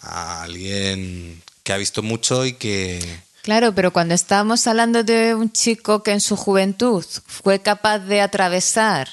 a 0.00 0.42
alguien 0.42 1.42
que 1.64 1.72
ha 1.72 1.78
visto 1.78 2.02
mucho 2.02 2.46
y 2.46 2.52
que... 2.52 3.02
Claro, 3.42 3.74
pero 3.74 3.92
cuando 3.92 4.14
estamos 4.14 4.66
hablando 4.66 5.02
de 5.02 5.34
un 5.34 5.50
chico 5.50 6.02
que 6.02 6.12
en 6.12 6.20
su 6.20 6.36
juventud 6.36 7.04
fue 7.26 7.60
capaz 7.60 7.98
de 7.98 8.20
atravesar 8.20 9.08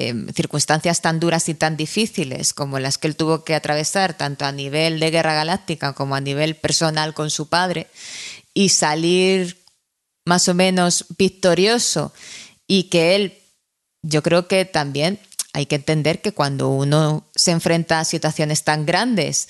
eh, 0.00 0.14
circunstancias 0.32 1.00
tan 1.00 1.18
duras 1.18 1.48
y 1.48 1.54
tan 1.54 1.76
difíciles 1.76 2.54
como 2.54 2.78
las 2.78 2.98
que 2.98 3.08
él 3.08 3.16
tuvo 3.16 3.42
que 3.42 3.56
atravesar, 3.56 4.14
tanto 4.14 4.44
a 4.44 4.52
nivel 4.52 5.00
de 5.00 5.10
guerra 5.10 5.34
galáctica 5.34 5.92
como 5.92 6.14
a 6.14 6.20
nivel 6.20 6.54
personal 6.54 7.14
con 7.14 7.30
su 7.30 7.48
padre, 7.48 7.88
y 8.54 8.68
salir 8.68 9.64
más 10.24 10.46
o 10.46 10.54
menos 10.54 11.06
victorioso 11.18 12.12
y 12.68 12.84
que 12.84 13.16
él, 13.16 13.38
yo 14.02 14.22
creo 14.22 14.46
que 14.46 14.64
también 14.64 15.18
hay 15.52 15.66
que 15.66 15.74
entender 15.74 16.20
que 16.20 16.30
cuando 16.30 16.68
uno 16.68 17.26
se 17.34 17.50
enfrenta 17.50 17.98
a 17.98 18.04
situaciones 18.04 18.62
tan 18.62 18.86
grandes 18.86 19.48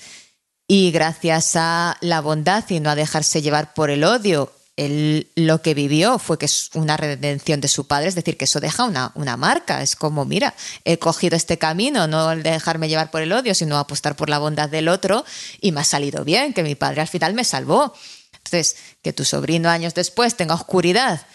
y 0.67 0.89
gracias 0.89 1.55
a 1.57 1.95
la 2.01 2.21
bondad 2.21 2.63
y 2.69 2.79
no 2.79 2.89
a 2.89 2.95
dejarse 2.95 3.43
llevar 3.43 3.75
por 3.75 3.91
el 3.91 4.03
odio 4.03 4.51
él 4.79 5.27
lo 5.35 5.61
que 5.61 5.73
vivió 5.73 6.19
fue 6.19 6.37
que 6.37 6.45
es 6.45 6.69
una 6.73 6.95
redención 6.95 7.59
de 7.59 7.67
su 7.67 7.85
padre, 7.85 8.07
es 8.07 8.15
decir, 8.15 8.37
que 8.37 8.45
eso 8.45 8.61
deja 8.61 8.85
una, 8.85 9.11
una, 9.15 9.35
marca. 9.35 9.81
Es 9.81 9.97
como, 9.97 10.23
mira, 10.23 10.55
he 10.85 10.97
cogido 10.97 11.35
este 11.35 11.57
camino, 11.57 12.07
no 12.07 12.29
dejarme 12.37 12.87
llevar 12.87 13.11
por 13.11 13.21
el 13.21 13.33
odio, 13.33 13.53
sino 13.53 13.77
apostar 13.77 14.15
por 14.15 14.29
la 14.29 14.39
bondad 14.39 14.69
del 14.69 14.87
otro 14.87 15.25
y 15.59 15.73
me 15.73 15.81
ha 15.81 15.83
salido 15.83 16.23
bien, 16.23 16.53
que 16.53 16.63
mi 16.63 16.75
padre 16.75 17.01
al 17.01 17.09
final 17.09 17.33
me 17.33 17.43
salvó. 17.43 17.93
Entonces, 18.33 18.77
que 19.01 19.11
tu 19.11 19.25
sobrino 19.25 19.69
años 19.69 19.93
después 19.93 20.35
tenga 20.35 20.55
oscuridad 20.55 21.27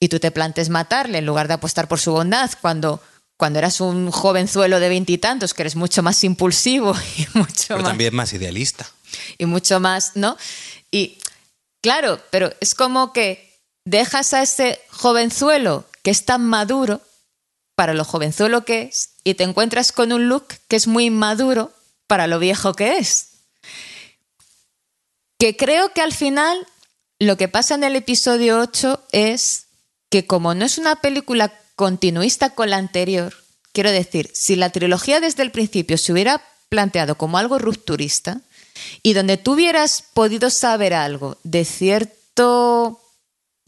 y 0.00 0.08
tú 0.08 0.18
te 0.18 0.30
plantes 0.30 0.70
matarle 0.70 1.18
en 1.18 1.26
lugar 1.26 1.48
de 1.48 1.54
apostar 1.54 1.88
por 1.88 2.00
su 2.00 2.12
bondad 2.12 2.50
cuando 2.60 3.02
cuando 3.36 3.58
eras 3.58 3.82
un 3.82 4.10
jovenzuelo 4.10 4.80
de 4.80 4.88
veintitantos, 4.88 5.52
que 5.52 5.62
eres 5.62 5.76
mucho 5.76 6.02
más 6.02 6.24
impulsivo 6.24 6.96
y 7.18 7.26
mucho 7.34 7.66
Pero 7.68 7.82
más, 7.82 7.90
también 7.90 8.14
más 8.14 8.32
idealista. 8.32 8.90
Y 9.36 9.44
mucho 9.44 9.78
más, 9.80 10.12
¿no? 10.14 10.38
Y 10.90 11.18
Claro, 11.86 12.20
pero 12.30 12.52
es 12.58 12.74
como 12.74 13.12
que 13.12 13.62
dejas 13.84 14.34
a 14.34 14.42
ese 14.42 14.80
jovenzuelo 14.90 15.84
que 16.02 16.10
es 16.10 16.24
tan 16.24 16.44
maduro 16.44 17.00
para 17.76 17.94
lo 17.94 18.02
jovenzuelo 18.02 18.64
que 18.64 18.82
es 18.82 19.10
y 19.22 19.34
te 19.34 19.44
encuentras 19.44 19.92
con 19.92 20.10
un 20.12 20.28
look 20.28 20.48
que 20.66 20.74
es 20.74 20.88
muy 20.88 21.10
maduro 21.10 21.72
para 22.08 22.26
lo 22.26 22.40
viejo 22.40 22.74
que 22.74 22.98
es. 22.98 23.28
Que 25.38 25.56
creo 25.56 25.92
que 25.92 26.00
al 26.00 26.12
final 26.12 26.66
lo 27.20 27.36
que 27.36 27.46
pasa 27.46 27.76
en 27.76 27.84
el 27.84 27.94
episodio 27.94 28.58
8 28.58 29.04
es 29.12 29.66
que 30.10 30.26
como 30.26 30.54
no 30.56 30.64
es 30.64 30.78
una 30.78 30.96
película 30.96 31.56
continuista 31.76 32.50
con 32.50 32.68
la 32.68 32.78
anterior, 32.78 33.32
quiero 33.70 33.92
decir, 33.92 34.28
si 34.34 34.56
la 34.56 34.70
trilogía 34.70 35.20
desde 35.20 35.44
el 35.44 35.52
principio 35.52 35.98
se 35.98 36.12
hubiera 36.12 36.42
planteado 36.68 37.16
como 37.16 37.38
algo 37.38 37.60
rupturista, 37.60 38.40
y 39.02 39.12
donde 39.12 39.36
tú 39.36 39.52
hubieras 39.52 40.02
podido 40.14 40.50
saber 40.50 40.94
algo 40.94 41.38
de 41.42 41.64
cierto 41.64 43.00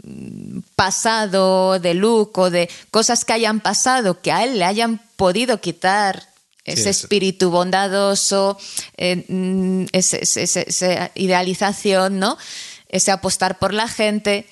mm, 0.03 0.61
pasado 0.77 1.79
de 1.79 1.95
Luke 1.95 2.41
o 2.41 2.51
de 2.51 2.69
cosas 2.91 3.25
que 3.25 3.33
hayan 3.33 3.61
pasado 3.61 4.21
que 4.21 4.33
a 4.33 4.45
él 4.45 4.59
le 4.59 4.65
hayan 4.65 5.01
podido 5.17 5.61
quitar 5.61 6.29
ese 6.65 6.91
espíritu 6.91 7.51
bondadoso, 7.51 8.59
eh, 8.97 9.25
mm, 9.27 9.87
esa 9.93 11.11
idealización, 11.15 12.19
¿no? 12.19 12.37
Ese 12.89 13.11
apostar 13.11 13.59
por 13.59 13.73
la 13.73 13.89
gente, 13.89 14.47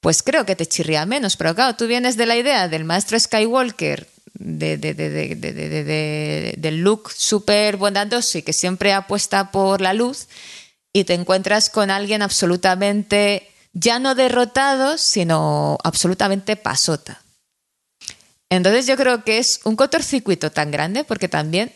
pues 0.00 0.22
creo 0.22 0.46
que 0.46 0.56
te 0.56 0.66
chirría 0.66 1.04
menos. 1.06 1.36
Pero 1.36 1.54
claro, 1.54 1.76
tú 1.76 1.86
vienes 1.86 2.16
de 2.16 2.26
la 2.26 2.36
idea 2.36 2.68
del 2.68 2.84
maestro 2.84 3.18
Skywalker 3.20 4.08
de, 4.38 4.76
de, 4.76 4.94
de, 4.94 6.54
del 6.56 6.76
look 6.78 7.10
súper 7.12 7.76
bondadoso 7.76 8.38
y 8.38 8.42
que 8.42 8.52
siempre 8.52 8.92
apuesta 8.92 9.50
por 9.50 9.80
la 9.80 9.92
luz 9.92 10.28
y 10.92 11.04
te 11.04 11.14
encuentras 11.14 11.70
con 11.70 11.90
alguien 11.90 12.22
absolutamente 12.22 13.50
ya 13.72 13.98
no 13.98 14.14
derrotado, 14.14 14.96
sino 14.96 15.78
absolutamente 15.84 16.56
pasota. 16.56 17.22
Entonces 18.48 18.86
yo 18.86 18.96
creo 18.96 19.24
que 19.24 19.38
es 19.38 19.60
un 19.64 19.76
cortocircuito 19.76 20.50
tan 20.50 20.70
grande 20.70 21.04
porque 21.04 21.28
también 21.28 21.74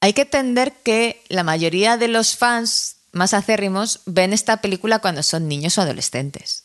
hay 0.00 0.12
que 0.12 0.22
entender 0.22 0.74
que 0.82 1.22
la 1.28 1.44
mayoría 1.44 1.96
de 1.96 2.08
los 2.08 2.36
fans 2.36 2.96
más 3.12 3.34
acérrimos 3.34 4.00
ven 4.04 4.32
esta 4.32 4.60
película 4.60 4.98
cuando 4.98 5.22
son 5.22 5.48
niños 5.48 5.78
o 5.78 5.82
adolescentes. 5.82 6.64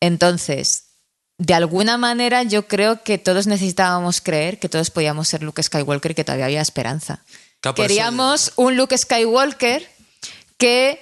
Entonces, 0.00 0.83
de 1.38 1.54
alguna 1.54 1.98
manera 1.98 2.42
yo 2.42 2.68
creo 2.68 3.02
que 3.02 3.18
todos 3.18 3.46
necesitábamos 3.46 4.20
creer 4.20 4.58
que 4.58 4.68
todos 4.68 4.90
podíamos 4.90 5.28
ser 5.28 5.42
Luke 5.42 5.62
Skywalker 5.62 6.12
y 6.12 6.14
que 6.14 6.24
todavía 6.24 6.46
había 6.46 6.60
esperanza. 6.60 7.24
Queríamos 7.74 8.52
un 8.56 8.76
Luke 8.76 8.96
Skywalker 8.96 9.88
que 10.58 11.00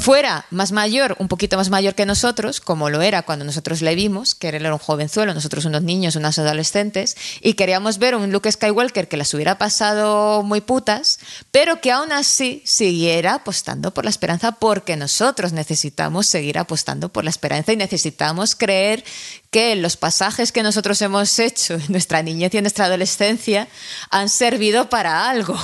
fuera 0.00 0.46
más 0.50 0.72
mayor, 0.72 1.14
un 1.18 1.28
poquito 1.28 1.56
más 1.56 1.68
mayor 1.68 1.94
que 1.94 2.06
nosotros, 2.06 2.60
como 2.60 2.88
lo 2.88 3.02
era 3.02 3.22
cuando 3.22 3.44
nosotros 3.44 3.82
le 3.82 3.94
vimos, 3.94 4.34
que 4.34 4.48
él 4.48 4.54
era 4.56 4.72
un 4.72 4.78
jovenzuelo, 4.78 5.34
nosotros 5.34 5.66
unos 5.66 5.82
niños, 5.82 6.16
unas 6.16 6.38
adolescentes, 6.38 7.16
y 7.42 7.54
queríamos 7.54 7.98
ver 7.98 8.14
un 8.14 8.32
Luke 8.32 8.50
Skywalker 8.50 9.08
que 9.08 9.18
las 9.18 9.32
hubiera 9.34 9.58
pasado 9.58 10.42
muy 10.42 10.62
putas, 10.62 11.20
pero 11.50 11.80
que 11.80 11.92
aún 11.92 12.12
así 12.12 12.62
siguiera 12.64 13.34
apostando 13.34 13.92
por 13.92 14.04
la 14.04 14.10
esperanza, 14.10 14.52
porque 14.52 14.96
nosotros 14.96 15.52
necesitamos 15.52 16.26
seguir 16.26 16.58
apostando 16.58 17.10
por 17.10 17.24
la 17.24 17.30
esperanza 17.30 17.72
y 17.72 17.76
necesitamos 17.76 18.54
creer 18.54 19.04
que 19.50 19.76
los 19.76 19.96
pasajes 19.96 20.50
que 20.50 20.62
nosotros 20.62 21.02
hemos 21.02 21.38
hecho 21.38 21.74
en 21.74 21.84
nuestra 21.88 22.22
niñez 22.22 22.54
y 22.54 22.58
en 22.58 22.64
nuestra 22.64 22.86
adolescencia 22.86 23.68
han 24.10 24.30
servido 24.30 24.88
para 24.88 25.28
algo. 25.28 25.58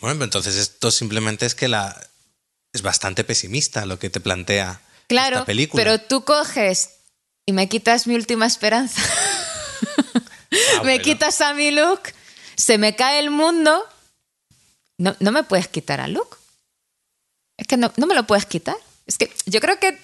Bueno, 0.00 0.24
entonces 0.24 0.56
esto 0.56 0.90
simplemente 0.90 1.46
es 1.46 1.54
que 1.54 1.68
la, 1.68 1.96
es 2.72 2.82
bastante 2.82 3.24
pesimista 3.24 3.86
lo 3.86 3.98
que 3.98 4.10
te 4.10 4.20
plantea 4.20 4.80
claro, 5.08 5.36
esta 5.36 5.46
película. 5.46 5.82
Pero 5.82 6.00
tú 6.00 6.24
coges 6.24 6.90
y 7.46 7.52
me 7.52 7.68
quitas 7.68 8.06
mi 8.06 8.14
última 8.14 8.46
esperanza. 8.46 9.02
Ah, 10.78 10.82
me 10.84 11.00
quitas 11.00 11.40
a 11.40 11.54
mi 11.54 11.70
Luke, 11.70 12.12
se 12.56 12.76
me 12.76 12.94
cae 12.94 13.18
el 13.20 13.30
mundo. 13.30 13.82
No, 14.98 15.16
no 15.18 15.32
me 15.32 15.44
puedes 15.44 15.66
quitar 15.66 15.98
a 15.98 16.08
Luke. 16.08 16.36
Es 17.56 17.66
que 17.66 17.78
no, 17.78 17.90
no 17.96 18.06
me 18.06 18.14
lo 18.14 18.26
puedes 18.26 18.44
quitar. 18.44 18.76
Es 19.06 19.16
que 19.16 19.34
yo 19.46 19.62
creo 19.62 19.78
que 19.80 19.98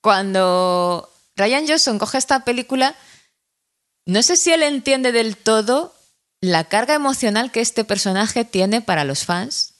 cuando 0.00 1.12
Ryan 1.36 1.68
Johnson 1.68 1.98
coge 1.98 2.16
esta 2.16 2.42
película, 2.42 2.96
no 4.06 4.22
sé 4.22 4.38
si 4.38 4.50
él 4.50 4.62
entiende 4.62 5.12
del 5.12 5.36
todo 5.36 5.94
la 6.40 6.64
carga 6.64 6.94
emocional 6.94 7.52
que 7.52 7.60
este 7.60 7.84
personaje 7.84 8.46
tiene 8.46 8.80
para 8.80 9.04
los 9.04 9.26
fans 9.26 9.71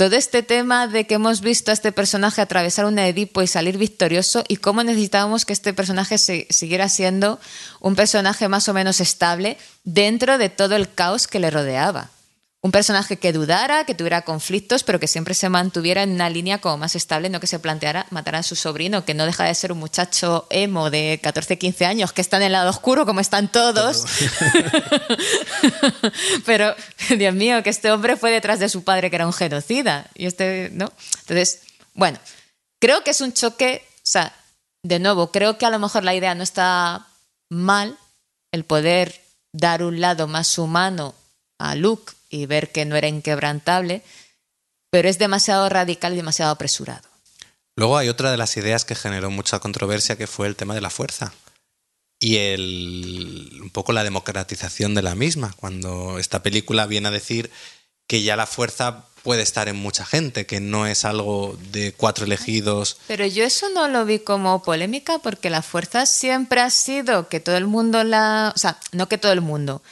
todo 0.00 0.16
este 0.16 0.42
tema 0.42 0.88
de 0.88 1.06
que 1.06 1.16
hemos 1.16 1.42
visto 1.42 1.70
a 1.70 1.74
este 1.74 1.92
personaje 1.92 2.40
atravesar 2.40 2.86
un 2.86 2.98
Edipo 2.98 3.42
y 3.42 3.46
salir 3.46 3.76
victorioso 3.76 4.44
y 4.48 4.56
cómo 4.56 4.82
necesitábamos 4.82 5.44
que 5.44 5.52
este 5.52 5.74
personaje 5.74 6.16
siguiera 6.16 6.88
siendo 6.88 7.38
un 7.80 7.94
personaje 7.96 8.48
más 8.48 8.66
o 8.70 8.72
menos 8.72 9.02
estable 9.02 9.58
dentro 9.84 10.38
de 10.38 10.48
todo 10.48 10.74
el 10.74 10.90
caos 10.90 11.26
que 11.26 11.38
le 11.38 11.50
rodeaba. 11.50 12.08
Un 12.62 12.72
personaje 12.72 13.16
que 13.16 13.32
dudara, 13.32 13.84
que 13.84 13.94
tuviera 13.94 14.22
conflictos, 14.22 14.82
pero 14.84 15.00
que 15.00 15.06
siempre 15.06 15.32
se 15.32 15.48
mantuviera 15.48 16.02
en 16.02 16.12
una 16.12 16.28
línea 16.28 16.58
como 16.58 16.76
más 16.76 16.94
estable, 16.94 17.30
no 17.30 17.40
que 17.40 17.46
se 17.46 17.58
planteara 17.58 18.06
matar 18.10 18.36
a 18.36 18.42
su 18.42 18.54
sobrino, 18.54 19.04
que 19.06 19.14
no 19.14 19.24
deja 19.24 19.44
de 19.44 19.54
ser 19.54 19.72
un 19.72 19.78
muchacho 19.78 20.46
emo 20.50 20.90
de 20.90 21.18
14, 21.22 21.56
15 21.56 21.86
años, 21.86 22.12
que 22.12 22.20
está 22.20 22.36
en 22.36 22.42
el 22.44 22.52
lado 22.52 22.68
oscuro 22.68 23.06
como 23.06 23.20
están 23.20 23.50
todos. 23.50 24.04
pero, 26.44 26.74
Dios 27.16 27.34
mío, 27.34 27.62
que 27.62 27.70
este 27.70 27.90
hombre 27.90 28.16
fue 28.16 28.30
detrás 28.30 28.58
de 28.58 28.68
su 28.68 28.84
padre, 28.84 29.08
que 29.08 29.16
era 29.16 29.26
un 29.26 29.32
genocida. 29.32 30.06
Y 30.14 30.26
este, 30.26 30.68
¿no? 30.74 30.92
Entonces, 31.20 31.62
bueno, 31.94 32.18
creo 32.78 33.02
que 33.02 33.12
es 33.12 33.22
un 33.22 33.32
choque, 33.32 33.86
o 33.96 34.00
sea, 34.02 34.34
de 34.82 34.98
nuevo, 34.98 35.32
creo 35.32 35.56
que 35.56 35.64
a 35.64 35.70
lo 35.70 35.78
mejor 35.78 36.04
la 36.04 36.14
idea 36.14 36.34
no 36.34 36.42
está 36.42 37.06
mal, 37.48 37.96
el 38.52 38.64
poder 38.64 39.22
dar 39.52 39.82
un 39.82 40.00
lado 40.00 40.26
más 40.28 40.58
humano 40.58 41.14
a 41.58 41.74
Luke 41.74 42.12
y 42.30 42.46
ver 42.46 42.70
que 42.72 42.86
no 42.86 42.96
era 42.96 43.08
inquebrantable, 43.08 44.02
pero 44.90 45.08
es 45.08 45.18
demasiado 45.18 45.68
radical 45.68 46.14
y 46.14 46.16
demasiado 46.16 46.52
apresurado. 46.52 47.08
Luego 47.76 47.98
hay 47.98 48.08
otra 48.08 48.30
de 48.30 48.36
las 48.36 48.56
ideas 48.56 48.84
que 48.84 48.94
generó 48.94 49.30
mucha 49.30 49.58
controversia 49.58 50.16
que 50.16 50.26
fue 50.26 50.46
el 50.46 50.56
tema 50.56 50.74
de 50.74 50.80
la 50.80 50.90
fuerza 50.90 51.32
y 52.18 52.36
el, 52.36 53.58
un 53.62 53.70
poco 53.70 53.92
la 53.92 54.04
democratización 54.04 54.94
de 54.94 55.02
la 55.02 55.14
misma, 55.14 55.54
cuando 55.56 56.18
esta 56.18 56.42
película 56.42 56.86
viene 56.86 57.08
a 57.08 57.12
decir 57.12 57.50
que 58.06 58.22
ya 58.22 58.36
la 58.36 58.46
fuerza 58.46 59.06
puede 59.22 59.42
estar 59.42 59.68
en 59.68 59.76
mucha 59.76 60.04
gente, 60.04 60.46
que 60.46 60.60
no 60.60 60.86
es 60.86 61.04
algo 61.04 61.56
de 61.70 61.92
cuatro 61.92 62.24
elegidos. 62.24 62.98
Pero 63.06 63.26
yo 63.26 63.44
eso 63.44 63.68
no 63.70 63.88
lo 63.88 64.04
vi 64.04 64.18
como 64.18 64.62
polémica 64.62 65.18
porque 65.18 65.50
la 65.50 65.62
fuerza 65.62 66.06
siempre 66.06 66.60
ha 66.60 66.70
sido 66.70 67.28
que 67.28 67.40
todo 67.40 67.56
el 67.56 67.66
mundo 67.66 68.04
la... 68.04 68.52
O 68.54 68.58
sea, 68.58 68.78
no 68.92 69.08
que 69.08 69.18
todo 69.18 69.32
el 69.32 69.40
mundo, 69.40 69.82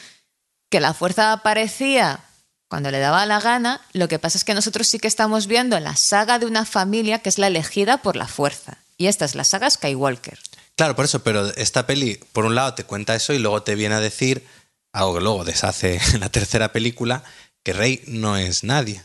que 0.70 0.80
la 0.80 0.94
fuerza 0.94 1.32
aparecía 1.32 2.20
cuando 2.68 2.90
le 2.90 2.98
daba 2.98 3.24
la 3.24 3.40
gana, 3.40 3.80
lo 3.92 4.08
que 4.08 4.18
pasa 4.18 4.36
es 4.36 4.44
que 4.44 4.54
nosotros 4.54 4.86
sí 4.86 4.98
que 4.98 5.08
estamos 5.08 5.46
viendo 5.46 5.80
la 5.80 5.96
saga 5.96 6.38
de 6.38 6.46
una 6.46 6.66
familia 6.66 7.20
que 7.20 7.30
es 7.30 7.38
la 7.38 7.46
elegida 7.46 8.02
por 8.02 8.14
la 8.14 8.28
fuerza. 8.28 8.78
Y 8.98 9.06
esta 9.06 9.24
es 9.24 9.34
la 9.34 9.44
saga 9.44 9.70
Skywalker. 9.70 10.38
Claro, 10.76 10.94
por 10.94 11.06
eso, 11.06 11.22
pero 11.22 11.46
esta 11.54 11.86
peli, 11.86 12.20
por 12.32 12.44
un 12.44 12.54
lado, 12.54 12.74
te 12.74 12.84
cuenta 12.84 13.14
eso 13.14 13.32
y 13.32 13.38
luego 13.38 13.62
te 13.62 13.74
viene 13.74 13.94
a 13.94 14.00
decir, 14.00 14.46
algo 14.92 15.14
que 15.14 15.20
luego 15.20 15.44
deshace 15.44 16.00
en 16.12 16.20
la 16.20 16.28
tercera 16.28 16.72
película, 16.72 17.24
que 17.64 17.72
Rey 17.72 18.02
no 18.06 18.36
es 18.36 18.64
nadie. 18.64 19.02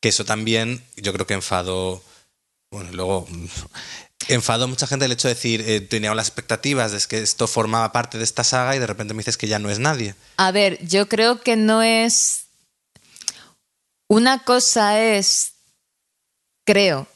Que 0.00 0.08
eso 0.08 0.24
también 0.24 0.82
yo 0.96 1.12
creo 1.12 1.26
que 1.26 1.34
enfadó, 1.34 2.02
bueno, 2.70 2.90
luego 2.92 3.28
enfadó 4.28 4.68
mucha 4.68 4.86
gente 4.86 5.06
el 5.06 5.12
hecho 5.12 5.28
de 5.28 5.34
decir, 5.34 5.62
eh, 5.66 5.80
tenía 5.80 6.14
las 6.14 6.28
expectativas 6.28 6.92
de 6.92 7.00
que 7.08 7.22
esto 7.22 7.46
formaba 7.46 7.92
parte 7.92 8.18
de 8.18 8.24
esta 8.24 8.44
saga 8.44 8.76
y 8.76 8.78
de 8.78 8.86
repente 8.86 9.14
me 9.14 9.18
dices 9.18 9.36
que 9.36 9.48
ya 9.48 9.58
no 9.58 9.70
es 9.70 9.78
nadie. 9.78 10.14
A 10.36 10.50
ver, 10.52 10.78
yo 10.86 11.08
creo 11.08 11.40
que 11.40 11.56
no 11.56 11.82
es 11.82 12.46
una 14.08 14.44
cosa 14.44 15.00
es, 15.00 15.52
creo, 16.64 17.06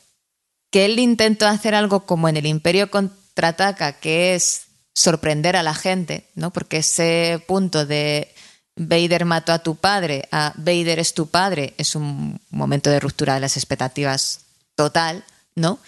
que 0.71 0.85
él 0.85 0.99
intentó 0.99 1.47
hacer 1.47 1.75
algo 1.75 2.07
como 2.07 2.29
en 2.29 2.37
el 2.37 2.47
Imperio 2.47 2.91
contraataca, 2.91 3.99
que 4.01 4.35
es 4.35 4.63
sorprender 4.95 5.57
a 5.57 5.63
la 5.63 5.75
gente, 5.75 6.29
¿no? 6.35 6.53
Porque 6.53 6.79
ese 6.79 7.43
punto 7.47 7.87
de 7.87 8.35
Vader 8.77 9.25
mató 9.25 9.53
a 9.53 9.61
tu 9.61 9.77
padre, 9.77 10.29
a 10.33 10.53
Vader 10.57 10.99
es 10.99 11.15
tu 11.15 11.29
padre, 11.29 11.75
es 11.79 11.95
un 11.95 12.41
momento 12.51 12.91
de 12.91 13.01
ruptura 13.01 13.35
de 13.35 13.41
las 13.41 13.57
expectativas 13.57 14.41
total, 14.75 15.25
¿no? 15.55 15.79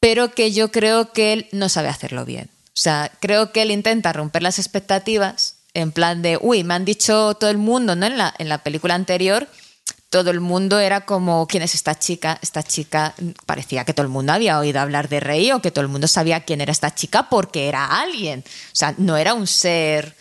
Pero 0.00 0.32
que 0.32 0.52
yo 0.52 0.70
creo 0.70 1.12
que 1.12 1.32
él 1.32 1.48
no 1.52 1.68
sabe 1.68 1.88
hacerlo 1.88 2.24
bien. 2.24 2.50
O 2.68 2.78
sea, 2.78 3.10
creo 3.20 3.52
que 3.52 3.62
él 3.62 3.70
intenta 3.70 4.12
romper 4.12 4.42
las 4.42 4.58
expectativas 4.58 5.56
en 5.74 5.92
plan 5.92 6.22
de, 6.22 6.38
uy, 6.40 6.64
me 6.64 6.74
han 6.74 6.84
dicho 6.84 7.34
todo 7.34 7.50
el 7.50 7.58
mundo, 7.58 7.96
¿no? 7.96 8.06
En 8.06 8.16
la, 8.16 8.34
en 8.38 8.48
la 8.48 8.62
película 8.62 8.94
anterior, 8.94 9.46
todo 10.08 10.30
el 10.30 10.40
mundo 10.40 10.78
era 10.78 11.04
como, 11.04 11.46
¿quién 11.46 11.62
es 11.62 11.74
esta 11.74 11.98
chica? 11.98 12.38
Esta 12.40 12.62
chica 12.62 13.14
parecía 13.44 13.84
que 13.84 13.92
todo 13.92 14.06
el 14.06 14.12
mundo 14.12 14.32
había 14.32 14.58
oído 14.58 14.80
hablar 14.80 15.08
de 15.08 15.20
Rey 15.20 15.52
o 15.52 15.60
que 15.60 15.70
todo 15.70 15.82
el 15.82 15.90
mundo 15.90 16.08
sabía 16.08 16.44
quién 16.44 16.62
era 16.62 16.72
esta 16.72 16.94
chica 16.94 17.28
porque 17.28 17.68
era 17.68 18.00
alguien. 18.00 18.40
O 18.46 18.76
sea, 18.76 18.94
no 18.96 19.16
era 19.16 19.34
un 19.34 19.46
ser 19.46 20.16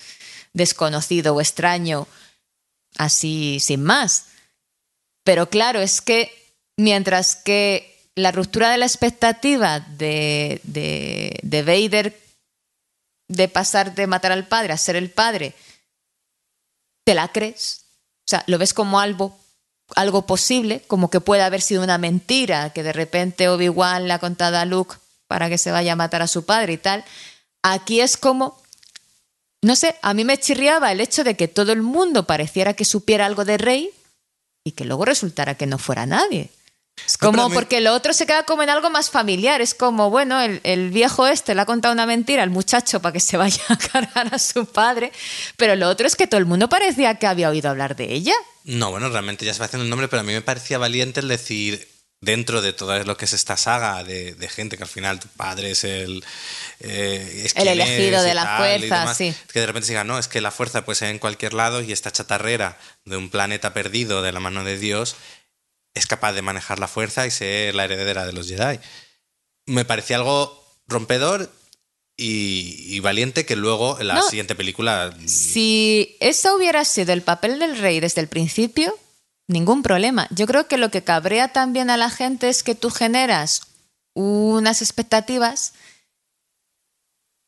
desconocido 0.51 1.35
o 1.35 1.41
extraño 1.41 2.07
así 2.97 3.59
sin 3.61 3.83
más. 3.83 4.25
Pero 5.23 5.49
claro, 5.49 5.79
es 5.79 6.01
que 6.01 6.31
mientras 6.77 7.35
que 7.35 7.94
la 8.15 8.31
ruptura 8.31 8.69
de 8.71 8.77
la 8.77 8.85
expectativa 8.85 9.79
de, 9.79 10.61
de, 10.63 11.37
de 11.43 11.63
Vader 11.63 12.25
de 13.27 13.47
pasar 13.47 13.95
de 13.95 14.07
matar 14.07 14.31
al 14.31 14.47
padre 14.47 14.73
a 14.73 14.77
ser 14.77 14.95
el 14.95 15.09
padre, 15.09 15.53
te 17.03 17.13
la 17.13 17.27
crees. 17.29 17.85
O 18.25 18.27
sea, 18.27 18.43
lo 18.47 18.57
ves 18.57 18.73
como 18.73 18.99
algo, 18.99 19.37
algo 19.95 20.25
posible, 20.25 20.83
como 20.87 21.09
que 21.09 21.21
puede 21.21 21.43
haber 21.43 21.61
sido 21.61 21.83
una 21.83 21.97
mentira, 21.97 22.71
que 22.71 22.83
de 22.83 22.93
repente 22.93 23.49
Obi-Wan 23.49 24.07
le 24.07 24.13
ha 24.13 24.19
contado 24.19 24.57
a 24.57 24.65
Luke 24.65 24.95
para 25.27 25.49
que 25.49 25.57
se 25.57 25.71
vaya 25.71 25.93
a 25.93 25.97
matar 25.97 26.21
a 26.21 26.27
su 26.27 26.45
padre 26.45 26.73
y 26.73 26.77
tal. 26.77 27.03
Aquí 27.63 28.01
es 28.01 28.17
como, 28.17 28.61
no 29.61 29.75
sé, 29.75 29.95
a 30.01 30.13
mí 30.13 30.23
me 30.23 30.39
chirriaba 30.39 30.91
el 30.91 31.01
hecho 31.01 31.23
de 31.23 31.35
que 31.35 31.47
todo 31.47 31.71
el 31.71 31.81
mundo 31.81 32.25
pareciera 32.25 32.73
que 32.73 32.85
supiera 32.85 33.25
algo 33.25 33.45
de 33.45 33.57
Rey 33.57 33.91
y 34.63 34.71
que 34.71 34.85
luego 34.85 35.05
resultara 35.05 35.55
que 35.55 35.67
no 35.67 35.77
fuera 35.77 36.05
nadie. 36.05 36.49
Es 37.05 37.17
como 37.17 37.49
porque 37.49 37.81
lo 37.81 37.93
otro 37.93 38.13
se 38.13 38.25
queda 38.25 38.43
como 38.43 38.63
en 38.63 38.69
algo 38.69 38.89
más 38.89 39.09
familiar. 39.09 39.61
Es 39.61 39.73
como, 39.73 40.09
bueno, 40.09 40.41
el, 40.41 40.89
viejo 40.89 41.27
este 41.27 41.53
le 41.53 41.61
ha 41.61 41.65
contado 41.65 41.93
una 41.93 42.05
mentira 42.05 42.41
al 42.41 42.49
muchacho 42.49 43.01
para 43.01 43.13
que 43.13 43.19
se 43.19 43.37
vaya 43.37 43.61
a 43.69 43.77
cargar 43.77 44.33
a 44.33 44.39
su 44.39 44.65
padre. 44.65 45.11
Pero 45.57 45.75
lo 45.75 45.89
otro 45.89 46.07
es 46.07 46.15
que 46.15 46.27
todo 46.27 46.39
el 46.39 46.45
mundo 46.45 46.69
parecía 46.69 47.15
que 47.15 47.27
había 47.27 47.49
oído 47.49 47.69
hablar 47.69 47.95
de 47.95 48.13
ella. 48.13 48.33
No, 48.63 48.91
bueno, 48.91 49.09
realmente 49.09 49.45
ya 49.45 49.53
se 49.53 49.59
va 49.59 49.65
haciendo 49.65 49.83
el 49.83 49.89
nombre, 49.89 50.07
pero 50.07 50.21
a 50.21 50.23
mí 50.23 50.33
me 50.33 50.41
parecía 50.41 50.77
valiente 50.77 51.19
el 51.19 51.27
decir, 51.27 51.87
dentro 52.21 52.61
de 52.61 52.73
todo 52.73 53.03
lo 53.03 53.17
que 53.17 53.25
es 53.25 53.33
esta 53.33 53.55
saga 53.55 54.03
de, 54.03 54.35
gente 54.49 54.77
que 54.77 54.83
al 54.83 54.89
final 54.89 55.19
tu 55.19 55.27
padre 55.27 55.71
es 55.71 55.83
el 55.83 56.23
eh, 56.79 57.47
el 57.55 57.67
elegido 57.67 58.23
de 58.23 58.33
la 58.33 58.57
fuerza 58.57 59.13
sí 59.13 59.33
que 59.51 59.59
de 59.59 59.67
repente 59.67 59.87
se 59.87 59.93
diga 59.93 60.03
no 60.03 60.17
es 60.17 60.27
que 60.27 60.41
la 60.41 60.51
fuerza 60.51 60.85
puede 60.85 60.95
ser 60.95 61.09
en 61.09 61.19
cualquier 61.19 61.53
lado 61.53 61.81
y 61.81 61.91
esta 61.91 62.11
chatarrera 62.11 62.77
de 63.05 63.17
un 63.17 63.29
planeta 63.29 63.73
perdido 63.73 64.21
de 64.21 64.31
la 64.31 64.39
mano 64.39 64.63
de 64.63 64.77
Dios 64.77 65.15
es 65.95 66.05
capaz 66.05 66.33
de 66.33 66.41
manejar 66.41 66.79
la 66.79 66.87
fuerza 66.87 67.25
y 67.25 67.31
ser 67.31 67.73
la 67.73 67.85
heredera 67.85 68.25
de 68.25 68.33
los 68.33 68.47
Jedi. 68.47 68.79
Me 69.65 69.85
parecía 69.85 70.17
algo 70.17 70.63
rompedor 70.87 71.49
y, 72.17 72.99
valiente 72.99 73.45
que 73.45 73.55
luego 73.55 73.99
en 73.99 74.07
la 74.07 74.21
siguiente 74.21 74.55
película... 74.55 75.15
Si 75.25 76.15
eso 76.19 76.55
hubiera 76.55 76.85
sido 76.85 77.13
el 77.13 77.21
papel 77.21 77.59
del 77.59 77.77
rey 77.77 77.99
desde 77.99 78.21
el 78.21 78.27
principio, 78.27 78.97
ningún 79.47 79.83
problema. 79.83 80.27
Yo 80.31 80.45
creo 80.47 80.67
que 80.67 80.77
lo 80.77 80.91
que 80.91 81.03
cabrea 81.03 81.49
también 81.49 81.89
a 81.89 81.97
la 81.97 82.09
gente 82.09 82.49
es 82.49 82.63
que 82.63 82.75
tú 82.75 82.89
generas 82.89 83.61
unas 84.13 84.81
expectativas 84.81 85.73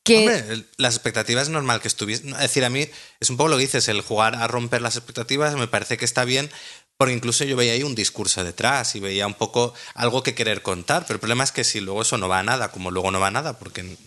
que... 0.04 0.20
Hombre, 0.20 0.66
las 0.78 0.96
expectativas 0.96 1.44
es 1.44 1.50
normal 1.50 1.82
que 1.82 1.88
estuviese... 1.88 2.28
Es 2.30 2.38
decir, 2.40 2.66
a 2.66 2.70
mí 2.70 2.88
es 3.20 3.30
un 3.30 3.38
poco 3.38 3.50
lo 3.50 3.58
que 3.58 3.64
dices, 3.64 3.88
el 3.88 4.02
jugar 4.02 4.36
a 4.36 4.48
romper 4.48 4.82
las 4.82 4.98
expectativas 4.98 5.56
me 5.56 5.68
parece 5.68 5.98
que 5.98 6.06
está 6.06 6.26
bien 6.26 6.50
porque 6.98 7.14
incluso 7.14 7.44
yo 7.44 7.56
veía 7.56 7.74
ahí 7.74 7.84
un 7.84 7.96
discurso 7.96 8.44
detrás 8.44 8.96
y 8.96 9.00
veía 9.00 9.28
un 9.28 9.36
poco 9.36 9.74
algo 9.94 10.24
que 10.24 10.36
querer 10.36 10.64
contar, 10.64 11.04
pero 11.04 11.16
el 11.16 11.20
problema 11.20 11.44
es 11.44 11.52
que 11.52 11.64
si 11.64 11.80
luego 11.80 12.02
eso 12.02 12.18
no 12.18 12.28
va 12.28 12.40
a 12.40 12.44
nada, 12.44 12.72
como 12.72 12.92
luego 12.92 13.12
no 13.12 13.20
va 13.20 13.28
a 13.28 13.32
nada, 13.32 13.60
porque... 13.60 13.98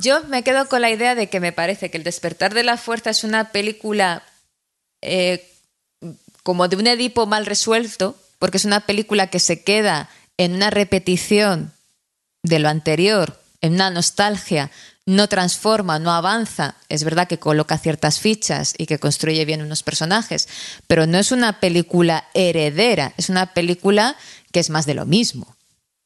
yo 0.00 0.24
me 0.24 0.42
quedo 0.42 0.68
con 0.68 0.80
la 0.80 0.90
idea 0.90 1.14
de 1.14 1.28
que 1.28 1.40
me 1.40 1.52
parece 1.52 1.90
que 1.90 1.98
El 1.98 2.04
despertar 2.04 2.52
de 2.52 2.64
la 2.64 2.76
fuerza 2.76 3.10
es 3.10 3.22
una 3.22 3.52
película 3.52 4.24
eh, 5.00 5.48
como 6.42 6.66
de 6.68 6.76
un 6.76 6.86
Edipo 6.88 7.26
mal 7.26 7.46
resuelto, 7.46 8.16
porque 8.38 8.56
es 8.56 8.64
una 8.64 8.80
película 8.86 9.28
que 9.28 9.38
se 9.38 9.62
queda 9.62 10.10
en 10.36 10.54
una 10.54 10.70
repetición 10.70 11.72
de 12.42 12.58
lo 12.58 12.68
anterior, 12.68 13.40
en 13.60 13.74
una 13.74 13.90
nostalgia, 13.90 14.70
no 15.06 15.28
transforma, 15.28 15.98
no 15.98 16.12
avanza. 16.12 16.76
Es 16.88 17.04
verdad 17.04 17.28
que 17.28 17.38
coloca 17.38 17.78
ciertas 17.78 18.20
fichas 18.20 18.74
y 18.78 18.86
que 18.86 18.98
construye 18.98 19.44
bien 19.44 19.62
unos 19.62 19.82
personajes, 19.82 20.48
pero 20.86 21.06
no 21.06 21.18
es 21.18 21.32
una 21.32 21.60
película 21.60 22.28
heredera, 22.34 23.12
es 23.16 23.28
una 23.28 23.52
película 23.52 24.16
que 24.52 24.60
es 24.60 24.70
más 24.70 24.86
de 24.86 24.94
lo 24.94 25.04
mismo. 25.04 25.56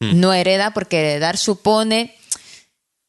Hmm. 0.00 0.18
No 0.18 0.32
hereda 0.32 0.72
porque 0.72 1.00
heredar 1.00 1.36
supone 1.36 2.16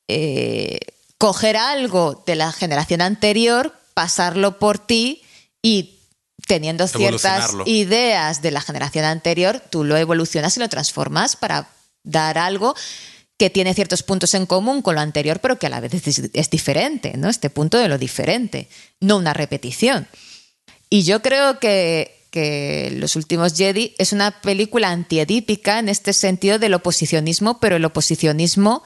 eh, 0.07 0.79
coger 1.17 1.57
algo 1.57 2.23
de 2.25 2.35
la 2.35 2.51
generación 2.51 3.01
anterior, 3.01 3.73
pasarlo 3.93 4.59
por 4.59 4.79
ti 4.79 5.23
y 5.61 5.99
teniendo 6.47 6.87
ciertas 6.87 7.51
ideas 7.65 8.41
de 8.41 8.51
la 8.51 8.61
generación 8.61 9.05
anterior, 9.05 9.61
tú 9.69 9.83
lo 9.83 9.97
evolucionas 9.97 10.55
y 10.57 10.59
lo 10.59 10.69
transformas 10.69 11.35
para 11.35 11.69
dar 12.03 12.37
algo 12.37 12.75
que 13.39 13.49
tiene 13.49 13.73
ciertos 13.73 14.03
puntos 14.03 14.33
en 14.33 14.45
común 14.45 14.81
con 14.81 14.95
lo 14.95 15.01
anterior, 15.01 15.39
pero 15.39 15.57
que 15.57 15.67
a 15.67 15.69
la 15.69 15.79
vez 15.79 15.93
es, 15.93 16.49
diferente, 16.49 17.13
¿no? 17.15 17.29
Este 17.29 17.49
punto 17.49 17.77
de 17.77 17.87
lo 17.87 17.97
diferente, 17.97 18.67
no 18.99 19.15
una 19.15 19.33
repetición. 19.33 20.07
Y 20.89 21.03
yo 21.03 21.21
creo 21.21 21.57
que, 21.57 22.17
Los 22.99 23.15
últimos 23.15 23.55
Jedi 23.55 23.95
es 23.97 24.11
una 24.11 24.41
película 24.41 24.91
antiedípica 24.91 25.79
en 25.79 25.87
este 25.87 26.11
sentido 26.11 26.59
del 26.59 26.73
oposicionismo, 26.73 27.59
pero 27.59 27.77
el 27.77 27.85
oposicionismo 27.85 28.83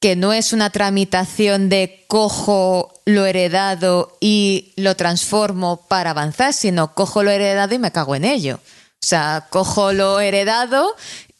que 0.00 0.16
no 0.16 0.32
es 0.32 0.52
una 0.52 0.70
tramitación 0.70 1.68
de 1.68 2.04
cojo 2.08 2.92
lo 3.06 3.24
heredado 3.24 4.18
y 4.20 4.74
lo 4.76 4.96
transformo 4.96 5.86
para 5.88 6.10
avanzar, 6.10 6.52
sino 6.52 6.94
cojo 6.94 7.22
lo 7.22 7.30
heredado 7.30 7.74
y 7.74 7.78
me 7.78 7.92
cago 7.92 8.16
en 8.16 8.24
ello. 8.24 8.56
O 8.56 9.06
sea, 9.06 9.46
cojo 9.50 9.92
lo 9.92 10.20
heredado 10.20 10.94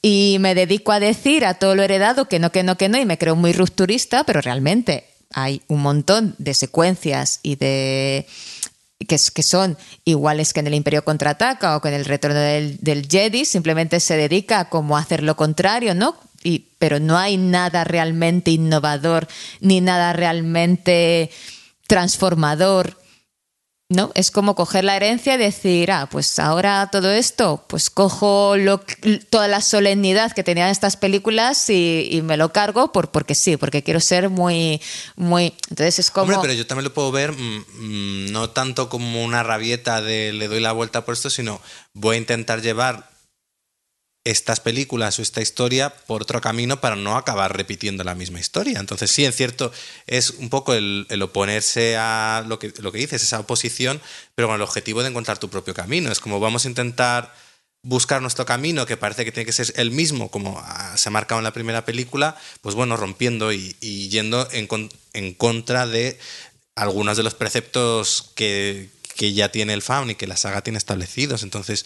y 0.06 0.36
me 0.39 0.55
dedico 0.55 0.93
a 0.93 1.01
decir 1.01 1.47
a 1.47 1.55
todo 1.55 1.74
lo 1.74 1.82
heredado 1.82 2.28
que 2.28 2.39
no, 2.39 2.52
que 2.52 2.62
no, 2.62 2.76
que 2.76 2.90
no, 2.90 2.98
y 2.98 3.06
me 3.06 3.16
creo 3.16 3.36
muy 3.36 3.55
rupturista, 3.55 4.22
pero 4.24 4.43
realmente 4.43 5.06
hay 5.32 5.62
un 5.66 5.81
montón 5.81 6.35
de 6.36 6.52
secuencias 6.52 7.40
y 7.43 7.56
de 7.56 8.26
que, 9.09 9.16
son 9.16 9.78
iguales 10.05 10.52
que 10.52 10.60
en 10.60 10.66
el 10.66 10.74
Imperio 10.74 11.06
contraataca 11.06 11.74
o 11.74 11.81
que 11.81 11.89
en 11.89 11.94
el 11.94 12.05
retorno 12.05 12.39
del, 12.39 12.76
del 12.82 13.09
Jedi, 13.09 13.47
simplemente 13.47 13.98
se 13.98 14.18
dedica 14.18 14.60
a 14.60 14.68
como 14.68 14.98
hacer 14.98 15.22
lo 15.22 15.36
contrario, 15.36 15.94
¿no? 15.94 16.18
Y, 16.43 16.66
pero 16.78 17.01
no 17.01 17.16
hay 17.16 17.39
nada 17.39 17.85
realmente 17.85 18.51
innovador 18.51 19.26
ni 19.60 19.81
nada 19.81 20.12
realmente 20.12 21.31
transformador 21.86 22.98
¿no? 23.95 24.11
Es 24.15 24.31
como 24.31 24.55
coger 24.55 24.85
la 24.85 24.97
herencia 24.97 25.35
y 25.35 25.39
decir, 25.39 25.91
ah, 25.91 26.09
pues 26.11 26.39
ahora 26.39 26.89
todo 26.91 27.11
esto, 27.11 27.65
pues 27.66 27.91
cojo 27.91 28.55
toda 29.31 29.49
la 29.49 29.61
solemnidad 29.61 30.33
que 30.33 30.43
tenían 30.43 30.69
estas 30.69 30.97
películas 30.97 31.71
y, 31.71 32.21
me 32.25 32.37
lo 32.37 32.53
cargo 32.53 32.93
por, 32.93 33.11
porque 33.11 33.35
sí, 33.35 33.57
porque 33.57 33.83
quiero 33.83 34.01
ser 34.01 34.31
muy, 34.31 34.81
muy... 35.16 35.55
Entonces 35.71 35.99
es 35.99 36.11
como... 36.11 36.25
Hombre, 36.25 36.39
pero 36.43 36.53
yo 36.55 36.66
también 36.66 36.85
lo 36.85 36.95
puedo 36.95 37.12
ver 37.12 37.33
mm, 37.33 37.65
mm, 37.79 38.33
no 38.33 38.51
tanto 38.51 38.89
como 38.89 39.25
una 39.25 39.43
rabieta 39.43 40.01
de 40.01 40.33
le 40.33 40.49
doy 40.49 40.61
la 40.61 40.73
vuelta 40.73 41.05
por 41.05 41.15
esto, 41.15 41.31
sino 41.31 41.61
voy 41.93 42.16
a 42.16 42.19
intentar 42.19 42.62
llevar 42.62 43.14
estas 44.24 44.59
películas 44.60 45.18
o 45.18 45.22
esta 45.22 45.42
historia 45.42 45.90
por 45.90 46.22
otro 46.22 46.40
camino 46.40 46.80
para 46.80 46.96
no 46.96 47.16
acabar 47.16 47.55
repitiendo 47.55 48.05
la 48.05 48.14
misma 48.14 48.40
historia. 48.40 48.80
Entonces, 48.80 49.10
sí, 49.10 49.24
en 49.24 49.34
cierto, 49.34 49.70
es 50.06 50.30
un 50.30 50.48
poco 50.48 50.72
el, 50.72 51.06
oponerse 51.22 51.96
a 51.98 52.42
lo 52.46 52.59
que, 52.59 52.72
lo 52.78 52.90
que 52.90 52.98
dices, 52.98 53.22
esa 53.22 53.40
oposición, 53.40 54.01
pero 54.34 54.48
con 54.48 54.56
el 54.56 54.62
objetivo 54.62 55.02
de 55.02 55.10
encontrar 55.10 55.38
tu 55.38 55.51
propio 55.51 55.74
camino. 55.74 56.10
Es 56.10 56.20
como 56.20 56.40
vamos 56.40 56.64
a 56.64 56.68
intentar 56.68 57.34
buscar 57.82 58.22
nuestro 58.22 58.46
camino, 58.46 58.86
que 58.86 58.96
parece 58.96 59.26
que 59.26 59.32
tiene 59.32 59.44
que 59.44 59.52
ser 59.52 59.72
el 59.76 59.90
mismo, 59.90 60.30
como 60.30 60.62
se 60.96 61.10
ha 61.10 61.12
marcado 61.12 61.38
en 61.38 61.44
la 61.44 61.52
primera 61.52 61.84
película, 61.84 62.34
pues 62.62 62.74
bueno, 62.74 62.96
rompiendo 62.96 63.52
y, 63.52 63.76
yendo 64.09 64.48
en, 64.52 64.68
en, 65.12 65.34
contra 65.34 65.86
de 65.86 66.18
algunos 66.76 67.18
de 67.18 67.22
los 67.22 67.34
preceptos 67.34 68.32
que, 68.34 68.88
que 69.16 69.34
ya 69.34 69.52
tiene 69.52 69.74
el 69.74 69.82
fan 69.82 70.10
y 70.10 70.14
que 70.14 70.26
la 70.26 70.38
saga 70.38 70.62
tiene 70.62 70.78
establecidos. 70.78 71.42
Entonces, 71.42 71.84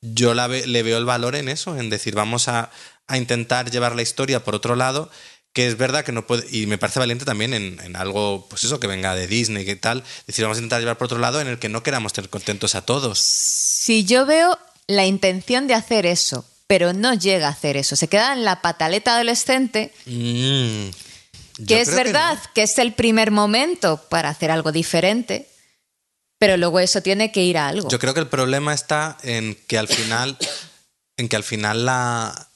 yo 0.00 0.34
le 0.34 0.82
veo 0.82 0.98
el 0.98 1.04
valor 1.04 1.34
en 1.34 1.48
eso, 1.48 1.76
en 1.76 1.90
decir, 1.90 2.14
vamos 2.14 2.48
a, 2.48 2.70
intentar 3.14 3.70
llevar 3.70 3.96
la 3.96 4.02
historia 4.02 4.44
por 4.44 4.54
otro 4.54 4.76
lado, 4.76 5.10
que 5.54 5.66
es 5.66 5.78
verdad 5.78 6.04
que 6.04 6.12
no 6.12 6.26
puede, 6.26 6.46
y 6.54 6.66
me 6.66 6.76
parece 6.76 6.98
valiente 6.98 7.24
también 7.24 7.54
en, 7.54 7.96
algo, 7.96 8.46
pues 8.50 8.64
eso, 8.64 8.80
que 8.80 8.86
venga 8.86 9.14
de 9.14 9.26
Disney 9.26 9.68
y 9.68 9.76
tal, 9.76 10.04
decir, 10.26 10.44
vamos 10.44 10.58
a 10.58 10.60
intentar 10.60 10.80
llevar 10.80 10.98
por 10.98 11.06
otro 11.06 11.18
lado 11.18 11.40
en 11.40 11.48
el 11.48 11.58
que 11.58 11.70
no 11.70 11.82
queramos 11.82 12.12
tener 12.12 12.28
contentos 12.28 12.74
a 12.74 12.82
todos. 12.82 13.18
Si 13.18 14.04
yo 14.04 14.26
veo 14.26 14.58
la 14.86 15.06
intención 15.06 15.66
de 15.66 15.74
hacer 15.74 16.04
eso, 16.04 16.44
pero 16.66 16.92
no 16.92 17.14
llega 17.14 17.48
a 17.48 17.52
hacer 17.52 17.78
eso, 17.78 17.96
se 17.96 18.08
queda 18.08 18.34
en 18.34 18.44
la 18.44 18.60
pataleta 18.60 19.14
adolescente. 19.14 19.92
Mm, 20.04 20.90
que 21.66 21.80
es 21.80 21.94
verdad 21.94 22.38
que 22.54 22.62
es 22.62 22.78
el 22.78 22.92
primer 22.92 23.30
momento 23.30 24.02
para 24.10 24.28
hacer 24.28 24.50
algo 24.50 24.70
diferente, 24.70 25.48
pero 26.38 26.56
luego 26.56 26.80
eso 26.80 27.02
tiene 27.02 27.32
que 27.32 27.42
ir 27.42 27.58
a 27.58 27.68
algo. 27.68 27.88
Yo 27.88 27.98
creo 27.98 28.14
que 28.14 28.20
el 28.20 28.28
problema 28.28 28.72
está 28.72 29.18
en 29.22 29.56
que 29.66 29.76
al 29.76 29.88
final, 29.88 30.38
en 31.16 31.28
que 31.28 31.36
al 31.36 31.44
final 31.44 31.84
la, 31.84 32.48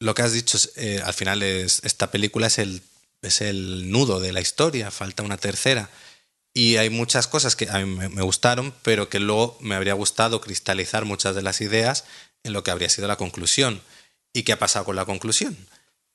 lo 0.00 0.14
que 0.14 0.22
has 0.22 0.32
dicho, 0.32 0.58
eh, 0.76 1.00
al 1.04 1.14
final 1.14 1.42
es, 1.42 1.80
esta 1.84 2.10
película 2.10 2.48
es 2.48 2.58
el, 2.58 2.82
es 3.22 3.40
el 3.40 3.90
nudo 3.90 4.20
de 4.20 4.32
la 4.32 4.40
historia, 4.40 4.90
falta 4.90 5.22
una 5.22 5.36
tercera. 5.36 5.90
Y 6.52 6.76
hay 6.76 6.90
muchas 6.90 7.26
cosas 7.26 7.56
que 7.56 7.68
a 7.68 7.78
mí 7.78 7.84
me 7.84 8.22
gustaron, 8.22 8.74
pero 8.82 9.08
que 9.08 9.18
luego 9.18 9.58
me 9.60 9.74
habría 9.74 9.94
gustado 9.94 10.40
cristalizar 10.40 11.04
muchas 11.04 11.34
de 11.34 11.42
las 11.42 11.60
ideas 11.60 12.04
en 12.44 12.52
lo 12.52 12.62
que 12.62 12.70
habría 12.70 12.88
sido 12.88 13.08
la 13.08 13.16
conclusión. 13.16 13.80
¿Y 14.32 14.42
qué 14.42 14.52
ha 14.52 14.58
pasado 14.58 14.84
con 14.84 14.96
la 14.96 15.04
conclusión? 15.04 15.56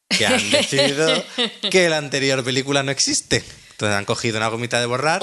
Que 0.10 0.26
han 0.26 0.50
decidido 0.52 1.24
que 1.70 1.90
la 1.90 1.98
anterior 1.98 2.44
película 2.44 2.84
no 2.84 2.92
existe. 2.92 3.44
Entonces 3.72 3.98
han 3.98 4.06
cogido 4.06 4.38
una 4.38 4.48
gomita 4.48 4.80
de 4.80 4.86
borrar 4.86 5.22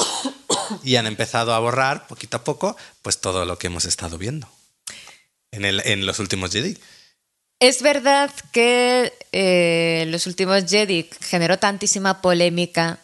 y 0.83 0.97
han 0.97 1.07
empezado 1.07 1.55
a 1.55 1.59
borrar 1.59 2.07
poquito 2.07 2.37
a 2.37 2.45
poco 2.45 2.77
pues 3.03 3.21
todo 3.21 3.45
lo 3.45 3.59
que 3.59 3.69
hemos 3.69 3.85
estado 3.85 4.19
viendo 4.19 4.49
en, 5.51 5.65
el, 5.65 5.83
en 5.85 6.07
los 6.07 6.19
últimos 6.19 6.53
Jedi. 6.53 6.79
Es 7.59 7.81
verdad 7.81 8.31
que 8.53 9.13
eh, 9.33 10.05
los 10.09 10.27
últimos 10.27 10.65
Jedi 10.67 11.09
generó 11.21 11.59
tantísima 11.59 12.21
polémica 12.21 13.01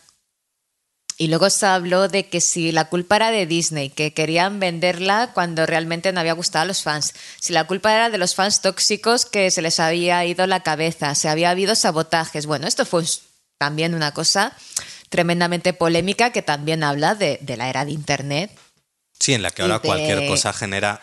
y 1.17 1.29
luego 1.29 1.49
se 1.51 1.67
habló 1.67 2.09
de 2.09 2.29
que 2.29 2.41
si 2.41 2.73
la 2.73 2.87
culpa 2.87 3.17
era 3.17 3.31
de 3.31 3.47
Disney, 3.47 3.91
que 3.91 4.13
querían 4.13 4.61
venderla 4.61 5.31
cuando 5.33 5.67
realmente 5.67 6.13
no 6.13 6.21
había 6.21 6.33
gustado 6.33 6.65
a 6.65 6.67
los 6.67 6.83
fans. 6.83 7.15
Si 7.39 7.53
la 7.53 7.67
culpa 7.67 7.95
era 7.95 8.11
de 8.11 8.19
los 8.19 8.35
fans 8.35 8.61
tóxicos 8.61 9.25
que 9.25 9.51
se 9.51 9.63
les 9.63 9.79
había 9.79 10.25
ido 10.25 10.47
la 10.47 10.63
cabeza, 10.63 11.15
se 11.15 11.29
había 11.29 11.51
habido 11.51 11.75
sabotajes. 11.75 12.47
Bueno, 12.47 12.67
esto 12.67 12.85
fue 12.85 13.05
también 13.59 13.95
una 13.95 14.13
cosa 14.13 14.57
tremendamente 15.13 15.75
polémica 15.75 16.33
que 16.33 16.41
también 16.41 16.83
habla 16.83 17.15
de, 17.15 17.39
la 17.57 17.69
era 17.69 17.85
de 17.85 17.93
Internet. 17.93 18.51
Sí, 19.21 19.35
en 19.35 19.43
la 19.43 19.51
que 19.51 19.63
ahora 19.63 19.79
cualquier 19.79 20.27
cosa 20.27 20.53
genera... 20.53 21.01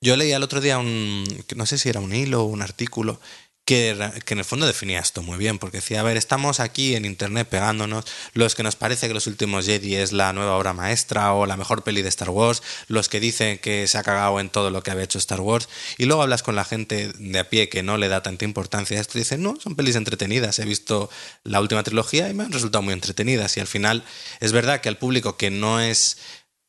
Yo 0.00 0.16
leía 0.16 0.36
el 0.36 0.42
otro 0.42 0.60
día 0.60 0.76
un, 0.78 1.24
no 1.54 1.64
sé 1.64 1.78
si 1.78 1.88
era 1.88 2.00
un 2.00 2.12
hilo 2.12 2.42
o 2.42 2.46
un 2.46 2.60
artículo, 2.60 3.20
que, 3.64 3.90
en 3.90 4.38
el 4.38 4.44
fondo 4.44 4.66
definía 4.66 5.00
esto 5.00 5.22
muy 5.22 5.38
bien, 5.38 5.58
porque 5.58 5.78
decía, 5.78 6.00
a 6.00 6.02
ver, 6.02 6.16
estamos 6.16 6.60
aquí 6.60 6.94
en 6.94 7.04
Internet 7.04 7.48
pegándonos, 7.48 8.04
los 8.34 8.54
que 8.54 8.62
nos 8.62 8.76
parece 8.76 9.08
que 9.08 9.14
los 9.14 9.26
últimos 9.26 9.64
Jedi 9.64 9.96
es 9.96 10.12
la 10.12 10.32
nueva 10.32 10.56
obra 10.56 10.74
maestra 10.74 11.32
o 11.32 11.46
la 11.46 11.56
mejor 11.56 11.82
peli 11.82 12.02
de 12.02 12.08
Star 12.10 12.30
Wars, 12.30 12.62
los 12.88 13.08
que 13.08 13.20
dicen 13.20 13.58
que 13.58 13.86
se 13.86 13.96
ha 13.96 14.02
cagado 14.02 14.38
en 14.40 14.50
todo 14.50 14.70
lo 14.70 14.82
que 14.82 14.90
había 14.90 15.04
hecho 15.04 15.18
Star 15.18 15.40
Wars, 15.40 15.68
y 15.96 16.04
luego 16.04 16.22
hablas 16.22 16.42
con 16.42 16.56
la 16.56 16.64
gente 16.64 17.12
de 17.18 17.38
a 17.38 17.48
pie 17.48 17.68
que 17.68 17.82
no 17.82 17.96
le 17.96 18.08
da 18.08 18.22
tanta 18.22 18.44
importancia 18.44 18.98
a 18.98 19.00
esto 19.00 19.16
y 19.16 19.22
dicen, 19.22 19.42
no, 19.42 19.58
son 19.60 19.76
pelis 19.76 19.96
entretenidas, 19.96 20.58
he 20.58 20.64
visto 20.64 21.10
la 21.42 21.60
última 21.60 21.82
trilogía 21.82 22.28
y 22.28 22.34
me 22.34 22.44
han 22.44 22.52
resultado 22.52 22.82
muy 22.82 22.92
entretenidas, 22.92 23.56
y 23.56 23.60
al 23.60 23.66
final 23.66 24.04
es 24.40 24.52
verdad 24.52 24.80
que 24.80 24.90
al 24.90 24.98
público 24.98 25.36
que 25.36 25.50
no 25.50 25.80
es 25.80 26.18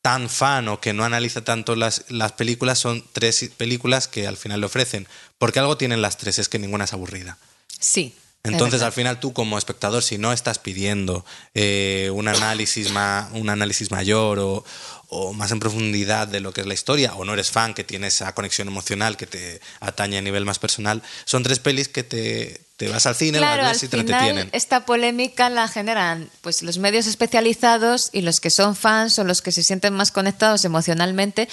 tan 0.06 0.30
fan 0.30 0.68
o 0.68 0.80
que 0.80 0.94
no 0.94 1.04
analiza 1.04 1.44
tanto 1.44 1.76
las, 1.76 2.06
las, 2.10 2.32
películas 2.34 2.78
son 2.78 3.04
tres 3.12 3.50
películas 3.58 4.08
que 4.08 4.28
al 4.28 4.38
final 4.38 4.60
le 4.60 4.68
ofrecen. 4.68 5.08
Porque 5.40 5.58
algo 5.58 5.78
tienen 5.78 6.04
las 6.04 6.18
tres, 6.18 6.38
es 6.38 6.48
que 6.48 6.60
ninguna 6.60 6.84
es 6.84 6.94
aburrida. 6.94 7.40
Sí. 7.80 8.14
Entonces, 8.44 8.84
al 8.84 8.92
final, 8.92 9.20
tú 9.20 9.34
como 9.34 9.58
espectador, 9.58 10.04
si 10.04 10.20
no 10.20 10.32
estás 10.32 10.60
pidiendo 10.60 11.26
eh, 11.56 12.12
un, 12.14 12.28
análisis 12.28 12.92
un 13.32 13.50
análisis 13.50 13.90
mayor 13.90 14.38
o, 14.38 14.64
o, 15.10 15.34
más 15.34 15.52
en 15.52 15.60
profundidad 15.60 16.28
de 16.28 16.40
lo 16.40 16.54
que 16.54 16.62
es 16.62 16.68
la 16.68 16.76
historia, 16.76 17.16
o 17.16 17.26
no 17.26 17.34
eres 17.34 17.50
fan, 17.50 17.74
que 17.74 17.84
tienes 17.84 18.14
esa 18.14 18.36
conexión 18.36 18.68
emocional 18.68 19.18
que 19.18 19.26
te 19.26 19.60
atañe 19.80 20.20
a 20.20 20.22
nivel 20.22 20.46
más 20.46 20.60
personal, 20.60 21.02
son 21.26 21.42
tres 21.42 21.58
pelis 21.58 21.88
que 21.88 22.04
te, 22.04 22.62
te 22.78 22.90
vas 22.90 23.06
al 23.06 23.16
cine, 23.16 23.38
claro, 23.38 23.64
las 23.64 23.74
ves 23.74 23.84
y 23.84 23.88
te 23.88 23.98
entretienen. 23.98 24.50
Esta 24.52 24.86
polémica 24.86 25.50
la 25.50 25.68
generan 25.68 26.30
pues 26.42 26.62
los 26.62 26.78
medios 26.78 27.08
especializados 27.08 28.10
y 28.12 28.22
los 28.22 28.42
que 28.42 28.50
son 28.50 28.76
fans 28.76 29.18
o 29.18 29.24
los 29.24 29.42
que 29.42 29.52
se 29.52 29.64
sienten 29.64 29.94
más 29.94 30.12
conectados 30.12 30.66
emocionalmente, 30.66 31.48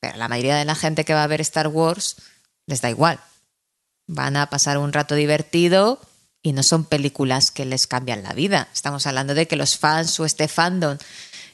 pero 0.00 0.16
la 0.16 0.28
mayoría 0.28 0.56
de 0.56 0.64
la 0.64 0.74
gente 0.74 1.04
que 1.04 1.14
va 1.14 1.22
a 1.22 1.28
ver 1.28 1.40
Star 1.40 1.68
Wars 1.68 2.16
les 2.66 2.80
da 2.80 2.90
igual. 2.90 3.20
Van 4.06 4.36
a 4.36 4.50
pasar 4.50 4.78
un 4.78 4.92
rato 4.92 5.14
divertido 5.14 6.00
y 6.42 6.52
no 6.52 6.62
son 6.62 6.84
películas 6.84 7.50
que 7.50 7.64
les 7.64 7.86
cambian 7.86 8.22
la 8.22 8.32
vida. 8.32 8.68
Estamos 8.74 9.06
hablando 9.06 9.34
de 9.34 9.46
que 9.46 9.56
los 9.56 9.78
fans 9.78 10.18
o 10.18 10.24
este 10.24 10.48
fandom 10.48 10.98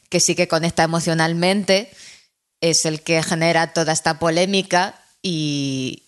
que 0.08 0.20
sí 0.20 0.34
que 0.34 0.48
conecta 0.48 0.82
emocionalmente 0.82 1.90
es 2.60 2.86
el 2.86 3.02
que 3.02 3.22
genera 3.22 3.72
toda 3.72 3.92
esta 3.92 4.18
polémica 4.18 5.00
y, 5.22 6.02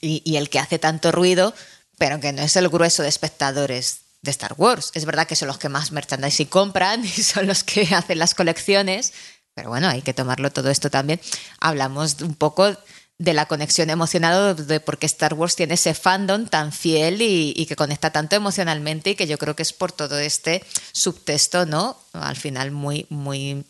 y, 0.00 0.36
el 0.36 0.50
que 0.50 0.58
hace 0.58 0.78
tanto 0.78 1.12
ruido, 1.12 1.54
pero 1.98 2.20
que 2.20 2.32
no 2.32 2.42
es 2.42 2.56
el 2.56 2.68
grueso 2.68 3.02
de 3.02 3.08
espectadores 3.08 4.00
de 4.22 4.30
Star 4.30 4.54
Wars. 4.56 4.90
Es 4.94 5.04
verdad 5.04 5.26
que 5.26 5.36
son 5.36 5.48
los 5.48 5.58
que 5.58 5.68
más 5.68 5.92
merchandising 5.92 6.48
compran 6.48 7.04
y 7.04 7.08
son 7.08 7.46
los 7.46 7.64
que 7.64 7.82
hacen 7.94 8.18
las 8.18 8.34
colecciones, 8.34 9.12
pero 9.54 9.70
bueno, 9.70 9.88
hay 9.88 10.02
que 10.02 10.14
tomarlo 10.14 10.50
todo 10.50 10.70
esto 10.70 10.90
también. 10.90 11.20
Hablamos 11.60 12.20
un 12.20 12.34
poco 12.34 12.76
de 13.18 13.34
la 13.34 13.46
conexión 13.46 13.90
emocional 13.90 14.66
de 14.68 14.78
por 14.78 14.98
qué 14.98 15.06
Star 15.06 15.34
Wars 15.34 15.56
tiene 15.56 15.74
ese 15.74 15.92
fandom 15.92 16.46
tan 16.46 16.70
fiel 16.70 17.20
y, 17.20 17.52
y, 17.56 17.66
que 17.66 17.74
conecta 17.74 18.12
tanto 18.12 18.36
emocionalmente 18.36 19.10
y 19.10 19.14
que 19.16 19.26
yo 19.26 19.38
creo 19.38 19.56
que 19.56 19.64
es 19.64 19.72
por 19.72 19.90
todo 19.90 20.20
este 20.20 20.64
subtexto, 20.92 21.66
¿no? 21.66 22.00
Al 22.12 22.36
final 22.36 22.70
muy, 22.70 23.06
muy 23.08 23.64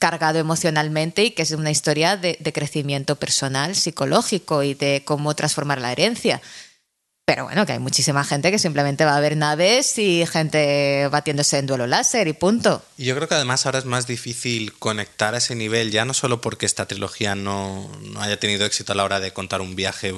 cargado 0.00 0.38
emocionalmente 0.38 1.22
y 1.22 1.30
que 1.32 1.42
es 1.42 1.52
una 1.52 1.70
historia 1.70 2.16
de, 2.16 2.36
crecimiento 2.52 3.16
personal, 3.16 3.76
psicológico 3.76 4.64
y 4.64 4.74
de 4.74 5.02
cómo 5.04 5.36
transformar 5.36 5.80
la 5.80 5.92
herencia. 5.92 6.42
Pero 7.26 7.44
bueno, 7.44 7.64
que 7.64 7.74
hay 7.74 7.78
muchísima 7.78 8.24
gente 8.24 8.50
que 8.50 8.58
simplemente 8.58 9.04
va 9.04 9.14
a 9.14 9.20
ver 9.20 9.36
naves 9.36 9.98
y 9.98 10.26
gente 10.26 11.06
batiéndose 11.12 11.58
en 11.58 11.66
duelo 11.66 11.86
láser 11.86 12.26
y 12.26 12.32
punto. 12.32 12.82
Y 12.96 13.04
yo 13.04 13.14
creo 13.14 13.28
que 13.28 13.36
además 13.36 13.66
ahora 13.66 13.78
es 13.78 13.84
más 13.84 14.08
difícil 14.08 14.72
conectar 14.72 15.34
a 15.34 15.38
ese 15.38 15.54
nivel, 15.54 15.92
ya 15.92 16.04
no 16.04 16.14
solo 16.14 16.40
porque 16.40 16.66
esta 16.66 16.88
trilogía 16.88 17.36
no, 17.36 17.88
no 18.00 18.22
haya 18.22 18.40
tenido 18.40 18.66
éxito 18.66 18.92
a 18.92 18.96
la 18.96 19.04
hora 19.04 19.20
de 19.20 19.32
contar 19.32 19.60
un 19.60 19.76
viaje 19.76 20.12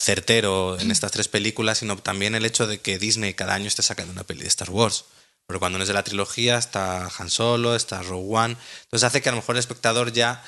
certero 0.00 0.78
en 0.78 0.90
estas 0.90 1.12
tres 1.12 1.28
películas, 1.28 1.78
sino 1.78 1.96
también 1.98 2.34
el 2.34 2.46
hecho 2.46 2.66
de 2.66 2.78
que 2.78 2.98
Disney 2.98 3.34
cada 3.34 3.54
año 3.54 3.66
esté 3.66 3.82
sacando 3.82 4.12
una 4.12 4.24
peli 4.24 4.42
de 4.42 4.48
Star 4.48 4.70
Wars. 4.70 5.04
Porque 5.46 5.58
cuando 5.58 5.78
no 5.78 5.84
es 5.84 5.88
de 5.88 5.94
la 5.94 6.04
trilogía 6.04 6.58
está 6.58 7.10
Han 7.18 7.30
Solo, 7.30 7.76
está 7.76 8.02
Rogue 8.02 8.36
One. 8.36 8.56
Entonces 8.84 9.04
hace 9.04 9.20
que 9.22 9.28
a 9.28 9.32
lo 9.32 9.36
mejor 9.36 9.56
el 9.56 9.60
espectador 9.60 10.12
ya 10.12 10.42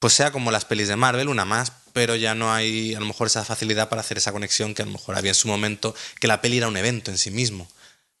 pues 0.00 0.14
sea 0.14 0.32
como 0.32 0.50
las 0.50 0.64
pelis 0.64 0.88
de 0.88 0.96
Marvel, 0.96 1.28
una 1.28 1.44
más, 1.44 1.72
pero 1.92 2.16
ya 2.16 2.34
no 2.34 2.52
hay 2.52 2.94
a 2.94 3.00
lo 3.00 3.06
mejor 3.06 3.26
esa 3.26 3.44
facilidad 3.44 3.90
para 3.90 4.00
hacer 4.00 4.16
esa 4.16 4.32
conexión 4.32 4.74
que 4.74 4.82
a 4.82 4.86
lo 4.86 4.92
mejor 4.92 5.16
había 5.16 5.32
en 5.32 5.34
su 5.34 5.46
momento, 5.46 5.94
que 6.18 6.26
la 6.26 6.40
peli 6.40 6.56
era 6.56 6.68
un 6.68 6.76
evento 6.78 7.10
en 7.10 7.18
sí 7.18 7.30
mismo. 7.30 7.70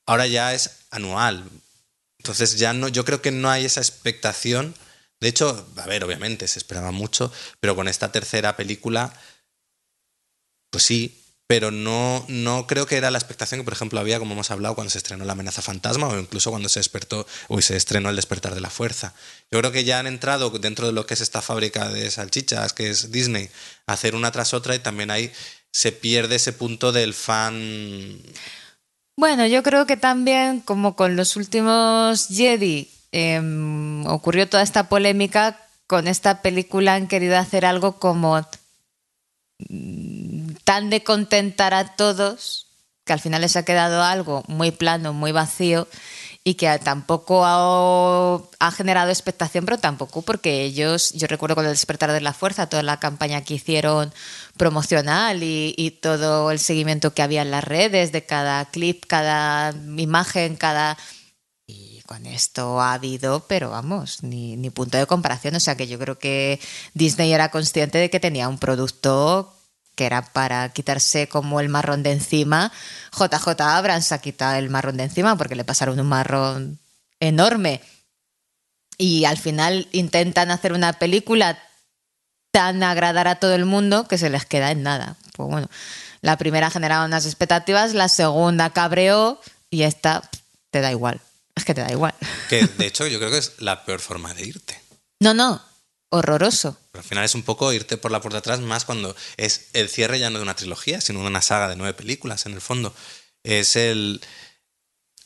Ahora 0.06 0.26
ya 0.26 0.52
es 0.52 0.82
anual. 0.90 1.48
Entonces 2.18 2.58
ya 2.58 2.74
no, 2.74 2.88
yo 2.88 3.06
creo 3.06 3.22
que 3.22 3.30
no 3.30 3.50
hay 3.50 3.64
esa 3.64 3.80
expectación. 3.80 4.74
De 5.20 5.28
hecho, 5.28 5.66
a 5.76 5.86
ver, 5.86 6.04
obviamente 6.04 6.46
se 6.48 6.58
esperaba 6.58 6.90
mucho, 6.90 7.32
pero 7.60 7.74
con 7.74 7.88
esta 7.88 8.12
tercera 8.12 8.56
película, 8.56 9.14
pues 10.70 10.84
sí, 10.84 11.19
pero 11.50 11.72
no, 11.72 12.24
no 12.28 12.68
creo 12.68 12.86
que 12.86 12.96
era 12.96 13.10
la 13.10 13.18
expectación 13.18 13.58
que, 13.58 13.64
por 13.64 13.72
ejemplo, 13.72 13.98
había, 13.98 14.20
como 14.20 14.34
hemos 14.34 14.52
hablado, 14.52 14.76
cuando 14.76 14.88
se 14.88 14.98
estrenó 14.98 15.24
La 15.24 15.32
amenaza 15.32 15.62
fantasma 15.62 16.06
o 16.06 16.16
incluso 16.16 16.50
cuando 16.50 16.68
se 16.68 16.78
despertó 16.78 17.26
o 17.48 17.60
se 17.60 17.76
estrenó 17.76 18.08
El 18.08 18.14
despertar 18.14 18.54
de 18.54 18.60
la 18.60 18.70
fuerza. 18.70 19.14
Yo 19.50 19.58
creo 19.58 19.72
que 19.72 19.82
ya 19.82 19.98
han 19.98 20.06
entrado 20.06 20.50
dentro 20.50 20.86
de 20.86 20.92
lo 20.92 21.06
que 21.06 21.14
es 21.14 21.20
esta 21.20 21.42
fábrica 21.42 21.88
de 21.88 22.08
salchichas, 22.08 22.72
que 22.72 22.88
es 22.88 23.10
Disney, 23.10 23.50
a 23.88 23.94
hacer 23.94 24.14
una 24.14 24.30
tras 24.30 24.54
otra 24.54 24.76
y 24.76 24.78
también 24.78 25.10
ahí 25.10 25.32
se 25.72 25.90
pierde 25.90 26.36
ese 26.36 26.52
punto 26.52 26.92
del 26.92 27.14
fan. 27.14 28.20
Bueno, 29.16 29.44
yo 29.48 29.64
creo 29.64 29.86
que 29.86 29.96
también, 29.96 30.60
como 30.60 30.94
con 30.94 31.16
los 31.16 31.34
últimos 31.34 32.28
Jedi, 32.28 32.88
em, 33.10 34.06
ocurrió 34.06 34.48
toda 34.48 34.62
esta 34.62 34.88
polémica, 34.88 35.58
con 35.88 36.06
esta 36.06 36.42
película 36.42 36.94
han 36.94 37.08
querido 37.08 37.36
hacer 37.36 37.66
algo 37.66 37.98
como 37.98 38.36
tan 40.70 40.88
de 40.88 41.02
contentar 41.02 41.74
a 41.74 41.96
todos 41.96 42.68
que 43.04 43.12
al 43.12 43.18
final 43.18 43.40
les 43.40 43.56
ha 43.56 43.64
quedado 43.64 44.04
algo 44.04 44.44
muy 44.46 44.70
plano, 44.70 45.12
muy 45.12 45.32
vacío 45.32 45.88
y 46.44 46.54
que 46.54 46.78
tampoco 46.78 47.44
ha, 47.44 48.70
generado 48.70 49.10
expectación, 49.10 49.64
pero 49.64 49.78
tampoco 49.78 50.22
porque 50.22 50.62
ellos, 50.62 51.10
yo 51.14 51.26
recuerdo 51.26 51.56
con 51.56 51.64
el 51.64 51.72
despertar 51.72 52.12
de 52.12 52.20
la 52.20 52.32
fuerza, 52.32 52.68
toda 52.68 52.84
la 52.84 53.00
campaña 53.00 53.42
que 53.42 53.54
hicieron 53.54 54.14
promocional 54.56 55.42
y, 55.42 55.74
y, 55.76 55.90
todo 55.90 56.52
el 56.52 56.60
seguimiento 56.60 57.14
que 57.14 57.22
había 57.22 57.42
en 57.42 57.50
las 57.50 57.64
redes 57.64 58.12
de 58.12 58.24
cada 58.24 58.64
clip, 58.66 59.06
cada 59.08 59.74
imagen, 59.96 60.54
cada... 60.54 60.96
Y 61.66 62.00
con 62.02 62.26
esto 62.26 62.80
ha 62.80 62.92
habido, 62.92 63.44
pero 63.48 63.70
vamos, 63.70 64.22
ni, 64.22 64.56
ni 64.56 64.70
punto 64.70 64.98
de 64.98 65.06
comparación. 65.06 65.56
O 65.56 65.60
sea 65.60 65.76
que 65.76 65.88
yo 65.88 65.98
creo 65.98 66.16
que 66.20 66.60
Disney 66.94 67.32
era 67.32 67.50
consciente 67.50 67.98
de 67.98 68.08
que 68.08 68.20
tenía 68.20 68.48
un 68.48 68.58
producto 68.58 69.56
que 70.00 70.06
era 70.06 70.22
para 70.22 70.66
quitarse 70.70 71.28
como 71.28 71.60
el 71.60 71.68
marrón 71.68 72.02
de 72.02 72.12
encima, 72.12 72.72
JJ 73.12 73.60
Abrams 73.60 74.12
ha 74.12 74.22
quitado 74.22 74.56
el 74.56 74.70
marrón 74.70 74.96
de 74.96 75.04
encima 75.04 75.36
porque 75.36 75.54
le 75.54 75.62
pasaron 75.62 76.00
un 76.00 76.06
marrón 76.06 76.78
enorme. 77.20 77.82
Y 78.96 79.26
al 79.26 79.36
final 79.36 79.88
intentan 79.92 80.50
hacer 80.50 80.72
una 80.72 80.94
película 80.94 81.62
tan 82.50 82.82
agradar 82.82 83.28
a 83.28 83.34
todo 83.34 83.54
el 83.54 83.66
mundo 83.66 84.08
que 84.08 84.16
se 84.16 84.30
les 84.30 84.46
queda 84.46 84.70
en 84.70 84.82
nada. 84.82 85.18
Pues 85.36 85.50
bueno, 85.50 85.68
la 86.22 86.38
primera 86.38 86.70
generaba 86.70 87.04
unas 87.04 87.26
expectativas, 87.26 87.92
la 87.92 88.08
segunda 88.08 88.70
cabreó 88.70 89.38
y 89.68 89.82
esta 89.82 90.22
te 90.70 90.80
da 90.80 90.90
igual. 90.92 91.20
Es 91.54 91.66
que 91.66 91.74
te 91.74 91.82
da 91.82 91.92
igual. 91.92 92.14
Que 92.48 92.66
de 92.66 92.86
hecho 92.86 93.06
yo 93.06 93.18
creo 93.18 93.30
que 93.30 93.36
es 93.36 93.52
la 93.58 93.84
peor 93.84 94.00
forma 94.00 94.32
de 94.32 94.46
irte. 94.46 94.80
No, 95.20 95.34
no, 95.34 95.60
horroroso. 96.08 96.78
Al 96.92 97.04
final 97.04 97.24
es 97.24 97.34
un 97.34 97.42
poco 97.42 97.72
irte 97.72 97.96
por 97.96 98.10
la 98.10 98.20
puerta 98.20 98.38
atrás, 98.38 98.60
más 98.60 98.84
cuando 98.84 99.14
es 99.36 99.68
el 99.74 99.88
cierre 99.88 100.18
ya 100.18 100.30
no 100.30 100.38
de 100.38 100.42
una 100.42 100.56
trilogía, 100.56 101.00
sino 101.00 101.20
de 101.20 101.26
una 101.26 101.42
saga 101.42 101.68
de 101.68 101.76
nueve 101.76 101.94
películas, 101.94 102.46
en 102.46 102.52
el 102.52 102.60
fondo. 102.60 102.92
Es 103.44 103.76
el. 103.76 104.20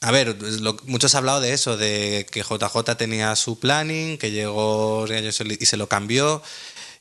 A 0.00 0.10
ver, 0.10 0.36
muchos 0.84 1.14
han 1.14 1.20
hablado 1.20 1.40
de 1.40 1.54
eso, 1.54 1.76
de 1.78 2.26
que 2.30 2.42
JJ 2.42 2.96
tenía 2.98 3.34
su 3.36 3.58
planning, 3.58 4.18
que 4.18 4.30
llegó 4.30 5.06
y 5.08 5.66
se 5.66 5.76
lo 5.78 5.88
cambió. 5.88 6.42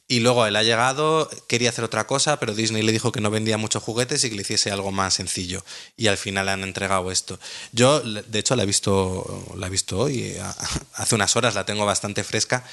Y 0.08 0.20
luego 0.20 0.46
él 0.46 0.56
ha 0.58 0.64
llegado, 0.64 1.30
quería 1.48 1.70
hacer 1.70 1.86
otra 1.86 2.06
cosa, 2.06 2.38
pero 2.38 2.54
Disney 2.54 2.84
le 2.84 2.92
dijo 2.92 3.12
que 3.14 3.22
no 3.22 3.32
vendía 3.32 3.58
muchos 3.58 3.82
juguetes 3.82 4.24
y 4.24 4.30
que 4.30 4.36
le 4.36 4.42
hiciese 4.42 4.70
algo 4.70 4.92
más 4.92 5.14
sencillo. 5.14 5.64
Y 5.96 6.08
al 6.08 6.18
final 6.18 6.46
le 6.46 6.52
han 6.52 6.64
entregado 6.64 7.10
esto. 7.10 7.40
Yo, 7.72 8.02
de 8.02 8.40
hecho, 8.40 8.56
la 8.58 8.64
he 8.64 8.66
visto, 8.66 9.46
la 9.58 9.68
he 9.68 9.70
visto 9.70 10.00
hoy, 10.00 10.36
hace 10.94 11.16
unas 11.16 11.36
horas 11.38 11.56
la 11.56 11.66
tengo 11.66 11.86
bastante 11.86 12.24
fresca. 12.26 12.66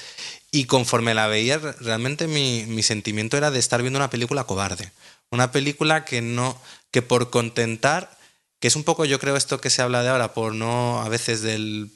Y 0.51 0.65
conforme 0.65 1.13
la 1.13 1.27
veía, 1.27 1.57
realmente 1.57 2.27
mi, 2.27 2.65
mi 2.67 2.83
sentimiento 2.83 3.37
era 3.37 3.51
de 3.51 3.59
estar 3.59 3.81
viendo 3.81 3.97
una 3.97 4.09
película 4.09 4.43
cobarde. 4.43 4.91
Una 5.29 5.51
película 5.51 6.03
que 6.03 6.21
no, 6.21 6.61
que 6.91 7.01
por 7.01 7.29
contentar, 7.29 8.17
que 8.59 8.67
es 8.67 8.75
un 8.75 8.83
poco, 8.83 9.05
yo 9.05 9.19
creo, 9.19 9.37
esto 9.37 9.61
que 9.61 9.69
se 9.69 9.81
habla 9.81 10.03
de 10.03 10.09
ahora, 10.09 10.33
por 10.33 10.53
no, 10.53 11.01
a 11.01 11.07
veces 11.07 11.41
del, 11.41 11.89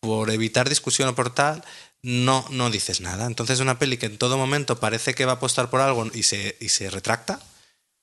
por 0.00 0.30
evitar 0.30 0.68
discusión 0.68 1.08
o 1.08 1.14
por 1.14 1.34
tal, 1.34 1.64
no, 2.02 2.46
no 2.50 2.70
dices 2.70 3.00
nada. 3.00 3.26
Entonces 3.26 3.60
una 3.60 3.78
peli 3.78 3.96
que 3.96 4.06
en 4.06 4.18
todo 4.18 4.38
momento 4.38 4.78
parece 4.78 5.14
que 5.14 5.24
va 5.24 5.32
a 5.32 5.34
apostar 5.36 5.70
por 5.70 5.80
algo 5.80 6.06
y 6.14 6.22
se, 6.22 6.56
y 6.60 6.68
se 6.68 6.90
retracta, 6.90 7.40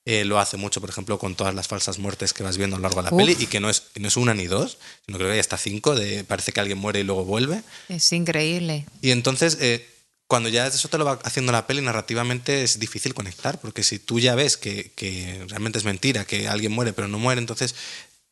eh, 0.05 0.23
lo 0.23 0.39
hace 0.39 0.55
mucho, 0.55 0.81
por 0.81 0.89
ejemplo, 0.89 1.17
con 1.17 1.35
todas 1.35 1.55
las 1.55 1.67
falsas 1.67 1.97
muertes 1.97 2.31
que 2.31 2.43
vas 2.43 2.57
viendo 2.57 2.75
a 2.75 2.79
lo 2.79 2.83
largo 2.83 3.01
de 3.01 3.09
la 3.09 3.17
peli 3.17 3.35
y 3.39 3.47
que 3.47 3.59
no 3.59 3.71
es, 3.71 3.87
no 3.95 4.07
es 4.07 4.17
una 4.17 4.35
ni 4.35 4.45
dos, 4.45 4.77
sino 5.05 5.17
creo 5.17 5.29
que 5.29 5.33
hay 5.33 5.39
hasta 5.39 5.57
cinco, 5.57 5.95
de 5.95 6.23
parece 6.23 6.51
que 6.51 6.59
alguien 6.59 6.77
muere 6.77 6.99
y 6.99 7.03
luego 7.03 7.25
vuelve. 7.25 7.63
Es 7.89 8.11
increíble. 8.13 8.85
Y 9.01 9.09
entonces, 9.09 9.57
eh, 9.59 9.89
cuando 10.27 10.49
ya 10.49 10.67
eso 10.67 10.87
te 10.89 10.99
lo 10.99 11.05
va 11.05 11.19
haciendo 11.23 11.51
la 11.51 11.65
peli, 11.65 11.81
narrativamente 11.81 12.63
es 12.63 12.79
difícil 12.79 13.15
conectar, 13.15 13.59
porque 13.59 13.83
si 13.83 13.97
tú 13.97 14.19
ya 14.19 14.35
ves 14.35 14.57
que, 14.57 14.91
que 14.95 15.43
realmente 15.47 15.79
es 15.79 15.85
mentira, 15.85 16.25
que 16.25 16.47
alguien 16.47 16.71
muere 16.71 16.93
pero 16.93 17.07
no 17.07 17.17
muere, 17.17 17.41
entonces 17.41 17.73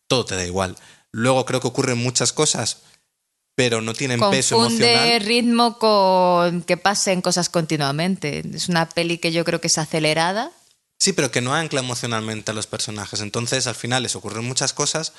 todo 0.07 0.25
te 0.25 0.35
da 0.35 0.45
igual. 0.45 0.75
Luego 1.11 1.45
creo 1.45 1.59
que 1.59 1.67
ocurren 1.67 1.97
muchas 1.97 2.33
cosas 2.33 2.77
pero 3.55 3.81
no 3.81 3.93
tienen 3.93 4.19
peso 4.31 4.55
emocional. 4.55 5.21
ritmo 5.21 5.77
con 5.77 6.63
que 6.63 6.77
pasen 6.77 7.21
cosas 7.21 7.49
continuamente. 7.49 8.43
Es 8.53 8.67
una 8.67 8.89
peli 8.89 9.19
que 9.19 9.31
yo 9.31 9.45
creo 9.45 9.61
que 9.61 9.67
es 9.67 9.77
acelerada. 9.77 10.51
Sí, 11.03 11.11
pero 11.11 11.31
que 11.31 11.41
no 11.41 11.53
ancla 11.53 11.81
emocionalmente 11.81 12.51
a 12.51 12.53
los 12.53 12.65
personajes. 12.65 13.19
Entonces, 13.19 13.67
al 13.67 13.75
final 13.75 14.03
les 14.03 14.15
ocurren 14.15 14.45
muchas 14.45 14.71
cosas, 14.71 15.11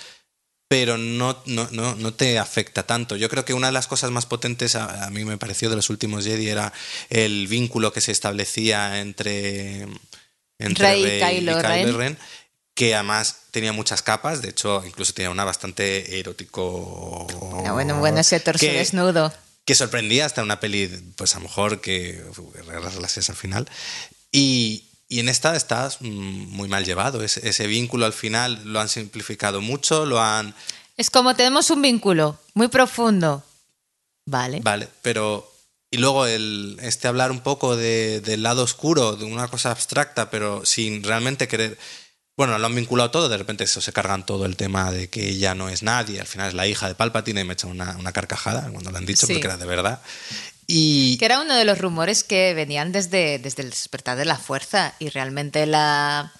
pero 0.66 0.96
no, 0.96 1.42
no, 1.44 1.68
no, 1.72 1.94
no 1.94 2.14
te 2.14 2.38
afecta 2.38 2.84
tanto. 2.86 3.16
Yo 3.16 3.28
creo 3.28 3.44
que 3.44 3.52
una 3.52 3.66
de 3.66 3.74
las 3.74 3.86
cosas 3.86 4.10
más 4.10 4.24
potentes 4.24 4.76
a, 4.76 5.10
mí 5.10 5.26
me 5.26 5.36
pareció 5.36 5.68
de 5.68 5.76
los 5.76 5.90
últimos 5.90 6.24
Jedi 6.24 6.48
era 6.48 6.72
el 7.10 7.48
vínculo 7.48 7.92
que 7.92 8.00
se 8.00 8.12
establecía 8.12 9.02
entre, 9.02 9.86
entre 10.58 10.86
Rey, 10.86 11.04
y 11.04 11.20
Kylo, 11.20 11.98
Ren 11.98 12.16
que 12.72 12.94
además 12.94 13.40
tenía 13.50 13.74
muchas 13.74 14.00
capas, 14.00 14.40
de 14.40 14.48
hecho 14.48 14.82
incluso 14.86 15.12
tenía 15.12 15.28
una 15.28 15.44
bastante 15.44 16.18
erótico. 16.18 17.26
Bueno, 17.26 17.74
bueno, 17.74 17.98
bueno 17.98 18.20
ese 18.20 18.40
torso 18.40 18.64
desnudo. 18.64 19.34
Que 19.66 19.74
sorprendía 19.74 20.24
hasta 20.24 20.42
una 20.42 20.60
peli, 20.60 20.88
pues 21.14 21.34
a 21.34 21.40
lo 21.40 21.44
mejor 21.44 21.82
que 21.82 22.24
las 22.90 23.28
al 23.28 23.36
final. 23.36 23.68
Y, 24.32 24.88
y, 25.08 25.20
en 25.20 25.28
esta 25.28 25.56
está 25.56 25.88
mm, 26.00 26.06
muy 26.06 26.68
mal 26.68 26.84
llevado. 26.84 27.22
Ese, 27.22 27.48
ese 27.48 27.66
vínculo 27.66 28.06
al 28.06 28.12
final 28.12 28.60
lo 28.64 28.80
han 28.80 28.88
simplificado 28.88 29.60
mucho, 29.60 30.06
lo 30.06 30.20
han... 30.20 30.54
Es 30.96 31.10
como 31.10 31.34
tenemos 31.34 31.70
un 31.70 31.82
vínculo 31.82 32.38
muy 32.54 32.68
profundo. 32.68 33.42
Vale. 34.26 34.60
Vale, 34.60 34.88
pero 35.02 35.50
y 35.90 35.98
luego 35.98 36.26
el, 36.26 36.78
este 36.82 37.08
hablar 37.08 37.30
un 37.30 37.40
poco 37.40 37.76
de, 37.76 38.20
del 38.20 38.42
lado 38.42 38.62
oscuro, 38.64 39.16
de 39.16 39.24
una 39.24 39.48
cosa 39.48 39.70
abstracta, 39.70 40.30
pero 40.30 40.64
sin 40.64 41.02
realmente 41.02 41.46
querer 41.46 41.78
bueno, 42.36 42.58
lo 42.58 42.66
han 42.66 42.74
vinculado 42.74 43.12
todo, 43.12 43.28
de 43.28 43.36
repente 43.36 43.62
eso 43.64 43.80
se 43.80 43.92
cargan 43.92 44.26
todo 44.26 44.44
el 44.44 44.56
tema 44.56 44.90
de 44.90 45.08
que 45.08 45.28
ella 45.28 45.54
no 45.54 45.68
es 45.68 45.84
nadie, 45.84 46.20
al 46.20 46.26
final 46.26 46.48
es 46.48 46.54
la 46.54 46.66
hija 46.66 46.88
de 46.88 46.96
Palpatine 46.96 47.42
y 47.42 47.44
me 47.44 47.52
echan 47.52 47.70
una, 47.70 47.96
una 47.96 48.12
carcajada 48.12 48.68
cuando 48.72 48.90
lo 48.90 48.98
han 48.98 49.06
dicho, 49.06 49.26
porque 49.28 49.46
era 49.46 49.56
de 49.56 49.66
verdad. 49.66 50.00
Que 51.18 51.24
era 51.24 51.40
uno 51.40 51.54
de 51.54 51.64
los 51.64 51.78
rumores 51.78 52.24
que 52.24 52.54
venían 52.54 52.92
desde, 52.92 53.38
desde 53.38 53.62
el 53.62 53.70
despertar 53.70 54.16
de 54.16 54.24
la 54.24 54.36
fuerza 54.36 54.94
y 54.98 55.08
realmente 55.08 55.66
la... 55.66 56.32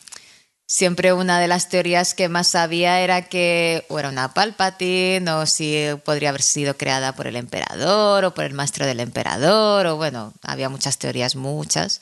Siempre 0.66 1.12
una 1.12 1.38
de 1.38 1.46
las 1.46 1.68
teorías 1.68 2.14
que 2.14 2.30
más 2.30 2.54
había 2.54 3.00
era 3.00 3.28
que 3.28 3.86
era 3.90 4.08
una 4.08 4.32
Palpatine 4.32 5.30
o 5.30 5.44
si 5.44 5.86
podría 6.04 6.30
haber 6.30 6.40
sido 6.40 6.76
creada 6.78 7.14
por 7.14 7.26
el 7.26 7.36
emperador 7.36 8.24
o 8.24 8.34
por 8.34 8.44
el 8.44 8.54
maestro 8.54 8.86
del 8.86 9.00
emperador 9.00 9.86
o 9.86 9.96
bueno, 9.96 10.32
había 10.42 10.70
muchas 10.70 10.96
teorías, 10.98 11.36
muchas, 11.36 12.00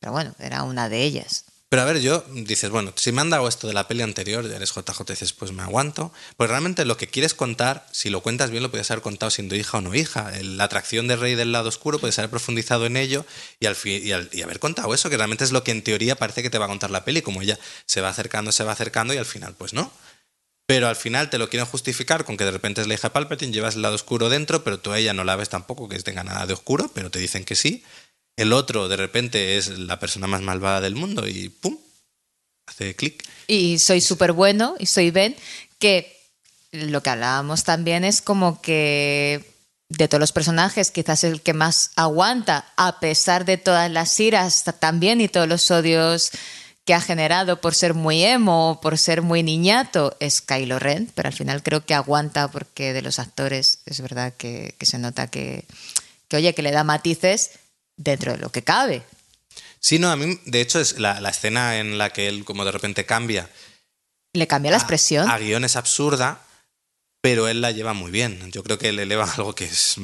pero 0.00 0.12
bueno, 0.12 0.34
era 0.40 0.64
una 0.64 0.88
de 0.88 1.04
ellas. 1.04 1.44
Pero 1.70 1.82
a 1.82 1.84
ver, 1.84 2.00
yo 2.00 2.24
dices, 2.32 2.68
bueno, 2.68 2.92
si 2.96 3.12
me 3.12 3.20
han 3.20 3.30
dado 3.30 3.46
esto 3.46 3.68
de 3.68 3.74
la 3.74 3.86
peli 3.86 4.02
anterior, 4.02 4.44
ya 4.48 4.56
eres 4.56 4.74
JJ, 4.74 5.04
dices, 5.06 5.32
pues 5.32 5.52
me 5.52 5.62
aguanto. 5.62 6.12
Pues 6.36 6.50
realmente 6.50 6.84
lo 6.84 6.96
que 6.96 7.06
quieres 7.06 7.32
contar, 7.32 7.86
si 7.92 8.10
lo 8.10 8.22
cuentas 8.22 8.50
bien, 8.50 8.64
lo 8.64 8.72
puedes 8.72 8.90
haber 8.90 9.02
contado 9.02 9.30
siendo 9.30 9.54
hija 9.54 9.78
o 9.78 9.80
no 9.80 9.94
hija. 9.94 10.32
La 10.42 10.64
atracción 10.64 11.06
del 11.06 11.20
rey 11.20 11.36
del 11.36 11.52
lado 11.52 11.68
oscuro, 11.68 12.00
puedes 12.00 12.18
haber 12.18 12.28
profundizado 12.28 12.86
en 12.86 12.96
ello 12.96 13.24
y, 13.60 13.66
al 13.66 13.76
y, 13.84 14.12
y 14.32 14.42
haber 14.42 14.58
contado 14.58 14.92
eso, 14.92 15.10
que 15.10 15.16
realmente 15.16 15.44
es 15.44 15.52
lo 15.52 15.62
que 15.62 15.70
en 15.70 15.84
teoría 15.84 16.16
parece 16.16 16.42
que 16.42 16.50
te 16.50 16.58
va 16.58 16.64
a 16.64 16.68
contar 16.68 16.90
la 16.90 17.04
peli, 17.04 17.22
como 17.22 17.40
ella 17.40 17.56
se 17.86 18.00
va 18.00 18.08
acercando, 18.08 18.50
se 18.50 18.64
va 18.64 18.72
acercando 18.72 19.14
y 19.14 19.18
al 19.18 19.26
final, 19.26 19.54
pues 19.56 19.72
no. 19.72 19.92
Pero 20.66 20.88
al 20.88 20.96
final 20.96 21.30
te 21.30 21.38
lo 21.38 21.48
quieren 21.48 21.66
justificar 21.66 22.24
con 22.24 22.36
que 22.36 22.44
de 22.44 22.50
repente 22.50 22.80
es 22.80 22.88
la 22.88 22.94
hija 22.94 23.08
de 23.08 23.12
Palpatine, 23.12 23.52
llevas 23.52 23.76
el 23.76 23.82
lado 23.82 23.94
oscuro 23.94 24.28
dentro, 24.28 24.64
pero 24.64 24.80
tú 24.80 24.90
a 24.90 24.98
ella 24.98 25.12
no 25.12 25.22
la 25.22 25.36
ves 25.36 25.48
tampoco 25.50 25.88
que 25.88 25.98
tenga 26.00 26.24
nada 26.24 26.46
de 26.46 26.52
oscuro, 26.52 26.90
pero 26.92 27.12
te 27.12 27.20
dicen 27.20 27.44
que 27.44 27.54
sí. 27.54 27.84
El 28.40 28.54
otro 28.54 28.88
de 28.88 28.96
repente 28.96 29.58
es 29.58 29.68
la 29.68 29.98
persona 29.98 30.26
más 30.26 30.40
malvada 30.40 30.80
del 30.80 30.94
mundo 30.96 31.28
y 31.28 31.50
¡pum! 31.50 31.76
hace 32.66 32.96
clic. 32.96 33.22
Y 33.46 33.78
soy 33.78 34.00
súper 34.00 34.32
bueno 34.32 34.76
y 34.78 34.86
soy 34.86 35.10
Ben, 35.10 35.36
que 35.78 36.16
lo 36.72 37.02
que 37.02 37.10
hablábamos 37.10 37.64
también 37.64 38.02
es 38.04 38.22
como 38.22 38.62
que 38.62 39.44
de 39.90 40.08
todos 40.08 40.20
los 40.20 40.32
personajes, 40.32 40.90
quizás 40.90 41.24
el 41.24 41.42
que 41.42 41.52
más 41.52 41.90
aguanta, 41.96 42.72
a 42.76 43.00
pesar 43.00 43.44
de 43.44 43.58
todas 43.58 43.90
las 43.90 44.18
iras 44.18 44.64
también 44.78 45.20
y 45.20 45.28
todos 45.28 45.48
los 45.48 45.70
odios 45.70 46.30
que 46.86 46.94
ha 46.94 47.00
generado 47.02 47.60
por 47.60 47.74
ser 47.74 47.92
muy 47.92 48.24
emo, 48.24 48.78
por 48.80 48.96
ser 48.96 49.20
muy 49.20 49.42
niñato, 49.42 50.16
es 50.18 50.40
Kylo 50.40 50.78
Ren, 50.78 51.10
pero 51.14 51.28
al 51.28 51.34
final 51.34 51.62
creo 51.62 51.84
que 51.84 51.92
aguanta 51.92 52.48
porque 52.48 52.94
de 52.94 53.02
los 53.02 53.18
actores 53.18 53.80
es 53.84 54.00
verdad 54.00 54.32
que, 54.32 54.74
se 54.80 54.98
nota 54.98 55.26
que, 55.26 55.66
oye, 56.32 56.54
que 56.54 56.62
le 56.62 56.70
da 56.70 56.84
matices 56.84 57.50
dentro 58.00 58.32
de 58.32 58.38
lo 58.38 58.50
que 58.50 58.62
cabe. 58.62 59.02
Sí, 59.78 59.98
no, 59.98 60.10
a 60.10 60.16
mí, 60.16 60.38
de 60.44 60.60
hecho, 60.60 60.80
es 60.80 60.98
la, 60.98 61.20
la 61.20 61.30
escena 61.30 61.78
en 61.78 61.98
la 61.98 62.10
que 62.10 62.28
él 62.28 62.44
como 62.44 62.64
de 62.64 62.72
repente 62.72 63.06
cambia. 63.06 63.48
Le 64.32 64.46
cambia 64.46 64.70
la 64.70 64.78
expresión. 64.78 65.28
A, 65.28 65.34
a 65.34 65.38
guion 65.38 65.64
es 65.64 65.76
absurda, 65.76 66.42
pero 67.20 67.48
él 67.48 67.60
la 67.60 67.70
lleva 67.70 67.92
muy 67.92 68.10
bien. 68.10 68.50
Yo 68.52 68.62
creo 68.62 68.78
que 68.78 68.88
él 68.88 68.98
eleva 68.98 69.30
algo 69.36 69.54
que 69.54 69.64
es 69.64 69.96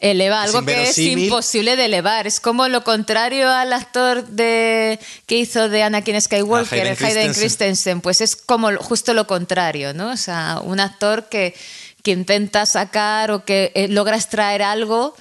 eleva 0.00 0.42
algo 0.42 0.62
que 0.64 0.82
es 0.82 0.98
imposible 0.98 1.76
de 1.76 1.86
elevar. 1.86 2.26
Es 2.26 2.40
como 2.40 2.68
lo 2.68 2.84
contrario 2.84 3.50
al 3.50 3.72
actor 3.72 4.26
de 4.26 4.98
que 5.26 5.38
hizo 5.38 5.68
de 5.68 5.82
Anakin 5.82 6.20
Skywalker, 6.20 6.80
Hayden 6.80 6.86
el 6.86 6.92
Hayden 6.92 7.32
Christensen. 7.32 7.40
Christensen. 7.40 8.00
Pues 8.00 8.20
es 8.20 8.36
como 8.36 8.76
justo 8.76 9.14
lo 9.14 9.26
contrario, 9.26 9.94
¿no? 9.94 10.10
O 10.10 10.16
sea, 10.16 10.60
un 10.62 10.78
actor 10.80 11.28
que, 11.28 11.54
que 12.02 12.10
intenta 12.10 12.66
sacar 12.66 13.30
o 13.30 13.44
que 13.44 13.72
eh, 13.74 13.88
logra 13.88 14.16
extraer 14.16 14.62
algo 14.62 15.16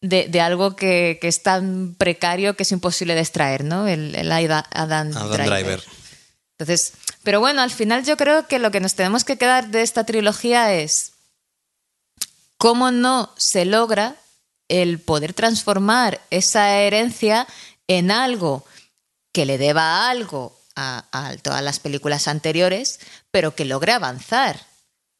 de, 0.00 0.28
de 0.28 0.40
algo 0.40 0.76
que, 0.76 1.18
que, 1.20 1.28
es 1.28 1.42
tan 1.42 1.94
precario 1.96 2.56
que 2.56 2.62
es 2.62 2.72
imposible 2.72 3.14
de 3.14 3.20
extraer, 3.20 3.64
¿no? 3.64 3.88
El, 3.88 4.14
el 4.14 4.30
Adam, 4.30 4.62
Adam 4.70 5.10
Driver. 5.10 5.46
Driver. 5.46 5.84
Entonces, 6.58 6.92
pero 7.22 7.40
bueno, 7.40 7.60
al 7.60 7.70
final 7.70 8.04
yo 8.04 8.16
creo 8.16 8.46
que 8.46 8.58
lo 8.58 8.70
que 8.70 8.80
nos 8.80 8.94
tenemos 8.94 9.24
que 9.24 9.36
quedar 9.36 9.68
de 9.68 9.82
esta 9.82 10.04
trilogía 10.04 10.72
es 10.74 11.12
cómo 12.56 12.90
no 12.90 13.30
se 13.36 13.64
logra 13.64 14.16
el 14.68 14.98
poder 14.98 15.34
transformar 15.34 16.20
esa 16.30 16.78
herencia 16.78 17.46
en 17.88 18.10
algo 18.10 18.64
que 19.32 19.44
le 19.44 19.58
deba 19.58 20.08
algo 20.08 20.58
a, 20.74 21.04
a, 21.12 21.36
todas 21.36 21.62
las 21.62 21.78
películas 21.78 22.26
anteriores, 22.26 23.00
pero 23.30 23.54
que 23.54 23.64
logre 23.64 23.92
avanzar. 23.92 24.60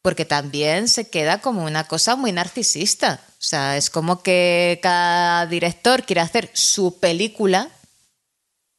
Porque 0.07 0.23
también 0.23 0.87
se 0.87 1.09
queda 1.09 1.41
como 1.41 1.65
una 1.65 1.83
cosa 1.83 2.15
muy 2.15 2.31
narcisista. 2.31 3.19
O 3.27 3.43
sea, 3.43 3.75
es 3.75 3.89
como 3.89 4.23
que 4.23 4.79
cada 4.81 5.45
director 5.47 6.05
quiere 6.05 6.21
hacer 6.21 6.49
su 6.53 6.97
película. 6.97 7.67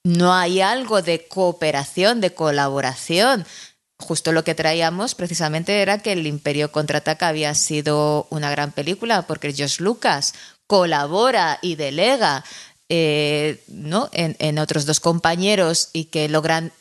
No 0.05 0.33
hay 0.33 0.63
algo 0.63 1.03
de 1.03 1.29
cooperación, 1.29 2.23
de 2.23 2.33
colaboración. 2.33 3.45
Justo 3.99 4.33
lo 4.33 4.43
que 4.43 4.55
traíamos 4.55 5.15
precisamente 5.15 5.83
era 5.83 5.99
que 5.99 6.13
el 6.13 6.27
Imperio 6.27 6.73
contraataca 6.73 7.29
había 7.29 7.55
sido 7.55 8.27
una 8.31 8.51
gran 8.51 8.73
película 8.73 9.27
porque 9.27 9.53
Josh 9.55 9.81
Lucas 9.81 10.33
colabora 10.67 11.59
y 11.61 11.75
delega 11.75 12.43
eh, 12.89 13.63
¿no? 13.69 14.09
en, 14.15 14.35
en, 14.39 14.59
otros 14.59 14.87
dos 14.87 14.99
compañeros 15.01 15.91
y 15.93 16.07
que 16.07 16.31
logran 16.31 16.73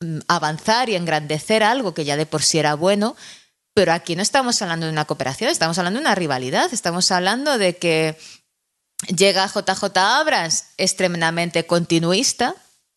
mm, 0.00 0.22
avanzar 0.26 0.88
y 0.88 0.96
engrandecer 0.96 1.62
algo 1.62 1.94
que 1.94 2.04
ya 2.04 2.16
de 2.16 2.26
por 2.26 2.42
sí 2.42 2.58
era 2.58 2.74
bueno. 2.74 3.14
Pero 3.74 3.92
aquí 3.92 4.14
no 4.14 4.22
estamos 4.22 4.62
hablando 4.62 4.86
de 4.86 4.92
una 4.92 5.04
cooperación, 5.04 5.50
estamos 5.50 5.76
hablando 5.78 5.98
de 5.98 6.06
una 6.06 6.14
rivalidad, 6.14 6.72
estamos 6.72 7.10
hablando 7.10 7.58
de 7.58 7.76
que 7.76 8.16
llega 9.08 9.46
JJ 9.46 9.96
Abrams, 9.96 10.66
es 10.76 10.96
tremendamente 10.96 11.66
continuista. 11.66 12.54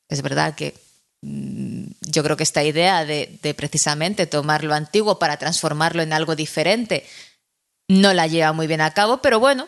Es 0.08 0.22
verdad 0.22 0.54
que 0.56 0.76
mm, 1.22 1.86
yo 2.02 2.24
creo 2.24 2.38
que 2.38 2.44
esta 2.44 2.64
idea 2.64 3.06
de, 3.06 3.40
de 3.42 3.54
precisamente 3.56 4.28
tomar 4.28 4.64
lo 4.64 4.76
antiguo 4.76 5.18
para 5.18 5.38
transformarlo 5.38 6.04
en 6.04 6.14
algo 6.14 6.36
diferente 6.36 7.06
no 7.90 8.14
la 8.14 8.28
lleva 8.28 8.54
muy 8.54 8.68
bien 8.68 8.82
a 8.82 8.94
cabo, 8.94 9.22
pero 9.22 9.40
bueno, 9.40 9.68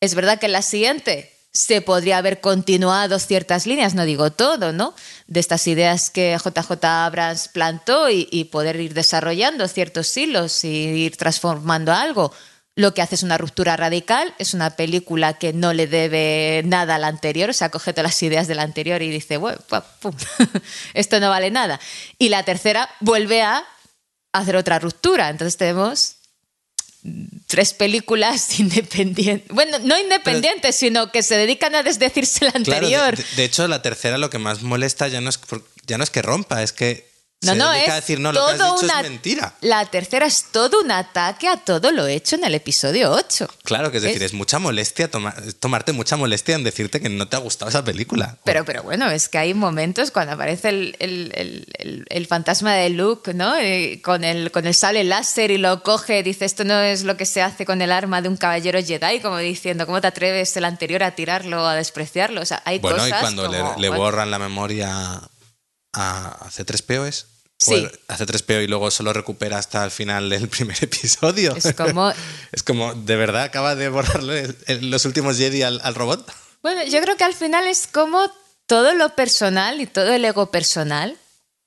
es 0.00 0.14
verdad 0.14 0.38
que 0.38 0.48
la 0.48 0.62
siguiente 0.62 1.35
se 1.56 1.80
podría 1.80 2.18
haber 2.18 2.42
continuado 2.42 3.18
ciertas 3.18 3.66
líneas, 3.66 3.94
no 3.94 4.04
digo 4.04 4.30
todo, 4.30 4.74
¿no? 4.74 4.94
De 5.26 5.40
estas 5.40 5.66
ideas 5.66 6.10
que 6.10 6.36
JJ 6.36 6.84
Abrams 6.84 7.48
plantó 7.48 8.10
y, 8.10 8.44
poder 8.52 8.76
ir 8.76 8.92
desarrollando 8.92 9.66
ciertos 9.66 10.14
hilos 10.18 10.64
y 10.64 10.68
ir 10.68 11.16
transformando 11.16 11.92
algo. 11.92 12.30
Lo 12.74 12.92
que 12.92 13.00
hace 13.00 13.14
es 13.14 13.22
una 13.22 13.38
ruptura 13.38 13.74
radical, 13.74 14.34
es 14.38 14.52
una 14.52 14.76
película 14.76 15.38
que 15.38 15.54
no 15.54 15.72
le 15.72 15.86
debe 15.86 16.60
nada 16.66 16.96
a 16.96 16.98
la 16.98 17.06
anterior, 17.06 17.48
o 17.48 17.54
sea, 17.54 17.70
coge 17.70 17.94
todas 17.94 18.10
las 18.10 18.22
ideas 18.22 18.48
de 18.48 18.54
la 18.54 18.62
anterior 18.62 19.00
y 19.00 19.08
dice, 19.08 19.38
bueno, 19.38 19.58
pum, 20.00 20.12
esto 20.94 21.20
no 21.20 21.30
vale 21.30 21.50
nada. 21.50 21.80
Y 22.18 22.28
la 22.28 22.42
tercera 22.42 22.90
vuelve 23.00 23.40
a 23.40 23.64
hacer 24.32 24.56
otra 24.56 24.78
ruptura. 24.78 25.30
Entonces 25.30 25.56
tenemos 25.56 26.15
tres 27.46 27.72
películas 27.72 28.58
independientes. 28.60 29.48
Bueno, 29.54 29.78
no 29.80 29.98
independientes, 29.98 30.60
Pero, 30.62 30.72
sino 30.72 31.12
que 31.12 31.22
se 31.22 31.36
dedican 31.36 31.74
a 31.74 31.82
desdecirse 31.82 32.44
la 32.44 32.52
anterior. 32.54 33.14
Claro, 33.14 33.16
de, 33.16 33.36
de, 33.36 33.44
hecho, 33.44 33.68
la 33.68 33.82
tercera 33.82 34.18
lo 34.18 34.30
que 34.30 34.38
más 34.38 34.62
molesta 34.62 35.08
ya 35.08 35.20
no 35.20 35.30
es, 35.30 35.38
ya 35.86 35.98
no 35.98 36.04
es 36.04 36.10
que 36.10 36.22
rompa, 36.22 36.62
es 36.62 36.72
que 36.72 37.15
no, 37.46 37.52
se 37.52 37.58
no, 37.58 37.72
es 37.72 37.94
decir, 37.94 38.20
no, 38.20 38.32
lo 38.32 38.46
que 38.46 38.52
has 38.52 38.58
dicho 38.58 38.84
una, 38.84 39.00
es 39.00 39.10
mentira. 39.10 39.54
La 39.60 39.84
tercera 39.86 40.26
es 40.26 40.46
todo 40.52 40.80
un 40.80 40.90
ataque 40.90 41.48
a 41.48 41.56
todo 41.56 41.92
lo 41.92 42.06
hecho 42.06 42.36
en 42.36 42.44
el 42.44 42.54
episodio 42.54 43.12
8. 43.12 43.48
Claro, 43.64 43.90
que 43.90 43.98
es 43.98 44.02
decir, 44.02 44.22
es, 44.22 44.32
mucha 44.32 44.58
molestia, 44.58 45.10
toma, 45.10 45.34
tomarte 45.58 45.92
mucha 45.92 46.16
molestia 46.16 46.54
en 46.54 46.64
decirte 46.64 47.00
que 47.00 47.08
no 47.08 47.28
te 47.28 47.36
ha 47.36 47.40
gustado 47.40 47.68
esa 47.68 47.84
película. 47.84 48.38
Pero, 48.44 48.64
pero 48.64 48.82
bueno, 48.82 49.10
es 49.10 49.28
que 49.28 49.38
hay 49.38 49.54
momentos 49.54 50.10
cuando 50.10 50.32
aparece 50.32 50.68
el, 50.68 50.96
el, 50.98 51.32
el, 51.78 52.06
el 52.08 52.26
fantasma 52.26 52.74
de 52.74 52.90
Luke, 52.90 53.34
¿no? 53.34 53.60
Y 53.60 53.98
con, 53.98 54.24
el, 54.24 54.50
con 54.50 54.66
el 54.66 54.74
sable 54.74 55.04
láser 55.04 55.50
y 55.50 55.58
lo 55.58 55.82
coge, 55.82 56.22
dice, 56.22 56.44
esto 56.44 56.64
no 56.64 56.80
es 56.80 57.04
lo 57.04 57.16
que 57.16 57.26
se 57.26 57.42
hace 57.42 57.64
con 57.64 57.82
el 57.82 57.92
arma 57.92 58.22
de 58.22 58.28
un 58.28 58.36
caballero 58.36 58.82
Jedi, 58.82 59.20
como 59.20 59.38
diciendo, 59.38 59.86
¿cómo 59.86 60.00
te 60.00 60.06
atreves 60.06 60.56
el 60.56 60.64
anterior 60.64 61.02
a 61.02 61.14
tirarlo, 61.14 61.66
a 61.66 61.74
despreciarlo? 61.74 62.40
O 62.40 62.46
sea, 62.46 62.62
hay 62.64 62.78
bueno, 62.78 62.98
cosas 62.98 63.10
y 63.10 63.20
cuando 63.20 63.46
como, 63.46 63.74
le, 63.76 63.82
le 63.82 63.96
borran 63.96 64.30
la 64.30 64.38
memoria 64.38 65.20
a 65.92 66.50
C3PO 66.50 67.06
es... 67.06 67.35
Sí. 67.58 67.88
hace 68.08 68.26
3PO 68.26 68.64
y 68.64 68.66
luego 68.66 68.90
solo 68.90 69.12
recupera 69.12 69.58
hasta 69.58 69.82
el 69.84 69.90
final 69.90 70.28
del 70.28 70.48
primer 70.50 70.76
episodio. 70.82 71.56
Es 71.56 71.72
como. 71.74 72.12
es 72.52 72.62
como, 72.62 72.94
¿de 72.94 73.16
verdad 73.16 73.44
acaba 73.44 73.74
de 73.74 73.88
borrarle 73.88 74.54
los 74.80 75.04
últimos 75.04 75.38
Jedi 75.38 75.62
al, 75.62 75.80
al, 75.82 75.94
robot? 75.94 76.30
Bueno, 76.62 76.84
yo 76.84 77.00
creo 77.00 77.16
que 77.16 77.24
al 77.24 77.34
final 77.34 77.66
es 77.66 77.86
como 77.86 78.30
todo 78.66 78.92
lo 78.94 79.14
personal 79.14 79.80
y 79.80 79.86
todo 79.86 80.12
el 80.12 80.24
ego 80.24 80.50
personal 80.50 81.16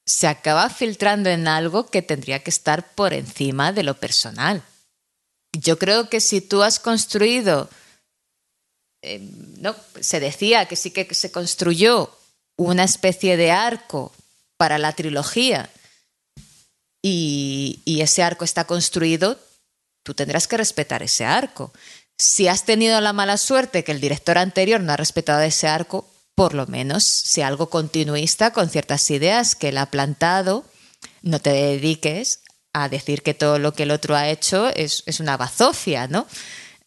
se 0.06 0.28
acaba 0.28 0.70
filtrando 0.70 1.30
en 1.30 1.48
algo 1.48 1.88
que 1.88 2.02
tendría 2.02 2.40
que 2.44 2.50
estar 2.50 2.94
por 2.94 3.14
encima 3.14 3.72
de 3.72 3.84
lo 3.84 3.96
personal. 3.96 4.64
Yo 5.54 5.80
creo 5.80 6.10
que 6.10 6.20
si 6.20 6.42
tú 6.42 6.62
has 6.62 6.80
construido. 6.80 7.70
Eh, 9.02 9.20
no, 9.60 9.76
se 10.02 10.20
decía 10.20 10.66
que 10.66 10.76
sí 10.76 10.92
que 10.92 11.14
se 11.14 11.32
construyó 11.32 12.12
una 12.58 12.84
especie 12.84 13.38
de 13.38 13.52
arco 13.52 14.12
para 14.58 14.78
la 14.78 14.92
trilogía 14.92 15.70
y, 17.02 18.00
ese 18.02 18.24
arco 18.24 18.46
está 18.46 18.66
construido, 18.66 19.40
tú 20.04 20.14
tendrás 20.14 20.48
que 20.48 20.58
respetar 20.58 21.04
ese 21.04 21.26
arco. 21.26 21.74
Si 22.18 22.48
has 22.48 22.66
tenido 22.66 23.00
la 23.02 23.14
mala 23.14 23.38
suerte 23.38 23.84
que 23.84 23.92
el 23.92 24.02
director 24.02 24.38
anterior 24.38 24.82
no 24.82 24.94
ha 24.94 24.98
respetado 24.98 25.42
ese 25.42 25.68
arco, 25.68 26.10
por 26.36 26.54
lo 26.54 26.68
menos 26.68 27.04
sea 27.04 27.48
algo 27.48 27.70
continuista 27.70 28.52
con 28.52 28.70
ciertas 28.70 29.10
ideas 29.12 29.56
que 29.56 29.70
él 29.70 29.78
ha 29.78 29.88
plantado, 29.88 30.66
no 31.22 31.40
te 31.40 31.52
dediques 31.52 32.42
a 32.74 32.88
decir 32.90 33.24
que 33.24 33.34
todo 33.34 33.60
lo 33.60 33.74
que 33.74 33.84
el 33.84 33.92
otro 33.92 34.16
ha 34.16 34.30
hecho 34.30 34.70
es, 34.70 35.04
es 35.06 35.20
una 35.20 35.38
bazofia, 35.38 36.08
¿no? 36.08 36.28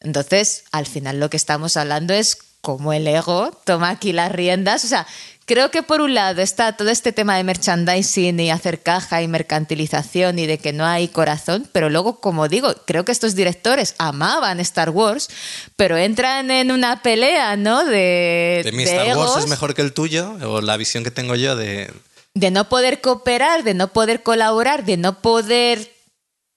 Entonces, 0.01 0.65
al 0.73 0.87
final 0.87 1.21
lo 1.21 1.31
que 1.31 1.37
estamos 1.37 1.77
hablando 1.77 2.15
es 2.15 2.39
cómo 2.61 2.93
el 2.93 3.07
ego 3.07 3.51
toma 3.65 3.91
aquí 3.91 4.13
las 4.13 4.33
riendas, 4.33 4.85
o 4.85 4.89
sea, 4.89 5.07
Creo 5.45 5.71
que 5.73 5.83
por 5.83 6.01
un 6.01 6.15
lado 6.15 6.41
está 6.41 6.77
todo 6.77 6.91
este 6.91 7.13
tema 7.13 7.37
de 7.37 7.43
merchandising 7.43 8.39
y 8.39 8.51
hacer 8.51 8.81
caja 8.81 9.23
y 9.23 9.29
mercantilización 9.29 10.39
y 10.39 10.47
de 10.47 10.59
que 10.59 10.73
no 10.73 10.87
hay 10.87 11.09
corazón, 11.09 11.69
pero 11.73 11.91
luego, 11.91 12.21
como 12.21 12.49
digo, 12.49 12.73
creo 12.87 13.05
que 13.05 13.11
estos 13.11 13.35
directores 13.35 13.97
amaban 13.99 14.61
Star 14.61 14.91
Wars, 14.91 15.29
pero 15.75 15.97
entran 15.97 16.51
en 16.51 16.71
una 16.71 17.03
pelea, 17.03 17.57
¿no? 17.57 17.85
De, 17.85 18.63
de 18.65 18.73
mi 18.73 18.85
Star 18.85 19.17
Wars 19.17 19.37
es 19.45 19.49
mejor 19.49 19.75
que 19.75 19.83
el 19.83 19.93
tuyo, 19.93 20.37
o 20.45 20.61
la 20.61 20.77
visión 20.77 21.03
que 21.03 21.11
tengo 21.11 21.35
yo 21.35 21.57
de... 21.57 21.93
De 22.35 22.51
no 22.51 22.69
poder 22.69 23.01
cooperar, 23.01 23.65
de 23.65 23.75
no 23.75 23.93
poder 23.93 24.23
colaborar, 24.23 24.85
de 24.85 24.97
no 24.97 25.21
poder 25.21 25.93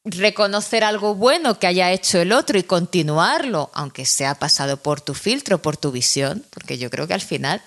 reconocer 0.05 0.83
algo 0.83 1.15
bueno 1.15 1.57
que 1.57 1.67
haya 1.67 1.91
hecho 1.91 2.19
el 2.19 2.31
otro 2.31 2.59
y 2.59 2.63
continuarlo, 2.63 3.71
aunque 3.73 4.05
sea 4.05 4.35
pasado 4.35 4.77
por 4.77 5.01
tu 5.01 5.15
filtro, 5.15 5.61
por 5.61 5.75
tu 5.75 5.91
visión, 5.91 6.45
porque 6.51 6.77
yo 6.77 6.89
creo 6.91 7.07
que 7.07 7.15
al 7.15 7.21
final 7.21 7.61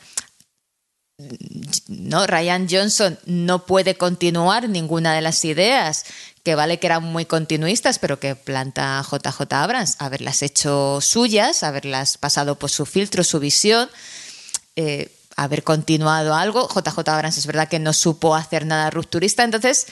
no, 1.88 2.26
Ryan 2.26 2.68
Johnson 2.70 3.18
no 3.26 3.66
puede 3.66 3.96
continuar 3.96 4.68
ninguna 4.68 5.14
de 5.14 5.20
las 5.20 5.44
ideas 5.44 6.04
que 6.44 6.54
vale 6.54 6.78
que 6.78 6.86
eran 6.86 7.02
muy 7.02 7.24
continuistas, 7.24 7.98
pero 7.98 8.20
que 8.20 8.36
planta 8.36 9.02
JJ 9.02 9.52
Abrams, 9.52 9.96
haberlas 9.98 10.42
hecho 10.42 11.00
suyas, 11.00 11.62
haberlas 11.62 12.18
pasado 12.18 12.56
por 12.56 12.70
su 12.70 12.86
filtro, 12.86 13.24
su 13.24 13.40
visión, 13.40 13.90
eh, 14.76 15.10
haber 15.36 15.64
continuado 15.64 16.34
algo. 16.34 16.68
JJ 16.68 17.08
Abrams 17.08 17.36
es 17.36 17.46
verdad 17.46 17.68
que 17.68 17.80
no 17.80 17.92
supo 17.92 18.36
hacer 18.36 18.64
nada 18.64 18.90
rupturista, 18.90 19.42
entonces 19.42 19.86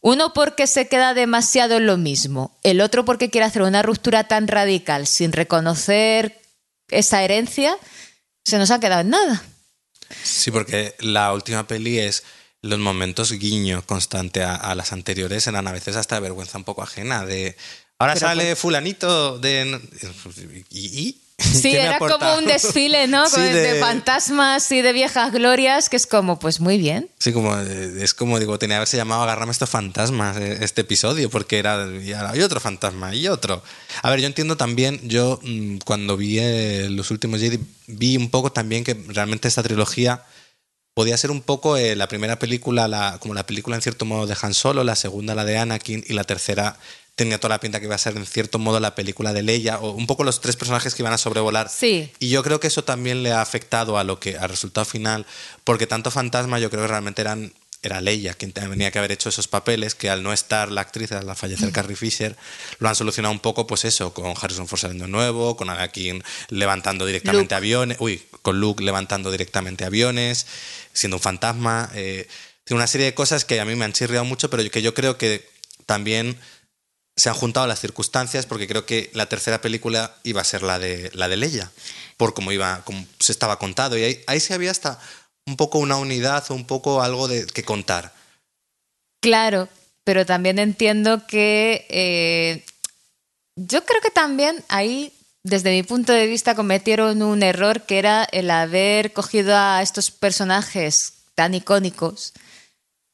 uno 0.00 0.32
porque 0.32 0.66
se 0.66 0.88
queda 0.88 1.12
demasiado 1.12 1.76
en 1.76 1.86
lo 1.86 1.98
mismo, 1.98 2.56
el 2.62 2.80
otro 2.80 3.04
porque 3.04 3.28
quiere 3.28 3.44
hacer 3.44 3.62
una 3.62 3.82
ruptura 3.82 4.24
tan 4.24 4.48
radical 4.48 5.06
sin 5.06 5.32
reconocer 5.32 6.40
esa 6.88 7.22
herencia, 7.22 7.76
se 8.44 8.56
nos 8.56 8.70
ha 8.70 8.80
quedado 8.80 9.02
en 9.02 9.10
nada. 9.10 9.42
Sí, 10.22 10.50
porque 10.50 10.94
la 11.00 11.32
última 11.32 11.66
peli 11.66 11.98
es 11.98 12.24
los 12.62 12.78
momentos 12.78 13.32
guiño 13.32 13.84
constante 13.86 14.42
a, 14.42 14.74
las 14.74 14.92
anteriores 14.92 15.46
eran 15.46 15.66
a 15.66 15.72
veces 15.72 15.96
hasta 15.96 16.20
vergüenza 16.20 16.58
un 16.58 16.64
poco 16.64 16.82
ajena 16.82 17.24
de 17.24 17.56
ahora 17.98 18.16
sale 18.16 18.54
fulanito 18.54 19.38
de 19.38 19.80
y, 20.70 21.19
Sí, 21.60 21.74
era 21.74 21.98
como 21.98 22.36
un 22.36 22.46
desfile, 22.46 23.06
¿no? 23.06 23.28
de... 23.30 23.78
fantasmas 23.80 24.70
y 24.72 24.82
de 24.82 24.92
viejas 24.92 25.32
glorias, 25.32 25.88
que 25.88 25.96
es 25.96 26.06
como, 26.06 26.38
pues 26.38 26.60
muy 26.60 26.78
bien. 26.78 27.08
Sí, 27.18 27.32
como 27.32 27.56
es 27.56 28.14
como 28.14 28.38
digo, 28.38 28.58
tenía 28.58 28.74
que 28.74 28.78
haberse 28.78 28.96
llamado 28.96 29.22
Agarrame 29.22 29.52
estos 29.52 29.70
fantasmas 29.70 30.36
eh, 30.36 30.58
este 30.60 30.82
episodio, 30.82 31.30
porque 31.30 31.58
era 31.58 31.86
y 32.34 32.40
otro 32.42 32.60
fantasma 32.60 33.14
y 33.14 33.28
otro. 33.28 33.62
A 34.02 34.10
ver, 34.10 34.20
yo 34.20 34.26
entiendo 34.26 34.56
también, 34.56 35.00
yo 35.08 35.40
mm, 35.42 35.78
cuando 35.84 36.16
vi 36.16 36.38
eh, 36.38 36.88
los 36.90 37.10
últimos 37.10 37.40
Jedi, 37.40 37.58
vi 37.86 38.16
un 38.16 38.30
poco 38.30 38.52
también 38.52 38.84
que 38.84 38.94
realmente 39.08 39.48
esta 39.48 39.62
trilogía 39.62 40.24
podía 40.94 41.16
ser 41.16 41.30
un 41.30 41.40
poco 41.40 41.76
eh, 41.76 41.96
la 41.96 42.08
primera 42.08 42.38
película, 42.38 42.88
la, 42.88 43.18
como 43.20 43.34
la 43.34 43.46
película 43.46 43.76
en 43.76 43.82
cierto 43.82 44.04
modo 44.04 44.26
de 44.26 44.36
Han 44.40 44.54
Solo, 44.54 44.84
la 44.84 44.96
segunda 44.96 45.34
la 45.34 45.44
de 45.44 45.58
Anakin 45.58 46.04
y 46.06 46.12
la 46.12 46.24
tercera 46.24 46.76
tenía 47.20 47.38
toda 47.38 47.50
la 47.50 47.60
pinta 47.60 47.80
que 47.80 47.84
iba 47.84 47.94
a 47.94 47.98
ser 47.98 48.16
en 48.16 48.24
cierto 48.24 48.58
modo 48.58 48.80
la 48.80 48.94
película 48.94 49.34
de 49.34 49.42
Leia 49.42 49.78
o 49.78 49.90
un 49.90 50.06
poco 50.06 50.24
los 50.24 50.40
tres 50.40 50.56
personajes 50.56 50.94
que 50.94 51.02
iban 51.02 51.12
a 51.12 51.18
sobrevolar. 51.18 51.68
Sí. 51.68 52.10
Y 52.18 52.30
yo 52.30 52.42
creo 52.42 52.60
que 52.60 52.68
eso 52.68 52.82
también 52.82 53.22
le 53.22 53.30
ha 53.30 53.42
afectado 53.42 53.98
a 53.98 54.04
lo 54.04 54.18
que 54.18 54.38
al 54.38 54.48
resultado 54.48 54.86
final, 54.86 55.26
porque 55.62 55.86
tanto 55.86 56.10
Fantasma 56.10 56.58
yo 56.58 56.70
creo 56.70 56.84
que 56.84 56.88
realmente 56.88 57.20
eran 57.20 57.52
era 57.82 58.00
Leia 58.00 58.32
quien 58.32 58.52
tenía 58.52 58.90
que 58.90 58.98
haber 58.98 59.12
hecho 59.12 59.28
esos 59.28 59.48
papeles, 59.48 59.94
que 59.94 60.08
al 60.08 60.22
no 60.22 60.32
estar 60.32 60.70
la 60.72 60.80
actriz, 60.80 61.12
al 61.12 61.36
fallecer 61.36 61.68
mm. 61.68 61.72
Carrie 61.72 61.96
Fisher, 61.96 62.36
lo 62.78 62.88
han 62.88 62.94
solucionado 62.94 63.32
un 63.32 63.40
poco, 63.40 63.66
pues 63.66 63.84
eso, 63.84 64.14
con 64.14 64.32
Harrison 64.40 64.66
Ford 64.66 64.80
saliendo 64.80 65.06
nuevo, 65.06 65.56
con 65.56 65.68
Anakin 65.68 66.24
levantando 66.48 67.04
directamente 67.04 67.54
aviones, 67.54 67.98
uy, 68.00 68.22
con 68.40 68.60
Luke 68.60 68.82
levantando 68.82 69.30
directamente 69.30 69.84
aviones, 69.84 70.46
siendo 70.94 71.18
un 71.18 71.22
fantasma. 71.22 71.90
Eh, 71.94 72.26
tiene 72.64 72.78
una 72.78 72.86
serie 72.86 73.06
de 73.06 73.14
cosas 73.14 73.44
que 73.44 73.60
a 73.60 73.66
mí 73.66 73.74
me 73.76 73.84
han 73.84 73.92
chirriado 73.92 74.24
mucho, 74.24 74.48
pero 74.48 74.68
que 74.70 74.80
yo 74.80 74.94
creo 74.94 75.18
que 75.18 75.48
también 75.84 76.38
se 77.20 77.28
han 77.28 77.34
juntado 77.34 77.66
las 77.66 77.80
circunstancias 77.80 78.46
porque 78.46 78.66
creo 78.66 78.86
que 78.86 79.10
la 79.12 79.26
tercera 79.26 79.60
película 79.60 80.16
iba 80.22 80.40
a 80.40 80.44
ser 80.44 80.62
la 80.62 80.78
de 80.78 81.10
la 81.12 81.28
de 81.28 81.36
Leia, 81.36 81.70
por 82.16 82.32
cómo 82.32 82.50
iba, 82.50 82.82
como 82.86 83.04
se 83.18 83.32
estaba 83.32 83.58
contado. 83.58 83.98
Y 83.98 84.04
ahí, 84.04 84.24
ahí 84.26 84.40
sí 84.40 84.54
había 84.54 84.70
hasta 84.70 84.98
un 85.44 85.58
poco 85.58 85.80
una 85.80 85.98
unidad 85.98 86.42
o 86.48 86.54
un 86.54 86.66
poco 86.66 87.02
algo 87.02 87.28
de 87.28 87.46
que 87.46 87.62
contar. 87.62 88.14
Claro, 89.20 89.68
pero 90.02 90.24
también 90.24 90.58
entiendo 90.58 91.26
que 91.26 91.84
eh, 91.90 92.64
yo 93.54 93.84
creo 93.84 94.00
que 94.00 94.10
también 94.10 94.64
ahí, 94.68 95.12
desde 95.42 95.72
mi 95.72 95.82
punto 95.82 96.14
de 96.14 96.26
vista, 96.26 96.54
cometieron 96.54 97.20
un 97.20 97.42
error 97.42 97.82
que 97.82 97.98
era 97.98 98.24
el 98.32 98.50
haber 98.50 99.12
cogido 99.12 99.54
a 99.54 99.82
estos 99.82 100.10
personajes 100.10 101.16
tan 101.34 101.52
icónicos 101.52 102.32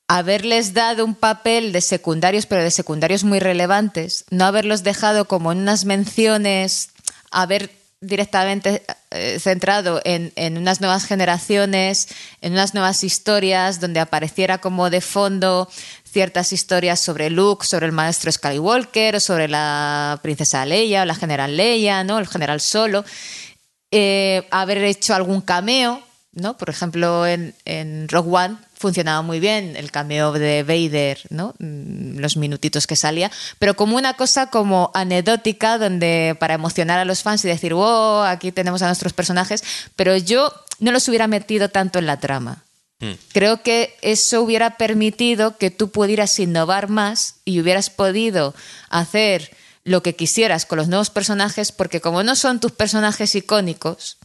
haberles 0.08 0.72
dado 0.72 1.04
un 1.04 1.14
papel 1.14 1.72
de 1.72 1.80
secundarios, 1.80 2.46
pero 2.46 2.62
de 2.62 2.70
secundarios 2.70 3.24
muy 3.24 3.40
relevantes, 3.40 4.24
no 4.30 4.44
haberlos 4.44 4.82
dejado 4.82 5.26
como 5.26 5.52
en 5.52 5.58
unas 5.58 5.84
menciones, 5.84 6.90
haber 7.30 7.70
directamente 8.00 8.82
eh, 9.10 9.38
centrado 9.40 10.00
en, 10.04 10.32
en, 10.36 10.58
unas 10.58 10.80
nuevas 10.80 11.06
generaciones, 11.06 12.08
en 12.40 12.52
unas 12.52 12.74
nuevas 12.74 13.02
historias, 13.02 13.80
donde 13.80 14.00
apareciera 14.00 14.58
como 14.58 14.90
de 14.90 15.00
fondo 15.00 15.68
ciertas 16.04 16.52
historias 16.52 17.00
sobre 17.00 17.30
Luke, 17.30 17.66
sobre 17.66 17.86
el 17.86 17.92
maestro 17.92 18.30
Skywalker, 18.30 19.16
o 19.16 19.20
sobre 19.20 19.48
la 19.48 20.20
princesa 20.22 20.64
Leia, 20.66 21.02
o 21.02 21.04
la 21.04 21.14
general 21.14 21.56
Leia, 21.56 22.04
¿no? 22.04 22.18
el 22.18 22.28
general 22.28 22.60
Solo, 22.60 23.04
eh, 23.90 24.46
haber 24.50 24.78
hecho 24.84 25.14
algún 25.14 25.40
cameo, 25.40 26.02
¿no? 26.32 26.56
por 26.56 26.70
ejemplo 26.70 27.26
en, 27.26 27.54
en 27.64 28.08
Rogue 28.08 28.30
One 28.30 28.56
funcionaba 28.78 29.22
muy 29.22 29.40
bien 29.40 29.74
el 29.76 29.90
cameo 29.90 30.32
de 30.32 30.62
Vader, 30.62 31.20
¿no? 31.30 31.54
Mm, 31.58 32.18
los 32.18 32.36
minutitos 32.36 32.86
que 32.86 32.96
salía, 32.96 33.30
pero 33.58 33.74
como 33.74 33.96
una 33.96 34.14
cosa 34.14 34.50
como 34.50 34.90
anecdótica 34.94 35.78
donde 35.78 36.36
para 36.38 36.54
emocionar 36.54 36.98
a 36.98 37.04
los 37.04 37.22
fans 37.22 37.44
y 37.44 37.48
decir, 37.48 37.74
wow, 37.74 38.22
aquí 38.22 38.52
tenemos 38.52 38.82
a 38.82 38.86
nuestros 38.86 39.12
personajes, 39.12 39.64
pero 39.96 40.16
yo 40.16 40.52
no 40.78 40.92
los 40.92 41.08
hubiera 41.08 41.26
metido 41.26 41.68
tanto 41.68 41.98
en 41.98 42.06
la 42.06 42.20
trama. 42.20 42.64
Hmm. 43.00 43.12
Creo 43.32 43.62
que 43.62 43.96
eso 44.02 44.42
hubiera 44.42 44.76
permitido 44.76 45.56
que 45.56 45.70
tú 45.70 45.90
pudieras 45.90 46.38
innovar 46.38 46.88
más 46.88 47.36
y 47.44 47.60
hubieras 47.60 47.90
podido 47.90 48.54
hacer 48.90 49.56
lo 49.84 50.02
que 50.02 50.16
quisieras 50.16 50.66
con 50.66 50.78
los 50.78 50.88
nuevos 50.88 51.10
personajes, 51.10 51.72
porque 51.72 52.00
como 52.00 52.22
no 52.22 52.34
son 52.34 52.58
tus 52.58 52.72
personajes 52.72 53.34
icónicos, 53.34 54.18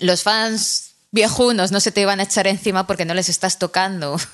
los 0.00 0.22
fans 0.22 0.93
viejunos 1.14 1.70
no 1.70 1.78
se 1.78 1.92
te 1.92 2.00
iban 2.00 2.18
a 2.18 2.24
echar 2.24 2.48
encima 2.48 2.88
porque 2.88 3.04
no 3.04 3.14
les 3.14 3.30
estás 3.30 3.58
tocando. 3.58 4.16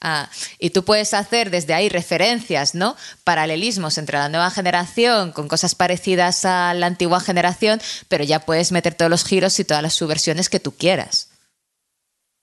Ah, 0.00 0.30
y 0.60 0.70
tú 0.70 0.84
puedes 0.84 1.12
hacer 1.12 1.50
desde 1.50 1.74
ahí 1.74 1.88
referencias, 1.88 2.76
¿no? 2.76 2.96
Paralelismos 3.24 3.98
entre 3.98 4.16
la 4.16 4.28
nueva 4.28 4.48
generación 4.48 5.32
con 5.32 5.48
cosas 5.48 5.74
parecidas 5.74 6.44
a 6.44 6.72
la 6.72 6.86
antigua 6.86 7.18
generación, 7.18 7.82
pero 8.06 8.22
ya 8.22 8.38
puedes 8.46 8.70
meter 8.70 8.94
todos 8.94 9.10
los 9.10 9.24
giros 9.24 9.58
y 9.58 9.64
todas 9.64 9.82
las 9.82 9.94
subversiones 9.94 10.48
que 10.48 10.60
tú 10.60 10.76
quieras. 10.76 11.30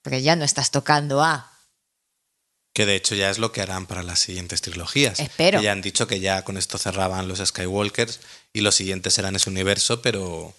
Porque 0.02 0.22
ya 0.22 0.36
no 0.36 0.44
estás 0.44 0.70
tocando 0.70 1.24
a. 1.24 1.50
Que 2.74 2.86
de 2.86 2.98
hecho 2.98 3.16
ya 3.16 3.30
es 3.30 3.38
lo 3.38 3.54
que 3.54 3.62
harán 3.62 3.86
para 3.86 4.04
las 4.04 4.20
siguientes 4.20 4.60
trilogías. 4.60 5.22
Espero. 5.22 5.62
ya 5.62 5.72
han 5.72 5.82
dicho 5.82 6.08
que 6.08 6.20
ya 6.20 6.42
con 6.42 6.58
esto 6.58 6.78
cerraban 6.78 7.30
los 7.30 7.40
Skywalkers 7.40 8.20
y 8.52 8.60
los 8.60 8.76
siguientes 8.76 9.14
serán 9.14 9.38
ese 9.38 9.50
universo, 9.50 10.02
pero 10.02 10.54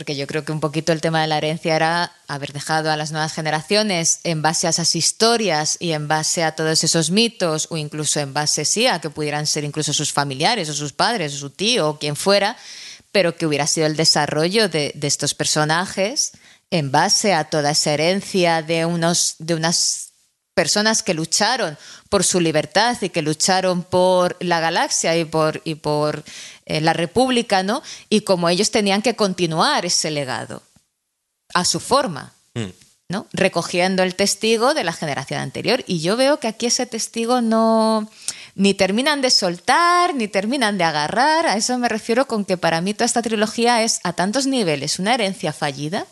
porque 0.00 0.16
yo 0.16 0.26
creo 0.26 0.46
que 0.46 0.52
un 0.52 0.60
poquito 0.60 0.92
el 0.92 1.02
tema 1.02 1.20
de 1.20 1.26
la 1.26 1.36
herencia 1.36 1.76
era 1.76 2.12
haber 2.26 2.54
dejado 2.54 2.90
a 2.90 2.96
las 2.96 3.12
nuevas 3.12 3.34
generaciones 3.34 4.20
en 4.24 4.40
base 4.40 4.66
a 4.66 4.70
esas 4.70 4.96
historias 4.96 5.76
y 5.78 5.92
en 5.92 6.08
base 6.08 6.42
a 6.42 6.52
todos 6.52 6.82
esos 6.82 7.10
mitos 7.10 7.66
o 7.68 7.76
incluso 7.76 8.18
en 8.18 8.32
base 8.32 8.64
sí 8.64 8.86
a 8.86 9.02
que 9.02 9.10
pudieran 9.10 9.46
ser 9.46 9.62
incluso 9.62 9.92
sus 9.92 10.10
familiares 10.10 10.70
o 10.70 10.72
sus 10.72 10.94
padres 10.94 11.34
o 11.34 11.36
su 11.36 11.50
tío 11.50 11.90
o 11.90 11.98
quien 11.98 12.16
fuera, 12.16 12.56
pero 13.12 13.36
que 13.36 13.44
hubiera 13.44 13.66
sido 13.66 13.86
el 13.86 13.94
desarrollo 13.94 14.70
de, 14.70 14.92
de 14.94 15.06
estos 15.06 15.34
personajes 15.34 16.32
en 16.70 16.90
base 16.90 17.34
a 17.34 17.44
toda 17.44 17.72
esa 17.72 17.92
herencia 17.92 18.62
de 18.62 18.86
unos 18.86 19.34
de 19.38 19.54
unas 19.54 20.09
personas 20.54 21.02
que 21.02 21.14
lucharon 21.14 21.78
por 22.08 22.24
su 22.24 22.40
libertad 22.40 22.96
y 23.00 23.08
que 23.08 23.22
lucharon 23.22 23.82
por 23.82 24.36
la 24.40 24.60
galaxia 24.60 25.16
y 25.16 25.24
por, 25.24 25.62
y 25.64 25.76
por 25.76 26.24
eh, 26.66 26.80
la 26.80 26.92
república, 26.92 27.62
¿no? 27.62 27.82
Y 28.08 28.22
como 28.22 28.48
ellos 28.48 28.70
tenían 28.70 29.02
que 29.02 29.16
continuar 29.16 29.86
ese 29.86 30.10
legado 30.10 30.62
a 31.54 31.64
su 31.64 31.80
forma, 31.80 32.32
mm. 32.54 32.70
¿no? 33.08 33.26
Recogiendo 33.32 34.02
el 34.02 34.14
testigo 34.14 34.74
de 34.74 34.84
la 34.84 34.92
generación 34.92 35.40
anterior. 35.40 35.84
Y 35.86 36.00
yo 36.00 36.16
veo 36.16 36.38
que 36.40 36.48
aquí 36.48 36.66
ese 36.66 36.86
testigo 36.86 37.40
no 37.40 38.08
ni 38.54 38.74
terminan 38.74 39.22
de 39.22 39.30
soltar, 39.30 40.14
ni 40.14 40.28
terminan 40.28 40.78
de 40.78 40.84
agarrar. 40.84 41.46
A 41.46 41.56
eso 41.56 41.78
me 41.78 41.88
refiero 41.88 42.26
con 42.26 42.44
que 42.44 42.56
para 42.56 42.80
mí 42.80 42.92
toda 42.92 43.06
esta 43.06 43.22
trilogía 43.22 43.82
es 43.82 44.00
a 44.04 44.12
tantos 44.12 44.46
niveles 44.46 44.98
una 44.98 45.14
herencia 45.14 45.52
fallida 45.52 46.06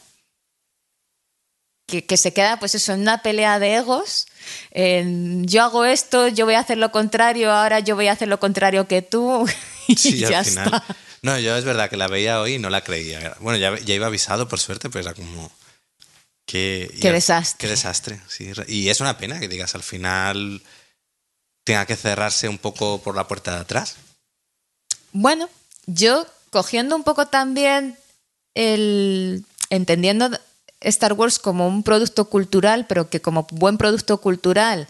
que, 1.89 2.17
se 2.17 2.33
queda, 2.33 2.59
pues 2.59 2.75
eso, 2.75 2.93
en 2.93 3.01
una 3.01 3.23
pelea 3.23 3.59
de 3.59 3.77
egos. 3.77 4.27
yo 4.75 5.63
hago 5.63 5.85
esto, 5.85 6.29
yo 6.29 6.45
voy 6.45 6.55
a 6.55 6.61
hacer 6.61 6.79
lo 6.79 6.93
contrario, 6.93 7.51
ahora 7.51 7.81
yo 7.81 7.97
voy 7.97 8.09
a 8.09 8.13
hacer 8.13 8.29
lo 8.29 8.39
contrario 8.39 8.87
que 8.87 9.03
tú. 9.03 9.49
Y 9.91 10.19
ya 10.19 10.41
Está. 10.41 10.85
No, 11.23 11.39
yo 11.39 11.57
es 11.57 11.65
verdad 11.65 11.89
que 11.89 11.97
la 11.97 12.09
veía 12.09 12.43
hoy 12.43 12.55
y 12.55 12.59
no 12.59 12.69
la 12.69 12.83
creía. 12.83 13.35
Bueno, 13.41 13.59
ya, 13.59 13.79
ya 13.79 13.95
iba 13.95 14.07
avisado 14.07 14.49
por 14.49 14.61
suerte, 14.61 14.91
pero 14.91 15.03
era 15.03 15.15
como. 15.15 15.51
Qué, 16.45 16.95
qué 17.01 17.11
desastre. 17.11 17.67
Qué 17.67 17.71
desastre, 17.71 18.21
sí. 18.29 18.53
Y 18.69 18.91
es 18.91 19.01
una 19.01 19.17
pena 19.17 19.41
que 19.41 19.49
digas 19.49 19.75
al 19.75 19.83
final 19.83 20.63
tenga 21.65 21.85
que 21.85 21.97
cerrarse 21.97 22.49
un 22.49 22.57
poco 22.57 23.03
por 23.03 23.15
la 23.15 23.29
puerta 23.29 23.55
de 23.55 23.61
atrás. 23.61 23.97
Bueno, 25.13 25.51
yo 25.87 26.27
cogiendo 26.51 26.97
un 26.97 27.05
poco 27.05 27.27
también 27.27 27.99
el. 28.55 29.45
entendiendo 29.69 30.31
Star 30.81 31.13
Wars 31.15 31.39
como 31.39 31.67
un 31.67 31.83
producto 31.83 32.29
cultural, 32.29 32.87
pero 32.87 33.11
que 33.11 33.21
como 33.21 33.47
buen 33.51 33.79
producto 33.79 34.21
cultural 34.21 34.89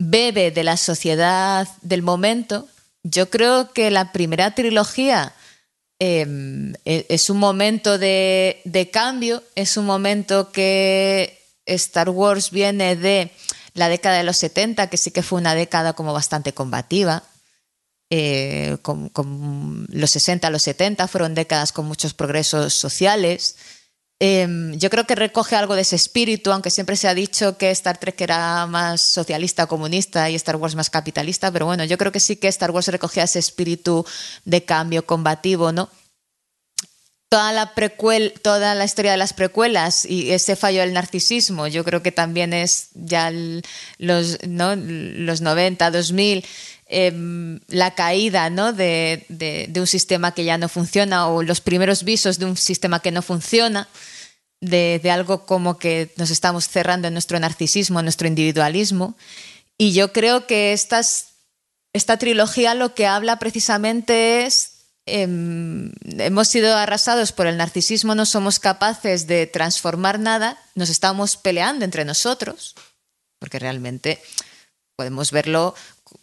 bebe 0.00 0.50
de 0.50 0.64
la 0.64 0.76
sociedad 0.76 1.68
del 1.82 2.02
momento, 2.02 2.66
yo 3.02 3.30
creo 3.30 3.72
que 3.72 3.90
la 3.90 4.12
primera 4.12 4.54
trilogía 4.54 5.34
em, 5.98 6.72
e, 6.86 7.06
es 7.08 7.28
un 7.28 7.38
momento 7.38 7.98
de, 7.98 8.90
cambio, 8.92 9.42
es 9.54 9.76
un 9.76 9.84
momento 9.84 10.50
que 10.52 11.38
Star 11.66 12.08
Wars 12.08 12.50
viene 12.50 12.96
de 12.96 13.30
la 13.74 13.88
década 13.88 14.16
de 14.16 14.24
los 14.24 14.38
70, 14.38 14.88
que 14.88 14.96
sí 14.96 15.10
que 15.10 15.22
fue 15.22 15.38
una 15.38 15.54
década 15.54 15.92
como 15.92 16.12
bastante 16.14 16.54
combativa. 16.54 17.22
Eh, 18.08 18.78
los 19.88 20.10
60, 20.10 20.50
los 20.50 20.62
70 20.62 21.06
fueron 21.08 21.34
décadas 21.34 21.72
con 21.72 21.86
muchos 21.86 22.14
progresos 22.14 22.74
sociales. 22.74 23.56
Em, 24.22 24.74
yo 24.78 24.90
creo 24.90 25.06
que 25.06 25.14
recoge 25.14 25.56
algo 25.56 25.74
de 25.74 25.80
ese 25.80 25.96
espíritu, 25.96 26.52
aunque 26.52 26.68
siempre 26.68 26.96
se 26.96 27.08
ha 27.08 27.14
dicho 27.14 27.56
que 27.56 27.70
Star 27.70 27.96
Trek 27.96 28.20
era 28.20 28.66
más 28.66 29.00
socialista, 29.00 29.66
comunista 29.66 30.28
y 30.28 30.34
Star 30.34 30.56
Wars 30.56 30.74
más 30.74 30.90
capitalista, 30.90 31.50
pero 31.50 31.64
bueno, 31.64 31.84
yo 31.84 31.96
creo 31.96 32.12
que 32.12 32.20
sí 32.20 32.36
que 32.36 32.48
Star 32.48 32.70
Wars 32.70 32.88
recogía 32.88 33.22
ese 33.22 33.38
espíritu 33.38 34.04
de 34.44 34.62
cambio 34.62 35.06
combativo, 35.06 35.72
¿no? 35.72 35.88
Toda 37.30 37.52
la, 37.52 37.74
precuel, 37.74 38.34
toda 38.42 38.74
la 38.74 38.84
historia 38.84 39.12
de 39.12 39.16
las 39.16 39.32
precuelas 39.32 40.04
y 40.04 40.32
ese 40.32 40.54
fallo 40.54 40.80
del 40.80 40.92
narcisismo, 40.92 41.66
yo 41.68 41.82
creo 41.82 42.02
que 42.02 42.12
también 42.12 42.52
es 42.52 42.88
ya 42.92 43.30
los, 43.30 44.38
¿no? 44.46 44.76
los 44.76 45.40
90, 45.40 45.90
2000, 45.92 46.44
Em, 46.92 47.60
la 47.68 47.94
caída 47.94 48.50
¿no? 48.50 48.72
de, 48.72 49.70
un 49.76 49.86
sistema 49.86 50.34
que 50.34 50.42
ya 50.42 50.58
no 50.58 50.68
funciona 50.68 51.28
o 51.28 51.44
los 51.44 51.60
primeros 51.60 52.02
visos 52.02 52.40
de 52.40 52.46
un 52.46 52.56
sistema 52.56 52.98
que 52.98 53.12
no 53.12 53.22
funciona, 53.22 53.86
de, 54.60 55.00
algo 55.08 55.46
como 55.46 55.78
que 55.78 56.12
nos 56.16 56.30
estamos 56.30 56.68
cerrando 56.68 57.06
en 57.06 57.14
nuestro 57.14 57.38
narcisismo, 57.38 58.00
en 58.00 58.06
nuestro 58.06 58.26
individualismo. 58.26 59.16
Y 59.78 59.92
yo 59.92 60.12
creo 60.12 60.48
que 60.48 60.72
esta 60.72 62.16
trilogía 62.18 62.74
lo 62.74 62.92
que 62.92 63.06
habla 63.06 63.38
precisamente 63.38 64.44
es 64.44 64.72
em, 65.06 65.92
hemos 66.18 66.48
sido 66.48 66.76
arrasados 66.76 67.30
por 67.30 67.46
el 67.46 67.56
narcisismo, 67.56 68.16
no 68.16 68.26
somos 68.26 68.58
capaces 68.58 69.28
de 69.28 69.46
transformar 69.46 70.18
nada, 70.18 70.60
nos 70.74 70.90
estamos 70.90 71.36
peleando 71.36 71.84
entre 71.84 72.04
nosotros, 72.04 72.74
porque 73.38 73.60
realmente 73.60 74.20
podemos 74.96 75.30
verlo 75.30 75.74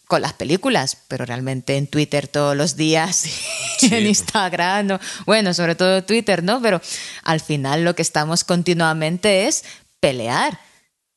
con 0.08 0.22
las 0.22 0.34
películas, 0.34 0.98
pero 1.08 1.26
realmente 1.26 1.76
en 1.76 1.88
Twitter 1.88 2.28
todos 2.28 2.56
los 2.56 2.76
días, 2.78 3.26
en 3.82 4.08
Instagram, 4.08 5.00
bueno, 5.26 5.54
sobre 5.54 5.76
todo 5.76 6.04
Twitter, 6.04 6.44
¿no? 6.44 6.62
Pero 6.62 6.82
al 7.24 7.42
final 7.42 7.84
lo 7.84 7.94
que 7.94 8.02
estamos 8.02 8.44
continuamente 8.44 9.48
es 9.48 9.64
pelear. 10.00 10.60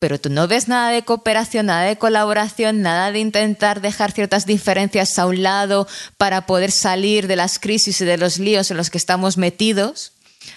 Pero 0.01 0.19
tú 0.19 0.31
no 0.31 0.49
ves 0.49 0.67
nada 0.67 0.91
de 0.91 1.03
cooperación, 1.03 1.67
nada 1.67 1.83
de 1.83 1.99
colaboración, 1.99 2.81
nada 2.81 3.13
de 3.13 3.19
intentar 3.19 3.83
dejar 3.83 4.13
ciertas 4.13 4.47
diferencias 4.47 5.19
a 5.19 5.27
un 5.27 5.43
lado 5.43 5.87
para 6.17 6.47
poder 6.47 6.71
salir 6.71 7.27
de 7.27 7.37
las 7.37 7.59
crisis 7.59 8.01
y 8.01 8.07
de 8.07 8.17
los 8.17 8.39
líos 8.39 8.71
en 8.71 8.79
los 8.79 8.89
que 8.89 8.97
estamos 8.97 9.37
metidos. 9.37 10.13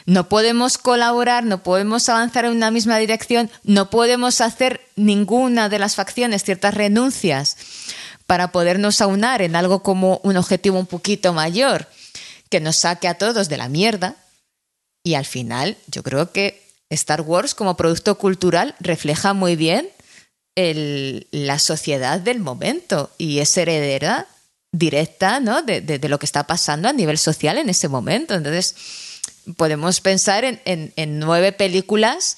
No 0.05 0.29
podemos 0.29 0.77
colaborar, 0.77 1.43
no 1.43 1.61
podemos 1.61 2.07
avanzar 2.07 2.45
en 2.45 2.51
una 2.51 2.71
misma 2.71 2.97
dirección, 2.97 3.51
no 3.63 3.89
podemos 3.89 4.39
hacer 4.39 4.79
ninguna 4.95 5.67
de 5.67 5.79
las 5.79 5.95
facciones 5.95 6.45
ciertas 6.45 6.73
renuncias 6.73 7.57
para 8.25 8.51
podernos 8.51 9.01
aunar 9.01 9.41
en 9.41 9.55
algo 9.55 9.83
como 9.83 10.19
un 10.23 10.37
objetivo 10.37 10.79
un 10.79 10.85
poquito 10.85 11.33
mayor 11.33 11.87
que 12.49 12.59
nos 12.59 12.77
saque 12.77 13.07
a 13.07 13.15
todos 13.15 13.49
de 13.49 13.57
la 13.57 13.69
mierda. 13.69 14.15
Y 15.03 15.15
al 15.15 15.25
final, 15.25 15.77
yo 15.87 16.03
creo 16.03 16.31
que 16.31 16.61
Star 16.89 17.21
Wars 17.21 17.55
como 17.55 17.75
producto 17.75 18.17
cultural 18.17 18.75
refleja 18.79 19.33
muy 19.33 19.55
bien 19.55 19.89
la 20.55 21.57
sociedad 21.57 22.19
del 22.19 22.39
momento 22.39 23.09
y 23.17 23.39
es 23.39 23.57
heredera 23.57 24.27
directa 24.71 25.39
¿no? 25.39 25.63
de, 25.63 25.99
lo 26.07 26.19
que 26.19 26.27
está 26.27 26.45
pasando 26.45 26.87
a 26.87 26.93
nivel 26.93 27.17
social 27.17 27.57
en 27.57 27.69
ese 27.69 27.87
momento. 27.87 28.35
Entonces, 28.35 28.75
podemos 29.57 29.99
pensar 29.99 30.45
en 30.45 31.19
nueve 31.19 31.51
películas 31.51 32.37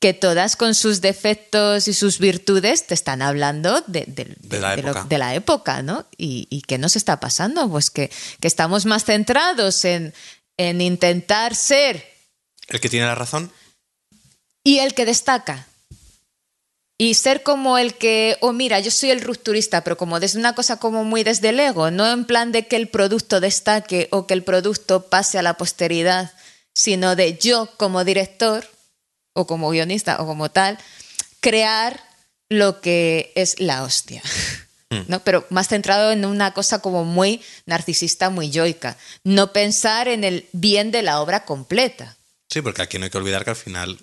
que 0.00 0.14
todas 0.14 0.56
con 0.56 0.74
sus 0.74 1.00
defectos 1.00 1.88
y 1.88 1.92
sus 1.92 2.18
virtudes 2.18 2.86
te 2.86 2.94
están 2.94 3.20
hablando 3.20 3.80
de, 3.86 4.06
la, 4.50 5.34
época. 5.34 5.82
¿no? 5.82 6.06
¿Y, 6.16 6.62
qué 6.68 6.78
nos 6.78 6.96
está 6.96 7.18
pasando? 7.18 7.68
Pues 7.68 7.90
que, 7.90 8.10
estamos 8.42 8.86
más 8.86 9.04
centrados 9.04 9.84
en, 9.84 10.14
en 10.56 10.80
intentar 10.80 11.56
ser... 11.56 12.04
El 12.68 12.80
que 12.80 12.88
tiene 12.88 13.06
la 13.06 13.14
razón. 13.14 13.50
Y 14.62 14.78
el 14.78 14.94
que 14.94 15.06
destaca. 15.06 15.66
Y 17.00 17.14
ser 17.14 17.42
como 17.42 17.78
el 17.78 17.94
que, 17.94 18.36
oh 18.40 18.52
mira, 18.52 18.80
yo 18.80 18.90
soy 18.90 19.10
el 19.10 19.20
rupturista, 19.20 19.84
pero 19.84 19.96
como 19.96 20.20
desde 20.20 20.38
una 20.38 20.54
cosa 20.54 20.78
como 20.78 21.04
muy 21.04 21.22
desde 21.22 21.50
el 21.50 21.60
ego, 21.60 21.92
no 21.92 22.10
en 22.10 22.24
plan 22.24 22.50
de 22.50 22.66
que 22.66 22.76
el 22.76 22.88
producto 22.88 23.40
destaque 23.40 24.08
o 24.10 24.26
que 24.26 24.34
el 24.34 24.42
producto 24.42 25.08
pase 25.08 25.38
a 25.38 25.42
la 25.42 25.54
posteridad, 25.54 26.32
sino 26.74 27.14
de 27.14 27.38
yo 27.38 27.70
como 27.76 28.04
director 28.04 28.68
o 29.38 29.46
como 29.46 29.70
guionista 29.70 30.20
o 30.20 30.26
como 30.26 30.50
tal, 30.50 30.78
crear 31.40 32.02
lo 32.48 32.80
que 32.80 33.32
es 33.36 33.60
la 33.60 33.82
hostia. 33.82 34.22
Hmm. 34.90 35.02
¿no? 35.06 35.20
Pero 35.20 35.46
más 35.50 35.68
centrado 35.68 36.12
en 36.12 36.24
una 36.24 36.54
cosa 36.54 36.80
como 36.80 37.04
muy 37.04 37.42
narcisista, 37.66 38.30
muy 38.30 38.48
yoica. 38.48 38.96
No 39.22 39.52
pensar 39.52 40.08
en 40.08 40.24
el 40.24 40.48
bien 40.52 40.90
de 40.90 41.02
la 41.02 41.20
obra 41.20 41.44
completa. 41.44 42.16
Sí, 42.48 42.62
porque 42.62 42.80
aquí 42.80 42.98
no 42.98 43.04
hay 43.04 43.10
que 43.10 43.18
olvidar 43.18 43.44
que 43.44 43.50
al 43.50 43.56
final 43.56 43.98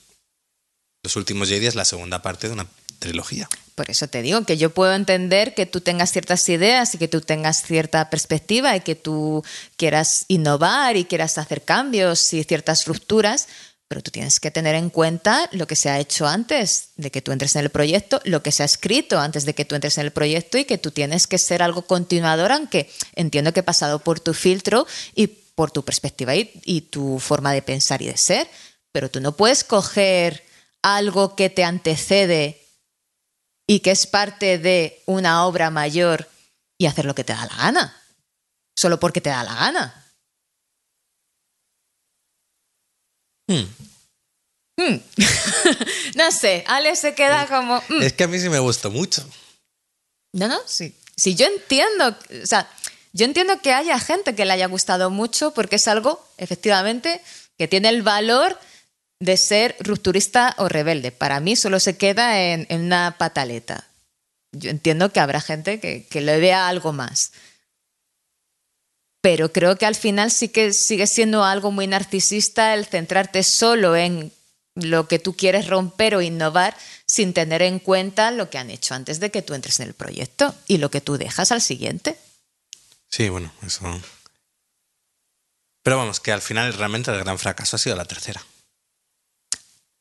Los 1.04 1.16
últimos 1.16 1.50
Jedi 1.50 1.66
es 1.66 1.74
la 1.74 1.86
segunda 1.86 2.22
parte 2.22 2.46
de 2.46 2.54
una 2.54 2.68
trilogía. 3.00 3.50
Por 3.76 3.90
eso 3.92 4.08
te 4.08 4.22
digo 4.22 4.44
que 4.46 4.58
yo 4.58 4.70
puedo 4.70 4.94
entender 4.94 5.54
que 5.54 5.66
tú 5.66 5.82
tengas 5.82 6.12
ciertas 6.12 6.48
ideas 6.48 6.96
y 6.96 6.98
que 6.98 7.08
tú 7.08 7.20
tengas 7.20 7.62
cierta 7.62 8.10
perspectiva 8.10 8.76
y 8.76 8.82
que 8.82 8.96
tú 8.96 9.44
quieras 9.76 10.26
innovar 10.30 10.96
y 10.96 11.06
quieras 11.06 11.38
hacer 11.38 11.64
cambios 11.64 12.34
y 12.34 12.44
ciertas 12.44 12.86
rupturas, 12.86 13.48
pero 13.88 14.02
tú 14.02 14.12
tienes 14.12 14.40
que 14.40 14.52
tener 14.52 14.76
en 14.76 14.90
cuenta 14.90 15.48
lo 15.52 15.68
que 15.68 15.76
se 15.76 15.90
ha 15.90 16.00
hecho 16.00 16.28
antes 16.28 16.90
de 16.96 17.12
que 17.12 17.22
tú 17.22 17.32
entres 17.32 17.56
en 17.56 17.62
el 17.62 17.70
proyecto, 17.70 18.20
lo 18.24 18.42
que 18.42 18.52
se 18.52 18.64
ha 18.64 18.66
escrito 18.66 19.20
antes 19.20 19.46
de 19.46 19.54
que 19.54 19.66
tú 19.66 19.76
entres 19.76 19.98
en 19.98 20.06
el 20.06 20.12
proyecto 20.12 20.58
y 20.58 20.66
que 20.66 20.78
tú 20.78 20.92
tienes 20.92 21.28
que 21.28 21.38
ser 21.38 21.62
algo 21.62 21.84
continuador, 21.84 22.52
aunque 22.52 22.90
entiendo 23.14 23.54
que 23.54 23.60
he 23.60 23.64
pasado 23.64 24.00
por 24.00 24.20
tu 24.20 24.34
filtro 24.34 24.88
y 25.14 25.28
por 25.28 25.72
tu 25.72 25.86
perspectiva 25.86 26.36
y, 26.36 26.52
y 26.66 26.82
tu 26.82 27.20
forma 27.20 27.54
de 27.54 27.62
pensar 27.62 28.02
y 28.02 28.08
de 28.08 28.18
ser, 28.18 28.48
pero 28.92 29.10
tú 29.10 29.20
no 29.22 29.36
puedes 29.36 29.64
coger 29.64 30.44
algo 30.82 31.36
que 31.36 31.50
te 31.50 31.64
antecede 31.64 32.62
y 33.68 33.80
que 33.80 33.92
es 33.92 34.08
parte 34.08 34.58
de 34.58 35.02
una 35.06 35.46
obra 35.46 35.70
mayor 35.70 36.28
y 36.78 36.88
hacer 36.88 37.06
lo 37.06 37.16
que 37.16 37.24
te 37.24 37.34
da 37.34 37.46
la 37.46 37.56
gana, 37.56 38.02
solo 38.76 39.00
porque 39.00 39.22
te 39.22 39.30
da 39.30 39.44
la 39.44 39.56
gana. 39.56 40.05
Hmm. 43.48 43.66
Hmm. 44.78 44.98
no 46.16 46.32
sé, 46.32 46.64
Ale 46.68 46.96
se 46.96 47.14
queda 47.14 47.48
como... 47.48 47.82
Hmm. 47.88 48.02
Es 48.02 48.14
que 48.14 48.24
a 48.26 48.28
mí 48.28 48.40
sí 48.40 48.50
me 48.50 48.60
gustó 48.60 48.92
mucho. 48.92 49.26
No, 50.34 50.48
no, 50.48 50.60
sí. 50.66 50.94
Sí, 51.16 51.36
yo 51.36 51.46
entiendo, 51.46 52.10
o 52.44 52.46
sea, 52.46 52.70
yo 53.14 53.24
entiendo 53.26 53.62
que 53.62 53.72
haya 53.72 53.98
gente 54.00 54.36
que 54.36 54.44
le 54.44 54.52
haya 54.52 54.68
gustado 54.68 55.10
mucho 55.10 55.54
porque 55.54 55.78
es 55.78 55.88
algo, 55.88 56.28
efectivamente, 56.38 57.22
que 57.58 57.70
tiene 57.70 57.88
el 57.88 58.02
valor 58.02 58.60
de 59.22 59.38
ser 59.38 59.78
rupturista 59.80 60.54
o 60.58 60.68
rebelde. 60.68 61.14
Para 61.14 61.40
mí 61.40 61.56
solo 61.56 61.80
se 61.80 61.96
queda 61.96 62.42
en, 62.42 62.68
una 62.70 63.16
pataleta. 63.18 63.88
Yo 64.52 64.70
entiendo 64.70 65.14
que 65.14 65.22
habrá 65.22 65.40
gente 65.40 65.80
que, 65.80 66.06
que 66.06 66.20
le 66.20 66.38
vea 66.40 66.68
algo 66.68 66.92
más 66.92 67.32
pero 69.26 69.52
creo 69.52 69.76
que 69.76 69.88
al 69.88 69.96
final 69.96 70.30
sí 70.30 70.50
que 70.50 70.72
sigue 70.72 71.08
siendo 71.08 71.44
algo 71.44 71.72
muy 71.72 71.88
narcisista 71.88 72.76
el 72.76 72.86
centrarte 72.86 73.42
solo 73.42 73.96
en 73.96 74.32
lo 74.76 75.08
que 75.08 75.18
tú 75.18 75.36
quieres 75.36 75.66
romper 75.66 76.14
o 76.14 76.22
innovar 76.22 76.78
sin 77.08 77.34
tener 77.34 77.64
en 77.64 77.80
cuenta 77.80 78.30
lo 78.30 78.52
que 78.52 78.60
han 78.60 78.70
hecho 78.70 78.94
antes 78.94 79.20
de 79.20 79.32
que 79.32 79.42
tú 79.42 79.56
entres 79.56 79.80
en 79.80 79.88
el 79.88 79.96
proyecto 79.96 80.54
y 80.68 80.78
lo 80.78 80.92
que 80.92 81.02
tú 81.02 81.18
dejas 81.18 81.52
al 81.52 81.64
siguiente. 81.64 82.20
Sí, 83.10 83.30
bueno, 83.30 83.52
eso. 83.66 84.00
Pero 85.82 85.98
vamos, 85.98 86.20
que 86.20 86.32
al 86.32 86.44
final 86.44 86.72
realmente 86.74 87.10
el 87.10 87.18
gran 87.18 87.40
fracaso 87.40 87.78
ha 87.78 87.80
sido 87.80 87.96
la 87.96 88.06
tercera. 88.06 88.46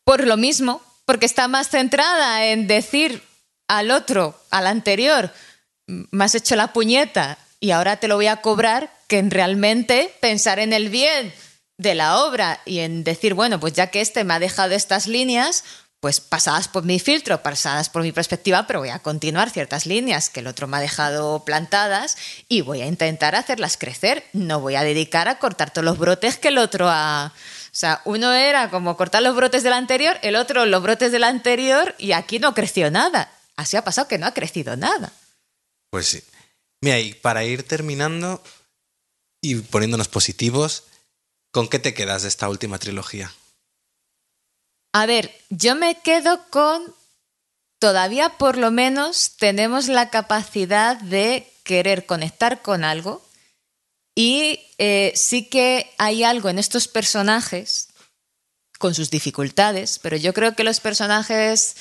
Por 0.05 0.27
lo 0.27 0.37
mismo, 0.37 0.83
porque 1.07 1.25
está 1.25 1.49
más 1.49 1.71
centrada 1.71 2.45
en 2.49 2.67
decir 2.67 3.23
al 3.69 3.91
otro, 3.91 4.39
al 4.51 4.67
anterior, 4.67 5.33
me 5.87 6.27
has 6.27 6.35
hecho 6.35 6.57
la 6.57 6.75
puñeta 6.75 7.39
y 7.59 7.71
ahora 7.71 7.97
te 7.97 8.09
lo 8.09 8.17
voy 8.17 8.27
a 8.27 8.43
cobrar 8.43 8.93
que 9.07 9.19
en 9.19 9.31
realmente 9.31 10.15
pensar 10.21 10.59
en 10.59 10.73
el 10.73 10.89
bien 10.89 11.33
de 11.79 11.95
la 11.95 12.25
obra 12.25 12.61
y 12.65 12.81
en 12.81 13.05
decir, 13.05 13.35
bueno, 13.35 13.59
pues 13.61 13.73
ya 13.73 13.89
que 13.89 14.01
este 14.01 14.25
me 14.25 14.35
ha 14.35 14.39
dejado 14.39 14.75
estas 14.75 15.07
líneas, 15.07 15.65
pues 16.05 16.21
pasadas 16.21 16.69
por 16.69 16.85
mi 16.85 17.01
filtro, 17.01 17.43
pasadas 17.43 17.89
por 17.89 18.03
mi 18.03 18.13
perspectiva, 18.13 18.67
pero 18.67 18.81
voy 18.81 18.91
a 18.91 18.99
continuar 18.99 19.49
ciertas 19.49 19.87
líneas 19.87 20.29
que 20.29 20.41
el 20.41 20.47
otro 20.47 20.67
me 20.67 20.77
ha 20.77 20.81
dejado 20.81 21.45
plantadas 21.47 22.19
y 22.47 22.61
voy 22.61 22.83
a 22.83 22.87
intentar 22.87 23.35
hacerlas 23.35 23.79
crecer. 23.79 24.23
No 24.35 24.61
voy 24.61 24.75
a 24.75 24.83
dedicar 24.83 25.29
a 25.29 25.39
cortar 25.39 25.73
todos 25.73 25.87
los 25.87 25.97
brotes 25.99 26.37
que 26.37 26.49
el 26.49 26.59
otro 26.59 26.89
ha... 26.91 27.33
O 27.35 27.77
sea, 27.77 28.03
uno 28.05 28.35
era 28.35 28.69
como 28.69 28.97
cortar 28.99 29.23
los 29.23 29.35
brotes 29.35 29.63
del 29.63 29.73
anterior, 29.73 30.19
el 30.21 30.37
otro 30.37 30.67
los 30.67 30.83
brotes 30.83 31.11
del 31.11 31.25
anterior 31.25 31.95
y 31.99 32.13
aquí 32.13 32.39
no 32.39 32.53
creció 32.53 32.91
nada. 32.91 33.33
Así 33.57 33.77
ha 33.77 33.83
pasado 33.83 34.07
que 34.07 34.19
no 34.19 34.27
ha 34.27 34.35
crecido 34.35 34.77
nada. 34.77 35.11
Pues 35.89 36.07
sí. 36.09 36.23
Mira, 36.83 36.99
y 36.99 37.15
para 37.15 37.45
ir 37.45 37.63
terminando, 37.63 38.43
y 39.45 39.57
poniéndonos 39.57 40.09
positivos, 40.09 40.85
¿con 41.53 41.69
qué 41.69 41.79
te 41.79 41.93
quedas 41.93 42.23
de 42.23 42.29
esta 42.29 42.49
última 42.49 42.79
trilogía? 42.79 43.31
A 44.95 45.05
ver, 45.05 45.37
yo 45.51 45.75
me 45.75 46.01
quedo 46.01 46.41
con, 46.49 46.95
todavía 47.79 48.39
por 48.39 48.57
lo 48.57 48.71
menos 48.71 49.37
tenemos 49.37 49.89
la 49.89 50.09
capacidad 50.09 50.97
de 50.97 51.53
querer 51.63 52.07
conectar 52.07 52.63
con 52.63 52.85
algo 52.85 53.23
y 54.15 54.61
eh, 54.79 55.13
sí 55.15 55.51
que 55.51 55.93
hay 55.99 56.25
algo 56.25 56.49
en 56.49 56.59
estos 56.59 56.89
personajes 56.89 57.89
con 58.79 58.95
sus 58.95 59.11
dificultades, 59.11 59.99
pero 59.99 60.17
yo 60.17 60.33
creo 60.33 60.57
que 60.57 60.65
los 60.65 60.81
personajes 60.81 61.77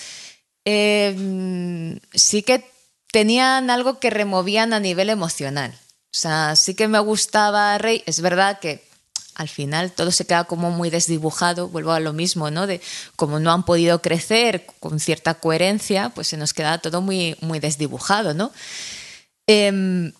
eh, 0.65 1.97
sí 2.13 2.43
que 2.43 2.69
tenían 3.11 3.69
algo 3.69 3.99
que 3.99 4.09
removían 4.09 4.73
a 4.73 4.81
nivel 4.81 5.09
emocional. 5.09 5.79
O 6.13 6.15
sea, 6.15 6.55
sí 6.55 6.75
que 6.75 6.87
me 6.87 6.99
gustaba 6.99 7.75
Rey. 7.79 8.03
Es 8.05 8.21
verdad 8.21 8.59
que 8.59 8.83
al 9.33 9.49
final 9.49 9.91
todo 9.91 10.11
se 10.11 10.25
queda 10.25 10.43
como 10.43 10.69
muy 10.69 10.91
desdibujado, 10.91 11.69
vuelvo 11.69 11.91
a 11.91 11.99
lo 11.99 12.13
mismo, 12.13 12.51
¿no? 12.51 12.67
De 12.67 12.81
como 13.15 13.39
no 13.39 13.51
han 13.51 13.63
podido 13.63 13.99
crecer 13.99 14.67
con 14.79 14.99
cierta 14.99 15.33
coherencia, 15.33 16.09
pues 16.09 16.27
se 16.27 16.37
nos 16.37 16.53
queda 16.53 16.77
todo 16.77 17.01
muy, 17.01 17.35
muy 17.41 17.59
desdibujado, 17.59 18.35
¿no? 18.35 18.51
Em, 19.47 20.13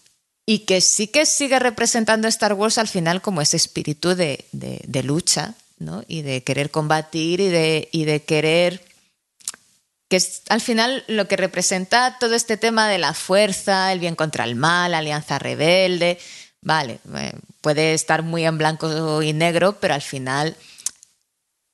y 0.48 0.60
que 0.60 0.82
sí 0.82 1.08
que 1.08 1.28
sigue 1.28 1.60
representando 1.60 2.28
Star 2.28 2.54
Wars 2.54 2.80
al 2.80 2.88
final 2.88 3.22
como 3.22 3.42
ese 3.42 3.58
espíritu 3.58 4.16
de, 4.16 4.46
de, 4.52 5.04
lucha, 5.04 5.54
¿no? 5.78 6.04
Y 6.08 6.24
de 6.24 6.44
querer 6.44 6.72
combatir 6.72 7.40
y 7.40 7.50
de, 7.50 7.88
y 7.92 8.06
de 8.06 8.24
querer 8.24 8.84
que 10.14 10.18
es 10.18 10.44
al 10.50 10.62
final 10.62 11.04
lo 11.08 11.28
que 11.28 11.38
representa 11.38 12.18
todo 12.20 12.36
este 12.36 12.56
tema 12.56 12.88
de 12.88 13.00
la 13.00 13.16
fuerza, 13.16 13.92
el 13.92 13.98
bien 13.98 14.14
contra 14.14 14.44
el 14.44 14.54
mal, 14.54 14.94
alianza 14.94 15.40
rebelde, 15.40 16.20
vale, 16.62 17.00
eh, 17.16 17.34
puede 17.62 17.96
estar 17.96 18.22
muy 18.22 18.46
en 18.46 18.60
blanco 18.60 19.24
y 19.24 19.34
negro, 19.34 19.80
pero 19.80 19.96
al 19.96 20.04
final 20.04 20.56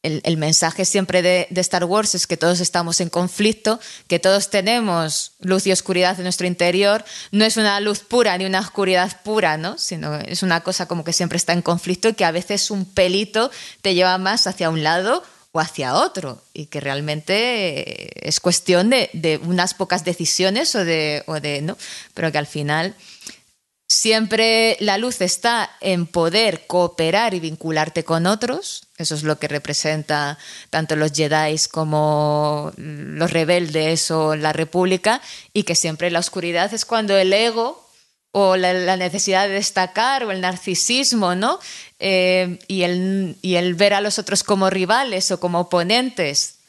el, 0.04 0.38
mensaje 0.38 0.86
siempre 0.86 1.22
de, 1.22 1.50
Star 1.58 1.84
Wars 1.84 2.16
es 2.16 2.28
que 2.28 2.38
todos 2.38 2.62
estamos 2.62 3.02
en 3.02 3.10
conflicto, 3.10 3.78
que 4.08 4.20
todos 4.20 4.50
tenemos 4.50 5.34
luz 5.42 5.68
y 5.68 5.74
oscuridad 5.74 6.16
en 6.16 6.24
nuestro 6.24 6.48
interior. 6.48 7.04
No 7.34 7.44
es 7.44 7.58
una 7.58 7.78
luz 7.82 8.00
pura 8.00 8.38
ni 8.38 8.46
una 8.46 8.62
oscuridad 8.62 9.22
pura, 9.22 9.58
¿no? 9.58 9.78
Sino 9.78 10.16
es 10.16 10.44
una 10.44 10.62
cosa 10.62 10.86
como 10.86 11.04
que 11.04 11.12
siempre 11.12 11.36
está 11.36 11.52
en 11.52 11.62
conflicto 11.62 12.08
y 12.08 12.14
que 12.14 12.24
a 12.24 12.32
veces 12.32 12.72
un 12.72 12.86
pelito 12.86 13.52
te 13.82 13.96
lleva 13.96 14.18
más 14.18 14.48
hacia 14.48 14.70
un 14.70 14.82
lado 14.82 15.26
o 15.52 15.60
hacia 15.60 15.96
otro 15.96 16.42
y 16.54 16.68
que 16.68 16.80
realmente 16.80 18.28
es 18.28 18.40
cuestión 18.40 18.90
de, 18.90 19.40
unas 19.44 19.74
pocas 19.74 20.06
decisiones 20.06 20.76
o 20.76 20.86
de, 20.86 21.24
o 21.26 21.40
de 21.40 21.62
no, 21.62 21.78
pero 22.14 22.32
que 22.32 22.38
al 22.38 22.48
final 22.48 22.96
Siempre 23.92 24.78
la 24.82 25.00
luz 25.00 25.20
está 25.20 25.72
en 25.82 26.06
poder 26.06 26.68
cooperar 26.68 27.34
y 27.34 27.40
vincularte 27.40 28.04
con 28.04 28.28
otros. 28.28 28.84
Eso 29.00 29.16
es 29.16 29.24
lo 29.24 29.40
que 29.40 29.48
representa 29.48 30.38
tanto 30.70 30.96
los 30.96 31.12
Jedi 31.12 31.58
como 31.72 32.72
los 32.78 33.32
rebeldes 33.32 34.12
o 34.12 34.36
la 34.36 34.54
República. 34.54 35.24
Y 35.54 35.64
que 35.64 35.74
siempre 35.74 36.12
la 36.12 36.20
oscuridad 36.20 36.72
es 36.72 36.86
cuando 36.86 37.18
el 37.18 37.34
ego 37.34 37.89
o 38.32 38.56
la, 38.56 38.96
necesidad 38.98 39.48
de 39.48 39.56
destacar 39.56 40.24
o 40.24 40.32
el 40.32 40.42
narcisismo, 40.42 41.36
¿no? 41.36 41.60
Eh, 42.00 42.60
y, 42.68 42.84
el, 42.84 43.38
y, 43.42 43.56
el, 43.56 43.74
ver 43.74 43.94
a 43.94 44.02
los 44.02 44.20
otros 44.20 44.44
como 44.44 44.70
rivales 44.70 45.32
o 45.32 45.40
como 45.40 45.62
oponentes 45.62 46.60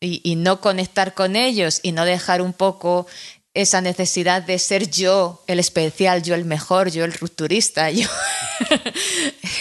y, 0.00 0.20
y, 0.24 0.36
no 0.36 0.60
conectar 0.60 1.14
con 1.14 1.36
ellos 1.36 1.80
y 1.82 1.92
no 1.92 2.04
dejar 2.04 2.42
un 2.42 2.52
poco 2.52 3.06
esa 3.54 3.80
necesidad 3.80 4.42
de 4.42 4.58
ser 4.58 4.90
yo 4.90 5.42
el 5.46 5.60
especial, 5.60 6.22
yo 6.22 6.34
el 6.34 6.44
mejor, 6.44 6.90
yo 6.90 7.04
el 7.04 7.12
rupturista, 7.12 7.90
yo 7.90 8.08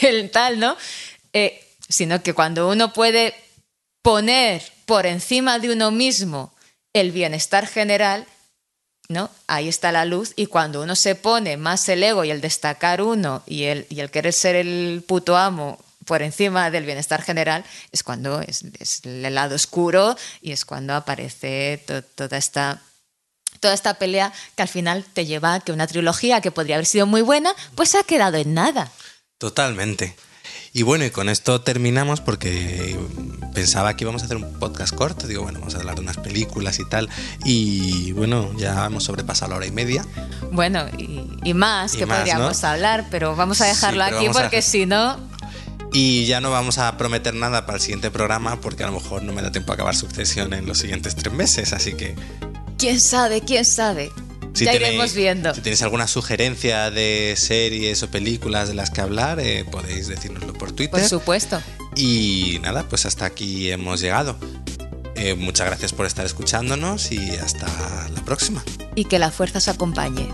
el 0.02 0.32
tal, 0.32 0.60
¿no? 0.60 0.76
Eh, 1.32 1.64
sino 1.88 2.24
que 2.24 2.34
cuando 2.34 2.70
uno 2.70 2.92
puede 2.92 3.36
poner 4.02 4.64
por 4.86 5.06
encima 5.06 5.60
de 5.60 5.72
uno 5.72 5.92
mismo 5.92 6.54
el 6.94 7.12
bienestar 7.12 7.68
general, 7.68 8.26
¿no? 9.10 9.30
Ahí 9.48 9.68
está 9.68 9.92
la 9.92 10.06
luz 10.06 10.34
y 10.36 10.48
cuando 10.48 10.82
uno 10.82 10.96
se 10.96 11.16
pone 11.16 11.58
más 11.58 11.88
el 11.90 12.04
ego 12.04 12.24
y 12.24 12.32
el 12.32 12.42
destacar 12.42 13.02
uno 13.02 13.44
y 13.46 13.64
el, 13.64 13.86
y 13.90 14.00
el 14.00 14.12
querer 14.12 14.34
ser 14.34 14.56
el 14.56 15.04
puto 15.08 15.38
amo 15.38 15.80
por 16.06 16.22
encima 16.22 16.70
del 16.70 16.86
bienestar 16.86 17.22
general, 17.22 17.64
es 17.92 18.04
cuando 18.04 18.42
es, 18.42 18.64
el 19.04 19.34
lado 19.34 19.56
oscuro 19.56 20.18
y 20.42 20.52
es 20.52 20.66
cuando 20.66 20.94
aparece 20.94 21.84
toda 22.16 22.38
esta 22.38 22.82
toda 23.60 23.74
esta 23.74 23.94
pelea 23.94 24.34
que 24.58 24.64
al 24.64 24.68
final 24.68 25.06
te 25.14 25.26
lleva 25.26 25.54
a 25.54 25.60
que 25.62 25.72
una 25.72 25.88
trilogía 25.88 26.42
que 26.42 26.52
podría 26.52 26.76
haber 26.76 26.86
sido 26.86 27.06
muy 27.06 27.22
buena, 27.22 27.54
pues 27.76 27.96
ha 27.96 28.04
quedado 28.04 28.36
en 28.36 28.54
nada. 28.54 28.92
Totalmente. 29.38 30.18
Y 30.76 30.82
bueno, 30.82 31.06
y 31.06 31.12
con 31.12 31.30
esto 31.30 31.62
terminamos 31.62 32.20
porque 32.20 33.00
pensaba 33.54 33.96
que 33.96 34.06
íbamos 34.06 34.24
a 34.24 34.26
hacer 34.26 34.38
un 34.38 34.54
podcast 34.54 34.96
corto. 34.96 35.28
Digo, 35.28 35.44
bueno, 35.44 35.60
vamos 35.60 35.76
a 35.76 35.78
hablar 35.78 35.94
de 35.94 36.02
unas 36.02 36.18
películas 36.18 36.80
y 36.80 36.90
tal. 36.90 37.10
Y 37.46 38.12
bueno, 38.14 38.52
ya 38.58 38.84
hemos 38.84 39.04
sobrepasado 39.04 39.52
la 39.52 39.58
hora 39.58 39.68
y 39.68 39.72
media. 39.72 40.04
Bueno, 40.52 40.86
y, 40.98 41.54
más 41.54 41.96
que 41.96 42.08
podríamos 42.08 42.64
hablar, 42.64 43.06
pero 43.12 43.36
vamos 43.36 43.62
a 43.62 43.66
dejarlo 43.66 44.04
aquí 44.04 44.26
porque 44.34 44.64
si 44.64 44.88
no. 44.88 45.20
Y 45.94 46.26
ya 46.26 46.42
no 46.42 46.50
vamos 46.50 46.80
a 46.80 46.98
prometer 46.98 47.36
nada 47.36 47.68
para 47.68 47.76
el 47.76 47.82
siguiente 47.82 48.10
programa 48.10 48.60
porque 48.60 48.84
a 48.84 48.88
lo 48.88 48.94
mejor 48.94 49.22
no 49.22 49.32
me 49.32 49.44
da 49.44 49.52
tiempo 49.52 49.74
a 49.74 49.76
acabar 49.76 49.96
sucesión 49.96 50.56
en 50.56 50.66
los 50.66 50.80
siguientes 50.80 51.16
tres 51.16 51.32
meses. 51.32 51.72
Así 51.74 51.94
que 51.94 52.16
quién 52.80 53.00
sabe, 53.00 53.42
quién 53.42 53.64
sabe. 53.64 54.12
Ya 54.54 54.74
iremos 54.74 55.14
viendo. 55.14 55.54
Si 55.54 55.62
tenéis 55.62 55.82
alguna 55.82 56.08
sugerencia 56.08 56.92
de 56.92 57.34
series 57.38 58.04
o 58.04 58.10
películas 58.10 58.68
de 58.68 58.76
las 58.76 58.90
que 58.90 59.02
hablar, 59.02 59.40
eh, 59.40 59.66
podéis 59.70 60.08
decírnoslo 60.08 60.54
por 60.54 60.72
Twitter. 60.72 61.00
Por 61.00 61.10
supuesto. 61.10 61.62
Y 61.96 62.60
nada, 62.62 62.84
pues 62.88 63.06
hasta 63.06 63.26
aquí 63.26 63.72
hemos 63.72 64.02
llegado. 64.02 64.38
Eh, 65.16 65.36
muchas 65.36 65.68
gracias 65.68 65.94
por 65.94 66.06
estar 66.06 66.26
escuchándonos 66.26 67.12
y 67.12 67.32
hasta 67.32 67.68
la 68.10 68.22
próxima. 68.26 68.64
Y 68.96 69.06
que 69.06 69.20
la 69.20 69.32
fuerza 69.32 69.60
os 69.60 69.68
acompañe. 69.68 70.28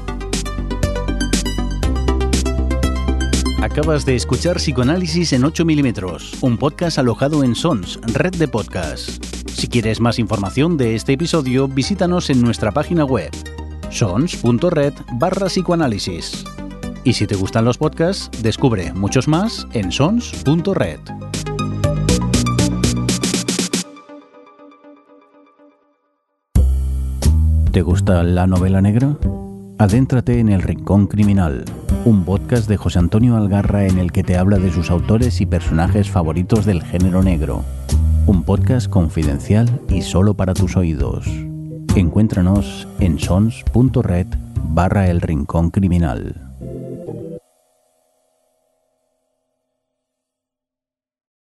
Acabas 3.62 4.06
de 4.06 4.16
escuchar 4.16 4.56
Psicoanálisis 4.56 5.34
en 5.34 5.44
8 5.44 5.66
milímetros, 5.66 6.32
un 6.40 6.58
podcast 6.58 6.98
alojado 6.98 7.44
en 7.44 7.56
Sons, 7.56 8.00
red 8.04 8.34
de 8.36 8.48
podcasts. 8.48 9.20
Si 9.54 9.68
quieres 9.68 10.00
más 10.00 10.18
información 10.18 10.78
de 10.78 10.96
este 10.96 11.14
episodio, 11.14 11.68
visítanos 11.68 12.30
en 12.30 12.42
nuestra 12.42 12.72
página 12.72 13.04
web 13.04 13.32
sons.red 13.90 14.94
barra 15.14 15.48
psicoanálisis. 15.48 16.44
Y 17.04 17.14
si 17.14 17.28
te 17.28 17.36
gustan 17.36 17.66
los 17.66 17.78
podcasts, 17.78 18.30
descubre 18.42 18.94
muchos 18.94 19.28
más 19.28 19.68
en 19.74 19.92
sons.red. 19.92 21.00
¿Te 27.72 27.82
gusta 27.82 28.24
la 28.24 28.48
novela 28.48 28.82
negra? 28.82 29.18
Adéntrate 29.78 30.40
en 30.40 30.50
El 30.50 30.62
Rincón 30.62 31.08
Criminal, 31.08 31.64
un 32.04 32.26
podcast 32.26 32.68
de 32.68 32.78
José 32.78 33.00
Antonio 33.00 33.38
Algarra 33.38 33.86
en 33.86 33.98
el 33.98 34.12
que 34.12 34.24
te 34.24 34.38
habla 34.38 34.58
de 34.58 34.72
sus 34.72 34.92
autores 34.92 35.40
y 35.40 35.46
personajes 35.46 36.10
favoritos 36.10 36.66
del 36.66 36.84
género 36.84 37.24
negro 37.24 37.64
un 38.30 38.44
podcast 38.44 38.88
confidencial 38.88 39.82
y 39.90 40.04
solo 40.04 40.36
para 40.36 40.54
tus 40.54 40.78
oídos. 40.78 41.49
Encuéntranos 41.96 42.88
en 43.00 43.20
sons.red 43.20 44.28
barra 44.64 45.10
el 45.10 45.22
rincón 45.22 45.72
criminal. 45.72 46.49